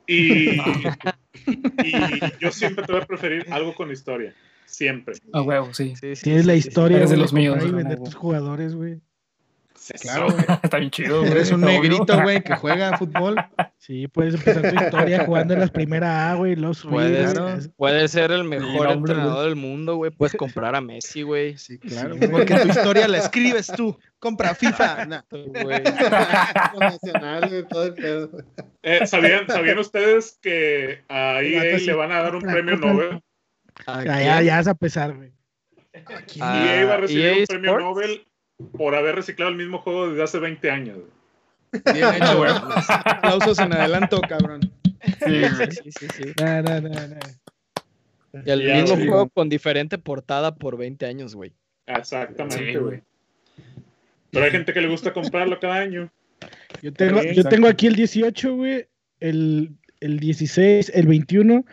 Y, 0.07 0.51
y 1.85 1.93
yo 2.41 2.53
siempre 2.53 2.85
te 2.85 2.93
voy 2.93 3.03
a 3.03 3.07
preferir 3.07 3.47
algo 3.51 3.75
con 3.75 3.91
historia. 3.91 4.33
Siempre. 4.67 5.17
A 5.33 5.43
huevo, 5.43 5.75
sí. 5.75 5.95
Tienes 6.23 6.47
la 6.47 6.55
historia 6.55 7.05
de 7.05 7.17
los 7.17 7.33
míos. 7.33 7.65
Y 7.67 7.71
vender 7.73 7.99
tus 7.99 8.15
jugadores, 8.15 8.77
güey. 8.77 9.01
Claro, 10.01 10.29
Está 10.63 10.79
bien 10.79 10.91
chido, 10.91 11.25
Eres 11.25 11.51
un 11.51 11.61
negrito, 11.61 12.21
güey, 12.23 12.43
que 12.43 12.55
juega 12.57 12.97
fútbol. 12.97 13.37
Sí, 13.79 14.09
puedes 14.09 14.35
empezar 14.35 14.71
tu 14.71 14.83
historia 14.83 15.25
jugando 15.27 15.55
en 15.55 15.61
las 15.61 15.71
primeras 15.71 16.33
A, 16.33 16.35
güey, 16.35 16.57
los 16.57 16.83
puedes, 16.83 17.69
puedes 17.77 18.11
ser 18.11 18.31
el 18.31 18.45
mejor 18.45 18.91
entrenador 18.91 19.45
del 19.45 19.57
mundo, 19.57 19.97
güey. 19.97 20.11
Puedes 20.11 20.35
comprar 20.37 20.75
a 20.75 20.81
Messi, 20.81 21.23
güey. 21.23 21.59
Sí, 21.59 21.79
claro. 21.79 22.17
Porque 22.31 22.55
tu 22.55 22.69
historia 22.69 23.09
la 23.09 23.19
escribes 23.19 23.67
tú. 23.69 23.99
Compra 24.19 24.55
FIFA. 24.55 25.25
Eh, 28.87 29.07
¿sabían, 29.07 29.47
¿Sabían 29.49 29.79
ustedes 29.79 30.39
que 30.43 31.03
a 31.09 31.43
EA 31.43 31.79
le 31.79 31.95
van 31.95 32.13
a 32.13 32.21
dar 32.21 32.35
un 32.35 32.43
premio 32.43 32.77
Nobel? 32.77 33.23
Ya, 33.87 34.23
ya, 34.23 34.43
ya 34.43 34.61
es 34.61 34.69
a 34.69 34.75
pesar, 34.75 35.15
güey. 35.15 35.33
EA 36.37 36.83
iba 36.83 36.95
a 36.95 36.97
recibir 36.99 37.27
e 37.27 37.41
un 37.41 37.47
premio 37.47 37.79
Nobel 37.79 38.27
por 38.73 38.95
haber 38.95 39.17
reciclado 39.17 39.51
el 39.51 39.57
mismo 39.57 39.79
juego 39.79 40.09
desde 40.09 40.23
hace 40.23 40.39
20 40.39 40.71
años. 40.71 40.99
Bien 41.93 42.15
hecho, 42.15 42.39
güey. 42.39 42.51
Aplausos 43.05 43.59
en 43.59 43.73
adelanto, 43.73 44.21
cabrón. 44.21 44.61
Sí, 45.25 45.43
sí, 45.83 45.91
sí. 45.91 46.07
sí. 46.15 46.33
No. 46.39 46.55
Y 48.45 48.51
el 48.51 48.83
mismo 48.83 48.97
juego 48.97 49.29
con 49.29 49.49
diferente 49.49 49.99
portada 49.99 50.55
por 50.55 50.77
20 50.77 51.07
años, 51.07 51.35
güey. 51.35 51.53
Exactamente, 51.87 52.79
güey. 52.79 53.03
Pero 54.31 54.45
hay 54.45 54.51
gente 54.51 54.73
que 54.73 54.81
le 54.81 54.89
gusta 54.89 55.13
comprarlo 55.13 55.59
cada 55.61 55.77
año. 55.77 56.11
Yo 56.83 56.93
tengo, 56.93 57.23
yo 57.23 57.45
tengo 57.45 57.69
aquí 57.69 57.87
el 57.87 57.95
18, 57.95 58.57
güey, 58.57 58.87
el, 59.21 59.71
el 60.01 60.19
16, 60.19 60.91
el 60.95 61.07
21, 61.07 61.65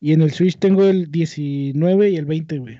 y 0.00 0.12
en 0.12 0.22
el 0.22 0.30
Switch 0.30 0.58
tengo 0.58 0.84
el 0.84 1.10
19 1.10 2.10
y 2.10 2.16
el 2.16 2.26
20, 2.26 2.58
güey. 2.58 2.78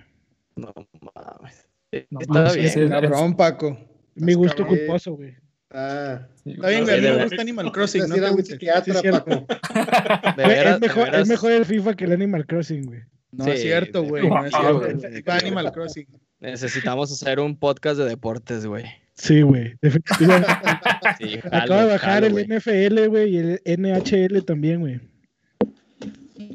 No 0.57 0.73
mames. 1.15 1.67
No, 2.11 2.21
está 2.21 2.53
bien, 2.53 2.89
cabrón, 2.89 3.37
Paco. 3.37 3.79
Mi 4.15 4.35
gusto 4.35 4.67
culposo, 4.67 5.15
güey. 5.15 5.35
Ah, 5.73 6.27
está 6.45 6.69
bien, 6.69 6.85
güey. 6.85 6.95
A 6.95 7.01
mí 7.01 7.17
me 7.17 7.23
gusta 7.25 7.43
Animal 7.43 7.73
Crossing. 7.73 8.09
No 8.09 8.37
te 8.37 8.43
psiquiatra, 8.45 9.03
Paco. 9.03 9.47
es, 10.43 10.81
mejor, 10.81 11.15
es 11.15 11.29
mejor 11.29 11.53
el 11.53 11.65
FIFA 11.65 11.95
que 11.95 12.05
el 12.05 12.13
Animal 12.13 12.47
Crossing, 12.47 12.87
güey. 12.87 13.01
No 13.33 13.47
es 13.47 13.63
cierto, 13.63 14.03
güey. 14.03 14.29
No 14.29 14.45
es 14.45 14.53
cierto. 14.53 15.33
Animal 15.33 15.73
Crossing. 15.73 16.07
Necesitamos 16.41 17.13
hacer 17.13 17.39
un 17.39 17.57
podcast 17.57 17.99
de 17.99 18.07
deportes, 18.07 18.67
güey. 18.67 18.85
Sí, 19.15 19.43
güey. 19.43 19.75
Definitivamente. 19.83 20.49
Sí, 21.19 21.39
Acabo 21.53 21.81
de 21.81 21.87
bajar 21.87 22.25
el 22.25 22.33
NFL, 22.35 23.09
güey, 23.09 23.35
y 23.35 23.39
el 23.39 23.61
NHL 23.65 24.45
también, 24.45 24.81
güey. 24.81 25.01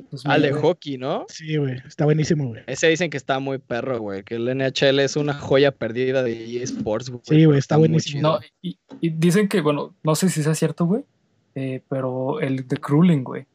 Pues 0.09 0.25
Al 0.25 0.41
de 0.41 0.51
hockey, 0.51 0.97
¿no? 0.97 1.25
Sí, 1.27 1.57
güey. 1.57 1.77
Está 1.85 2.05
buenísimo, 2.05 2.47
güey. 2.47 2.63
Ese 2.67 2.87
dicen 2.87 3.09
que 3.09 3.17
está 3.17 3.39
muy 3.39 3.57
perro, 3.57 3.99
güey. 3.99 4.23
Que 4.23 4.35
el 4.35 4.45
NHL 4.55 4.99
es 4.99 5.15
una 5.15 5.33
joya 5.33 5.71
perdida 5.71 6.23
de 6.23 6.61
eSports, 6.61 7.09
güey. 7.09 7.21
Sí, 7.23 7.45
güey, 7.45 7.59
está, 7.59 7.77
buenísimo. 7.77 8.21
No, 8.21 8.39
y, 8.61 8.77
dicen 9.01 9.47
que, 9.47 9.61
bueno, 9.61 9.95
no 10.03 10.15
sé 10.15 10.29
si 10.29 10.43
sea 10.43 10.55
cierto, 10.55 10.85
güey. 10.85 11.03
Eh, 11.55 11.81
pero 11.89 12.39
el 12.41 12.67
de 12.67 12.77
Crueling, 12.77 13.23
güey. 13.23 13.45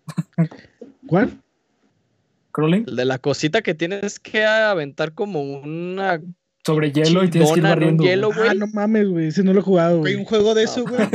¿Cuál? 1.06 1.38
¿Crueling? 2.52 2.84
El 2.86 2.96
de 2.96 3.04
la 3.04 3.18
cosita 3.18 3.62
que 3.62 3.74
tienes 3.74 4.18
que 4.18 4.44
aventar 4.44 5.12
como 5.12 5.42
una 5.42 6.20
sobre 6.64 6.92
hielo 6.92 7.24
y 7.24 7.30
tienes 7.30 7.52
que 7.52 7.58
ir 7.58 7.64
barriendo. 7.64 8.04
Hielo, 8.04 8.32
güey. 8.32 8.48
Ah, 8.48 8.54
no 8.54 8.66
mames, 8.68 9.08
güey. 9.08 9.28
Ese 9.28 9.42
no 9.42 9.52
lo 9.52 9.60
he 9.60 9.62
jugado, 9.62 9.98
güey. 9.98 10.14
Hay 10.14 10.18
un 10.18 10.24
juego 10.24 10.54
de 10.54 10.64
eso, 10.64 10.84
güey. 10.84 11.08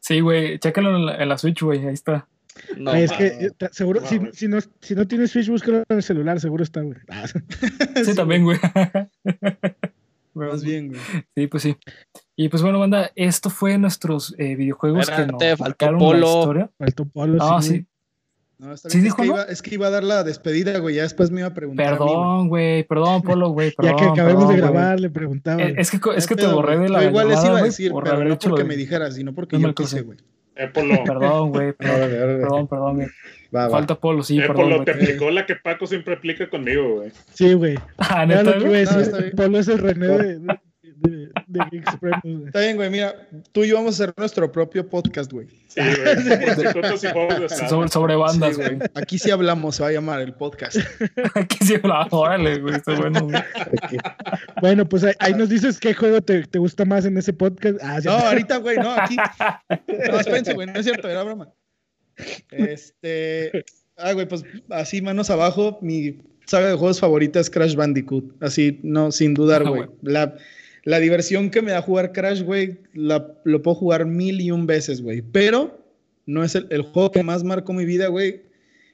sí, 0.00 0.20
güey. 0.20 0.58
Chécalo 0.58 0.96
en 0.96 1.06
la, 1.06 1.16
en 1.16 1.28
la 1.28 1.38
Switch, 1.38 1.62
güey. 1.62 1.86
Ahí 1.86 1.94
está. 1.94 2.28
No, 2.76 2.94
es 2.94 3.12
que 3.12 3.50
seguro, 3.72 4.00
si, 4.06 4.20
si, 4.32 4.48
no, 4.48 4.58
si 4.80 4.94
no 4.94 5.06
tienes 5.06 5.30
Switch, 5.30 5.48
búscalo 5.48 5.78
en 5.78 5.96
el 5.96 6.02
celular, 6.02 6.40
seguro 6.40 6.62
está, 6.62 6.82
güey. 6.82 6.98
sí, 8.04 8.14
también, 8.14 8.44
güey. 8.44 8.58
Más 10.34 10.62
bien, 10.62 10.88
güey. 10.88 11.00
Sí, 11.34 11.46
pues 11.46 11.62
sí. 11.62 11.76
Y 12.36 12.48
pues 12.50 12.62
bueno, 12.62 12.78
banda, 12.78 13.10
esto 13.14 13.48
fue 13.48 13.78
nuestros 13.78 14.34
eh, 14.38 14.54
videojuegos 14.54 15.08
que 15.08 15.26
nos 15.26 15.58
faltó 15.58 15.98
Polo. 15.98 16.26
historia. 16.26 16.70
Faltó 16.78 17.04
Polo, 17.06 17.38
ah, 17.42 17.62
sí. 17.62 17.86
No, 18.58 18.72
está 18.72 18.88
bien. 18.88 19.02
¿Sí 19.02 19.08
es, 19.08 19.14
que 19.14 19.26
iba, 19.26 19.42
es, 19.44 19.62
que 19.62 19.74
iba, 19.74 19.86
a 19.86 19.90
dar 19.90 20.04
la 20.04 20.24
despedida, 20.24 20.78
güey. 20.78 20.96
Ya 20.96 21.02
después 21.02 21.30
me 21.30 21.40
iba 21.40 21.48
a 21.48 21.54
preguntar. 21.54 21.98
Perdón, 21.98 22.48
güey. 22.48 22.84
Perdón, 22.84 23.22
Polo, 23.22 23.50
güey. 23.50 23.72
ya 23.82 23.96
que 23.96 24.04
acabemos 24.04 24.48
de 24.48 24.56
grabar, 24.56 25.00
le 25.00 25.10
preguntaba. 25.10 25.62
Eh, 25.62 25.74
es 25.78 25.90
que, 25.90 26.00
es 26.14 26.26
que 26.26 26.36
te 26.36 26.46
borré 26.46 26.78
de 26.78 26.88
la. 26.88 27.04
igual 27.04 27.28
les 27.28 27.44
iba 27.44 27.58
a 27.58 27.62
decir, 27.62 27.92
pero 28.02 28.24
no 28.24 28.38
porque 28.38 28.64
me 28.64 28.76
dijeras, 28.76 29.14
sino 29.14 29.34
porque 29.34 29.58
yo 29.58 29.74
quise, 29.74 30.02
güey. 30.02 30.18
Eh, 30.56 30.68
Polo. 30.72 30.94
Perdón, 31.04 31.50
güey. 31.50 31.72
Perdón, 31.72 32.66
perdón, 32.66 32.96
güey. 32.96 33.08
Falta 33.70 33.94
Polo, 33.94 34.22
sí, 34.22 34.38
eh, 34.38 34.46
perdón. 34.46 34.70
Polo, 34.70 34.84
te 34.84 34.90
aplicó 34.92 35.30
la 35.30 35.46
que 35.46 35.56
Paco 35.56 35.86
siempre 35.86 36.14
aplica 36.14 36.48
conmigo, 36.48 36.96
güey. 36.96 37.12
Sí, 37.32 37.52
güey. 37.52 37.78
Ah, 37.98 38.26
¿neta? 38.26 38.42
Lo 38.42 38.58
que 38.58 38.64
iba 38.64 38.76
a 38.76 38.96
decir. 38.96 39.34
Polo 39.36 39.58
es 39.58 39.68
el 39.68 39.78
René 39.78 40.06
de, 40.06 40.58
de, 40.96 41.30
de 41.46 42.44
Está 42.46 42.60
bien, 42.60 42.76
güey. 42.76 42.90
Mira, 42.90 43.28
tú 43.52 43.64
y 43.64 43.68
yo 43.68 43.76
vamos 43.76 44.00
a 44.00 44.04
hacer 44.04 44.14
nuestro 44.16 44.50
propio 44.50 44.88
podcast, 44.88 45.30
güey. 45.30 45.46
Sí, 45.68 45.80
güey. 45.80 46.98
sobre, 47.68 47.88
sobre 47.88 48.16
bandas, 48.16 48.56
güey. 48.56 48.78
Aquí 48.94 49.18
sí 49.18 49.30
hablamos, 49.30 49.76
se 49.76 49.82
va 49.82 49.90
a 49.90 49.92
llamar 49.92 50.20
el 50.22 50.34
podcast. 50.34 50.78
Aquí 51.34 51.58
sí 51.64 51.74
hablamos, 51.74 52.12
órale, 52.12 52.58
güey. 52.60 52.76
Está 52.76 52.94
bueno, 52.94 53.24
güey. 53.24 53.42
Bueno, 54.60 54.88
pues 54.88 55.04
ahí, 55.18 55.34
nos 55.34 55.48
dices 55.48 55.78
qué 55.78 55.92
juego 55.92 56.22
te, 56.22 56.46
te, 56.46 56.58
gusta 56.58 56.84
más 56.84 57.04
en 57.04 57.18
ese 57.18 57.32
podcast. 57.32 57.78
Ah, 57.82 58.00
no, 58.02 58.12
ahorita, 58.12 58.56
güey, 58.58 58.78
no, 58.78 58.90
aquí. 58.92 59.16
No, 60.10 60.20
espérense, 60.20 60.54
güey, 60.54 60.66
no 60.66 60.78
es 60.78 60.84
cierto, 60.84 61.08
era 61.08 61.22
broma. 61.22 61.52
Este. 62.50 63.64
Ah, 63.96 64.12
güey, 64.12 64.26
pues 64.26 64.44
así, 64.70 65.02
manos 65.02 65.30
abajo, 65.30 65.78
mi 65.82 66.18
saga 66.46 66.68
de 66.68 66.76
juegos 66.76 67.00
favorita 67.00 67.40
es 67.40 67.50
Crash 67.50 67.74
Bandicoot. 67.74 68.42
Así, 68.42 68.80
no, 68.82 69.12
sin 69.12 69.34
dudar, 69.34 69.62
ah, 69.66 69.70
güey. 69.70 69.86
La 70.02 70.36
la 70.86 71.00
diversión 71.00 71.50
que 71.50 71.62
me 71.62 71.72
da 71.72 71.82
jugar 71.82 72.12
Crash, 72.12 72.42
güey, 72.42 72.78
lo 72.94 73.62
puedo 73.62 73.74
jugar 73.74 74.06
mil 74.06 74.40
y 74.40 74.52
un 74.52 74.66
veces, 74.66 75.02
güey. 75.02 75.20
Pero 75.20 75.84
no 76.26 76.44
es 76.44 76.54
el, 76.54 76.82
juego 76.82 77.10
que 77.10 77.24
más 77.24 77.42
marcó 77.42 77.72
mi 77.72 77.84
vida, 77.84 78.06
güey. 78.06 78.42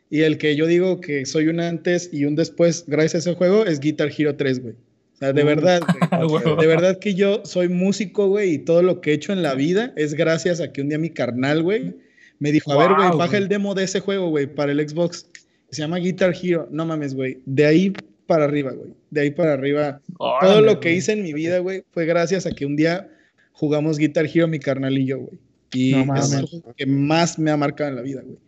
Y 0.09 0.22
el 0.22 0.38
que 0.38 0.57
yo 0.57 0.66
digo 0.66 1.03
que 1.03 1.26
soy 1.26 1.49
un 1.49 1.61
antes 1.61 2.09
y 2.11 2.24
un 2.24 2.34
después 2.34 2.84
gracias 2.86 3.26
a 3.26 3.30
ese 3.30 3.36
juego 3.36 3.66
es 3.66 3.78
Guitar 3.78 4.11
Hero 4.16 4.36
3, 4.36 4.62
güey. 4.62 4.72
O 4.72 5.16
sea, 5.18 5.34
de 5.34 5.43
uh. 5.43 5.47
verdad, 5.47 5.82
güey. 6.28 6.43
de 6.61 6.66
verdad 6.66 6.99
que 6.99 7.12
yo 7.12 7.43
soy 7.45 7.68
músico, 7.68 8.26
güey, 8.26 8.55
y 8.55 8.59
todo 8.59 8.82
lo 8.82 9.03
que 9.03 9.11
he 9.11 9.14
hecho 9.14 9.34
en 9.34 9.43
la 9.43 9.55
vida 9.55 9.93
es 9.95 10.14
gracias 10.14 10.62
a 10.62 10.72
que 10.72 10.80
un 10.80 10.88
día 10.88 10.99
mi 10.99 11.11
carnal, 11.11 11.62
güey, 11.62 11.95
me 12.38 12.53
dijo, 12.53 12.72
a 12.72 12.79
ver, 12.79 12.96
güey, 12.96 13.18
baja 13.18 13.37
el 13.37 13.49
demo 13.49 13.75
de 13.75 13.84
ese 13.84 14.00
juego, 14.00 14.30
güey, 14.30 14.46
para 14.46 14.72
el 14.72 14.88
Xbox. 14.88 15.26
Se 15.71 15.83
llama 15.83 15.99
Guitar 15.99 16.34
Hero. 16.42 16.68
No 16.71 16.87
mames, 16.87 17.14
güey. 17.14 17.41
De 17.45 17.67
ahí 17.67 17.92
para 18.33 18.45
arriba, 18.45 18.71
güey. 18.72 18.95
De 19.11 19.21
ahí 19.21 19.30
para 19.30 19.53
arriba. 19.53 20.00
todo 20.41 20.63
lo 20.63 20.80
que 20.80 20.95
hice 20.95 21.13
en 21.13 21.22
mi 21.22 21.34
vida, 21.34 21.59
güey, 21.59 21.84
fue 21.91 22.07
gracias 22.07 22.46
a 22.46 22.53
que 22.53 22.64
un 22.64 22.76
día 22.76 23.11
jugamos 23.53 23.99
Guitar 23.99 24.25
Hero 24.25 24.49
mi 24.49 24.59
carnal 24.59 24.96
y 24.96 25.04
yo, 25.04 25.18
güey. 25.18 25.38
Y 25.75 25.95
es 25.95 26.33
lo 26.64 26.75
que 26.75 26.87
más 26.87 27.38
me 27.38 27.50
ha 27.50 27.57
marcado 27.59 27.91
en 27.91 27.96
la 27.96 28.03
vida, 28.03 28.22
güey. 28.22 28.38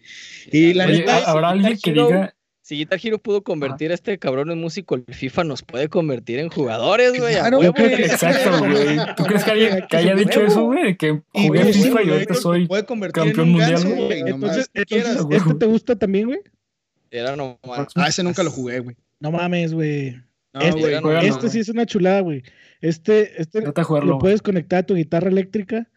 Y 0.51 0.73
la 0.73 0.87
neta, 0.87 1.19
habrá 1.25 1.51
alguien 1.51 1.79
que 1.83 1.93
diga 1.93 2.35
si 2.63 2.77
Guitar 2.77 2.99
Hero 3.03 3.19
pudo 3.19 3.45
convertir 3.45 3.91
a 3.91 3.95
este 3.95 4.19
cabrón 4.19 4.51
en 4.51 4.59
músico, 4.59 4.95
el 4.95 5.05
FIFA 5.07 5.45
nos 5.45 5.63
puede 5.63 5.91
convertir 5.91 6.39
en 6.39 6.49
jugadores, 6.49 7.13
güey. 7.19 7.35
Claro, 7.35 7.63
yo 7.63 7.75
creo 7.75 7.95
que 7.95 8.07
exacto, 8.07 8.59
güey. 8.59 8.97
¿Tú 9.19 9.25
crees 9.25 9.45
que, 9.45 9.51
alguien, 9.51 9.87
que 9.87 9.97
haya 9.99 10.15
dicho 10.15 10.41
eso, 10.41 10.65
güey? 10.65 10.97
Que 10.97 11.21
jugué 11.35 11.65
FIFA 11.75 12.03
y 12.03 12.11
ahorita 12.11 12.35
soy 12.35 12.67
campeón 13.13 13.51
mundial, 13.51 13.85
güey. 13.85 14.21
Entonces, 14.21 14.71
entonces 14.73 15.27
¿este 15.31 15.55
te 15.55 15.67
gusta 15.67 15.95
también, 15.95 16.29
güey? 16.29 16.41
Era 17.11 17.37
normal. 17.37 17.87
Ah, 17.95 18.09
ese 18.09 18.23
nunca 18.23 18.43
lo 18.43 18.51
jugué, 18.51 18.81
güey. 18.81 18.97
No 19.25 19.33
mames, 19.33 19.73
güey. 19.73 20.21
este, 20.53 21.27
este 21.27 21.49
sí 21.49 21.61
es 21.61 21.71
una 21.71 21.87
chulada, 21.87 22.21
güey. 22.21 22.43
Este, 22.83 23.41
este 23.41 23.63
lo 23.63 24.19
puedes 24.19 24.43
conectar 24.43 24.81
a 24.81 24.87
tu 24.87 24.95
guitarra 24.95 25.31
eléctrica 25.31 25.89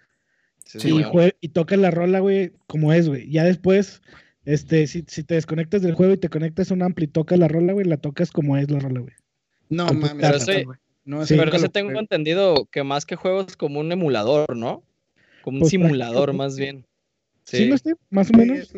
y, 0.81 1.03
y 1.41 1.49
tocas 1.49 1.77
la 1.77 1.91
rola, 1.91 2.19
güey, 2.19 2.53
como 2.67 2.93
es, 2.93 3.09
güey. 3.09 3.29
Ya 3.29 3.43
después, 3.43 4.01
este, 4.45 4.87
si, 4.87 5.03
si, 5.09 5.25
te 5.25 5.35
desconectas 5.35 5.81
del 5.81 5.93
juego 5.93 6.13
y 6.13 6.17
te 6.17 6.29
conectas 6.29 6.71
a 6.71 6.75
un 6.75 6.83
ampli 6.83 7.03
y 7.03 7.09
tocas 7.09 7.37
la 7.37 7.49
rola, 7.49 7.73
güey, 7.73 7.85
la 7.85 7.97
tocas 7.97 8.31
como 8.31 8.55
es 8.55 8.71
la 8.71 8.79
rola, 8.79 9.01
güey. 9.01 9.13
No 9.67 9.87
mames. 9.87 10.13
Pero, 10.21 10.37
ese, 10.37 10.65
no, 11.03 11.23
pero 11.27 11.53
ese 11.53 11.67
tengo 11.67 11.99
entendido 11.99 12.65
que 12.71 12.81
más 12.85 13.05
que 13.05 13.17
juegos 13.17 13.57
como 13.57 13.81
un 13.81 13.91
emulador, 13.91 14.55
¿no? 14.55 14.83
Como 15.41 15.57
un 15.57 15.61
pues, 15.63 15.71
simulador, 15.71 16.31
más 16.31 16.55
bien. 16.55 16.85
Sí, 17.43 17.57
¿Sí 17.57 17.69
no 17.69 17.97
más 18.09 18.29
o 18.29 18.37
menos. 18.37 18.73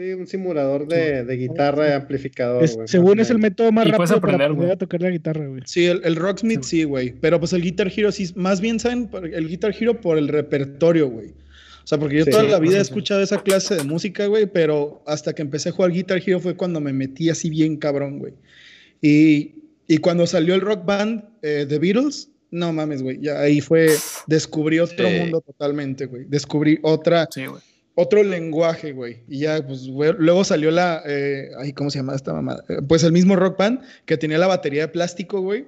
Sí, 0.00 0.14
un 0.14 0.26
simulador 0.26 0.88
de, 0.88 1.24
de 1.24 1.36
guitarra 1.36 1.90
y 1.90 1.92
amplificador. 1.92 2.66
según 2.88 3.20
es 3.20 3.28
el 3.28 3.38
método 3.38 3.70
más 3.70 3.86
rápido 3.86 4.16
aprender, 4.16 4.56
para 4.56 4.76
tocar 4.76 5.02
la 5.02 5.10
guitarra, 5.10 5.46
güey. 5.46 5.60
Sí, 5.66 5.84
el, 5.84 6.00
el 6.04 6.16
Rocksmith 6.16 6.62
sí, 6.62 6.84
güey. 6.84 7.12
pero 7.20 7.38
pues 7.38 7.52
el 7.52 7.60
Guitar 7.60 7.92
Hero 7.94 8.10
sí, 8.10 8.32
más 8.34 8.62
bien 8.62 8.80
saben 8.80 9.10
el 9.30 9.46
Guitar 9.46 9.74
Hero 9.78 10.00
por 10.00 10.16
el 10.16 10.28
repertorio, 10.28 11.10
güey. 11.10 11.34
O 11.84 11.86
sea, 11.86 11.98
porque 11.98 12.16
yo 12.16 12.24
toda 12.24 12.44
la 12.44 12.58
vida 12.58 12.78
he 12.78 12.80
escuchado 12.80 13.20
esa 13.20 13.42
clase 13.42 13.76
de 13.76 13.84
música, 13.84 14.26
güey, 14.26 14.46
pero 14.46 15.02
hasta 15.06 15.34
que 15.34 15.42
empecé 15.42 15.68
a 15.68 15.72
jugar 15.72 15.92
Guitar 15.92 16.22
Hero 16.24 16.40
fue 16.40 16.56
cuando 16.56 16.80
me 16.80 16.94
metí 16.94 17.28
así 17.28 17.50
bien 17.50 17.76
cabrón, 17.76 18.20
güey. 18.20 18.32
Y, 19.02 19.52
y, 19.86 19.98
cuando 19.98 20.26
salió 20.26 20.54
el 20.54 20.62
rock 20.62 20.86
band 20.86 21.24
de 21.42 21.60
eh, 21.60 21.78
Beatles, 21.78 22.30
no 22.50 22.72
mames, 22.72 23.02
güey, 23.02 23.20
ya 23.20 23.38
ahí 23.38 23.60
fue, 23.60 23.90
descubrí 24.26 24.78
otro 24.78 25.10
mundo 25.10 25.42
totalmente, 25.42 26.06
güey. 26.06 26.24
Descubrí 26.24 26.78
otra, 26.80 27.28
sí, 27.30 27.44
güey 27.44 27.60
otro 27.94 28.22
lenguaje, 28.22 28.92
güey. 28.92 29.18
Y 29.28 29.40
ya, 29.40 29.66
pues, 29.66 29.86
luego 29.86 30.44
salió 30.44 30.70
la, 30.70 31.02
eh, 31.06 31.50
¿cómo 31.74 31.90
se 31.90 31.98
llama 31.98 32.14
esta 32.14 32.32
mamada? 32.32 32.64
Pues 32.88 33.04
el 33.04 33.12
mismo 33.12 33.36
Rock 33.36 33.58
Band 33.58 33.80
que 34.06 34.16
tenía 34.16 34.38
la 34.38 34.46
batería 34.46 34.82
de 34.82 34.88
plástico, 34.88 35.40
güey. 35.40 35.66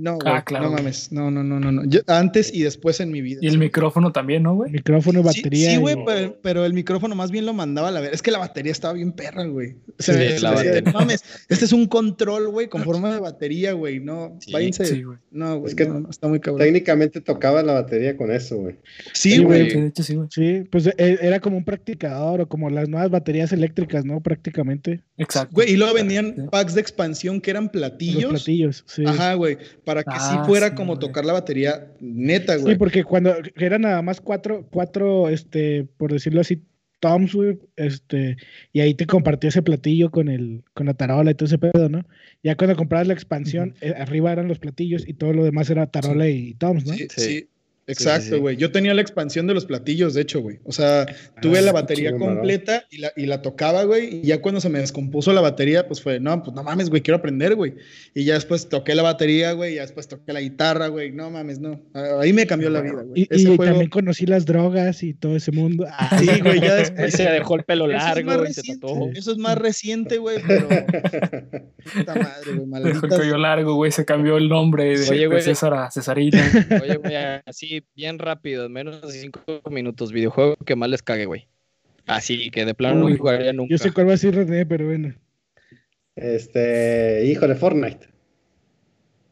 No, 0.00 0.18
ah, 0.24 0.42
güey, 0.48 0.62
no 0.62 0.70
mames, 0.70 1.12
no, 1.12 1.30
no, 1.30 1.44
no, 1.44 1.60
no, 1.60 1.70
no. 1.70 1.82
antes 2.06 2.54
y 2.54 2.62
después 2.62 3.00
en 3.00 3.10
mi 3.10 3.20
vida. 3.20 3.40
Y 3.42 3.48
el 3.48 3.58
micrófono 3.58 4.12
también, 4.12 4.44
¿no, 4.44 4.54
güey? 4.54 4.72
Micrófono 4.72 5.20
y 5.20 5.22
batería. 5.22 5.72
Sí, 5.72 5.76
güey, 5.76 5.96
pero, 6.42 6.64
el 6.64 6.72
micrófono 6.72 7.14
más 7.14 7.30
bien 7.30 7.44
lo 7.44 7.52
mandaba 7.52 7.88
a 7.88 7.90
la 7.90 8.00
vez. 8.00 8.12
Es 8.14 8.22
que 8.22 8.30
la 8.30 8.38
batería 8.38 8.72
estaba 8.72 8.94
bien 8.94 9.12
perra, 9.12 9.44
güey. 9.44 9.76
O 9.98 10.02
sea, 10.02 10.14
sí, 10.14 10.42
la 10.42 10.52
batería. 10.52 10.80
No 10.80 10.92
mames, 10.92 11.22
este 11.50 11.66
es 11.66 11.72
un 11.74 11.86
control, 11.86 12.48
güey, 12.48 12.68
con 12.68 12.82
forma 12.82 13.12
de 13.12 13.20
batería, 13.20 13.72
güey. 13.72 14.00
No, 14.00 14.38
sí, 14.40 14.52
váyanse. 14.52 14.86
Sí, 14.86 15.02
güey. 15.02 15.18
No, 15.30 15.58
güey, 15.58 15.70
es 15.70 15.74
que 15.74 15.86
no, 15.86 16.08
está 16.08 16.28
muy 16.28 16.40
cabrón. 16.40 16.60
Técnicamente 16.64 17.20
tocaba 17.20 17.62
la 17.62 17.74
batería 17.74 18.16
con 18.16 18.30
eso, 18.30 18.56
güey. 18.56 18.76
Sí, 19.12 19.42
güey. 19.42 19.68
de 19.68 19.86
hecho, 19.88 20.02
sí, 20.02 20.14
güey. 20.14 20.28
Sí, 20.30 20.62
pues 20.70 20.86
e, 20.86 20.94
era 20.96 21.40
como 21.40 21.58
un 21.58 21.64
practicador 21.64 22.40
o 22.40 22.48
como 22.48 22.70
las 22.70 22.88
nuevas 22.88 23.10
baterías 23.10 23.52
eléctricas, 23.52 24.06
¿no? 24.06 24.20
Prácticamente. 24.20 25.02
Exacto. 25.18 25.54
Güey, 25.54 25.72
y 25.72 25.76
luego 25.76 25.92
vendían 25.92 26.48
packs 26.50 26.74
de 26.74 26.80
expansión 26.80 27.40
que 27.42 27.50
eran 27.50 27.68
platillos. 27.68 28.32
Los 28.32 28.42
platillos, 28.44 28.84
sí. 28.86 29.04
Ajá, 29.06 29.34
güey, 29.34 29.58
para 29.90 30.04
que 30.04 30.20
sí 30.20 30.36
ah, 30.38 30.44
fuera 30.44 30.72
como 30.76 31.00
tocar 31.00 31.24
la 31.24 31.32
batería 31.32 31.90
neta, 31.98 32.54
güey. 32.54 32.74
Sí, 32.74 32.78
porque 32.78 33.02
cuando 33.02 33.34
eran 33.56 33.80
nada 33.80 34.00
más 34.02 34.20
cuatro, 34.20 34.68
cuatro, 34.70 35.28
este, 35.28 35.84
por 35.96 36.12
decirlo 36.12 36.42
así, 36.42 36.62
toms, 37.00 37.34
güey, 37.34 37.58
este, 37.74 38.36
y 38.72 38.78
ahí 38.78 38.94
te 38.94 39.06
compartió 39.06 39.48
ese 39.48 39.62
platillo 39.62 40.12
con 40.12 40.28
el, 40.28 40.62
con 40.74 40.86
la 40.86 40.94
tarola 40.94 41.32
y 41.32 41.34
todo 41.34 41.48
ese 41.48 41.58
pedo, 41.58 41.88
¿no? 41.88 42.04
Ya 42.44 42.54
cuando 42.54 42.76
comprabas 42.76 43.08
la 43.08 43.14
expansión, 43.14 43.74
eh, 43.80 43.94
arriba 43.98 44.30
eran 44.30 44.46
los 44.46 44.60
platillos 44.60 45.02
y 45.08 45.14
todo 45.14 45.32
lo 45.32 45.42
demás 45.42 45.68
era 45.70 45.88
tarola 45.88 46.28
y 46.28 46.54
toms, 46.54 46.86
¿no? 46.86 46.94
sí. 46.94 47.08
sí. 47.10 47.48
Exacto, 47.92 48.40
güey. 48.40 48.56
Yo 48.56 48.70
tenía 48.72 48.94
la 48.94 49.02
expansión 49.02 49.46
de 49.46 49.54
los 49.54 49.66
platillos, 49.66 50.14
de 50.14 50.22
hecho, 50.22 50.40
güey. 50.40 50.58
O 50.64 50.72
sea, 50.72 51.06
tuve 51.40 51.58
ah, 51.58 51.62
la 51.62 51.72
batería 51.72 52.16
completa 52.16 52.84
y 52.90 52.98
la, 52.98 53.12
y 53.16 53.26
la 53.26 53.42
tocaba, 53.42 53.84
güey. 53.84 54.20
Y 54.20 54.22
ya 54.22 54.40
cuando 54.40 54.60
se 54.60 54.68
me 54.68 54.78
descompuso 54.78 55.32
la 55.32 55.40
batería, 55.40 55.86
pues 55.86 56.02
fue, 56.02 56.20
no, 56.20 56.42
pues 56.42 56.54
no 56.54 56.62
mames, 56.62 56.90
güey, 56.90 57.02
quiero 57.02 57.18
aprender, 57.18 57.54
güey. 57.54 57.74
Y 58.14 58.24
ya 58.24 58.34
después 58.34 58.68
toqué 58.68 58.94
la 58.94 59.02
batería, 59.02 59.52
güey. 59.52 59.72
Y 59.72 59.76
ya 59.76 59.82
después 59.82 60.08
toqué 60.08 60.32
la 60.32 60.40
guitarra, 60.40 60.88
güey. 60.88 61.12
No 61.12 61.30
mames, 61.30 61.60
no. 61.60 61.80
Ahí 62.20 62.32
me 62.32 62.46
cambió 62.46 62.70
la 62.70 62.80
vida, 62.80 63.02
güey. 63.02 63.28
Y, 63.30 63.56
también 63.56 63.88
conocí 63.88 64.26
las 64.26 64.46
drogas 64.46 65.02
y 65.02 65.14
todo 65.14 65.36
ese 65.36 65.52
mundo. 65.52 65.86
sí, 66.18 66.40
güey, 66.40 66.60
ya 66.60 66.74
después. 66.76 67.12
se 67.12 67.24
dejó 67.24 67.56
el 67.56 67.64
pelo 67.64 67.86
largo 67.86 68.46
y 68.46 68.52
se 68.52 68.62
tatuó. 68.62 69.10
Eso 69.14 69.32
es 69.32 69.38
más 69.38 69.58
reciente, 69.58 70.18
güey, 70.18 70.38
pero. 70.46 70.68
Puta 70.68 72.14
madre, 72.14 72.52
güey. 72.56 72.82
Dejó 72.82 73.06
el 73.06 73.12
pelo 73.12 73.38
largo, 73.38 73.74
güey. 73.74 73.92
Se 73.92 74.04
cambió 74.04 74.36
el 74.36 74.48
nombre 74.48 74.98
de, 74.98 75.08
Oye, 75.10 75.28
de 75.28 75.42
César 75.42 75.74
a 75.74 75.90
Cesarina. 75.90 76.40
Oye, 76.82 76.96
güey, 76.96 77.14
así 77.44 77.79
bien 77.94 78.18
rápido, 78.18 78.68
menos 78.68 79.02
de 79.02 79.12
5 79.12 79.62
minutos, 79.70 80.12
videojuego 80.12 80.56
que 80.64 80.76
más 80.76 80.88
les 80.90 81.02
cague, 81.02 81.26
güey. 81.26 81.46
Así 82.06 82.50
que 82.50 82.64
de 82.64 82.74
plano 82.74 83.08
no 83.08 83.16
jugaría 83.16 83.52
nunca. 83.52 83.70
Yo 83.70 83.78
sé 83.78 83.92
cuál 83.92 84.08
va 84.08 84.14
a 84.14 84.16
ser 84.16 84.34
René, 84.34 84.66
pero 84.66 84.86
bueno. 84.86 85.14
Este, 86.16 87.24
híjole, 87.24 87.54
Fortnite. 87.54 88.08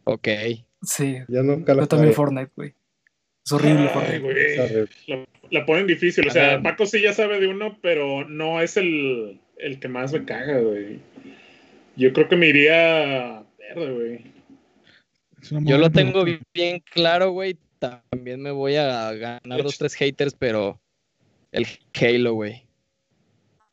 Ok. 0.05 0.29
Sí. 0.83 1.19
Yo 1.29 1.43
nunca 1.43 1.75
lo 1.75 1.83
Yo 1.83 1.89
también 1.89 2.15
Fortnite, 2.15 2.53
güey. 2.55 2.75
Es 3.45 3.53
horrible, 3.53 3.89
Fortnite. 3.89 4.89
La, 5.51 5.66
ponen 5.66 5.87
difícil. 5.87 6.29
O 6.29 6.31
sea, 6.31 6.62
Paco 6.62 6.87
sí 6.87 7.03
ya 7.03 7.12
sabe 7.12 7.41
de 7.41 7.49
uno, 7.49 7.79
pero 7.83 8.29
no 8.29 8.61
es 8.61 8.77
el, 8.77 9.41
el 9.57 9.81
que 9.81 9.89
más 9.89 10.12
me 10.12 10.25
caga, 10.25 10.61
güey. 10.61 11.01
Yo 11.97 12.12
creo 12.12 12.29
que 12.29 12.37
me 12.37 12.47
iría 12.47 13.45
verde, 13.59 13.93
güey. 13.93 15.65
Yo 15.65 15.79
lo 15.79 15.91
tengo 15.91 16.25
bien 16.55 16.83
claro, 16.93 17.33
güey 17.33 17.57
también 17.79 18.41
me 18.41 18.51
voy 18.51 18.77
a 18.77 19.13
ganar 19.13 19.63
dos, 19.63 19.79
tres 19.79 19.95
haters, 19.95 20.35
pero 20.35 20.81
el 21.53 21.67
Halo, 22.01 22.35
güey. 22.35 22.69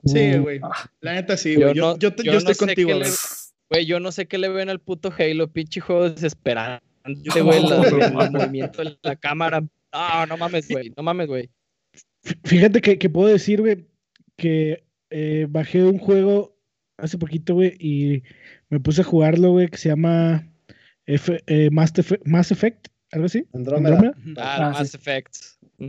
Sí, 0.05 0.37
güey. 0.37 0.59
La 1.01 1.13
neta 1.13 1.35
sí, 1.37 1.55
güey. 1.55 1.73
Yo, 1.73 1.97
yo, 1.97 2.15
yo, 2.15 2.37
estoy 2.37 2.55
contigo, 2.55 2.91
güey. 3.69 3.85
Yo 3.85 3.99
no 3.99 4.11
sé 4.11 4.27
qué 4.27 4.37
le 4.37 4.49
ven 4.49 4.69
al 4.69 4.79
puto 4.79 5.13
Halo, 5.17 5.51
pinche 5.51 5.81
juego 5.81 6.09
desesperante, 6.09 6.85
güey. 7.41 7.57
el 7.57 8.31
movimiento 8.31 8.83
de 8.83 8.97
la 9.01 9.15
cámara. 9.15 9.63
Ah, 9.91 10.25
no 10.27 10.37
mames, 10.37 10.67
güey. 10.67 10.93
No 10.95 11.03
mames, 11.03 11.27
güey. 11.27 11.49
Fíjate 12.43 12.81
que, 12.81 12.97
que, 12.97 13.09
puedo 13.09 13.27
decir, 13.27 13.61
güey, 13.61 13.85
que 14.35 14.83
eh, 15.09 15.47
bajé 15.49 15.83
un 15.83 15.99
juego 15.99 16.57
hace 16.97 17.17
poquito, 17.17 17.55
güey, 17.55 17.75
y 17.79 18.23
me 18.69 18.79
puse 18.79 19.01
a 19.01 19.05
jugarlo, 19.05 19.51
güey, 19.51 19.67
que 19.67 19.77
se 19.77 19.89
llama 19.89 20.47
F, 21.05 21.43
eh, 21.47 21.69
Mass 21.71 22.51
Effect 22.51 22.87
algo 23.11 23.25
así. 23.25 23.45
Andrómeda. 23.53 24.13
Ah, 24.37 24.71
Mass 24.73 24.93
Effect. 24.93 25.35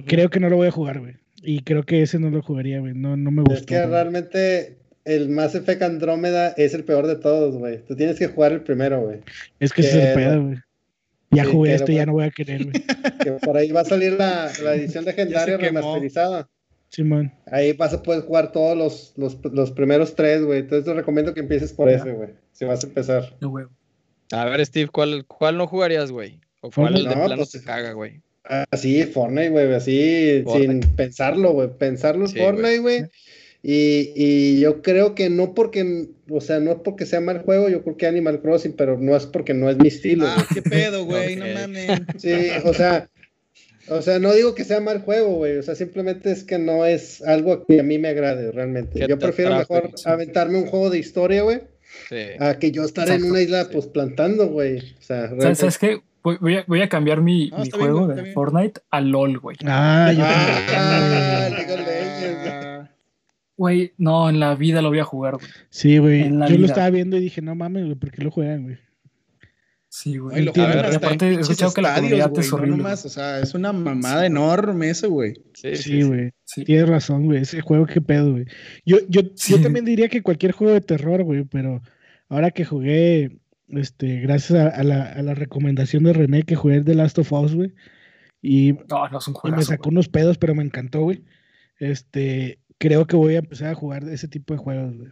Creo 0.07 0.31
que 0.31 0.41
no 0.41 0.49
lo 0.49 0.57
voy 0.57 0.69
a 0.69 0.73
jugar, 0.73 1.01
güey. 1.01 1.15
Y 1.43 1.61
creo 1.63 1.85
que 1.85 2.03
ese 2.03 2.19
no 2.19 2.31
lo 2.31 2.43
jugaría, 2.43 2.81
güey. 2.81 2.95
No, 2.95 3.17
no 3.17 3.31
me 3.31 3.43
gusta. 3.43 3.61
Es 3.61 3.67
que 3.67 3.87
realmente 3.87 4.79
el 5.05 5.29
Mass 5.29 5.55
Effect 5.55 5.83
Andrómeda 5.83 6.49
es 6.57 6.75
el 6.75 6.85
peor 6.85 7.07
de 7.07 7.17
todos, 7.17 7.57
güey. 7.57 7.85
Tú 7.85 7.95
tienes 7.95 8.19
que 8.19 8.27
jugar 8.27 8.53
el 8.53 8.63
primero, 8.63 9.01
güey. 9.03 9.21
Es 9.61 9.73
que, 9.73 9.83
ese 9.83 9.99
es 9.99 10.05
el 10.07 10.15
pedo, 10.15 10.43
güey. 10.45 10.57
Ya 11.31 11.45
jugué 11.45 11.75
esto, 11.75 11.93
ya 11.93 12.07
no 12.07 12.13
voy 12.13 12.25
a 12.25 12.31
querer, 12.31 12.65
güey. 12.65 12.75
Que 13.23 13.33
por 13.33 13.57
ahí 13.57 13.71
va 13.73 13.81
a 13.81 13.85
salir 13.85 14.13
la, 14.13 14.51
la 14.63 14.75
edición 14.75 15.05
legendaria 15.07 15.57
remasterizada. 15.57 16.49
Simón. 16.89 17.33
Ahí 17.47 17.73
vas 17.73 17.93
a 17.93 18.03
poder 18.03 18.23
jugar 18.23 18.53
todos 18.53 18.77
los, 18.77 19.13
los, 19.17 19.39
los 19.53 19.71
primeros 19.73 20.15
tres, 20.15 20.43
güey. 20.45 20.61
Entonces 20.61 20.85
te 20.85 20.95
recomiendo 20.95 21.35
que 21.35 21.41
empieces 21.41 21.73
por 21.73 21.89
ese, 21.89 22.13
güey. 22.13 22.31
Si 22.53 22.65
vas 22.65 22.85
a 22.85 22.87
empezar. 22.87 23.37
No, 23.41 23.51
güey. 23.51 23.67
A 24.33 24.45
ver, 24.47 24.65
Steve, 24.65 24.89
¿cuál, 24.89 25.25
cuál 25.27 25.57
no 25.59 25.67
jugarías, 25.67 26.11
güey? 26.11 26.41
¿O 26.67 26.71
cuál 26.71 26.95
de 26.95 27.03
plano 27.03 27.37
pues, 27.37 27.63
caga, 27.65 27.93
güey? 27.93 28.21
Así, 28.71 29.03
Fortnite, 29.05 29.51
güey, 29.51 29.73
así, 29.73 30.45
sin 30.53 30.81
pensarlo, 30.81 31.53
güey. 31.53 31.69
Pensarlo 31.79 32.27
en 32.27 32.33
Fortnite, 32.33 32.79
güey. 32.79 33.05
Y, 33.63 34.13
y, 34.15 34.61
yo 34.61 34.81
creo 34.83 35.17
que 35.17 35.29
no 35.29 35.53
porque, 35.55 36.09
o 36.31 36.41
sea, 36.41 36.61
no 36.61 36.73
es 36.73 36.79
porque 36.85 37.05
sea 37.05 37.21
mal 37.21 37.43
juego, 37.43 37.69
yo 37.69 37.83
creo 37.83 37.97
que 37.97 38.07
Animal 38.07 38.41
Crossing, 38.41 38.75
pero 38.75 38.97
no 38.97 39.17
es 39.17 39.27
porque 39.27 39.55
no 39.55 39.69
es 39.69 39.77
mi 39.77 39.89
estilo. 39.89 40.27
Ah, 40.29 40.47
qué 40.55 40.63
pedo, 40.63 41.05
güey, 41.05 41.35
no 41.35 41.47
mames. 41.47 42.01
Sí, 42.19 42.33
o 42.65 42.73
sea, 42.73 43.11
o 43.89 44.03
sea, 44.03 44.21
no 44.21 44.33
digo 44.35 44.55
que 44.55 44.63
sea 44.63 44.81
mal 44.81 45.01
juego, 45.01 45.35
güey, 45.35 45.57
o 45.57 45.63
sea, 45.65 45.75
simplemente 45.75 46.31
es 46.31 46.45
que 46.45 46.59
no 46.59 46.87
es 46.87 47.23
algo 47.23 47.67
que 47.67 47.81
a 47.81 47.83
mí 47.83 47.99
me 47.99 48.09
agrade 48.09 48.53
realmente. 48.53 49.05
Yo 49.09 49.19
prefiero 49.19 49.57
mejor 49.57 49.91
aventarme 50.05 50.59
un 50.59 50.67
juego 50.67 50.91
de 50.91 50.99
historia, 50.99 51.43
güey, 51.43 51.63
a 52.39 52.61
que 52.61 52.71
yo 52.71 52.85
estar 52.85 53.09
en 53.11 53.25
una 53.25 53.41
isla, 53.41 53.69
pues, 53.73 53.87
plantando, 53.87 54.47
güey. 54.47 54.79
O 54.79 55.03
sea, 55.03 55.33
¿sabes 55.57 55.79
qué? 55.79 56.01
Voy, 56.41 56.57
a, 56.57 56.65
voy 56.67 56.83
a 56.83 56.89
cambiar 56.89 57.21
mi, 57.21 57.53
mi 57.57 57.71
juego 57.71 58.09
de 58.09 58.33
Fortnite 58.33 58.81
a 58.91 59.01
LOL, 59.01 59.39
güey. 59.39 59.57
Ah, 59.65 60.13
yo 60.13 60.25
ah, 60.27 61.39
Güey, 63.57 63.93
no, 63.97 64.29
en 64.29 64.41
la 64.41 64.57
vida 64.57 64.83
lo 64.83 64.89
voy 64.89 64.99
a 64.99 65.05
jugar, 65.05 65.37
güey. 65.37 65.47
Sí, 65.71 65.99
güey. 65.99 66.25
Yo 66.25 66.59
lo 66.59 66.67
estaba 66.67 66.91
viendo 66.91 67.17
y 67.17 67.21
dije, 67.21 67.41
no 67.43 67.55
mames, 67.55 67.85
güey, 67.85 67.95
¿por 67.95 68.11
qué 68.11 68.25
lo 68.25 68.33
juegan, 68.33 68.65
güey? 68.65 68.77
Sí, 69.89 70.19
güey. 70.19 70.45
Y 70.45 70.49
aparte, 70.49 71.29
he 71.29 71.41
escuchado 71.41 71.73
que 71.73 71.81
la 71.81 71.95
comunidad 71.95 72.37
es 72.37 72.53
horrible. 72.53 72.85
o 72.85 72.97
sea, 72.97 73.39
es 73.39 73.55
una 73.55 73.73
mamada 73.73 74.27
enorme 74.27 74.91
eso, 74.91 75.09
güey. 75.09 75.41
Sí, 75.55 76.03
güey. 76.03 76.33
Sí, 76.45 76.65
Tienes 76.65 76.89
razón, 76.89 77.27
güey. 77.27 77.43
Ese 77.43 77.61
juego, 77.61 77.87
qué 77.87 78.01
pedo, 78.01 78.33
güey. 78.33 78.47
Yo, 78.85 78.99
yo, 79.09 79.23
yo 79.23 79.61
también 79.61 79.85
diría 79.85 80.09
que 80.09 80.23
cualquier 80.23 80.51
juego 80.51 80.75
de 80.75 80.81
terror, 80.81 81.23
güey, 81.23 81.45
pero 81.45 81.83
ahora 82.29 82.51
que 82.51 82.65
jugué 82.65 83.39
este, 83.69 84.21
gracias 84.21 84.59
a, 84.59 84.83
la, 84.83 85.05
a, 85.05 85.23
la, 85.23 85.35
recomendación 85.35 86.05
de 86.05 86.13
René 86.13 86.43
que 86.43 86.57
jugué 86.57 86.83
The 86.83 86.95
Last 86.95 87.19
of 87.19 87.33
Us, 87.33 87.55
güey. 87.55 87.75
Y, 88.43 88.75
me 88.75 89.63
sacó 89.65 89.89
unos 89.89 90.09
pedos, 90.09 90.39
pero 90.39 90.55
me 90.55 90.63
encantó, 90.63 91.03
güey. 91.03 91.25
Este, 91.79 92.61
creo 92.79 93.07
que 93.07 93.17
voy 93.17 93.35
a 93.35 93.41
empezar 93.41 93.71
a 93.71 93.75
jugar 93.75 94.09
ese 94.09 94.29
tipo 94.29 94.55
de 94.55 94.59
juegos, 94.59 94.97
güey. 94.97 95.11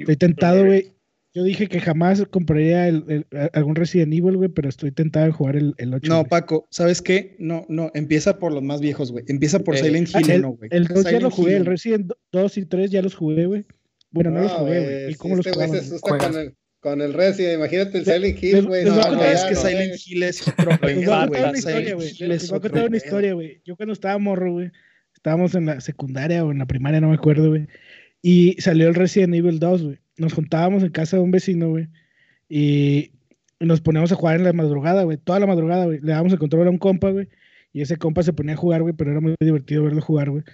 estoy 0.00 0.16
tentado, 0.16 0.64
güey. 0.64 0.92
Yo 1.34 1.42
dije 1.42 1.66
que 1.66 1.80
jamás 1.80 2.24
compraría 2.30 2.86
el, 2.86 3.26
algún 3.54 3.74
Resident 3.74 4.12
Evil, 4.12 4.36
güey, 4.36 4.48
pero 4.48 4.68
estoy 4.68 4.92
tentado 4.92 5.26
de 5.26 5.32
jugar 5.32 5.56
el, 5.56 5.74
el 5.78 5.92
8. 5.92 6.08
No, 6.08 6.24
Paco, 6.24 6.68
¿sabes 6.70 7.02
qué? 7.02 7.34
No, 7.40 7.66
no, 7.68 7.90
empieza 7.94 8.38
por 8.38 8.52
los 8.52 8.62
más 8.62 8.80
viejos, 8.80 9.10
güey. 9.10 9.24
Empieza 9.26 9.58
por 9.58 9.76
Silent 9.76 10.08
Hill 10.14 10.30
el, 10.30 10.42
güey. 10.46 10.70
El 10.72 10.86
2 10.86 11.04
ya 11.10 11.18
lo 11.18 11.32
jugué, 11.32 11.56
el 11.56 11.66
Resident 11.66 12.12
2 12.30 12.58
y 12.58 12.66
3 12.66 12.90
ya 12.92 13.02
los 13.02 13.16
jugué, 13.16 13.46
güey. 13.46 13.66
Bueno, 14.12 14.30
no, 14.30 14.42
los 14.42 14.52
jugué, 14.52 14.84
güey. 14.84 15.12
¿Y 15.12 15.14
cómo 15.16 15.34
los 15.34 15.46
jugué? 15.46 16.54
Con 16.84 17.00
el 17.00 17.14
Resident, 17.14 17.54
imagínate 17.54 17.96
el 17.96 18.04
Silent 18.04 18.42
Hill, 18.42 18.66
güey. 18.66 18.84
No, 18.84 18.94
no, 18.94 19.24
es 19.24 19.42
que 19.44 19.54
Silent 19.54 19.94
Hill 20.06 20.22
es 20.22 20.46
otro 20.46 20.78
Les 20.82 21.06
voy 21.06 21.14
a 21.14 21.26
contar 21.26 21.48
una 21.48 21.58
historia, 21.58 21.94
güey. 21.94 22.14
Les 22.18 22.50
voy 22.50 22.58
a 22.58 22.60
contar 22.60 22.86
una 22.88 22.96
historia, 22.98 23.32
güey. 23.32 23.60
Yo 23.64 23.74
cuando 23.74 23.94
estaba 23.94 24.18
morro, 24.18 24.52
güey, 24.52 24.70
estábamos 25.14 25.54
en 25.54 25.64
la 25.64 25.80
secundaria 25.80 26.44
o 26.44 26.52
en 26.52 26.58
la 26.58 26.66
primaria, 26.66 27.00
no 27.00 27.08
me 27.08 27.14
acuerdo, 27.14 27.48
güey. 27.48 27.68
Y 28.20 28.60
salió 28.60 28.86
el 28.86 28.94
Resident 28.94 29.34
Evil 29.34 29.60
2, 29.60 29.82
güey. 29.82 29.98
Nos 30.18 30.34
juntábamos 30.34 30.82
en 30.82 30.90
casa 30.90 31.16
de 31.16 31.22
un 31.22 31.30
vecino, 31.30 31.70
güey. 31.70 31.88
Y 32.50 33.12
nos 33.60 33.80
poníamos 33.80 34.12
a 34.12 34.16
jugar 34.16 34.36
en 34.36 34.44
la 34.44 34.52
madrugada, 34.52 35.04
güey. 35.04 35.16
Toda 35.16 35.40
la 35.40 35.46
madrugada, 35.46 35.86
güey. 35.86 36.00
Le 36.02 36.12
dábamos 36.12 36.34
el 36.34 36.38
control 36.38 36.66
a 36.66 36.70
un 36.70 36.76
compa, 36.76 37.08
güey. 37.12 37.30
Y 37.72 37.80
ese 37.80 37.96
compa 37.96 38.22
se 38.22 38.34
ponía 38.34 38.56
a 38.56 38.58
jugar, 38.58 38.82
güey, 38.82 38.92
pero 38.92 39.10
era 39.10 39.22
muy 39.22 39.34
divertido 39.40 39.84
verlo 39.84 40.02
jugar, 40.02 40.28
güey. 40.28 40.44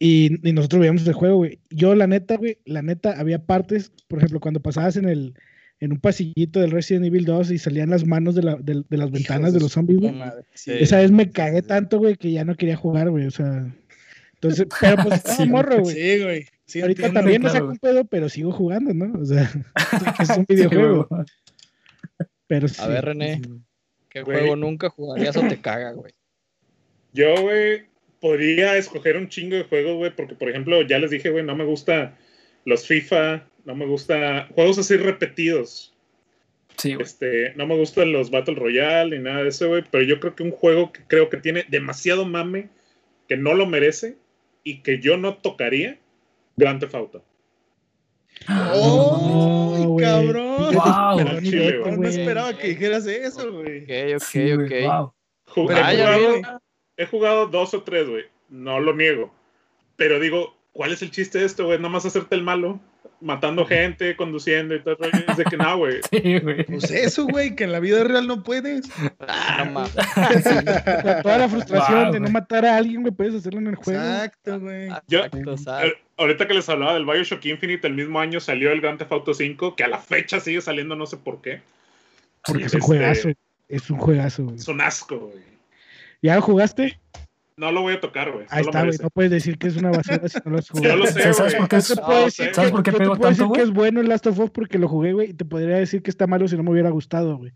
Y, 0.00 0.30
nosotros 0.52 0.80
veíamos 0.80 1.06
el 1.06 1.12
juego, 1.12 1.36
güey. 1.36 1.60
Yo, 1.70 1.94
la 1.94 2.08
neta, 2.08 2.38
güey, 2.38 2.58
la 2.64 2.82
neta, 2.82 3.20
había 3.20 3.46
partes, 3.46 3.92
por 4.08 4.18
ejemplo, 4.18 4.40
cuando 4.40 4.58
pasabas 4.58 4.96
en 4.96 5.08
el 5.08 5.34
en 5.80 5.92
un 5.92 5.98
pasillito 5.98 6.60
del 6.60 6.70
Resident 6.70 7.06
Evil 7.06 7.24
2 7.24 7.52
y 7.52 7.58
salían 7.58 7.90
las 7.90 8.06
manos 8.06 8.34
de, 8.34 8.42
la, 8.42 8.56
de, 8.56 8.84
las 8.90 9.10
ventanas 9.10 9.54
de 9.54 9.60
los 9.60 9.72
zombies, 9.72 10.00
güey. 10.00 10.14
Esa 10.66 10.98
vez 10.98 11.10
me 11.10 11.30
cagué 11.30 11.62
tanto, 11.62 11.98
güey, 11.98 12.16
que 12.16 12.30
ya 12.30 12.44
no 12.44 12.54
quería 12.54 12.76
jugar, 12.76 13.08
güey. 13.10 13.26
O 13.26 13.30
sea, 13.30 13.74
entonces, 14.34 14.66
pero 14.80 15.02
pues 15.02 15.14
estaba 15.16 15.46
morro, 15.46 15.80
güey. 15.80 15.94
Sí, 15.94 16.22
güey. 16.22 16.46
Ahorita 16.82 17.12
también 17.12 17.42
me 17.42 17.50
saco 17.50 17.68
un 17.68 17.78
pedo, 17.78 18.04
pero 18.04 18.28
sigo 18.28 18.52
jugando, 18.52 18.92
¿no? 18.92 19.20
O 19.20 19.24
sea, 19.24 19.50
es 20.20 20.36
un 20.36 20.44
videojuego. 20.46 21.08
pero 22.46 22.68
sí. 22.68 22.80
A 22.82 22.86
ver, 22.86 23.06
René, 23.06 23.40
¿qué 24.10 24.22
juego 24.22 24.56
nunca 24.56 24.90
jugarías 24.90 25.36
o 25.36 25.48
te 25.48 25.60
caga, 25.60 25.92
güey? 25.92 26.12
Yo, 27.12 27.40
güey, 27.40 27.84
podría 28.20 28.76
escoger 28.76 29.16
un 29.16 29.28
chingo 29.28 29.56
de 29.56 29.64
juegos, 29.64 29.96
güey, 29.96 30.14
porque, 30.14 30.34
por 30.34 30.50
ejemplo, 30.50 30.82
ya 30.82 30.98
les 30.98 31.10
dije, 31.10 31.30
güey, 31.30 31.44
no 31.44 31.56
me 31.56 31.64
gusta 31.64 32.16
los 32.66 32.86
FIFA, 32.86 33.46
no 33.64 33.74
me 33.74 33.86
gusta 33.86 34.48
juegos 34.54 34.78
así 34.78 34.96
repetidos. 34.96 35.94
Sí, 36.76 36.96
este, 36.98 37.52
no 37.56 37.66
me 37.66 37.76
gustan 37.76 38.12
los 38.12 38.30
Battle 38.30 38.54
Royale 38.54 39.18
ni 39.18 39.22
nada 39.22 39.42
de 39.42 39.50
eso, 39.50 39.68
güey, 39.68 39.84
pero 39.90 40.02
yo 40.02 40.18
creo 40.18 40.34
que 40.34 40.42
un 40.42 40.50
juego 40.50 40.92
que 40.92 41.02
creo 41.06 41.28
que 41.28 41.36
tiene 41.36 41.66
demasiado 41.68 42.24
mame, 42.24 42.70
que 43.28 43.36
no 43.36 43.52
lo 43.54 43.66
merece 43.66 44.16
y 44.64 44.82
que 44.82 44.98
yo 44.98 45.16
no 45.18 45.36
tocaría, 45.36 45.98
Grand 46.56 46.80
Theft 46.80 46.94
Auto. 46.94 47.24
¡Oh, 48.48 49.98
cabrón! 50.00 50.74
Wow, 50.74 51.96
no 51.98 52.08
esperaba 52.08 52.56
que 52.56 52.68
dijeras 52.68 53.06
eso, 53.06 53.52
güey. 53.52 53.82
Ok, 54.14 54.22
ok, 54.56 55.12
ok. 55.46 55.70
Ah, 55.70 56.58
he 56.96 57.06
jugado 57.06 57.46
dos 57.46 57.74
o 57.74 57.82
tres, 57.82 58.08
güey. 58.08 58.24
No 58.48 58.80
lo 58.80 58.94
niego. 58.94 59.34
Pero 59.96 60.20
digo, 60.20 60.56
¿cuál 60.72 60.92
es 60.92 61.02
el 61.02 61.10
chiste 61.10 61.38
de 61.38 61.46
esto, 61.46 61.66
güey? 61.66 61.78
Nada 61.78 61.90
más 61.90 62.06
hacerte 62.06 62.34
el 62.34 62.42
malo, 62.42 62.80
matando 63.20 63.66
gente, 63.66 64.16
conduciendo 64.16 64.74
y 64.74 64.80
todo. 64.80 64.96
Es 65.28 65.36
de 65.36 65.44
que 65.44 65.56
no, 65.56 65.78
güey. 65.78 66.00
Sí, 66.10 66.38
güey. 66.38 66.64
Pues 66.64 66.90
eso, 66.90 67.26
güey, 67.26 67.54
que 67.54 67.64
en 67.64 67.72
la 67.72 67.80
vida 67.80 68.02
real 68.04 68.26
no 68.26 68.42
puedes. 68.42 68.90
Ah, 69.20 69.64
no 69.64 69.72
mames. 69.72 69.94
toda 71.22 71.38
la 71.38 71.48
frustración 71.48 72.12
de 72.12 72.20
no 72.20 72.30
matar 72.30 72.64
a 72.64 72.76
alguien, 72.76 73.02
güey, 73.02 73.14
puedes 73.14 73.34
hacerlo 73.34 73.60
en 73.60 73.68
el 73.68 73.76
juego. 73.76 74.00
Exacto, 74.00 74.60
güey. 74.60 74.88
Yo, 75.08 75.22
ahorita 76.16 76.46
que 76.46 76.54
les 76.54 76.68
hablaba 76.68 76.94
del 76.94 77.04
Bioshock 77.04 77.44
Infinite, 77.46 77.86
el 77.86 77.94
mismo 77.94 78.20
año 78.20 78.40
salió 78.40 78.72
el 78.72 78.80
Grand 78.80 78.98
Theft 78.98 79.12
Auto 79.12 79.34
5, 79.34 79.76
que 79.76 79.84
a 79.84 79.88
la 79.88 79.98
fecha 79.98 80.40
sigue 80.40 80.60
saliendo, 80.60 80.96
no 80.96 81.06
sé 81.06 81.16
por 81.16 81.40
qué. 81.40 81.60
Porque 82.44 82.64
es 82.64 82.74
un 82.74 82.80
juegazo. 82.80 83.30
Es 83.68 83.88
un 83.90 83.98
juegazo, 83.98 84.44
güey. 84.44 84.56
Es 84.56 84.68
un 84.68 84.80
asco, 84.80 85.18
güey. 85.18 85.44
¿Ya 86.22 86.36
lo 86.36 86.42
jugaste? 86.42 86.98
No 87.60 87.70
lo 87.70 87.82
voy 87.82 87.92
a 87.92 88.00
tocar, 88.00 88.32
güey. 88.32 88.46
Ahí 88.48 88.62
está, 88.62 88.84
güey. 88.84 88.96
No 89.02 89.10
puedes 89.10 89.30
decir 89.30 89.58
que 89.58 89.66
es 89.66 89.76
una 89.76 89.90
basura 89.90 90.26
si 90.26 90.38
no 90.42 90.52
lo 90.52 90.58
has 90.58 90.70
jugado. 90.70 90.88
Yo 90.88 90.96
lo 90.96 91.06
sé, 91.06 91.34
¿Sabes 91.34 91.54
por 91.54 91.68
qué, 91.68 91.80
¿Sabes 91.82 92.70
por 92.70 92.82
qué 92.82 92.92
pegó 92.92 93.18
tanto, 93.18 93.28
decir 93.28 93.46
que 93.52 93.60
es 93.60 93.70
bueno 93.70 94.00
el 94.00 94.08
Last 94.08 94.26
of 94.28 94.38
Us 94.38 94.50
porque 94.50 94.78
lo 94.78 94.88
jugué, 94.88 95.12
güey, 95.12 95.30
y 95.30 95.34
te 95.34 95.44
podría 95.44 95.76
decir 95.76 96.02
que 96.02 96.10
está 96.10 96.26
malo 96.26 96.48
si 96.48 96.56
no 96.56 96.62
me 96.62 96.70
hubiera 96.70 96.88
gustado, 96.88 97.36
güey. 97.36 97.52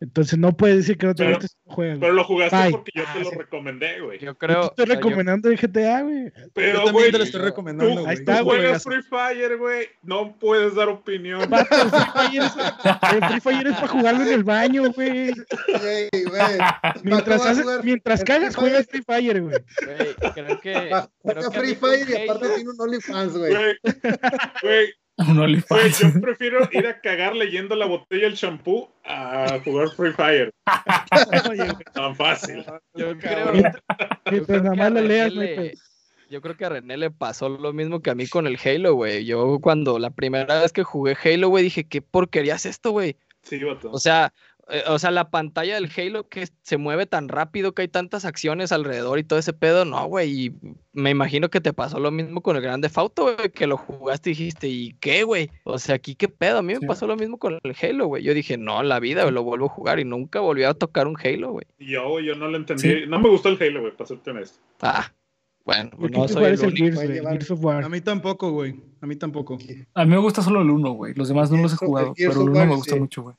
Entonces 0.00 0.38
no 0.38 0.56
puedes 0.56 0.76
decir 0.76 0.96
que 0.96 1.06
no 1.06 1.14
te 1.14 1.28
gusta 1.28 1.46
este 1.46 1.58
juego. 1.66 1.98
Pero 1.98 2.12
lo 2.12 2.22
jugaste 2.22 2.70
porque 2.70 2.92
yo 2.94 3.02
te 3.12 3.20
lo 3.20 3.30
recomendé, 3.32 4.00
güey. 4.00 4.20
Yo 4.20 4.36
creo. 4.38 4.60
Te 4.70 4.82
estoy 4.82 4.96
recomendando 4.96 5.50
el 5.50 5.58
GTA, 5.58 6.02
güey. 6.02 6.32
Pero, 6.54 6.92
güey, 6.92 7.10
te 7.10 7.18
lo 7.18 7.24
estoy 7.24 7.40
recomendando. 7.40 8.02
Tú, 8.02 8.06
Ahí 8.06 8.14
está, 8.14 8.42
güey. 8.42 8.60
juegas 8.60 8.84
Free 8.84 9.02
Fire, 9.02 9.56
güey. 9.56 9.88
No 10.02 10.36
puedes 10.38 10.76
dar 10.76 10.88
opinión. 10.88 11.42
el, 11.52 13.28
Free 13.28 13.40
Fire 13.40 13.66
es, 13.66 13.74
para 13.74 13.88
jugarlo 13.88 14.22
en 14.22 14.32
el 14.32 14.44
baño, 14.44 14.84
güey. 14.92 15.32
Mientras, 17.02 17.44
haces, 17.44 17.66
mientras 17.82 18.22
cagas, 18.22 18.54
juegas 18.54 18.86
Free 18.86 19.02
Fire, 19.02 19.42
güey. 19.42 19.56
Creo 20.34 20.60
que. 20.60 20.92
Juega 21.22 21.50
Free 21.50 21.74
Fire 21.74 22.08
y 22.08 22.22
aparte 22.22 22.48
tiene 22.54 22.70
un 22.70 22.80
OnlyFans, 22.80 23.36
güey. 23.36 23.52
Güey. 24.62 24.94
Un 25.28 25.38
OnlyFans. 25.38 25.98
yo 25.98 26.20
prefiero 26.20 26.68
ir 26.70 26.86
a 26.86 27.00
cagar 27.00 27.34
leyendo 27.34 27.74
la 27.74 27.86
botella 27.86 28.24
del 28.24 28.34
shampoo 28.34 28.92
a 29.04 29.58
jugar 29.64 29.90
Free 29.90 30.12
Fire. 30.12 30.52
Tan 31.94 32.14
fácil. 32.14 32.64
Yo 32.94 33.18
creo, 33.18 33.52
yo 34.30 34.46
creo 34.46 34.72
que 34.72 34.80
a 34.80 34.90
René 34.90 35.74
yo 36.30 36.42
creo 36.42 36.56
que 36.56 36.64
a 36.66 36.68
René 36.68 36.96
le 36.96 37.10
pasó 37.10 37.48
lo 37.48 37.72
mismo 37.72 38.00
que 38.00 38.10
a 38.10 38.14
mí 38.14 38.26
con 38.26 38.46
el 38.46 38.58
Halo, 38.62 38.94
güey. 38.94 39.24
Yo 39.24 39.58
cuando 39.60 39.98
la 39.98 40.10
primera 40.10 40.60
vez 40.60 40.72
que 40.72 40.84
jugué 40.84 41.16
Halo, 41.24 41.48
güey, 41.48 41.64
dije, 41.64 41.84
¿qué 41.84 42.02
porquería 42.02 42.54
es 42.54 42.66
esto, 42.66 42.90
güey? 42.92 43.16
Sí, 43.42 43.62
vato. 43.64 43.90
O 43.90 43.98
sea, 43.98 44.32
o 44.86 44.98
sea, 44.98 45.10
la 45.10 45.30
pantalla 45.30 45.74
del 45.74 45.90
Halo 45.96 46.28
que 46.28 46.48
se 46.62 46.76
mueve 46.76 47.06
tan 47.06 47.28
rápido, 47.28 47.72
que 47.72 47.82
hay 47.82 47.88
tantas 47.88 48.24
acciones 48.24 48.70
alrededor 48.70 49.18
y 49.18 49.24
todo 49.24 49.38
ese 49.38 49.52
pedo, 49.52 49.84
no, 49.84 50.06
güey. 50.06 50.46
Y 50.46 50.52
me 50.92 51.10
imagino 51.10 51.48
que 51.48 51.60
te 51.60 51.72
pasó 51.72 51.98
lo 51.98 52.10
mismo 52.10 52.42
con 52.42 52.56
el 52.56 52.62
Grande 52.62 52.88
Fauto, 52.88 53.34
güey, 53.34 53.50
que 53.50 53.66
lo 53.66 53.78
jugaste 53.78 54.30
y 54.30 54.32
dijiste, 54.34 54.68
¿y 54.68 54.92
qué, 55.00 55.22
güey? 55.22 55.50
O 55.64 55.78
sea, 55.78 55.94
aquí 55.94 56.14
qué 56.14 56.28
pedo. 56.28 56.58
A 56.58 56.62
mí 56.62 56.74
me 56.74 56.86
pasó 56.86 57.06
lo 57.06 57.16
mismo 57.16 57.38
con 57.38 57.58
el 57.62 57.76
Halo, 57.80 58.06
güey. 58.06 58.22
Yo 58.22 58.34
dije, 58.34 58.58
no, 58.58 58.82
la 58.82 59.00
vida, 59.00 59.30
lo 59.30 59.42
vuelvo 59.42 59.66
a 59.66 59.70
jugar 59.70 60.00
y 60.00 60.04
nunca 60.04 60.40
volví 60.40 60.64
a 60.64 60.74
tocar 60.74 61.06
un 61.06 61.16
Halo, 61.22 61.52
güey. 61.52 61.66
Yo, 61.78 62.20
yo 62.20 62.34
no 62.34 62.48
lo 62.48 62.56
entendí. 62.56 63.06
No 63.06 63.18
me 63.20 63.28
gustó 63.28 63.48
el 63.48 63.62
Halo, 63.62 63.80
güey, 63.80 63.92
para 63.92 64.06
serte 64.06 64.30
honesto. 64.30 64.58
Ah. 64.82 65.12
Bueno, 65.64 65.90
no 65.98 66.26
soy 66.28 66.46
el, 66.46 66.60
único. 66.60 67.70
A 67.70 67.88
mí 67.90 68.00
tampoco, 68.00 68.52
güey. 68.52 68.74
A 69.02 69.06
mí 69.06 69.16
tampoco. 69.16 69.58
A 69.92 70.04
mí 70.06 70.10
me 70.10 70.16
gusta 70.16 70.40
solo 70.40 70.62
el 70.62 70.70
1, 70.70 70.92
güey. 70.92 71.12
Los 71.12 71.28
demás 71.28 71.50
no 71.50 71.58
los 71.58 71.74
he 71.74 71.76
jugado, 71.76 72.14
pero 72.16 72.32
el 72.32 72.38
1 72.38 72.66
me 72.66 72.74
gusta 72.74 72.96
mucho, 72.96 73.22
güey. 73.22 73.36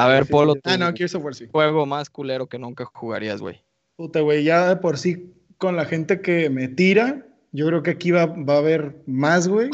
A 0.00 0.08
ver, 0.08 0.26
Polo. 0.26 0.54
Ah, 0.64 0.78
no, 0.78 0.90
Gears 0.94 1.14
of 1.14 1.22
War 1.22 1.34
sí. 1.34 1.46
Juego 1.52 1.84
más 1.84 2.08
culero 2.08 2.46
que 2.46 2.58
nunca 2.58 2.86
jugarías, 2.86 3.42
güey. 3.42 3.62
Puta, 3.96 4.20
güey, 4.20 4.44
ya 4.44 4.66
de 4.66 4.76
por 4.76 4.96
sí, 4.96 5.34
con 5.58 5.76
la 5.76 5.84
gente 5.84 6.22
que 6.22 6.48
me 6.48 6.68
tira, 6.68 7.26
yo 7.52 7.66
creo 7.66 7.82
que 7.82 7.90
aquí 7.90 8.10
va, 8.10 8.24
va 8.24 8.54
a 8.54 8.58
haber 8.58 9.02
más, 9.06 9.46
güey. 9.46 9.68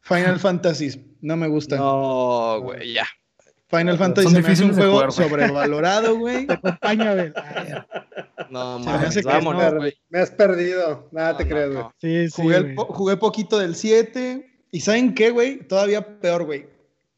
Final 0.00 0.38
Fantasy, 0.40 1.04
no 1.20 1.36
me 1.36 1.48
gusta. 1.48 1.76
No, 1.76 2.58
güey, 2.62 2.94
ya. 2.94 3.04
Final 3.68 3.98
Fantasy 3.98 4.34
es 4.34 4.60
un 4.60 4.72
juego 4.72 5.10
sobrevalorado, 5.10 6.16
güey. 6.16 6.46
Te 6.46 6.54
acompaña, 6.54 7.14
güey. 7.14 7.32
No, 8.48 8.78
mames, 8.78 9.22
vámonos, 9.24 9.74
güey. 9.74 9.92
Me 10.08 10.20
has 10.20 10.30
perdido. 10.30 11.06
Nada 11.12 11.36
te 11.36 11.46
crees, 11.46 11.70
güey. 11.70 11.84
Sí, 12.00 12.30
sí, 12.30 12.42
jugué, 12.42 12.74
jugué 12.76 13.16
poquito 13.18 13.58
del 13.58 13.74
7. 13.74 14.50
¿Y 14.70 14.80
saben 14.80 15.14
qué, 15.14 15.30
güey? 15.30 15.58
Todavía 15.68 16.18
peor, 16.20 16.44
güey. 16.44 16.66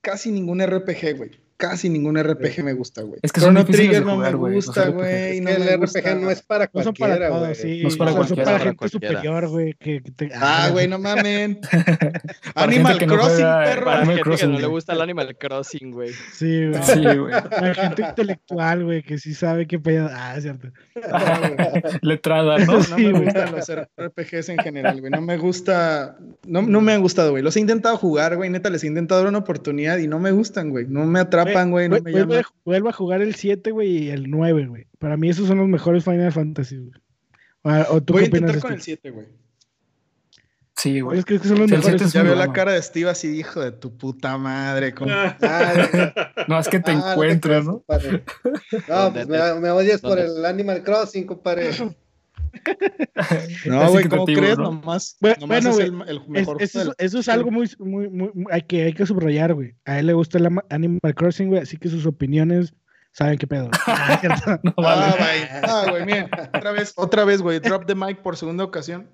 Casi 0.00 0.32
ningún 0.32 0.60
RPG, 0.60 1.16
güey 1.16 1.45
casi 1.56 1.88
ningún 1.88 2.18
RPG 2.22 2.62
me 2.62 2.72
gusta, 2.72 3.02
güey. 3.02 3.18
Es 3.22 3.32
que 3.32 3.40
Chrono 3.40 3.64
Trigger 3.64 4.04
no 4.04 4.18
me 4.18 4.32
gusta, 4.32 4.88
güey. 4.88 5.40
No 5.40 5.50
el 5.50 5.80
RPG 5.80 6.20
no 6.20 6.30
es 6.30 6.42
para 6.42 6.68
cualquiera, 6.68 7.30
güey. 7.30 7.54
Sí, 7.54 7.82
no 7.82 7.88
es 7.88 7.96
para 7.96 8.12
cualquiera. 8.12 8.44
Son 8.44 8.52
para 8.52 8.64
gente 8.64 8.88
superior, 8.88 9.48
güey. 9.48 9.74
Que, 9.74 10.02
Ah, 10.34 10.68
güey, 10.72 10.88
no 10.88 10.98
mamen. 10.98 11.60
Animal 12.54 12.98
Crossing, 12.98 13.44
perro. 13.44 13.84
Para 13.84 14.06
gente 14.06 14.36
que 14.36 14.46
no 14.46 14.58
le 14.58 14.66
gusta 14.66 14.92
el 14.92 15.00
Animal 15.00 15.36
Crossing, 15.36 15.90
güey. 15.90 16.10
Sí, 16.32 16.66
güey. 16.68 16.82
Sí, 16.82 17.02
güey. 17.04 17.32
Para 17.32 17.74
gente 17.74 18.02
intelectual, 18.02 18.84
güey, 18.84 19.02
que 19.02 19.18
sí 19.18 19.34
sabe 19.34 19.66
qué 19.66 19.78
pedo. 19.78 20.08
Ah, 20.12 20.34
es 20.36 20.42
cierto. 20.42 20.68
Letrada, 22.02 22.58
¿no? 22.58 22.80
No 22.80 22.98
me 22.98 23.12
gustan 23.24 23.52
los 23.52 23.72
RPGs 23.96 24.48
en 24.50 24.58
general, 24.58 25.00
güey. 25.00 25.10
No 25.10 25.20
me 25.20 25.36
gusta. 25.36 26.16
No, 26.46 26.62
no 26.62 26.80
me 26.80 26.92
han 26.92 27.00
gustado, 27.00 27.30
güey. 27.30 27.42
Los 27.42 27.56
he 27.56 27.60
intentado 27.60 27.96
jugar, 27.96 28.36
güey. 28.36 28.50
Neta, 28.50 28.70
les 28.70 28.84
he 28.84 28.86
intentado 28.86 29.20
dar 29.20 29.28
una 29.28 29.38
oportunidad 29.38 29.98
y 29.98 30.08
no 30.08 30.18
me 30.18 30.32
gustan, 30.32 30.70
güey. 30.70 30.86
No 30.88 31.04
me 31.06 31.20
atrapan 31.20 31.45
güey. 31.70 31.88
No 31.88 31.98
vuelvo, 32.64 32.88
a 32.88 32.92
jugar 32.92 33.22
el 33.22 33.34
7, 33.34 33.70
güey, 33.70 34.04
y 34.04 34.10
el 34.10 34.30
9, 34.30 34.66
güey. 34.66 34.86
Para 34.98 35.16
mí 35.16 35.28
esos 35.28 35.46
son 35.46 35.58
los 35.58 35.68
mejores 35.68 36.04
Final 36.04 36.32
Fantasy, 36.32 36.78
güey. 36.78 37.82
¿O 37.90 38.00
tú 38.00 38.14
Voy 38.14 38.22
a 38.22 38.26
intentar 38.26 38.60
con 38.60 38.72
el 38.72 38.80
7, 38.80 39.10
güey. 39.10 39.26
Sí, 40.76 41.00
güey. 41.00 41.18
Es 41.18 41.24
que, 41.24 41.38
son 41.38 41.58
los 41.58 41.70
mejores. 41.70 42.12
Ya 42.12 42.22
veo 42.22 42.34
la 42.34 42.52
cara 42.52 42.72
de 42.72 42.82
Steve 42.82 43.08
así, 43.08 43.38
hijo 43.38 43.60
de 43.60 43.72
tu 43.72 43.96
puta 43.96 44.36
madre. 44.36 44.94
no, 46.48 46.58
es 46.60 46.68
que 46.68 46.80
te 46.80 46.90
ah, 46.90 47.12
encuentras, 47.12 47.64
¿no? 47.64 47.82
No, 48.88 49.12
pues 49.12 49.26
me, 49.26 49.54
me 49.54 49.70
odias 49.70 50.00
por 50.02 50.18
el 50.18 50.44
Animal 50.44 50.82
Crossing, 50.82 51.26
compadre. 51.26 51.70
No, 53.66 53.90
güey, 53.90 54.08
¿cómo 54.08 54.24
crees? 54.24 54.58
Nomás, 54.58 55.16
bueno, 55.20 55.70
es 55.70 55.78
el, 55.78 55.92
mejor 56.28 56.62
eso, 56.62 56.94
es 56.98 57.28
algo 57.28 57.50
muy, 57.50 57.70
muy, 57.78 58.08
muy, 58.08 58.30
hay, 58.50 58.62
que, 58.62 58.84
hay 58.84 58.92
que 58.92 59.06
subrayar, 59.06 59.54
güey. 59.54 59.74
A 59.84 59.98
él 59.98 60.06
le 60.06 60.12
gusta 60.12 60.38
el 60.38 60.48
Animal 60.70 61.14
Crossing, 61.14 61.48
güey, 61.48 61.62
así 61.62 61.76
que 61.76 61.88
sus 61.88 62.06
opiniones 62.06 62.74
saben 63.12 63.38
qué 63.38 63.46
pedo. 63.46 63.70
Ah, 63.86 64.60
no, 64.62 64.72
vale. 64.76 65.48
Ah, 65.62 65.86
güey, 65.90 66.04
miren, 66.04 66.28
otra 66.54 66.72
vez, 66.72 66.92
otra 66.96 67.24
vez, 67.24 67.42
güey, 67.42 67.60
drop 67.60 67.86
the 67.86 67.94
mic 67.94 68.22
por 68.22 68.36
segunda 68.36 68.64
ocasión. 68.64 69.08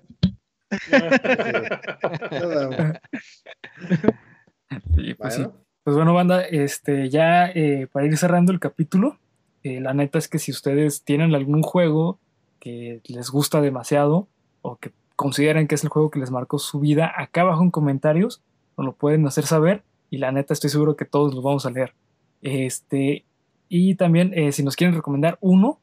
pues, 5.17 5.35
sí. 5.35 5.47
pues 5.83 5.95
bueno, 5.95 6.13
banda, 6.13 6.41
este, 6.41 7.09
ya 7.09 7.47
eh, 7.47 7.87
para 7.91 8.05
ir 8.05 8.17
cerrando 8.17 8.51
el 8.51 8.59
capítulo, 8.59 9.19
eh, 9.63 9.79
la 9.79 9.93
neta 9.93 10.17
es 10.17 10.27
que 10.27 10.39
si 10.39 10.51
ustedes 10.51 11.03
tienen 11.03 11.33
algún 11.35 11.61
juego 11.61 12.19
que 12.63 13.01
les 13.07 13.29
gusta 13.29 13.59
demasiado 13.59 14.29
o 14.61 14.77
que 14.77 14.93
consideren 15.17 15.67
que 15.67 15.75
es 15.75 15.83
el 15.83 15.89
juego 15.89 16.09
que 16.09 16.19
les 16.19 16.31
marcó 16.31 16.59
su 16.59 16.79
vida, 16.79 17.11
acá 17.15 17.41
abajo 17.41 17.61
en 17.63 17.71
comentarios 17.71 18.41
nos 18.77 18.85
lo 18.85 18.93
pueden 18.93 19.27
hacer 19.27 19.45
saber 19.45 19.83
y 20.09 20.17
la 20.17 20.31
neta 20.31 20.53
estoy 20.53 20.69
seguro 20.69 20.95
que 20.95 21.05
todos 21.05 21.33
los 21.33 21.43
vamos 21.43 21.65
a 21.65 21.71
leer. 21.71 21.93
Este, 22.41 23.25
y 23.67 23.95
también 23.95 24.31
eh, 24.35 24.51
si 24.51 24.61
nos 24.63 24.75
quieren 24.75 24.95
recomendar 24.95 25.37
uno, 25.41 25.79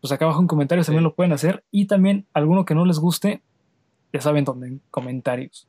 pues 0.00 0.12
acá 0.12 0.24
abajo 0.24 0.40
en 0.40 0.48
comentarios 0.48 0.86
también 0.86 1.04
lo 1.04 1.14
pueden 1.14 1.32
hacer. 1.32 1.64
Y 1.70 1.86
también 1.86 2.26
alguno 2.32 2.64
que 2.64 2.74
no 2.74 2.84
les 2.84 2.98
guste, 2.98 3.42
ya 4.12 4.20
saben 4.20 4.44
dónde, 4.44 4.66
en 4.66 4.80
comentarios. 4.90 5.67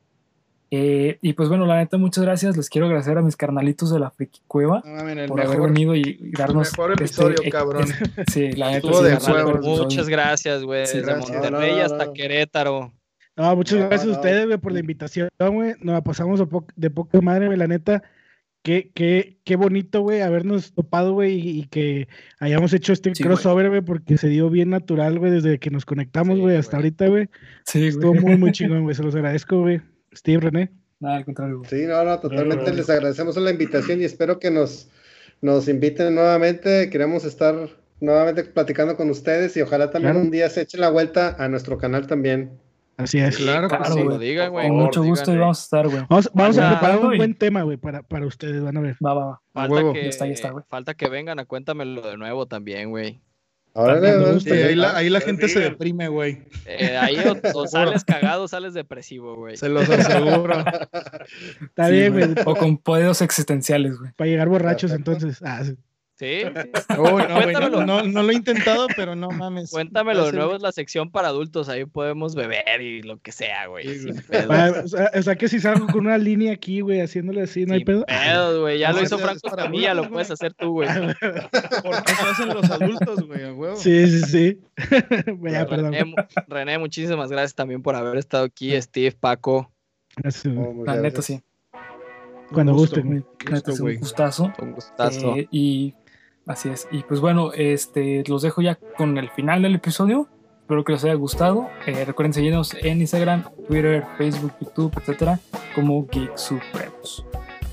Eh, 0.72 1.18
y 1.20 1.32
pues 1.32 1.48
bueno, 1.48 1.66
la 1.66 1.78
neta, 1.78 1.98
muchas 1.98 2.22
gracias. 2.22 2.56
Les 2.56 2.70
quiero 2.70 2.86
agradecer 2.86 3.18
a 3.18 3.22
mis 3.22 3.36
carnalitos 3.36 3.92
de 3.92 3.98
la 3.98 4.10
Friki 4.10 4.40
Cueva 4.46 4.82
por 5.26 5.40
haber 5.40 5.60
venido 5.60 5.96
y, 5.96 6.30
darnos. 6.36 6.68
El 6.68 6.72
mejor 6.72 6.92
este 6.92 7.04
episodio, 7.04 7.50
cabrón. 7.50 7.88
sí, 8.32 8.52
la 8.52 8.70
neta. 8.70 8.88
muchas 9.60 10.08
gracias, 10.08 10.62
güey. 10.62 10.82
Desde 10.82 11.16
Monterrey 11.16 11.80
hasta 11.80 12.12
Querétaro. 12.12 12.92
No, 13.36 13.56
muchas 13.56 13.78
gracias 13.78 14.06
a 14.06 14.18
ustedes, 14.18 14.46
güey, 14.46 14.58
por 14.58 14.72
la 14.72 14.80
invitación, 14.80 15.28
güey. 15.38 15.74
Nos 15.80 16.02
pasamos 16.02 16.40
de, 16.76 16.90
poca 16.90 17.20
madre, 17.20 17.46
güey, 17.46 17.58
la 17.58 17.66
neta. 17.66 18.02
Qué, 18.62 18.92
qué, 18.94 19.38
qué 19.44 19.56
bonito, 19.56 20.02
güey, 20.02 20.20
habernos 20.20 20.74
topado, 20.74 21.14
güey, 21.14 21.38
y, 21.60 21.64
que 21.64 22.08
hayamos 22.38 22.74
hecho 22.74 22.92
este 22.92 23.10
crossover, 23.12 23.70
güey, 23.70 23.80
porque 23.80 24.18
se 24.18 24.28
dio 24.28 24.50
bien 24.50 24.68
natural, 24.68 25.18
güey, 25.18 25.32
desde 25.32 25.58
que 25.58 25.70
nos 25.70 25.86
conectamos, 25.86 26.38
güey, 26.38 26.56
hasta 26.56 26.76
ahorita, 26.76 27.08
güey. 27.08 27.30
Sí, 27.64 27.86
Estuvo 27.86 28.12
muy, 28.12 28.36
muy 28.36 28.52
chingón, 28.52 28.82
güey. 28.82 28.94
Se 28.94 29.02
los 29.02 29.14
agradezco, 29.14 29.60
güey. 29.60 29.80
Steve, 30.14 30.40
René. 30.40 30.70
Nada, 30.98 31.16
al 31.16 31.24
contrario. 31.24 31.62
Sí, 31.68 31.86
no, 31.86 32.04
no, 32.04 32.18
totalmente 32.20 32.72
les 32.74 32.90
agradecemos 32.90 33.36
la 33.36 33.50
invitación 33.50 34.00
y 34.02 34.04
espero 34.04 34.38
que 34.38 34.50
nos, 34.50 34.88
nos 35.40 35.66
inviten 35.68 36.14
nuevamente. 36.14 36.90
Queremos 36.90 37.24
estar 37.24 37.70
nuevamente 38.00 38.44
platicando 38.44 38.96
con 38.96 39.10
ustedes 39.10 39.56
y 39.56 39.62
ojalá 39.62 39.90
también 39.90 40.16
un 40.16 40.30
día 40.30 40.50
se 40.50 40.62
echen 40.62 40.80
la 40.80 40.90
vuelta 40.90 41.36
a 41.38 41.48
nuestro 41.48 41.78
canal 41.78 42.06
también. 42.06 42.58
Así 42.96 43.18
es. 43.18 43.38
claro, 43.38 43.68
claro 43.68 43.94
sí, 43.94 44.02
lo 44.02 44.18
digan, 44.18 44.50
güey. 44.52 44.68
Con 44.68 44.76
mucho 44.76 45.02
gusto 45.02 45.32
y 45.32 45.38
vamos 45.38 45.60
a 45.60 45.62
estar, 45.62 45.88
güey. 45.88 46.02
Vamos, 46.08 46.30
vamos 46.34 46.58
a 46.58 46.70
preparar 46.70 46.98
un 46.98 47.16
buen 47.16 47.34
tema, 47.34 47.62
güey, 47.62 47.78
para, 47.78 48.02
para 48.02 48.26
ustedes, 48.26 48.62
van 48.62 48.76
a 48.76 48.80
ver. 48.80 48.96
Va, 49.04 49.14
va, 49.14 49.26
va. 49.26 49.40
Falta, 49.54 49.92
que, 49.94 50.08
está, 50.08 50.26
está, 50.26 50.52
falta 50.68 50.94
que 50.94 51.08
vengan 51.08 51.38
a 51.38 51.46
cuéntamelo 51.46 52.02
de 52.02 52.18
nuevo 52.18 52.46
también, 52.46 52.90
güey. 52.90 53.20
Ahora 53.80 53.94
ahí, 53.94 54.74
la, 54.74 54.96
ahí 54.96 55.08
la 55.08 55.20
gente 55.20 55.48
se 55.48 55.60
deprime, 55.60 56.08
güey. 56.08 56.42
Eh, 56.66 56.98
ahí 56.98 57.16
o, 57.54 57.66
sales 57.66 58.04
cagado 58.04 58.44
o 58.44 58.48
sales 58.48 58.74
depresivo, 58.74 59.36
güey. 59.36 59.56
Se 59.56 59.70
los 59.70 59.88
aseguro. 59.88 60.54
Está 61.62 61.88
bien, 61.88 62.12
güey. 62.12 62.34
O 62.44 62.54
con 62.54 62.76
poderes 62.76 63.22
existenciales, 63.22 63.98
güey. 63.98 64.12
Para 64.12 64.28
llegar 64.28 64.48
borrachos, 64.48 64.92
entonces. 64.92 65.40
Ah, 65.42 65.64
sí. 65.64 65.76
Sí. 66.20 66.42
no, 66.98 67.86
no, 67.86 68.02
no, 68.02 68.22
lo 68.22 68.30
he 68.30 68.34
intentado, 68.34 68.88
pero 68.94 69.16
no 69.16 69.30
mames. 69.30 69.70
Cuéntamelo 69.72 70.26
de 70.26 70.32
nuevo, 70.32 70.54
es 70.54 70.60
la 70.60 70.70
sección 70.70 71.10
para 71.10 71.28
adultos. 71.28 71.70
Ahí 71.70 71.86
podemos 71.86 72.34
beber 72.34 72.82
y 72.82 73.00
lo 73.00 73.16
que 73.20 73.32
sea, 73.32 73.68
güey. 73.68 73.86
o, 73.88 75.22
sea, 75.22 75.36
que 75.36 75.48
si 75.48 75.60
salgo 75.60 75.86
con 75.86 76.06
una 76.06 76.18
línea 76.18 76.52
aquí, 76.52 76.82
güey, 76.82 77.00
haciéndole 77.00 77.40
así, 77.40 77.64
no 77.64 77.72
hay 77.72 77.86
pedo. 77.86 78.04
pedo, 78.04 78.60
güey. 78.60 78.78
Ya 78.78 78.92
lo 78.92 79.02
hizo 79.02 79.18
Franco 79.18 79.48
Escamilla, 79.48 79.94
lo 79.94 80.10
puedes 80.10 80.30
hacer 80.30 80.52
tú, 80.52 80.72
güey. 80.72 80.90
Porque 81.20 82.12
eso 82.12 82.30
hacen 82.30 82.48
los 82.48 82.70
adultos, 82.70 83.26
güey, 83.26 83.42
a 83.42 83.54
huevo. 83.54 83.76
Sí, 83.76 84.06
sí, 84.06 84.20
sí. 84.20 84.60
ya, 85.50 85.66
perdón. 85.66 85.94
René, 86.48 86.76
muchísimas 86.76 87.30
gracias 87.30 87.54
también 87.54 87.80
por 87.80 87.96
haber 87.96 88.18
estado 88.18 88.44
aquí. 88.44 88.78
Steve, 88.82 89.16
Paco. 89.18 89.72
Gracias, 90.16 90.54
oh, 90.54 90.84
La 90.84 90.96
neta, 90.96 91.22
sí. 91.22 91.40
Cuando 92.52 92.74
gusten. 92.74 93.06
un 93.08 93.96
gustazo. 93.98 94.52
Un 94.60 94.72
gustazo. 94.72 95.36
Eh, 95.36 95.48
y 95.50 95.94
Así 96.46 96.68
es. 96.68 96.88
Y 96.90 97.02
pues 97.02 97.20
bueno, 97.20 97.52
este, 97.52 98.24
los 98.26 98.42
dejo 98.42 98.62
ya 98.62 98.78
con 98.96 99.18
el 99.18 99.30
final 99.30 99.62
del 99.62 99.74
episodio. 99.76 100.28
Espero 100.62 100.84
que 100.84 100.92
les 100.92 101.04
haya 101.04 101.14
gustado. 101.14 101.68
Eh, 101.86 102.04
recuerden 102.04 102.32
seguirnos 102.32 102.74
en 102.74 103.00
Instagram, 103.00 103.44
Twitter, 103.66 104.04
Facebook, 104.16 104.52
YouTube, 104.60 104.92
etcétera, 104.98 105.40
como 105.74 106.06
Geek 106.06 106.36
Supremos. 106.36 107.24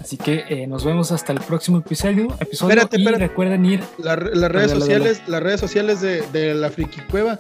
Así 0.01 0.17
que 0.17 0.45
eh, 0.49 0.67
nos 0.67 0.85
vemos 0.85 1.11
hasta 1.11 1.33
el 1.33 1.39
próximo 1.39 1.79
episodio. 1.79 2.27
episodio 2.39 2.75
espérate, 2.75 2.99
y 2.99 3.05
recuerden 3.05 3.65
ir. 3.65 3.83
las 3.97 4.17
redes 4.17 4.71
sociales, 4.71 5.21
las 5.27 5.43
redes 5.43 5.59
sociales 5.59 6.01
de, 6.01 6.53
la 6.55 6.69
Friki 6.69 7.01
Cueva. 7.11 7.37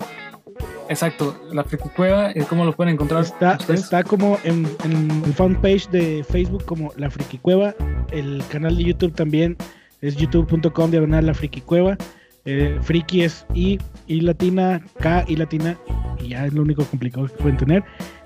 Exacto, 0.89 1.39
la 1.51 1.63
Friki 1.63 1.89
Cueva, 1.89 2.31
eh, 2.31 2.45
¿cómo 2.47 2.65
lo 2.65 2.73
pueden 2.73 2.93
encontrar? 2.93 3.23
Está, 3.23 3.57
está 3.69 4.03
como 4.03 4.37
en, 4.43 4.67
en 4.83 5.23
el 5.25 5.33
fanpage 5.33 5.89
de 5.89 6.23
Facebook 6.23 6.65
como 6.65 6.93
la 6.97 7.09
Friki 7.09 7.37
Cueva, 7.37 7.73
el 8.11 8.43
canal 8.49 8.77
de 8.77 8.83
YouTube 8.83 9.13
también 9.13 9.57
es 10.01 10.15
youtube.com 10.15 10.91
diagonal 10.91 11.25
la 11.25 11.33
friki 11.33 11.61
cueva. 11.61 11.97
Eh, 12.45 12.77
friki 12.81 13.23
es 13.23 13.45
I, 13.53 13.77
I 14.07 14.21
latina, 14.21 14.81
K, 14.99 15.25
I 15.27 15.35
latina, 15.35 15.77
y 16.19 16.29
ya 16.29 16.45
es 16.45 16.53
lo 16.53 16.61
único 16.61 16.85
complicado 16.85 17.27
que 17.27 17.33
pueden 17.33 17.57
tener. 17.57 17.83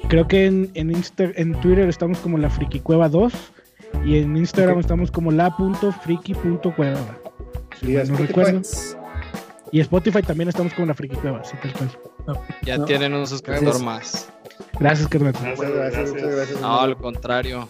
Creo 0.09 0.27
que 0.27 0.45
en, 0.45 0.69
en, 0.75 0.91
en 1.17 1.61
Twitter 1.61 1.89
estamos 1.89 2.19
como 2.19 2.37
la 2.37 2.49
friki 2.49 2.79
cueva 2.79 3.09
2 3.09 3.33
y 4.05 4.17
en 4.17 4.37
Instagram 4.37 4.79
estamos 4.79 5.11
como 5.11 5.31
la.friki.cueva. 5.31 7.17
Si 7.79 7.93
no 7.93 8.17
recuerdo. 8.17 8.61
Y 9.71 9.79
Spotify 9.79 10.21
también 10.21 10.49
estamos 10.49 10.73
como 10.73 10.87
la 10.87 10.93
friki 10.93 11.15
cueva, 11.15 11.41
Ya 12.63 12.83
tienen 12.85 13.13
un 13.13 13.25
suscriptor 13.25 13.81
más. 13.81 14.29
Gracias, 14.79 15.07
Carlos. 15.07 15.35
No, 16.61 16.79
al 16.79 16.97
contrario. 16.97 17.67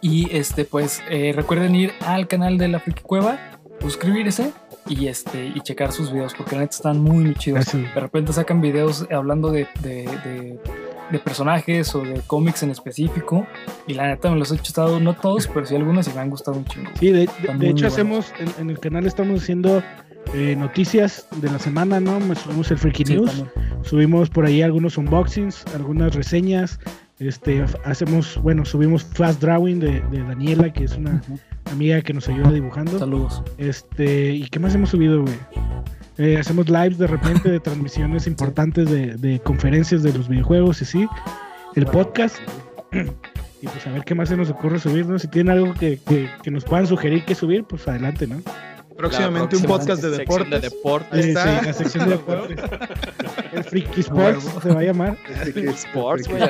Y 0.00 0.34
este, 0.36 0.64
pues 0.64 1.00
eh, 1.10 1.32
recuerden 1.34 1.74
ir 1.74 1.92
al 2.00 2.28
canal 2.28 2.58
de 2.58 2.68
la 2.68 2.80
Friki 2.80 3.02
Cueva, 3.02 3.38
suscribirse 3.80 4.52
y 4.88 5.08
este 5.08 5.52
y 5.54 5.60
checar 5.60 5.92
sus 5.92 6.12
videos 6.12 6.34
porque 6.34 6.54
la 6.54 6.62
neta 6.62 6.76
están 6.76 7.00
muy, 7.00 7.24
muy 7.24 7.34
chidos. 7.34 7.72
De 7.72 8.00
repente 8.00 8.32
sacan 8.32 8.60
videos 8.60 9.06
hablando 9.10 9.50
de, 9.50 9.68
de, 9.80 10.58
de, 11.10 11.18
personajes 11.18 11.94
o 11.94 12.00
de 12.00 12.20
cómics 12.26 12.62
en 12.62 12.70
específico 12.70 13.46
y 13.86 13.94
la 13.94 14.08
neta 14.08 14.30
me 14.30 14.38
los 14.38 14.52
he 14.52 14.58
chutado, 14.58 15.00
no 15.00 15.14
todos, 15.14 15.46
pero 15.48 15.66
sí 15.66 15.74
algunos 15.74 16.06
y 16.08 16.12
me 16.12 16.20
han 16.20 16.30
gustado 16.30 16.58
un 16.58 16.64
chingo. 16.64 16.90
Sí, 16.98 17.10
de, 17.10 17.28
hecho 17.62 17.86
hacemos, 17.86 18.32
en, 18.58 18.70
el 18.70 18.78
canal 18.78 19.06
estamos 19.06 19.42
haciendo 19.42 19.82
eh, 20.34 20.54
noticias 20.56 21.26
de 21.36 21.50
la 21.50 21.58
semana, 21.58 21.98
¿no? 21.98 22.20
Subimos 22.34 22.70
el 22.70 22.78
Freaky 22.78 23.04
News, 23.04 23.44
subimos 23.82 24.30
por 24.30 24.46
ahí 24.46 24.62
algunos 24.62 24.96
unboxings, 24.96 25.64
algunas 25.74 26.14
reseñas, 26.14 26.78
este, 27.20 27.64
hacemos, 27.84 28.40
bueno, 28.42 28.64
subimos 28.64 29.04
Fast 29.04 29.40
Drawing 29.40 29.80
de, 29.80 30.00
Daniela, 30.10 30.72
que 30.72 30.84
es 30.84 30.96
una 30.96 31.20
amiga 31.72 32.00
que 32.00 32.14
nos 32.14 32.28
ayuda 32.28 32.52
dibujando. 32.52 32.98
Saludos. 32.98 33.42
Este, 33.58 34.32
¿y 34.32 34.48
qué 34.48 34.58
más 34.60 34.74
hemos 34.74 34.90
subido, 34.90 35.22
güey? 35.22 35.34
Eh, 36.18 36.36
hacemos 36.38 36.68
lives 36.68 36.98
de 36.98 37.06
repente 37.06 37.50
de 37.50 37.60
transmisiones 37.60 38.26
importantes 38.28 38.88
de, 38.88 39.40
conferencias 39.40 40.02
de 40.02 40.12
los 40.12 40.28
videojuegos 40.28 40.80
y 40.82 40.84
sí. 40.84 41.08
El 41.74 41.86
podcast. 41.86 42.36
y 42.92 43.66
pues 43.66 43.86
a 43.86 43.90
ver 43.90 44.04
qué 44.04 44.14
más 44.14 44.28
se 44.28 44.36
nos 44.36 44.50
ocurre 44.50 44.78
subir, 44.78 45.06
¿no? 45.06 45.18
Si 45.18 45.26
tienen 45.26 45.56
algo 45.56 45.74
que, 45.74 45.98
que, 46.42 46.50
nos 46.50 46.64
puedan 46.64 46.86
sugerir 46.86 47.24
que 47.24 47.34
subir, 47.34 47.64
pues 47.64 47.86
adelante, 47.88 48.28
¿no? 48.28 48.40
Próximamente 48.98 49.56
un 49.56 49.62
podcast 49.62 50.02
de 50.02 50.10
deportes. 50.10 50.50
De 50.50 50.58
deportes. 50.58 51.24
Sí, 51.24 51.32
la 51.32 51.72
sección 51.72 52.04
de 52.06 52.16
deportes. 52.16 52.58
El 53.52 53.62
Freaky 53.62 54.00
Sports 54.00 54.44
se 54.60 54.74
va 54.74 54.80
a 54.80 54.82
llamar. 54.82 55.16
Freaky 55.16 55.68
Sports, 55.68 56.26
güey. 56.26 56.42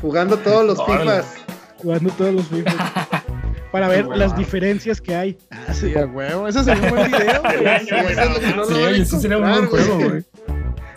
Jugando 0.00 0.38
todos 0.38 0.66
los 0.66 0.86
FIFAs. 0.86 1.34
Jugando 1.76 2.10
todos 2.12 2.34
los 2.34 2.46
FIFAs. 2.48 2.74
Para 3.70 3.88
ver 3.88 4.06
las 4.06 4.34
diferencias 4.34 4.98
que 4.98 5.14
hay. 5.14 5.38
Ah, 5.50 5.74
sí, 5.74 5.94
a 5.94 6.06
huevo. 6.06 6.48
Eso 6.48 6.64
sería 6.64 6.84
un 6.84 6.96
buen 6.96 7.10
video, 7.10 7.42
güey. 7.42 9.04
Sí, 9.04 9.20
sería 9.20 9.36
un 9.36 9.50
buen 9.50 9.66
juego, 9.66 9.98
güey. 9.98 10.24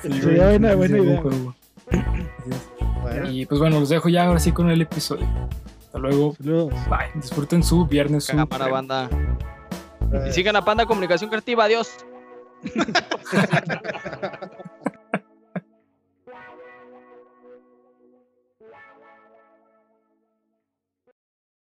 Sería 0.01 0.47
una 0.51 0.75
buena 0.75 0.97
idea. 0.99 1.21
Y 3.29 3.45
pues 3.45 3.59
bueno, 3.59 3.81
los 3.81 3.89
dejo 3.89 4.07
ya 4.07 4.25
ahora 4.27 4.39
sí 4.39 4.53
con 4.53 4.69
el 4.71 4.81
episodio. 4.81 5.27
Hasta 5.85 5.99
luego. 5.99 6.33
Bye. 6.39 7.11
Disfruten 7.15 7.61
su 7.61 7.85
viernes. 7.85 8.23
Su 8.23 8.47
para 8.47 8.69
banda. 8.69 9.09
Y 10.27 10.31
sigan 10.31 10.55
a 10.55 10.63
Panda 10.63 10.85
Comunicación 10.85 11.29
Creativa. 11.29 11.65
Adiós. 11.65 12.05